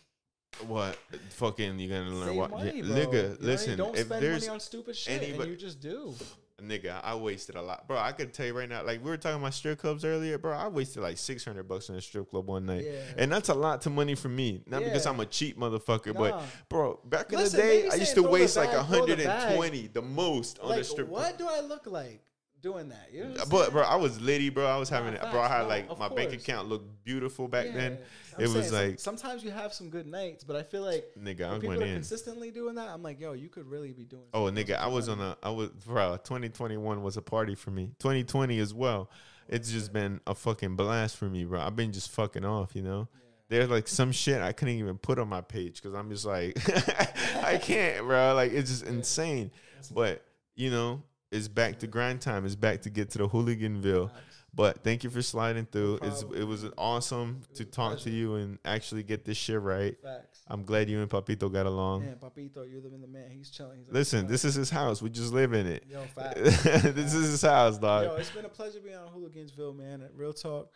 What 0.67 0.97
fucking 1.31 1.79
you 1.79 1.89
gonna 1.91 2.09
learn? 2.11 2.29
Save 2.29 2.37
What, 2.37 2.51
money, 2.51 2.73
yeah, 2.79 2.83
nigga, 2.83 2.87
You 2.87 2.89
know 2.89 3.05
what 3.05 3.15
I 3.15 3.29
mean? 3.29 3.37
listen. 3.41 3.77
Don't 3.79 3.97
spend 3.97 4.33
money 4.33 4.49
on 4.49 4.61
stupid 4.61 4.97
shit, 4.97 5.23
anybody- 5.23 5.43
and 5.43 5.51
you 5.51 5.57
just 5.57 5.79
do. 5.81 6.15
Nigga, 6.63 7.01
I 7.05 7.15
wasted 7.15 7.55
a 7.55 7.63
lot, 7.63 7.87
bro. 7.87 7.99
I 7.99 8.11
could 8.11 8.33
tell 8.35 8.45
you 8.47 8.53
right 8.53 8.69
now. 8.69 8.83
Like 8.85 9.03
we 9.05 9.11
were 9.11 9.17
talking 9.17 9.39
about 9.41 9.55
strip 9.55 9.79
clubs 9.79 10.05
earlier, 10.05 10.39
bro. 10.39 10.53
I 10.57 10.67
wasted 10.67 11.05
like 11.05 11.17
six 11.17 11.45
hundred 11.45 11.69
bucks 11.69 11.89
in 11.89 11.95
a 11.95 12.01
strip 12.01 12.31
club 12.31 12.49
one 12.49 12.67
night, 12.67 12.85
Yeah. 12.85 13.01
and 13.17 13.31
that's 13.31 13.49
a 13.49 13.55
lot 13.55 13.81
to 13.83 13.91
money 13.91 14.17
for 14.17 14.29
me. 14.29 14.63
Not 14.67 14.83
because 14.83 15.07
I'm 15.07 15.21
a 15.21 15.27
cheap 15.27 15.57
motherfucker, 15.57 16.13
Nah. 16.15 16.19
but 16.21 16.43
bro, 16.69 16.99
back 17.05 17.33
in 17.33 17.39
Listen, 17.39 17.61
the 17.61 17.63
day, 17.67 17.89
I 17.89 17.95
used 17.95 18.15
to 18.17 18.23
waste 18.25 18.57
like 18.57 18.71
bag, 18.71 18.77
the 18.79 18.83
hundred 18.83 19.21
and 19.21 19.55
twenty, 19.57 19.87
the 19.87 20.03
most 20.03 20.59
on 20.59 20.71
like, 20.71 20.81
a 20.81 20.85
strip 20.85 21.07
what 21.09 21.37
club. 21.37 21.39
do 21.39 21.47
I 21.49 21.61
look 21.61 21.87
like? 21.87 22.23
Doing 22.61 22.89
that. 22.89 23.09
You 23.13 23.25
know 23.25 23.45
But 23.51 23.73
bro, 23.73 23.83
I 23.83 23.97
was 23.97 24.21
litty, 24.21 24.51
bro. 24.51 24.67
I 24.67 24.77
was 24.77 24.89
having 24.89 25.15
it, 25.15 25.21
bro. 25.21 25.41
I 25.41 25.49
had 25.49 25.63
no, 25.63 25.69
like 25.69 25.99
my 25.99 26.09
bank 26.09 26.33
account 26.33 26.69
looked 26.69 27.05
beautiful 27.05 27.49
back 27.49 27.67
Yeah, 27.67 27.73
then. 27.73 27.99
I'm 28.37 28.45
It 28.45 28.49
was 28.51 28.73
like- 28.73 28.99
sometimes 28.99 29.43
you 29.45 29.51
have 29.51 29.73
some 29.73 29.91
good 29.91 30.07
nights, 30.07 30.45
but 30.45 30.57
I 30.57 30.63
feel 30.63 30.83
like 30.83 31.05
Nigga, 31.19 31.43
I 31.47 31.67
went 31.67 31.83
in. 31.83 31.95
consistently 31.95 32.51
doing 32.51 32.75
that, 32.77 32.89
I'm 32.89 33.03
like, 33.03 33.21
yo, 33.21 33.33
you 33.33 33.49
could 33.49 33.67
really 33.69 33.93
be 33.93 34.05
doing. 34.05 34.25
Oh, 34.35 34.45
nigga, 34.45 34.77
I 34.79 34.87
was 34.87 35.09
on 35.09 35.21
a, 35.21 35.37
I 35.43 35.51
was, 35.51 35.71
bro, 35.71 36.17
2021 36.17 37.03
was 37.03 37.17
a 37.17 37.23
party 37.23 37.55
for 37.55 37.71
me. 37.71 37.93
2020 37.99 38.59
as 38.59 38.75
well. 38.75 39.11
It's 39.49 39.73
just 39.73 39.93
been 39.93 40.21
a 40.27 40.35
fucking 40.35 40.77
blast 40.77 41.17
for 41.17 41.25
me, 41.25 41.45
bro. 41.45 41.61
I've 41.61 41.75
been 41.77 41.93
just 41.93 42.11
fucking 42.11 42.45
off, 42.45 42.77
you 42.77 42.83
know? 42.83 43.09
There's 43.49 43.71
like 43.71 43.89
some 43.89 44.13
shit 44.13 44.43
I 44.43 44.53
couldn't 44.53 44.75
even 44.75 44.99
put 44.99 45.19
on 45.19 45.27
my 45.29 45.41
page 45.41 45.77
because 45.81 45.95
I'm 45.95 46.11
just 46.11 46.27
like, 46.27 46.59
I 47.43 47.57
can't, 47.57 48.05
bro. 48.05 48.35
Like, 48.35 48.53
it's 48.53 48.69
just 48.69 48.85
insane. 48.85 49.51
But, 49.91 50.23
you 50.55 50.71
know, 50.71 51.03
it's 51.31 51.49
back 51.49 51.79
to 51.81 51.87
grind 51.87 52.21
time. 52.21 52.45
It's 52.47 52.55
back 52.55 52.83
to 52.83 52.91
get 52.91 53.11
to 53.11 53.19
the 53.19 53.29
hooliganville. 53.29 54.11
But 54.55 54.83
thank 54.83 55.05
you 55.05 55.11
for 55.11 55.23
sliding 55.23 55.67
through. 55.67 56.01
It's 56.03 56.25
it 56.35 56.43
was 56.45 56.65
awesome 56.79 57.43
to 57.55 57.65
talk 57.65 57.99
to 58.01 58.11
you 58.11 58.37
and 58.37 58.59
actually 58.65 59.03
get 59.03 59.25
this 59.25 59.37
shit 59.37 59.61
right. 59.61 59.95
Facts. 60.03 60.41
I'm 60.49 60.65
glad 60.65 60.89
you 60.89 61.01
and 61.01 61.09
Papito 61.09 61.53
got 61.53 61.67
along. 61.67 62.07
Man, 62.07 62.17
Papito, 62.17 62.69
you're 62.69 62.81
the, 62.81 62.89
the 62.89 63.07
man. 63.07 63.31
He's 63.31 63.51
chilling. 63.51 63.81
He's 63.85 63.93
Listen, 63.93 64.27
this 64.27 64.45
is 64.45 64.55
his 64.55 64.71
house. 64.71 65.03
We 65.03 65.11
just 65.11 65.33
live 65.33 65.53
in 65.53 65.67
it. 65.67 65.85
yo, 65.89 66.01
facts. 66.15 66.41
this 66.63 67.15
is 67.15 67.31
his 67.31 67.43
house, 67.43 67.77
dog. 67.79 68.05
Yo, 68.05 68.15
it's 68.17 68.31
been 68.31 68.47
a 68.47 68.49
pleasure 68.49 68.81
being 68.81 68.97
on 68.97 69.09
Hooligansville, 69.09 69.75
man. 69.75 70.01
At 70.03 70.15
Real 70.15 70.33
talk. 70.33 70.73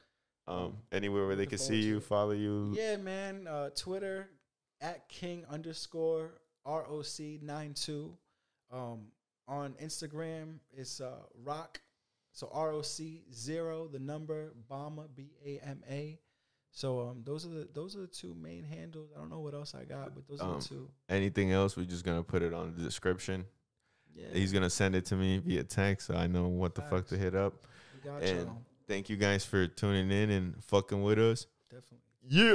um, 0.47 0.77
anywhere 0.93 1.27
where 1.27 1.37
they 1.37 1.47
can 1.47 1.59
see 1.59 1.81
you, 1.81 1.99
follow 2.01 2.33
you. 2.33 2.75
Yeah, 2.77 2.99
man. 2.99 3.49
Uh, 3.49 3.71
Twitter 3.71 4.29
at 4.83 5.09
King 5.09 5.45
underscore 5.51 6.35
ROC 6.67 7.41
92. 7.41 8.13
Um, 8.71 9.07
on 9.53 9.75
Instagram, 9.83 10.55
it's 10.73 11.01
uh, 11.01 11.19
Rock. 11.45 11.81
So 12.33 12.51
ROC 12.55 12.85
zero, 13.33 13.87
the 13.89 13.99
number 13.99 14.55
Bama 14.71 15.07
B 15.15 15.33
A 15.45 15.59
M 15.59 15.83
A. 15.91 16.19
So 16.71 17.01
um, 17.01 17.23
those 17.25 17.45
are 17.45 17.51
the 17.51 17.69
those 17.75 17.95
are 17.95 18.01
the 18.01 18.07
two 18.07 18.35
main 18.35 18.65
handles. 18.65 19.11
I 19.15 19.19
don't 19.21 19.29
know 19.31 19.41
what 19.41 19.53
else 19.53 19.75
I 19.75 19.85
got, 19.85 20.15
but 20.15 20.27
those 20.27 20.41
are 20.41 20.55
Um, 20.55 20.59
the 20.61 20.65
two. 20.67 20.89
Anything 21.11 21.53
else? 21.53 21.77
We're 21.77 21.85
just 21.85 22.05
gonna 22.05 22.23
put 22.23 22.41
it 22.43 22.55
on 22.55 22.75
the 22.75 22.83
description. 22.83 23.45
Yeah, 24.15 24.29
He's 24.33 24.53
gonna 24.53 24.71
send 24.71 24.95
it 24.95 25.05
to 25.07 25.17
me 25.17 25.39
via 25.39 25.63
text, 25.65 26.07
so 26.07 26.15
I 26.15 26.27
know 26.27 26.49
what 26.49 26.75
the 26.75 26.81
fuck 26.83 27.07
to 27.09 27.19
hit 27.19 27.35
up. 27.35 27.67
and-. 28.05 28.51
Thank 28.89 29.09
you 29.11 29.17
guys 29.17 29.45
for 29.45 29.67
tuning 29.67 30.11
in 30.11 30.31
and 30.31 30.65
fucking 30.65 31.03
with 31.03 31.19
us. 31.19 31.47
Definitely. 31.71 31.99
Yeah. 32.29 32.55